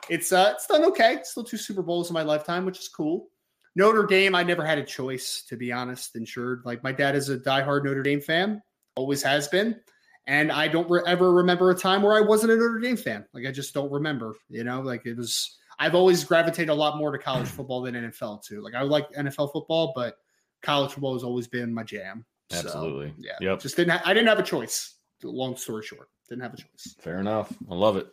it's 0.09 0.33
uh 0.33 0.51
it's 0.53 0.67
done 0.67 0.83
okay. 0.83 1.19
Still 1.23 1.45
two 1.45 1.55
Super 1.55 1.81
Bowls 1.81 2.09
in 2.09 2.13
my 2.15 2.23
lifetime, 2.23 2.65
which 2.65 2.79
is 2.79 2.89
cool. 2.89 3.29
Notre 3.77 4.05
Dame, 4.05 4.35
I 4.35 4.43
never 4.43 4.65
had 4.65 4.77
a 4.77 4.83
choice 4.83 5.43
to 5.47 5.55
be 5.55 5.71
honest. 5.71 6.17
Insured, 6.17 6.63
like 6.65 6.83
my 6.83 6.91
dad 6.91 7.15
is 7.15 7.29
a 7.29 7.37
diehard 7.37 7.85
Notre 7.85 8.03
Dame 8.03 8.19
fan, 8.19 8.61
always 8.97 9.23
has 9.23 9.47
been. 9.47 9.79
And 10.27 10.51
I 10.51 10.67
don't 10.67 10.89
re- 10.89 11.01
ever 11.07 11.31
remember 11.31 11.71
a 11.71 11.75
time 11.75 12.01
where 12.01 12.13
I 12.13 12.19
wasn't 12.19 12.51
a 12.51 12.55
Notre 12.57 12.79
Dame 12.79 12.97
fan. 12.97 13.25
Like 13.33 13.45
I 13.47 13.51
just 13.51 13.73
don't 13.73 13.91
remember. 13.91 14.35
You 14.49 14.63
know, 14.63 14.81
like 14.81 15.05
it 15.05 15.15
was. 15.17 15.57
I've 15.79 15.95
always 15.95 16.23
gravitated 16.23 16.69
a 16.69 16.73
lot 16.73 16.97
more 16.97 17.11
to 17.11 17.17
college 17.17 17.47
football 17.57 17.81
than 17.81 17.95
NFL 17.95 18.43
too. 18.43 18.61
Like 18.61 18.75
I 18.75 18.81
like 18.81 19.09
NFL 19.13 19.53
football, 19.53 19.93
but 19.95 20.17
college 20.61 20.91
football 20.91 21.13
has 21.13 21.23
always 21.23 21.47
been 21.47 21.73
my 21.73 21.83
jam. 21.83 22.25
Absolutely. 22.51 23.09
So, 23.09 23.15
yeah. 23.19 23.49
Yep. 23.51 23.61
Just 23.61 23.75
didn't. 23.77 23.91
Ha- 23.91 24.03
I 24.05 24.13
didn't 24.13 24.27
have 24.27 24.39
a 24.39 24.43
choice. 24.43 24.95
Long 25.23 25.55
story 25.55 25.83
short, 25.83 26.09
didn't 26.29 26.43
have 26.43 26.53
a 26.53 26.57
choice. 26.57 26.95
Fair 26.99 27.19
enough. 27.19 27.51
I 27.71 27.73
love 27.73 27.97
it. 27.97 28.07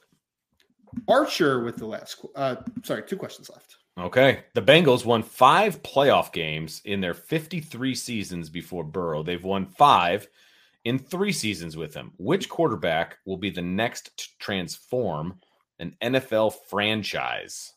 Archer 1.08 1.64
with 1.64 1.76
the 1.76 1.86
last. 1.86 2.24
Uh, 2.34 2.56
sorry, 2.82 3.02
two 3.02 3.16
questions 3.16 3.50
left. 3.50 3.76
Okay. 3.98 4.44
The 4.54 4.62
Bengals 4.62 5.04
won 5.04 5.22
five 5.22 5.82
playoff 5.82 6.32
games 6.32 6.80
in 6.84 7.00
their 7.00 7.14
53 7.14 7.94
seasons 7.94 8.48
before 8.48 8.84
Burrow. 8.84 9.22
They've 9.22 9.42
won 9.42 9.66
five 9.66 10.28
in 10.84 10.98
three 10.98 11.32
seasons 11.32 11.76
with 11.76 11.94
him. 11.94 12.12
Which 12.18 12.48
quarterback 12.48 13.18
will 13.24 13.36
be 13.36 13.50
the 13.50 13.62
next 13.62 14.16
to 14.16 14.28
transform 14.38 15.40
an 15.78 15.96
NFL 16.02 16.54
franchise? 16.68 17.72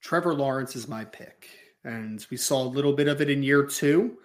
Trevor 0.00 0.34
Lawrence 0.34 0.76
is 0.76 0.86
my 0.86 1.04
pick. 1.04 1.48
And 1.84 2.24
we 2.30 2.36
saw 2.36 2.62
a 2.62 2.64
little 2.64 2.92
bit 2.92 3.08
of 3.08 3.20
it 3.20 3.30
in 3.30 3.42
year 3.42 3.64
two 3.64 4.18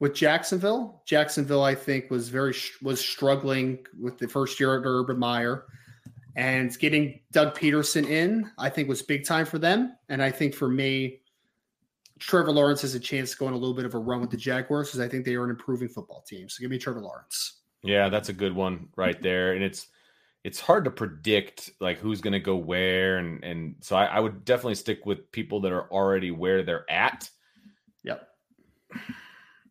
with 0.00 0.14
Jacksonville. 0.14 1.02
Jacksonville, 1.06 1.62
I 1.62 1.74
think, 1.74 2.10
was 2.10 2.28
very 2.28 2.54
was 2.82 3.00
struggling 3.00 3.78
with 3.98 4.18
the 4.18 4.28
first 4.28 4.58
year 4.58 4.76
under 4.76 5.00
Urban 5.00 5.18
Meyer, 5.18 5.66
and 6.36 6.76
getting 6.78 7.20
Doug 7.30 7.56
Pederson 7.56 8.08
in, 8.08 8.50
I 8.58 8.68
think, 8.68 8.88
was 8.88 9.02
big 9.02 9.24
time 9.24 9.46
for 9.46 9.58
them. 9.58 9.96
And 10.08 10.20
I 10.20 10.30
think 10.30 10.54
for 10.54 10.68
me, 10.68 11.20
Trevor 12.18 12.52
Lawrence 12.52 12.82
has 12.82 12.94
a 12.94 13.00
chance 13.00 13.32
to 13.32 13.36
go 13.36 13.46
on 13.46 13.52
a 13.52 13.56
little 13.56 13.74
bit 13.74 13.84
of 13.84 13.94
a 13.94 13.98
run 13.98 14.20
with 14.20 14.30
the 14.30 14.36
Jaguars 14.36 14.88
because 14.88 15.00
I 15.00 15.08
think 15.08 15.24
they 15.24 15.34
are 15.34 15.44
an 15.44 15.50
improving 15.50 15.88
football 15.88 16.24
team. 16.26 16.48
So 16.48 16.60
give 16.60 16.70
me 16.70 16.78
Trevor 16.78 17.00
Lawrence. 17.00 17.60
Yeah, 17.84 18.08
that's 18.08 18.30
a 18.30 18.32
good 18.32 18.54
one 18.54 18.88
right 18.96 19.20
there. 19.20 19.52
And 19.52 19.62
it's 19.62 19.86
it's 20.42 20.60
hard 20.60 20.84
to 20.84 20.90
predict 20.90 21.70
like 21.80 21.98
who's 21.98 22.20
going 22.20 22.32
to 22.32 22.40
go 22.40 22.56
where, 22.56 23.18
and 23.18 23.42
and 23.44 23.76
so 23.80 23.96
I, 23.96 24.06
I, 24.06 24.20
would 24.20 24.44
definitely 24.44 24.74
stick 24.74 25.06
with 25.06 25.32
people 25.32 25.60
that 25.60 25.72
are 25.72 25.90
already 25.90 26.30
where 26.30 26.62
they're 26.62 26.90
at. 26.90 27.28
Yep. 28.02 28.28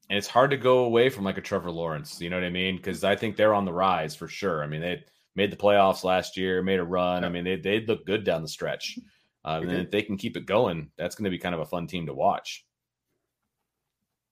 And 0.09 0.17
it's 0.17 0.27
hard 0.27 0.51
to 0.51 0.57
go 0.57 0.79
away 0.79 1.09
from 1.09 1.23
like 1.23 1.37
a 1.37 1.41
Trevor 1.41 1.71
Lawrence. 1.71 2.19
You 2.19 2.29
know 2.29 2.37
what 2.37 2.43
I 2.43 2.49
mean? 2.49 2.75
Because 2.75 3.03
I 3.03 3.15
think 3.15 3.35
they're 3.35 3.53
on 3.53 3.65
the 3.65 3.73
rise 3.73 4.15
for 4.15 4.27
sure. 4.27 4.63
I 4.63 4.67
mean, 4.67 4.81
they 4.81 5.03
made 5.35 5.51
the 5.51 5.57
playoffs 5.57 6.03
last 6.03 6.37
year, 6.37 6.61
made 6.61 6.79
a 6.79 6.83
run. 6.83 7.23
I 7.23 7.29
mean, 7.29 7.43
they 7.43 7.55
they 7.55 7.85
look 7.85 8.05
good 8.05 8.23
down 8.23 8.41
the 8.41 8.47
stretch. 8.47 8.97
Uh, 9.45 9.59
and 9.61 9.71
if 9.71 9.91
they 9.91 10.01
can 10.01 10.17
keep 10.17 10.37
it 10.37 10.45
going, 10.45 10.89
that's 10.97 11.15
going 11.15 11.25
to 11.25 11.29
be 11.29 11.37
kind 11.37 11.53
of 11.53 11.61
a 11.61 11.65
fun 11.65 11.85
team 11.85 12.05
to 12.05 12.13
watch. 12.13 12.65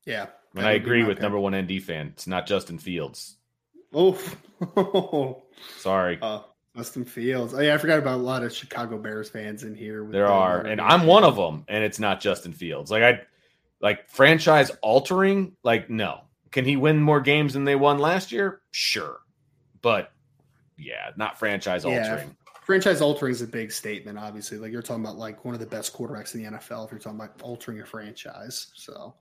Yeah. 0.06 0.28
And 0.56 0.66
I 0.66 0.72
agree 0.72 1.04
with 1.04 1.22
number 1.22 1.40
one 1.40 1.56
ND 1.56 1.84
fan. 1.84 2.08
It's 2.08 2.28
not 2.28 2.48
Justin 2.48 2.78
Fields. 2.78 3.38
Oh, 3.94 5.44
sorry. 5.78 6.20
Uh, 6.22 6.42
Justin 6.76 7.04
Fields. 7.04 7.54
Oh, 7.54 7.60
yeah, 7.60 7.76
I 7.76 7.78
forgot 7.78 8.00
about 8.00 8.16
a 8.16 8.24
lot 8.24 8.44
of 8.44 8.54
Chicago 8.54 8.98
Bears 8.98 9.30
fans 9.30 9.64
in 9.64 9.76
here. 9.76 10.08
There 10.10 10.28
are, 10.28 10.62
and 10.62 10.80
I'm 10.80 11.06
one 11.06 11.24
of 11.24 11.36
them, 11.36 11.66
and 11.68 11.84
it's 11.84 12.00
not 12.00 12.22
Justin 12.22 12.54
Fields. 12.54 12.90
Like 12.90 13.04
I, 13.04 13.22
like 13.82 14.10
franchise 14.10 14.70
altering. 14.82 15.58
Like 15.64 15.90
no, 15.90 16.22
can 16.52 16.64
he 16.64 16.78
win 16.78 17.02
more 17.02 17.20
games 17.20 17.54
than 17.54 17.66
they 17.66 17.76
won 17.76 18.00
last 18.00 18.32
year? 18.32 18.62
Sure, 18.72 19.20
but 19.82 20.14
yeah, 20.78 21.12
not 21.18 21.38
franchise 21.38 21.84
altering. 21.84 22.36
franchise 22.64 23.02
altering 23.02 23.34
is 23.34 23.42
a 23.42 23.48
big 23.48 23.74
statement. 23.74 24.18
Obviously, 24.18 24.58
like 24.58 24.72
you're 24.72 24.82
talking 24.82 25.04
about 25.04 25.18
like 25.18 25.44
one 25.44 25.54
of 25.54 25.60
the 25.60 25.66
best 25.66 25.94
quarterbacks 25.94 26.36
in 26.36 26.44
the 26.44 26.52
NFL. 26.52 26.86
If 26.86 26.92
you're 26.92 27.00
talking 27.00 27.20
about 27.20 27.42
altering 27.42 27.82
a 27.82 27.86
franchise, 27.86 28.68
so. 28.76 29.16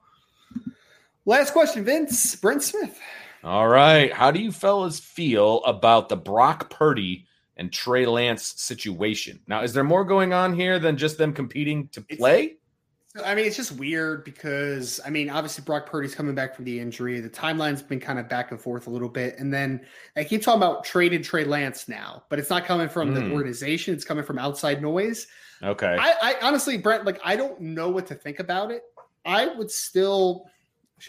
Last 1.31 1.52
question, 1.52 1.85
Vince 1.85 2.35
Brent 2.35 2.61
Smith. 2.61 2.98
All 3.44 3.69
right, 3.69 4.12
how 4.12 4.32
do 4.32 4.40
you 4.40 4.51
fellas 4.51 4.98
feel 4.98 5.62
about 5.62 6.09
the 6.09 6.16
Brock 6.16 6.70
Purdy 6.70 7.28
and 7.57 7.73
Trey 7.73 8.05
Lance 8.05 8.55
situation? 8.61 9.39
Now, 9.47 9.62
is 9.62 9.73
there 9.73 9.85
more 9.85 10.05
going 10.05 10.32
on 10.32 10.55
here 10.55 10.81
than 10.81 10.97
just 10.97 11.19
them 11.19 11.32
competing 11.32 11.86
to 11.90 12.01
play? 12.01 12.43
It's- 12.43 12.57
I 13.24 13.36
mean, 13.36 13.47
it's 13.47 13.55
just 13.55 13.70
weird 13.70 14.24
because 14.24 14.98
I 15.07 15.11
mean, 15.11 15.31
obviously 15.31 15.62
Brock 15.62 15.86
Purdy's 15.86 16.16
coming 16.16 16.35
back 16.35 16.57
from 16.57 16.65
the 16.65 16.81
injury. 16.81 17.20
The 17.20 17.31
timeline's 17.31 17.82
been 17.82 18.01
kind 18.01 18.19
of 18.19 18.28
back 18.28 18.51
and 18.51 18.61
forth 18.61 18.89
a 18.89 18.90
little 18.90 19.09
bit, 19.09 19.39
and 19.39 19.55
then 19.55 19.86
I 20.16 20.24
keep 20.24 20.43
talking 20.43 20.61
about 20.61 20.82
traded 20.82 21.23
Trey 21.23 21.44
Lance 21.44 21.86
now, 21.86 22.24
but 22.28 22.40
it's 22.40 22.51
not 22.51 22.65
coming 22.65 22.89
from 22.89 23.11
mm. 23.11 23.15
the 23.15 23.20
hmm. 23.20 23.32
organization; 23.35 23.94
it's 23.94 24.05
coming 24.05 24.24
from 24.24 24.40
outside 24.40 24.82
noise. 24.82 25.28
Okay. 25.62 25.97
I, 25.97 26.15
I, 26.20 26.35
honestly, 26.43 26.77
Brent, 26.77 27.05
like 27.05 27.20
I 27.24 27.36
don't 27.36 27.61
know 27.61 27.89
what 27.89 28.09
to 28.09 28.16
think 28.16 28.40
about 28.40 28.73
it. 28.73 28.82
I 29.24 29.47
would 29.47 29.70
still, 29.70 30.51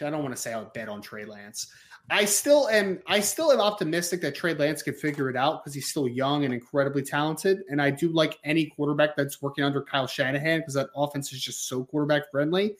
I 0.00 0.08
don't 0.08 0.22
want 0.22 0.34
to 0.34 0.40
say 0.40 0.52
I 0.52 0.58
would 0.58 0.72
bet 0.72 0.88
on 0.88 1.02
Trey 1.02 1.24
Lance. 1.24 1.72
I 2.10 2.24
still 2.24 2.68
am. 2.68 3.00
I 3.06 3.20
still 3.20 3.52
am 3.52 3.60
optimistic 3.60 4.20
that 4.22 4.34
Trey 4.34 4.54
Lance 4.54 4.82
can 4.82 4.94
figure 4.94 5.28
it 5.30 5.36
out 5.36 5.62
because 5.62 5.74
he's 5.74 5.88
still 5.88 6.08
young 6.08 6.44
and 6.44 6.52
incredibly 6.52 7.02
talented. 7.02 7.62
And 7.68 7.80
I 7.80 7.90
do 7.90 8.08
like 8.08 8.38
any 8.44 8.66
quarterback 8.66 9.16
that's 9.16 9.40
working 9.40 9.64
under 9.64 9.82
Kyle 9.82 10.06
Shanahan 10.06 10.60
because 10.60 10.74
that 10.74 10.88
offense 10.96 11.32
is 11.32 11.40
just 11.40 11.68
so 11.68 11.84
quarterback 11.84 12.30
friendly. 12.30 12.76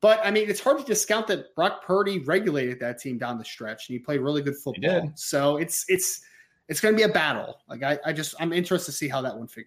But 0.00 0.20
I 0.24 0.30
mean, 0.30 0.50
it's 0.50 0.60
hard 0.60 0.78
to 0.78 0.84
discount 0.84 1.26
that 1.28 1.54
Brock 1.54 1.84
Purdy 1.84 2.18
regulated 2.20 2.80
that 2.80 2.98
team 2.98 3.18
down 3.18 3.38
the 3.38 3.44
stretch 3.44 3.88
and 3.88 3.94
he 3.94 3.98
played 3.98 4.20
really 4.20 4.42
good 4.42 4.56
football. 4.56 4.82
So 5.14 5.56
it's 5.56 5.84
it's 5.88 6.22
it's 6.68 6.80
going 6.80 6.94
to 6.94 6.96
be 6.96 7.04
a 7.04 7.12
battle. 7.12 7.58
Like 7.68 7.82
I, 7.82 7.98
I 8.04 8.12
just 8.12 8.34
I'm 8.40 8.52
interested 8.52 8.92
to 8.92 8.96
see 8.96 9.08
how 9.08 9.20
that 9.22 9.36
one 9.36 9.46
fi- 9.48 9.64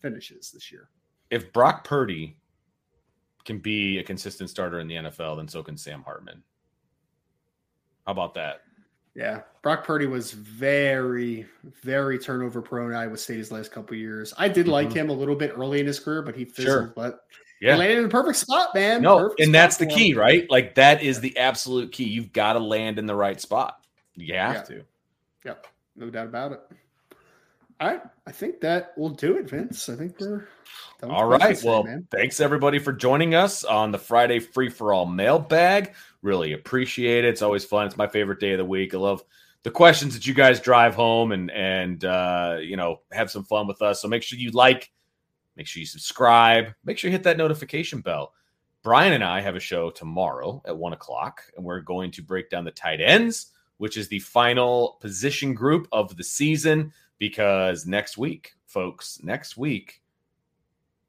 finishes 0.00 0.50
this 0.52 0.72
year. 0.72 0.88
If 1.30 1.52
Brock 1.52 1.84
Purdy 1.84 2.36
can 3.48 3.58
be 3.58 3.98
a 3.98 4.04
consistent 4.04 4.50
starter 4.50 4.78
in 4.78 4.86
the 4.86 4.94
NFL, 4.94 5.38
then 5.38 5.48
so 5.48 5.62
can 5.62 5.76
Sam 5.76 6.02
Hartman. 6.02 6.42
How 8.06 8.12
about 8.12 8.34
that? 8.34 8.60
Yeah, 9.14 9.40
Brock 9.62 9.84
Purdy 9.84 10.06
was 10.06 10.32
very, 10.32 11.46
very 11.82 12.18
turnover 12.18 12.60
prone. 12.60 12.94
Iowa 12.94 13.16
State 13.16 13.38
his 13.38 13.50
last 13.50 13.72
couple 13.72 13.96
years. 13.96 14.34
I 14.36 14.48
did 14.48 14.64
mm-hmm. 14.66 14.72
like 14.72 14.92
him 14.92 15.08
a 15.08 15.14
little 15.14 15.34
bit 15.34 15.54
early 15.56 15.80
in 15.80 15.86
his 15.86 15.98
career, 15.98 16.20
but 16.20 16.36
he 16.36 16.44
fizzled. 16.44 16.66
Sure. 16.66 16.92
But 16.94 17.24
yeah, 17.60 17.72
he 17.72 17.78
landed 17.78 17.96
in 17.96 18.02
the 18.04 18.10
perfect 18.10 18.36
spot, 18.36 18.74
man. 18.74 19.00
No, 19.00 19.18
perfect 19.18 19.40
and 19.40 19.54
that's 19.54 19.78
the 19.78 19.86
key, 19.86 20.10
him. 20.10 20.18
right? 20.18 20.48
Like 20.50 20.74
that 20.74 21.02
is 21.02 21.18
the 21.18 21.36
absolute 21.38 21.90
key. 21.90 22.04
You've 22.04 22.34
got 22.34 22.52
to 22.52 22.60
land 22.60 22.98
in 22.98 23.06
the 23.06 23.16
right 23.16 23.40
spot. 23.40 23.80
You 24.14 24.34
have 24.34 24.54
yeah. 24.54 24.62
to. 24.62 24.84
Yep, 25.46 25.66
no 25.96 26.10
doubt 26.10 26.26
about 26.26 26.52
it. 26.52 26.60
All 27.80 27.88
right, 27.88 28.02
I 28.26 28.32
think 28.32 28.60
that 28.60 28.92
will 28.96 29.10
do 29.10 29.36
it, 29.36 29.48
Vince. 29.48 29.88
I 29.88 29.94
think 29.94 30.18
we're 30.20 30.48
all 31.04 31.26
right. 31.26 31.62
Well, 31.62 31.86
thanks 32.10 32.40
everybody 32.40 32.80
for 32.80 32.92
joining 32.92 33.36
us 33.36 33.62
on 33.62 33.92
the 33.92 33.98
Friday 33.98 34.40
free 34.40 34.68
for 34.68 34.92
all 34.92 35.06
mailbag. 35.06 35.94
Really 36.22 36.54
appreciate 36.54 37.24
it. 37.24 37.28
It's 37.28 37.42
always 37.42 37.64
fun. 37.64 37.86
It's 37.86 37.96
my 37.96 38.08
favorite 38.08 38.40
day 38.40 38.52
of 38.52 38.58
the 38.58 38.64
week. 38.64 38.94
I 38.94 38.98
love 38.98 39.22
the 39.62 39.70
questions 39.70 40.14
that 40.14 40.26
you 40.26 40.34
guys 40.34 40.60
drive 40.60 40.96
home 40.96 41.30
and 41.30 41.52
and 41.52 42.04
uh, 42.04 42.58
you 42.60 42.76
know 42.76 43.00
have 43.12 43.30
some 43.30 43.44
fun 43.44 43.68
with 43.68 43.80
us. 43.80 44.02
So 44.02 44.08
make 44.08 44.24
sure 44.24 44.40
you 44.40 44.50
like, 44.50 44.90
make 45.56 45.68
sure 45.68 45.80
you 45.80 45.86
subscribe, 45.86 46.74
make 46.84 46.98
sure 46.98 47.10
you 47.10 47.12
hit 47.12 47.22
that 47.24 47.36
notification 47.36 48.00
bell. 48.00 48.32
Brian 48.82 49.12
and 49.12 49.24
I 49.24 49.40
have 49.40 49.54
a 49.54 49.60
show 49.60 49.90
tomorrow 49.90 50.62
at 50.66 50.76
one 50.76 50.94
o'clock, 50.94 51.42
and 51.56 51.64
we're 51.64 51.80
going 51.80 52.10
to 52.12 52.22
break 52.22 52.50
down 52.50 52.64
the 52.64 52.70
tight 52.72 53.00
ends, 53.00 53.52
which 53.76 53.96
is 53.96 54.08
the 54.08 54.18
final 54.20 54.98
position 55.00 55.54
group 55.54 55.86
of 55.92 56.16
the 56.16 56.24
season. 56.24 56.92
Because 57.18 57.86
next 57.86 58.16
week, 58.18 58.52
folks, 58.66 59.20
next 59.22 59.56
week 59.56 60.02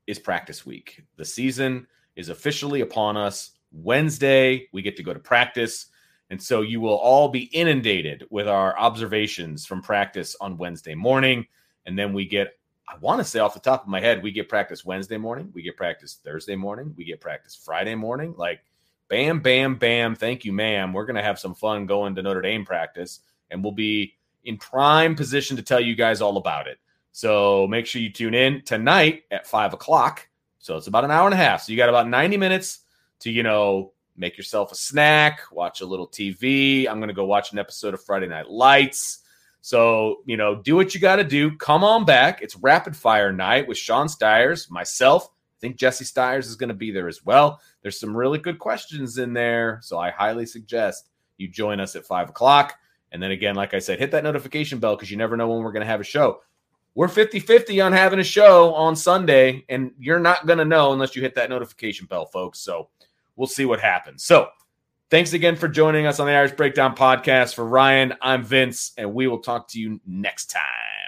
is 0.07 0.19
practice 0.19 0.65
week. 0.65 1.03
The 1.17 1.25
season 1.25 1.87
is 2.15 2.29
officially 2.29 2.81
upon 2.81 3.15
us. 3.15 3.51
Wednesday, 3.71 4.67
we 4.71 4.81
get 4.81 4.97
to 4.97 5.03
go 5.03 5.13
to 5.13 5.19
practice. 5.19 5.87
And 6.31 6.41
so 6.41 6.61
you 6.61 6.81
will 6.81 6.95
all 6.95 7.29
be 7.29 7.43
inundated 7.43 8.25
with 8.29 8.47
our 8.47 8.77
observations 8.77 9.65
from 9.65 9.81
practice 9.81 10.35
on 10.41 10.57
Wednesday 10.57 10.95
morning. 10.95 11.47
And 11.85 11.97
then 11.97 12.13
we 12.13 12.25
get, 12.25 12.59
I 12.87 12.97
want 12.97 13.19
to 13.19 13.23
say 13.23 13.39
off 13.39 13.53
the 13.53 13.59
top 13.59 13.83
of 13.83 13.87
my 13.87 13.99
head, 13.99 14.23
we 14.23 14.31
get 14.31 14.49
practice 14.49 14.85
Wednesday 14.85 15.17
morning, 15.17 15.51
we 15.53 15.61
get 15.61 15.77
practice 15.77 16.19
Thursday 16.23 16.55
morning, 16.55 16.93
we 16.97 17.03
get 17.03 17.21
practice 17.21 17.55
Friday 17.55 17.95
morning. 17.95 18.33
Like, 18.37 18.61
bam, 19.09 19.39
bam, 19.39 19.75
bam. 19.75 20.15
Thank 20.15 20.45
you, 20.45 20.53
ma'am. 20.53 20.93
We're 20.93 21.05
going 21.05 21.15
to 21.15 21.23
have 21.23 21.39
some 21.39 21.55
fun 21.55 21.85
going 21.85 22.15
to 22.15 22.21
Notre 22.21 22.41
Dame 22.41 22.65
practice, 22.65 23.21
and 23.49 23.63
we'll 23.63 23.71
be 23.73 24.15
in 24.43 24.57
prime 24.57 25.15
position 25.15 25.57
to 25.57 25.63
tell 25.63 25.79
you 25.79 25.95
guys 25.95 26.21
all 26.21 26.37
about 26.37 26.67
it. 26.67 26.77
So 27.11 27.67
make 27.67 27.85
sure 27.85 28.01
you 28.01 28.11
tune 28.11 28.33
in 28.33 28.63
tonight 28.63 29.23
at 29.31 29.47
five 29.47 29.73
o'clock. 29.73 30.27
So 30.59 30.77
it's 30.77 30.87
about 30.87 31.05
an 31.05 31.11
hour 31.11 31.25
and 31.25 31.33
a 31.33 31.37
half. 31.37 31.61
So 31.61 31.71
you 31.71 31.77
got 31.77 31.89
about 31.89 32.07
90 32.07 32.37
minutes 32.37 32.79
to, 33.19 33.31
you 33.31 33.43
know, 33.43 33.93
make 34.15 34.37
yourself 34.37 34.71
a 34.71 34.75
snack, 34.75 35.41
watch 35.51 35.81
a 35.81 35.85
little 35.85 36.07
TV. 36.07 36.87
I'm 36.87 36.99
going 36.99 37.07
to 37.07 37.13
go 37.13 37.25
watch 37.25 37.51
an 37.51 37.59
episode 37.59 37.93
of 37.93 38.03
Friday 38.03 38.27
Night 38.27 38.49
Lights. 38.49 39.19
So, 39.61 40.17
you 40.25 40.37
know, 40.37 40.55
do 40.55 40.75
what 40.75 40.93
you 40.93 41.01
got 41.01 41.17
to 41.17 41.23
do. 41.23 41.55
Come 41.57 41.83
on 41.83 42.05
back. 42.05 42.41
It's 42.41 42.55
rapid 42.55 42.95
fire 42.95 43.31
night 43.31 43.67
with 43.67 43.77
Sean 43.77 44.07
Stiers, 44.07 44.69
myself. 44.69 45.25
I 45.25 45.59
think 45.59 45.75
Jesse 45.75 46.05
Stiers 46.05 46.47
is 46.47 46.55
going 46.55 46.69
to 46.69 46.73
be 46.73 46.91
there 46.91 47.07
as 47.07 47.25
well. 47.25 47.59
There's 47.81 47.99
some 47.99 48.15
really 48.15 48.39
good 48.39 48.59
questions 48.59 49.17
in 49.17 49.33
there. 49.33 49.79
So 49.81 49.97
I 49.97 50.11
highly 50.11 50.45
suggest 50.45 51.09
you 51.37 51.49
join 51.49 51.79
us 51.79 51.95
at 51.95 52.05
five 52.05 52.29
o'clock. 52.29 52.75
And 53.11 53.21
then 53.21 53.31
again, 53.31 53.55
like 53.55 53.73
I 53.73 53.79
said, 53.79 53.99
hit 53.99 54.11
that 54.11 54.23
notification 54.23 54.79
bell 54.79 54.95
because 54.95 55.09
you 55.09 55.17
never 55.17 55.35
know 55.35 55.47
when 55.47 55.63
we're 55.63 55.71
going 55.71 55.85
to 55.85 55.87
have 55.87 56.01
a 56.01 56.05
show 56.05 56.41
we're 56.95 57.07
50 57.07 57.39
50 57.39 57.81
on 57.81 57.93
having 57.93 58.19
a 58.19 58.23
show 58.23 58.73
on 58.73 58.95
Sunday, 58.95 59.63
and 59.69 59.91
you're 59.99 60.19
not 60.19 60.45
going 60.45 60.59
to 60.59 60.65
know 60.65 60.91
unless 60.91 61.15
you 61.15 61.21
hit 61.21 61.35
that 61.35 61.49
notification 61.49 62.07
bell, 62.07 62.25
folks. 62.25 62.59
So 62.59 62.89
we'll 63.35 63.47
see 63.47 63.65
what 63.65 63.79
happens. 63.79 64.23
So 64.23 64.49
thanks 65.09 65.33
again 65.33 65.55
for 65.55 65.67
joining 65.67 66.07
us 66.07 66.19
on 66.19 66.27
the 66.27 66.33
Irish 66.33 66.51
Breakdown 66.51 66.95
podcast. 66.95 67.55
For 67.55 67.65
Ryan, 67.65 68.15
I'm 68.21 68.43
Vince, 68.43 68.91
and 68.97 69.13
we 69.13 69.27
will 69.27 69.39
talk 69.39 69.69
to 69.69 69.79
you 69.79 70.01
next 70.05 70.47
time. 70.47 70.98